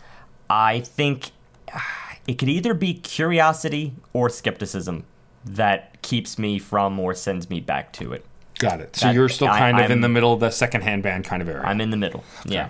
I 0.50 0.82
think 0.82 1.32
it 2.28 2.34
could 2.38 2.50
either 2.50 2.74
be 2.74 2.94
curiosity 2.94 3.94
or 4.12 4.30
skepticism 4.30 5.06
that 5.46 6.02
keeps 6.02 6.38
me 6.38 6.60
from 6.60 7.00
or 7.00 7.14
sends 7.14 7.50
me 7.50 7.60
back 7.62 7.94
to 7.94 8.12
it. 8.14 8.26
Got 8.60 8.82
it. 8.82 8.96
So 8.96 9.08
That- 9.08 9.16
you're 9.16 9.30
still 9.30 9.48
I- 9.48 9.60
kind 9.60 9.80
of 9.80 9.90
in 9.90 10.02
the 10.02 10.10
middle 10.10 10.34
of 10.34 10.40
the 10.42 10.52
secondhand 10.52 11.04
band 11.04 11.24
kind 11.26 11.42
of 11.42 11.48
area. 11.48 11.64
I'm 11.64 11.80
in 11.82 11.90
the 11.90 11.98
middle. 11.98 12.24
Yeah. 12.46 12.70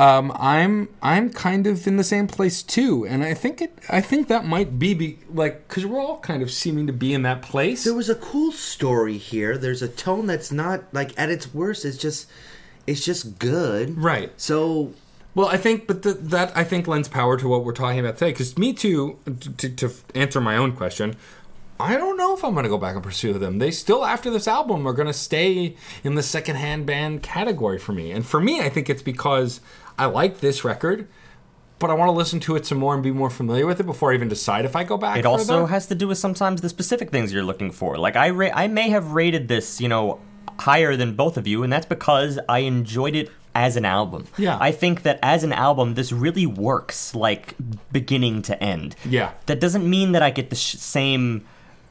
Um, 0.00 0.32
I'm 0.34 0.88
I'm 1.02 1.28
kind 1.30 1.66
of 1.66 1.86
in 1.86 1.98
the 1.98 2.04
same 2.04 2.26
place 2.26 2.62
too, 2.62 3.06
and 3.06 3.22
I 3.22 3.34
think 3.34 3.60
it. 3.60 3.78
I 3.90 4.00
think 4.00 4.28
that 4.28 4.46
might 4.46 4.78
be, 4.78 4.94
be 4.94 5.18
like 5.28 5.68
because 5.68 5.84
we're 5.84 6.00
all 6.00 6.20
kind 6.20 6.42
of 6.42 6.50
seeming 6.50 6.86
to 6.86 6.92
be 6.94 7.12
in 7.12 7.22
that 7.24 7.42
place. 7.42 7.84
There 7.84 7.92
was 7.92 8.08
a 8.08 8.14
cool 8.14 8.50
story 8.50 9.18
here. 9.18 9.58
There's 9.58 9.82
a 9.82 9.88
tone 9.88 10.26
that's 10.26 10.50
not 10.50 10.84
like 10.94 11.12
at 11.18 11.28
its 11.28 11.52
worst. 11.52 11.84
It's 11.84 11.98
just, 11.98 12.30
it's 12.86 13.04
just 13.04 13.38
good. 13.38 13.98
Right. 13.98 14.32
So 14.40 14.94
Well, 15.34 15.48
I 15.48 15.58
think, 15.58 15.86
but 15.86 16.02
th 16.02 16.16
that 16.20 16.56
I 16.56 16.64
think 16.64 16.88
lends 16.88 17.08
power 17.08 17.36
to 17.36 17.48
what 17.48 17.64
we're 17.64 17.72
talking 17.72 18.00
about 18.00 18.16
today. 18.18 18.32
Because 18.32 18.58
me 18.58 18.72
too, 18.72 19.18
to, 19.58 19.68
to 19.68 19.90
answer 20.14 20.40
my 20.40 20.56
own 20.56 20.72
question, 20.72 21.14
I 21.78 21.96
don't 21.96 22.16
know 22.16 22.34
if 22.36 22.44
I'm 22.44 22.52
going 22.52 22.64
to 22.64 22.68
go 22.68 22.78
back 22.78 22.94
and 22.94 23.02
pursue 23.02 23.34
them. 23.34 23.58
They 23.58 23.70
still, 23.70 24.04
after 24.04 24.30
this 24.30 24.48
album, 24.48 24.86
are 24.86 24.92
going 24.92 25.06
to 25.06 25.14
stay 25.14 25.76
in 26.02 26.14
the 26.14 26.22
secondhand 26.22 26.84
band 26.84 27.22
category 27.22 27.78
for 27.78 27.92
me. 27.92 28.10
And 28.10 28.26
for 28.26 28.40
me, 28.40 28.60
I 28.60 28.68
think 28.68 28.90
it's 28.90 29.02
because 29.02 29.60
I 30.00 30.06
like 30.06 30.40
this 30.40 30.64
record, 30.64 31.08
but 31.78 31.90
I 31.90 31.94
want 31.94 32.08
to 32.08 32.12
listen 32.12 32.40
to 32.40 32.56
it 32.56 32.66
some 32.66 32.78
more 32.78 32.94
and 32.94 33.02
be 33.02 33.10
more 33.10 33.30
familiar 33.30 33.66
with 33.66 33.80
it 33.80 33.86
before 33.86 34.12
I 34.12 34.14
even 34.14 34.28
decide 34.28 34.64
if 34.64 34.74
I 34.74 34.84
go 34.84 34.96
back. 34.96 35.18
It 35.18 35.26
also 35.26 35.66
has 35.66 35.86
to 35.88 35.94
do 35.94 36.08
with 36.08 36.18
sometimes 36.18 36.60
the 36.60 36.68
specific 36.68 37.10
things 37.10 37.32
you're 37.32 37.42
looking 37.42 37.70
for. 37.70 37.98
Like 37.98 38.16
I, 38.16 38.30
ra- 38.30 38.50
I 38.54 38.66
may 38.68 38.88
have 38.90 39.12
rated 39.12 39.48
this, 39.48 39.80
you 39.80 39.88
know, 39.88 40.20
higher 40.58 40.96
than 40.96 41.16
both 41.16 41.36
of 41.36 41.46
you, 41.46 41.62
and 41.62 41.72
that's 41.72 41.86
because 41.86 42.38
I 42.48 42.60
enjoyed 42.60 43.14
it 43.14 43.30
as 43.54 43.76
an 43.76 43.84
album. 43.84 44.26
Yeah. 44.38 44.56
I 44.60 44.72
think 44.72 45.02
that 45.02 45.18
as 45.22 45.42
an 45.42 45.52
album, 45.52 45.94
this 45.94 46.12
really 46.12 46.46
works 46.46 47.14
like 47.14 47.54
beginning 47.92 48.42
to 48.42 48.62
end. 48.62 48.94
Yeah. 49.04 49.32
That 49.46 49.60
doesn't 49.60 49.88
mean 49.88 50.12
that 50.12 50.22
I 50.22 50.30
get 50.30 50.50
the 50.50 50.56
sh- 50.56 50.76
same 50.76 51.44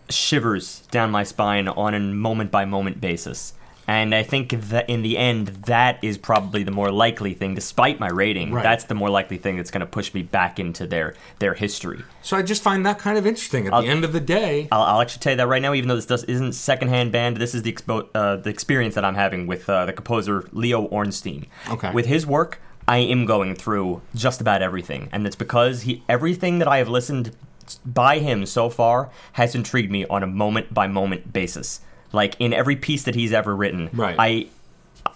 shivers 0.10 0.82
down 0.92 1.12
my 1.12 1.24
spine 1.24 1.68
on 1.68 1.94
a 1.94 2.00
moment 2.00 2.52
by 2.52 2.66
moment 2.66 3.00
basis. 3.02 3.54
And 3.90 4.14
I 4.14 4.22
think 4.22 4.52
that 4.52 4.88
in 4.88 5.02
the 5.02 5.18
end, 5.18 5.48
that 5.66 5.98
is 6.04 6.20
probably 6.20 6.62
the 6.62 6.70
more 6.70 6.92
likely 6.92 7.34
thing, 7.34 7.56
despite 7.56 8.00
my 8.00 8.10
rating. 8.10 8.54
Right. 8.54 8.62
That's 8.62 8.84
the 8.84 8.94
more 8.94 9.10
likely 9.10 9.40
thing 9.40 9.58
that's 9.58 9.72
going 9.72 9.80
to 9.82 9.88
push 9.88 10.14
me 10.14 10.22
back 10.22 10.60
into 10.60 10.86
their 10.86 11.16
their 11.40 11.56
history. 11.56 12.04
So 12.22 12.38
I 12.38 12.44
just 12.44 12.62
find 12.62 12.86
that 12.86 13.00
kind 13.00 13.18
of 13.18 13.26
interesting. 13.26 13.66
At 13.66 13.74
I'll- 13.74 13.82
the 13.82 13.88
end 13.88 14.06
of 14.06 14.14
the 14.14 14.20
day, 14.20 14.68
I'll, 14.72 14.84
I'll 14.84 15.02
actually 15.02 15.22
tell 15.22 15.32
you 15.34 15.38
that 15.38 15.48
right 15.48 15.60
now, 15.60 15.74
even 15.74 15.88
though 15.88 15.96
this 15.96 16.06
does, 16.06 16.24
isn't 16.26 16.54
secondhand 16.54 17.12
band, 17.12 17.38
this 17.38 17.56
is 17.56 17.64
the 17.64 17.74
expo- 17.74 18.08
uh, 18.14 18.36
the 18.36 18.52
experience 18.52 18.94
that 18.94 19.04
I'm 19.04 19.16
having 19.16 19.48
with 19.48 19.68
uh, 19.68 19.88
the 19.88 19.94
composer 19.94 20.48
Leo 20.52 20.84
Ornstein. 20.84 21.48
Okay. 21.72 21.92
With 21.92 22.06
his 22.06 22.28
work, 22.28 22.62
I 22.88 22.98
am 22.98 23.26
going 23.26 23.56
through 23.56 24.04
just 24.14 24.40
about 24.40 24.62
everything, 24.62 25.10
and 25.12 25.26
it's 25.26 25.36
because 25.36 25.82
he 25.82 26.04
everything 26.08 26.60
that 26.60 26.68
I 26.68 26.78
have 26.78 26.90
listened 26.90 27.36
by 27.84 28.20
him 28.20 28.46
so 28.46 28.70
far 28.70 29.10
has 29.34 29.56
intrigued 29.56 29.92
me 29.92 30.06
on 30.06 30.22
a 30.22 30.28
moment 30.28 30.76
by 30.76 30.86
moment 30.86 31.34
basis. 31.34 31.82
Like 32.12 32.36
in 32.40 32.54
every 32.54 32.76
piece 32.76 33.04
that 33.04 33.16
he's 33.16 33.34
ever 33.34 33.56
written, 33.56 33.90
Right. 33.94 34.16
I 34.18 34.48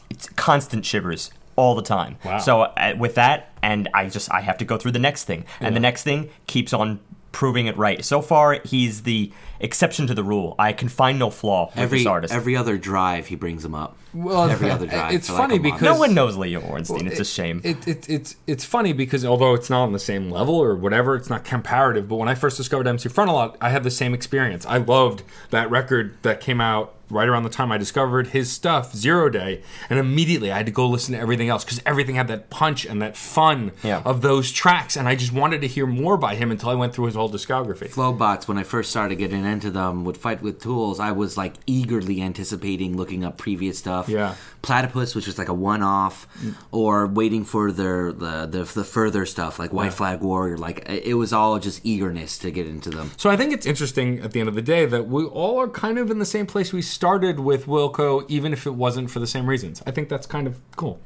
it's 0.10 0.28
constant 0.30 0.86
shivers 0.86 1.32
all 1.56 1.76
the 1.76 1.82
time. 1.82 2.18
Wow. 2.24 2.38
So 2.40 2.62
uh, 2.62 2.94
with 2.98 3.16
that, 3.16 3.52
and 3.62 3.90
I 3.94 4.10
just 4.10 4.32
I 4.32 4.42
have 4.42 4.58
to 4.60 4.66
go 4.66 4.78
through 4.78 4.92
the 4.92 5.00
next 5.00 5.26
thing, 5.26 5.46
and 5.60 5.76
the 5.76 5.80
next 5.80 6.04
thing 6.04 6.30
keeps 6.48 6.74
on 6.74 7.00
proving 7.34 7.66
it 7.68 7.76
right. 7.76 8.06
So 8.06 8.22
far, 8.22 8.60
he's 8.64 9.04
the 9.04 9.34
exception 9.60 10.08
to 10.08 10.14
the 10.14 10.24
rule. 10.24 10.56
I 10.58 10.72
can 10.72 10.88
find 10.88 11.20
no 11.20 11.30
flaw 11.30 11.68
with 11.68 11.78
Every 11.78 11.98
this 12.00 12.08
artist. 12.08 12.34
every 12.34 12.56
other 12.56 12.78
drive, 12.78 13.28
he 13.28 13.36
brings 13.36 13.64
them 13.64 13.76
up. 13.76 13.98
Well, 14.14 14.50
every 14.50 14.70
other 14.70 14.86
drive. 14.88 15.14
it's 15.14 15.28
for 15.28 15.34
like 15.34 15.42
funny 15.42 15.60
because- 15.60 15.82
no 15.82 15.98
one 15.98 16.14
knows 16.14 16.38
Leo 16.38 16.62
Ornstein. 16.62 17.08
it's 17.08 17.18
a 17.20 17.22
it- 17.24 17.26
shame. 17.28 17.60
It, 17.64 17.86
it, 17.88 18.10
it's 18.10 18.36
it's 18.48 18.64
funny 18.64 18.94
because 18.94 19.26
although 19.26 19.54
it's 19.54 19.70
not 19.70 19.84
on 19.84 19.92
the 19.92 20.00
same 20.00 20.30
level 20.32 20.56
or 20.56 20.76
whatever, 20.76 21.16
it's 21.16 21.30
not 21.30 21.44
comparative. 21.44 22.08
But 22.08 22.16
when 22.16 22.30
I 22.30 22.36
first 22.36 22.56
discovered 22.56 22.88
MC 22.88 23.10
Frontalot, 23.10 23.58
I 23.60 23.70
had 23.70 23.84
the 23.84 23.92
same 23.92 24.14
experience. 24.14 24.66
I 24.66 24.78
loved 24.78 25.24
that 25.50 25.70
record 25.70 26.16
that 26.22 26.40
came 26.40 26.62
out 26.62 26.94
right 27.14 27.28
around 27.30 27.44
the 27.44 27.50
time 27.50 27.72
I 27.72 27.78
discovered 27.78 28.28
his 28.28 28.52
stuff, 28.52 28.96
Zero 28.96 29.30
Day, 29.30 29.62
and 29.90 30.00
immediately 30.00 30.52
I 30.52 30.58
had 30.58 30.66
to 30.66 30.72
go 30.72 30.88
listen 30.88 31.14
to 31.14 31.20
everything 31.20 31.50
else 31.50 31.64
because 31.64 31.82
everything 31.86 32.16
had 32.16 32.28
that 32.28 32.50
punch 32.50 32.86
and 32.86 33.02
that 33.02 33.16
fun 33.16 33.72
Yeah. 33.84 34.02
of 34.04 34.22
those 34.22 34.52
tracks, 34.52 34.98
and 34.98 35.08
I 35.08 35.16
just 35.16 35.32
wanted 35.32 35.62
to 35.62 35.68
hear 35.68 35.86
more 35.86 36.18
by 36.18 36.36
him 36.36 36.52
until 36.52 36.70
I 36.70 36.76
went 36.76 36.94
through 36.94 37.06
his 37.06 37.16
whole 37.16 37.30
discography. 37.30 37.90
Flobots, 37.90 38.48
when 38.48 38.58
I 38.58 38.64
first 38.64 38.90
started 38.90 39.16
getting 39.18 39.46
into 39.46 39.70
them, 39.72 40.04
would 40.06 40.18
fight 40.18 40.42
with 40.42 40.62
tools. 40.62 41.00
I 41.00 41.12
was 41.12 41.38
like 41.38 41.54
eagerly 41.68 42.22
anticipating 42.22 42.98
looking 42.98 43.24
up 43.24 43.38
previous 43.38 43.78
stuff. 43.78 44.10
Yeah. 44.10 44.36
Platypus, 44.64 45.14
which 45.14 45.28
was 45.28 45.38
like 45.38 45.50
a 45.50 45.54
one-off, 45.54 46.26
mm. 46.42 46.56
or 46.72 47.06
waiting 47.06 47.44
for 47.46 47.72
their 47.72 48.12
the 48.12 48.48
the, 48.48 48.64
the 48.64 48.84
further 48.84 49.26
stuff 49.26 49.60
like 49.60 49.72
White 49.74 49.94
Flag 49.94 50.22
Warrior. 50.22 50.58
Like 50.58 50.90
it 50.90 51.04
it 51.06 51.14
was 51.16 51.32
all 51.34 51.60
just 51.60 51.86
eagerness 51.86 52.40
to 52.40 52.50
get 52.50 52.66
into 52.66 52.90
them. 52.90 53.12
So 53.18 53.30
I 53.30 53.38
think 53.38 53.54
it's 53.54 53.66
interesting 53.66 54.20
at 54.22 54.32
the 54.32 54.40
end 54.40 54.50
of 54.50 54.56
the 54.56 54.62
day 54.62 54.86
that 54.86 55.08
we 55.08 55.26
all 55.26 55.60
are 55.60 55.68
kind 55.68 56.00
of 56.00 56.10
in 56.10 56.18
the 56.18 56.26
same 56.26 56.48
place 56.48 56.74
we 56.74 56.82
started 56.82 57.40
with 57.42 57.68
Wilco, 57.68 58.26
even 58.30 58.54
if 58.54 58.66
it 58.66 58.74
wasn't 58.74 59.12
for 59.12 59.20
the 59.20 59.28
same 59.28 59.48
reasons. 59.48 59.84
I 59.86 59.92
think 59.92 60.10
that's 60.10 60.26
kind 60.26 60.48
of 60.48 60.60
cool. 60.76 61.00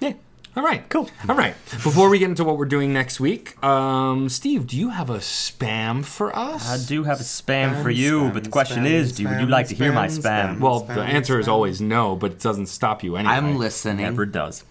yeah. 0.00 0.14
All 0.56 0.62
right, 0.62 0.88
Cool. 0.88 1.10
All 1.28 1.36
right. 1.36 1.54
Before 1.70 2.08
we 2.08 2.18
get 2.18 2.30
into 2.30 2.42
what 2.42 2.56
we're 2.56 2.64
doing 2.64 2.90
next 2.90 3.20
week, 3.20 3.62
um, 3.62 4.30
Steve, 4.30 4.66
do 4.66 4.78
you 4.78 4.88
have 4.88 5.10
a 5.10 5.18
spam 5.18 6.02
for 6.02 6.34
us? 6.34 6.66
I 6.66 6.78
do 6.88 7.04
have 7.04 7.20
a 7.20 7.24
spam, 7.24 7.74
Spam, 7.74 7.82
for 7.82 7.90
you, 7.90 8.22
spam, 8.22 8.32
but 8.32 8.44
the 8.44 8.50
question 8.50 8.84
spam, 8.84 8.90
is, 8.90 9.12
do 9.12 9.24
you, 9.24 9.28
would 9.28 9.40
you 9.40 9.46
spam, 9.46 9.50
like 9.50 9.68
to 9.68 9.74
hear 9.74 9.92
my 9.92 10.06
spam, 10.06 10.22
spam? 10.22 10.56
spam. 10.56 10.60
well, 10.60 10.80
the 10.80 10.94
Spam, 10.94 11.08
answer 11.08 11.38
is 11.38 11.46
always 11.46 11.82
no, 11.82 12.16
but 12.16 12.32
it 12.32 12.40
doesn't 12.40 12.66
stop 12.66 13.04
you 13.04 13.16
anyway. 13.16 13.34
I'm 13.34 13.58
listening. 13.58 13.98
Never 13.98 14.24
does. 14.24 14.64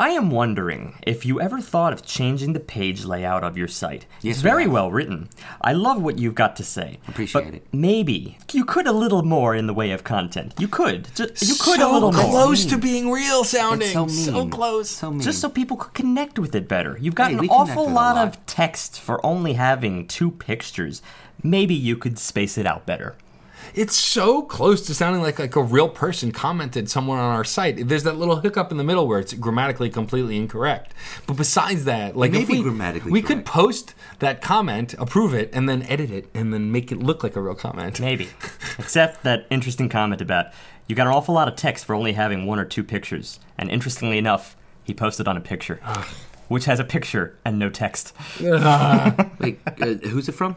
I 0.00 0.08
am 0.12 0.30
wondering 0.30 0.94
if 1.02 1.26
you 1.26 1.42
ever 1.42 1.60
thought 1.60 1.92
of 1.92 2.02
changing 2.06 2.54
the 2.54 2.58
page 2.58 3.04
layout 3.04 3.44
of 3.44 3.58
your 3.58 3.68
site. 3.68 4.06
Yes, 4.22 4.36
it's 4.36 4.42
we 4.42 4.48
very 4.48 4.62
have. 4.62 4.72
well 4.72 4.90
written. 4.90 5.28
I 5.60 5.74
love 5.74 6.00
what 6.00 6.18
you've 6.18 6.34
got 6.34 6.56
to 6.56 6.64
say. 6.64 6.98
Appreciate 7.06 7.44
but 7.44 7.54
it. 7.56 7.66
Maybe 7.70 8.38
you 8.50 8.64
could 8.64 8.86
a 8.86 8.92
little 8.92 9.22
more 9.22 9.54
in 9.54 9.66
the 9.66 9.74
way 9.74 9.90
of 9.90 10.02
content. 10.02 10.54
You 10.58 10.68
could. 10.68 11.08
Just, 11.14 11.42
you 11.42 11.54
could 11.60 11.80
so 11.80 11.90
a 11.90 11.92
little 11.92 12.12
more. 12.12 12.22
close 12.30 12.64
to 12.64 12.78
being 12.78 13.10
real 13.10 13.44
sounding. 13.44 13.88
It's 13.88 13.92
so 13.92 14.06
mean. 14.06 14.14
so 14.16 14.48
close. 14.48 14.88
So 14.88 15.10
mean. 15.10 15.20
Just 15.20 15.38
so 15.42 15.50
people 15.50 15.76
could 15.76 15.92
connect 15.92 16.38
with 16.38 16.54
it 16.54 16.66
better. 16.66 16.96
You've 16.98 17.14
got 17.14 17.32
Hey, 17.32 17.36
an 17.36 17.48
awful 17.50 17.84
lot, 17.84 18.16
lot. 18.16 18.26
of 18.26 18.46
text 18.46 18.98
for 18.98 19.24
only 19.24 19.52
having 19.52 20.08
two 20.08 20.30
pictures. 20.30 21.02
Maybe 21.42 21.74
you 21.74 21.98
could 21.98 22.18
space 22.18 22.56
it 22.56 22.64
out 22.64 22.86
better. 22.86 23.16
It's 23.74 23.96
so 23.96 24.42
close 24.42 24.82
to 24.86 24.94
sounding 24.94 25.22
like 25.22 25.38
like 25.38 25.56
a 25.56 25.62
real 25.62 25.88
person 25.88 26.32
commented 26.32 26.90
somewhere 26.90 27.18
on 27.18 27.34
our 27.34 27.44
site. 27.44 27.88
There's 27.88 28.04
that 28.04 28.16
little 28.16 28.40
hiccup 28.40 28.70
in 28.70 28.78
the 28.78 28.84
middle 28.84 29.06
where 29.06 29.18
it's 29.18 29.32
grammatically 29.34 29.90
completely 29.90 30.36
incorrect. 30.36 30.92
But 31.26 31.36
besides 31.36 31.84
that, 31.84 32.16
like 32.16 32.32
may 32.32 32.42
if 32.42 32.48
we, 32.48 32.62
grammatically 32.62 33.12
we 33.12 33.22
could 33.22 33.44
post 33.44 33.94
that 34.18 34.42
comment, 34.42 34.94
approve 34.98 35.34
it, 35.34 35.50
and 35.52 35.68
then 35.68 35.82
edit 35.84 36.10
it, 36.10 36.28
and 36.34 36.52
then 36.52 36.72
make 36.72 36.90
it 36.92 36.98
look 36.98 37.22
like 37.22 37.36
a 37.36 37.40
real 37.40 37.54
comment. 37.54 38.00
Maybe. 38.00 38.28
Except 38.78 39.22
that 39.22 39.46
interesting 39.50 39.88
comment 39.88 40.20
about 40.20 40.46
you 40.86 40.96
got 40.96 41.06
an 41.06 41.12
awful 41.12 41.34
lot 41.34 41.46
of 41.46 41.54
text 41.54 41.84
for 41.84 41.94
only 41.94 42.12
having 42.14 42.46
one 42.46 42.58
or 42.58 42.64
two 42.64 42.82
pictures. 42.82 43.38
And 43.56 43.70
interestingly 43.70 44.18
enough, 44.18 44.56
he 44.82 44.92
posted 44.92 45.28
on 45.28 45.36
a 45.36 45.40
picture, 45.40 45.80
which 46.48 46.64
has 46.64 46.80
a 46.80 46.84
picture 46.84 47.38
and 47.44 47.60
no 47.60 47.70
text. 47.70 48.12
Wait, 48.40 49.60
uh, 49.66 49.94
who's 50.08 50.28
it 50.28 50.32
from? 50.32 50.56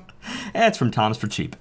Eh, 0.56 0.68
it's 0.68 0.78
from 0.78 0.90
Tom's 0.90 1.18
for 1.18 1.28
Cheap. 1.28 1.56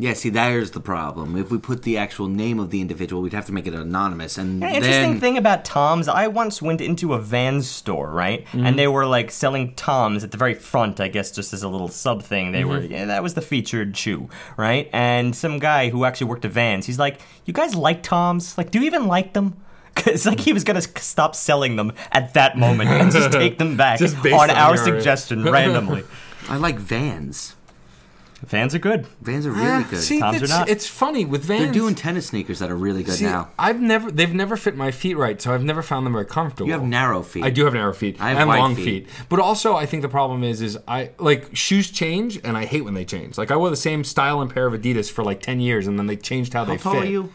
Yeah, 0.00 0.12
see, 0.12 0.28
there's 0.30 0.70
the 0.70 0.80
problem. 0.80 1.36
If 1.36 1.50
we 1.50 1.58
put 1.58 1.82
the 1.82 1.98
actual 1.98 2.28
name 2.28 2.60
of 2.60 2.70
the 2.70 2.80
individual, 2.80 3.20
we'd 3.20 3.32
have 3.32 3.46
to 3.46 3.52
make 3.52 3.66
it 3.66 3.74
anonymous, 3.74 4.38
and 4.38 4.62
An 4.62 4.74
interesting 4.76 5.10
then 5.14 5.20
thing 5.20 5.36
about 5.36 5.64
Tom's, 5.64 6.06
I 6.06 6.28
once 6.28 6.62
went 6.62 6.80
into 6.80 7.14
a 7.14 7.18
Vans 7.20 7.68
store, 7.68 8.08
right? 8.12 8.44
Mm-hmm. 8.46 8.64
And 8.64 8.78
they 8.78 8.86
were 8.86 9.06
like 9.06 9.32
selling 9.32 9.74
Tom's 9.74 10.22
at 10.22 10.30
the 10.30 10.36
very 10.36 10.54
front, 10.54 11.00
I 11.00 11.08
guess, 11.08 11.32
just 11.32 11.52
as 11.52 11.64
a 11.64 11.68
little 11.68 11.88
sub 11.88 12.22
thing. 12.22 12.52
They 12.52 12.60
Mm-hmm. 12.60 12.68
were, 12.70 12.80
yeah, 12.82 13.06
that 13.06 13.24
was 13.24 13.34
the 13.34 13.42
featured 13.42 13.96
shoe, 13.96 14.28
right? 14.56 14.88
And 14.92 15.34
some 15.34 15.58
guy 15.58 15.88
who 15.88 16.04
actually 16.04 16.28
worked 16.28 16.44
at 16.44 16.52
Vans, 16.52 16.86
he's 16.86 16.98
like, 17.00 17.20
"You 17.44 17.52
guys 17.52 17.74
like 17.74 18.04
Tom's? 18.04 18.56
Like, 18.56 18.70
do 18.70 18.78
you 18.78 18.86
even 18.86 19.08
like 19.08 19.32
them?" 19.32 19.56
It's 20.06 20.26
like 20.26 20.38
he 20.38 20.52
was 20.52 20.62
gonna 20.62 20.80
stop 20.82 21.34
selling 21.34 21.74
them 21.74 21.90
at 22.12 22.34
that 22.34 22.56
moment 22.56 22.88
and 22.88 23.10
just 23.10 23.32
take 23.42 23.58
them 23.58 23.76
back 23.76 24.00
on 24.00 24.32
on 24.32 24.50
our 24.50 24.76
suggestion 24.76 25.42
randomly. 25.42 26.04
I 26.48 26.56
like 26.56 26.76
Vans. 26.78 27.56
Vans 28.46 28.72
are 28.74 28.78
good. 28.78 29.04
Vans 29.20 29.46
are 29.46 29.50
really 29.50 29.66
Ah, 29.66 29.86
good. 29.90 29.98
See, 30.00 30.20
Toms 30.20 30.40
are 30.42 30.46
not. 30.46 30.68
it's 30.68 30.86
funny 30.86 31.24
with 31.24 31.44
Vans. 31.44 31.64
They're 31.64 31.72
doing 31.72 31.94
tennis 31.96 32.28
sneakers 32.28 32.60
that 32.60 32.70
are 32.70 32.76
really 32.76 33.02
good 33.02 33.14
See, 33.16 33.24
now. 33.24 33.48
I've 33.58 33.80
never 33.80 34.10
they've 34.12 34.32
never 34.32 34.56
fit 34.56 34.76
my 34.76 34.92
feet 34.92 35.16
right, 35.16 35.42
so 35.42 35.52
I've 35.52 35.64
never 35.64 35.82
found 35.82 36.06
them 36.06 36.12
very 36.12 36.24
comfortable. 36.24 36.68
You 36.68 36.72
have 36.74 36.84
narrow 36.84 37.22
feet. 37.22 37.42
I 37.44 37.50
do 37.50 37.64
have 37.64 37.74
narrow 37.74 37.92
feet 37.92 38.16
I 38.20 38.28
have 38.30 38.38
and 38.38 38.48
wide 38.48 38.58
long 38.60 38.76
feet. 38.76 39.06
feet. 39.06 39.08
But 39.28 39.40
also 39.40 39.74
I 39.76 39.86
think 39.86 40.02
the 40.02 40.08
problem 40.08 40.44
is 40.44 40.62
is 40.62 40.78
I 40.86 41.10
like 41.18 41.54
shoes 41.56 41.90
change 41.90 42.38
and 42.44 42.56
I 42.56 42.64
hate 42.64 42.84
when 42.84 42.94
they 42.94 43.04
change. 43.04 43.36
Like 43.38 43.50
I 43.50 43.56
wore 43.56 43.70
the 43.70 43.76
same 43.76 44.04
style 44.04 44.40
and 44.40 44.48
pair 44.52 44.66
of 44.66 44.72
Adidas 44.72 45.10
for 45.10 45.24
like 45.24 45.42
10 45.42 45.58
years 45.58 45.86
and 45.88 45.98
then 45.98 46.06
they 46.06 46.16
changed 46.16 46.52
how, 46.52 46.64
How 46.64 46.70
they 46.72 46.78
tall 46.78 46.92
fit. 46.94 47.02
are 47.02 47.06
you? 47.06 47.32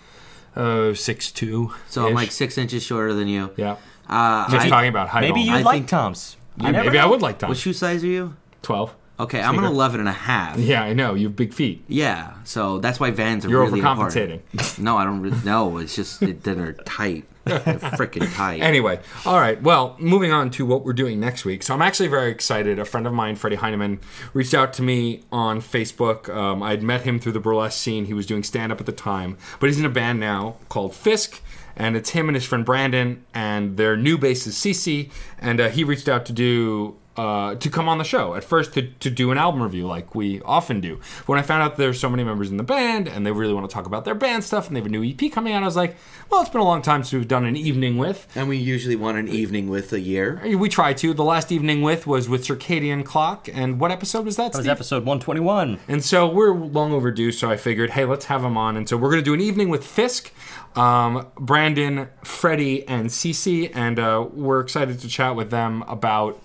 Uh, 0.56 0.94
six 0.94 1.32
two. 1.32 1.74
So 1.90 2.08
I'm 2.08 2.14
like 2.14 2.32
six 2.32 2.58
inches 2.58 2.82
shorter 2.84 3.14
than 3.14 3.28
you. 3.28 3.50
yeah. 3.58 3.76
Uh, 4.08 4.50
Just 4.50 4.68
I- 4.68 4.70
talking 4.70 4.90
about 4.90 5.10
height. 5.10 5.22
Maybe 5.22 5.42
you 5.42 5.52
like 5.60 5.66
think- 5.76 5.88
Tom's. 5.90 6.38
You 6.62 6.68
I- 6.68 6.72
never 6.72 6.86
maybe 6.86 7.00
I 7.00 7.06
would 7.08 7.22
like 7.22 7.40
Toms. 7.40 7.50
what 7.50 7.58
shoe 7.58 7.74
size 7.74 8.04
are 8.04 8.08
you? 8.08 8.36
12. 8.62 8.96
Okay, 9.20 9.40
I'm 9.40 9.54
an 9.54 9.60
Sneaker. 9.62 9.74
11 9.74 10.00
and 10.02 10.10
a 10.10 10.14
half. 10.14 10.58
Yeah, 10.58 10.84
I 10.84 10.94
know. 10.94 11.14
You 11.14 11.28
have 11.28 11.36
big 11.36 11.54
feet. 11.54 11.84
Yeah, 11.88 12.34
so 12.46 12.80
that's 12.80 13.00
why 13.00 13.12
Vans 13.12 13.46
are 13.46 13.50
You're 13.50 13.64
really 13.66 13.82
overcompensating. 13.82 14.42
important. 14.52 14.80
No, 14.80 14.98
I 14.98 15.04
don't. 15.04 15.22
Re- 15.22 15.34
no, 15.46 15.78
it's 15.78 15.96
just 15.96 16.22
it, 16.24 16.44
they're 16.44 16.74
tight. 16.86 17.26
They're 17.46 17.60
freaking 17.60 18.34
tight. 18.36 18.62
Anyway, 18.64 19.00
all 19.26 19.40
right. 19.40 19.62
Well, 19.62 19.96
moving 20.00 20.32
on 20.32 20.50
to 20.52 20.66
what 20.66 20.84
we're 20.84 20.94
doing 20.94 21.20
next 21.20 21.44
week. 21.46 21.62
So 21.62 21.74
I'm 21.74 21.82
actually 21.82 22.08
very 22.08 22.32
excited. 22.32 22.80
A 22.80 22.86
friend 22.86 23.06
of 23.06 23.14
mine, 23.14 23.36
Freddie 23.36 23.58
Heineman, 23.58 24.00
reached 24.34 24.54
out 24.54 24.74
to 24.74 24.82
me 24.82 25.24
on 25.32 25.60
Facebook. 25.62 26.34
Um, 26.34 26.64
I'd 26.64 26.82
met 26.82 27.02
him 27.02 27.20
through 27.20 27.34
the 27.34 27.40
burlesque 27.42 27.78
scene. 27.80 28.06
He 28.06 28.14
was 28.14 28.26
doing 28.26 28.42
stand 28.44 28.72
up 28.72 28.80
at 28.80 28.86
the 28.88 28.92
time, 28.94 29.38
but 29.60 29.68
he's 29.68 29.78
in 29.78 29.86
a 29.86 29.90
band 29.90 30.20
now 30.22 30.56
called 30.70 30.96
Fisk. 30.96 31.42
And 31.76 31.96
it's 31.98 32.12
him 32.12 32.30
and 32.30 32.36
his 32.36 32.46
friend 32.46 32.64
Brandon, 32.64 33.26
and 33.34 33.78
their 33.78 33.98
new 33.98 34.18
bass 34.18 34.46
is 34.48 34.56
Cece. 34.56 35.10
And 35.40 35.60
uh, 35.60 35.70
he 35.70 35.84
reached 35.84 36.08
out 36.08 36.26
to 36.28 36.34
do 36.34 36.96
uh, 37.18 37.56
to 37.56 37.70
come 37.70 37.88
on 37.88 37.98
the 37.98 38.04
show 38.04 38.36
at 38.36 38.44
first 38.44 38.74
to, 38.74 38.88
to 39.00 39.10
do 39.10 39.32
an 39.32 39.38
album 39.38 39.62
review 39.62 39.86
like 39.86 40.16
we 40.16 40.42
often 40.42 40.82
do. 40.82 41.00
When 41.26 41.38
I 41.38 41.42
found 41.42 41.64
out 41.64 41.78
there's 41.78 42.00
so 42.00 42.10
many 42.10 42.24
members 42.24 42.50
in 42.50 42.58
the 42.58 42.64
band 42.64 43.08
and 43.08 43.26
they 43.26 43.32
really 43.32 43.54
want 43.54 43.70
to 43.70 43.74
talk 43.74 43.86
about 43.86 44.06
their 44.06 44.16
band 44.16 44.44
stuff 44.44 44.68
and 44.68 44.76
they 44.76 44.80
have 44.80 44.88
a 44.88 44.90
new 44.90 45.04
EP 45.04 45.32
coming 45.32 45.54
out, 45.54 45.64
I 45.64 45.66
was 45.66 45.76
like, 45.76 45.96
well, 46.30 46.42
it's 46.42 46.50
been 46.50 46.62
a 46.62 46.66
long 46.66 46.82
time 46.82 47.04
since 47.04 47.14
we've 47.14 47.28
done 47.28 47.46
an 47.46 47.56
evening 47.56 47.98
with. 47.98 48.28
and 48.36 48.50
we 48.50 48.58
usually 48.58 48.96
want 48.96 49.18
an 49.18 49.28
evening 49.28 49.70
with 49.70 49.94
a 49.94 50.00
year. 50.00 50.42
We 50.58 50.70
try 50.70 50.94
to. 50.94 51.14
The 51.14 51.24
last 51.24 51.52
evening 51.52 51.82
with 51.82 52.08
was 52.08 52.28
with 52.28 52.46
Circadian 52.46 53.06
Clock, 53.06 53.48
and 53.54 53.80
what 53.80 53.92
episode 53.92 54.26
was 54.26 54.36
that? 54.38 54.54
That 54.54 54.60
was 54.60 54.66
Steve? 54.66 54.72
episode 54.72 55.06
121. 55.06 55.80
And 55.88 56.04
so 56.04 56.28
we're 56.28 56.54
long 56.54 56.92
overdue, 56.92 57.32
so 57.32 57.50
I 57.50 57.58
figured, 57.58 57.92
hey, 57.92 58.06
let's 58.06 58.26
have 58.26 58.42
them 58.42 58.58
on. 58.58 58.76
And 58.76 58.90
so 58.90 58.98
we're 58.98 59.10
going 59.10 59.22
to 59.22 59.26
do 59.26 59.34
an 59.34 59.42
evening 59.42 59.70
with 59.70 59.86
Fisk, 59.86 60.32
um, 60.76 61.28
Brandon, 61.36 62.10
Freddie, 62.24 62.88
and 62.88 63.08
Cece, 63.10 63.72
and 63.76 64.00
uh, 64.00 64.28
we're 64.32 64.60
excited 64.60 65.00
to 65.00 65.08
chat 65.08 65.36
with 65.36 65.52
them 65.52 65.84
about 65.88 66.42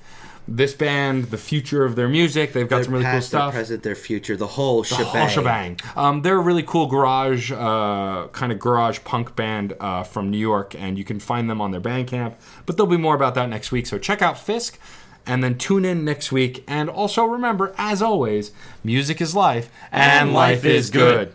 this 0.51 0.73
band, 0.75 1.25
the 1.27 1.37
future 1.39 1.85
of 1.85 1.95
their 1.95 2.09
music. 2.09 2.53
They've 2.55 2.69
got 2.69 2.77
Their 2.77 2.85
some 2.85 2.93
really 2.95 3.05
cool 3.05 3.13
past, 3.13 3.31
their 3.31 3.41
stuff. 3.41 3.53
present, 3.55 3.83
their 3.83 3.95
future, 3.95 4.37
the 4.37 4.47
whole 4.47 4.81
The 4.83 4.89
shebang. 4.89 5.07
whole 5.07 5.29
shebang. 5.29 5.81
Um, 5.95 6.23
they're 6.23 6.39
a 6.39 6.41
really 6.41 6.63
cool 6.63 6.87
garage, 6.87 7.53
uh, 7.53 8.29
kind 8.33 8.51
of 8.51 8.59
garage 8.59 9.01
punk 9.05 9.37
band 9.37 9.75
uh, 9.79 10.03
from 10.05 10.31
New 10.31 10.39
York, 10.39 10.75
and 10.79 10.97
you 10.99 11.05
can 11.05 11.21
find 11.21 11.49
them 11.51 11.61
on 11.61 11.71
their 11.71 11.81
Bandcamp. 11.81 12.35
But 12.67 12.77
there'll 12.77 12.91
be 12.91 12.97
more 12.97 13.15
about 13.15 13.35
that 13.35 13.49
next 13.49 13.71
week. 13.71 13.87
So 13.87 13.99
check 13.99 14.23
out 14.23 14.39
Fisk, 14.39 14.79
and 15.27 15.45
then 15.45 15.59
tune 15.59 15.85
in 15.85 16.05
next 16.05 16.33
week. 16.33 16.65
And 16.67 16.89
also 16.89 17.25
remember, 17.25 17.75
as 17.77 18.01
always, 18.01 18.51
music 18.83 19.21
is 19.21 19.35
life, 19.35 19.71
and, 19.93 20.33
life 20.33 20.65
is 20.65 20.89
good. 20.91 21.35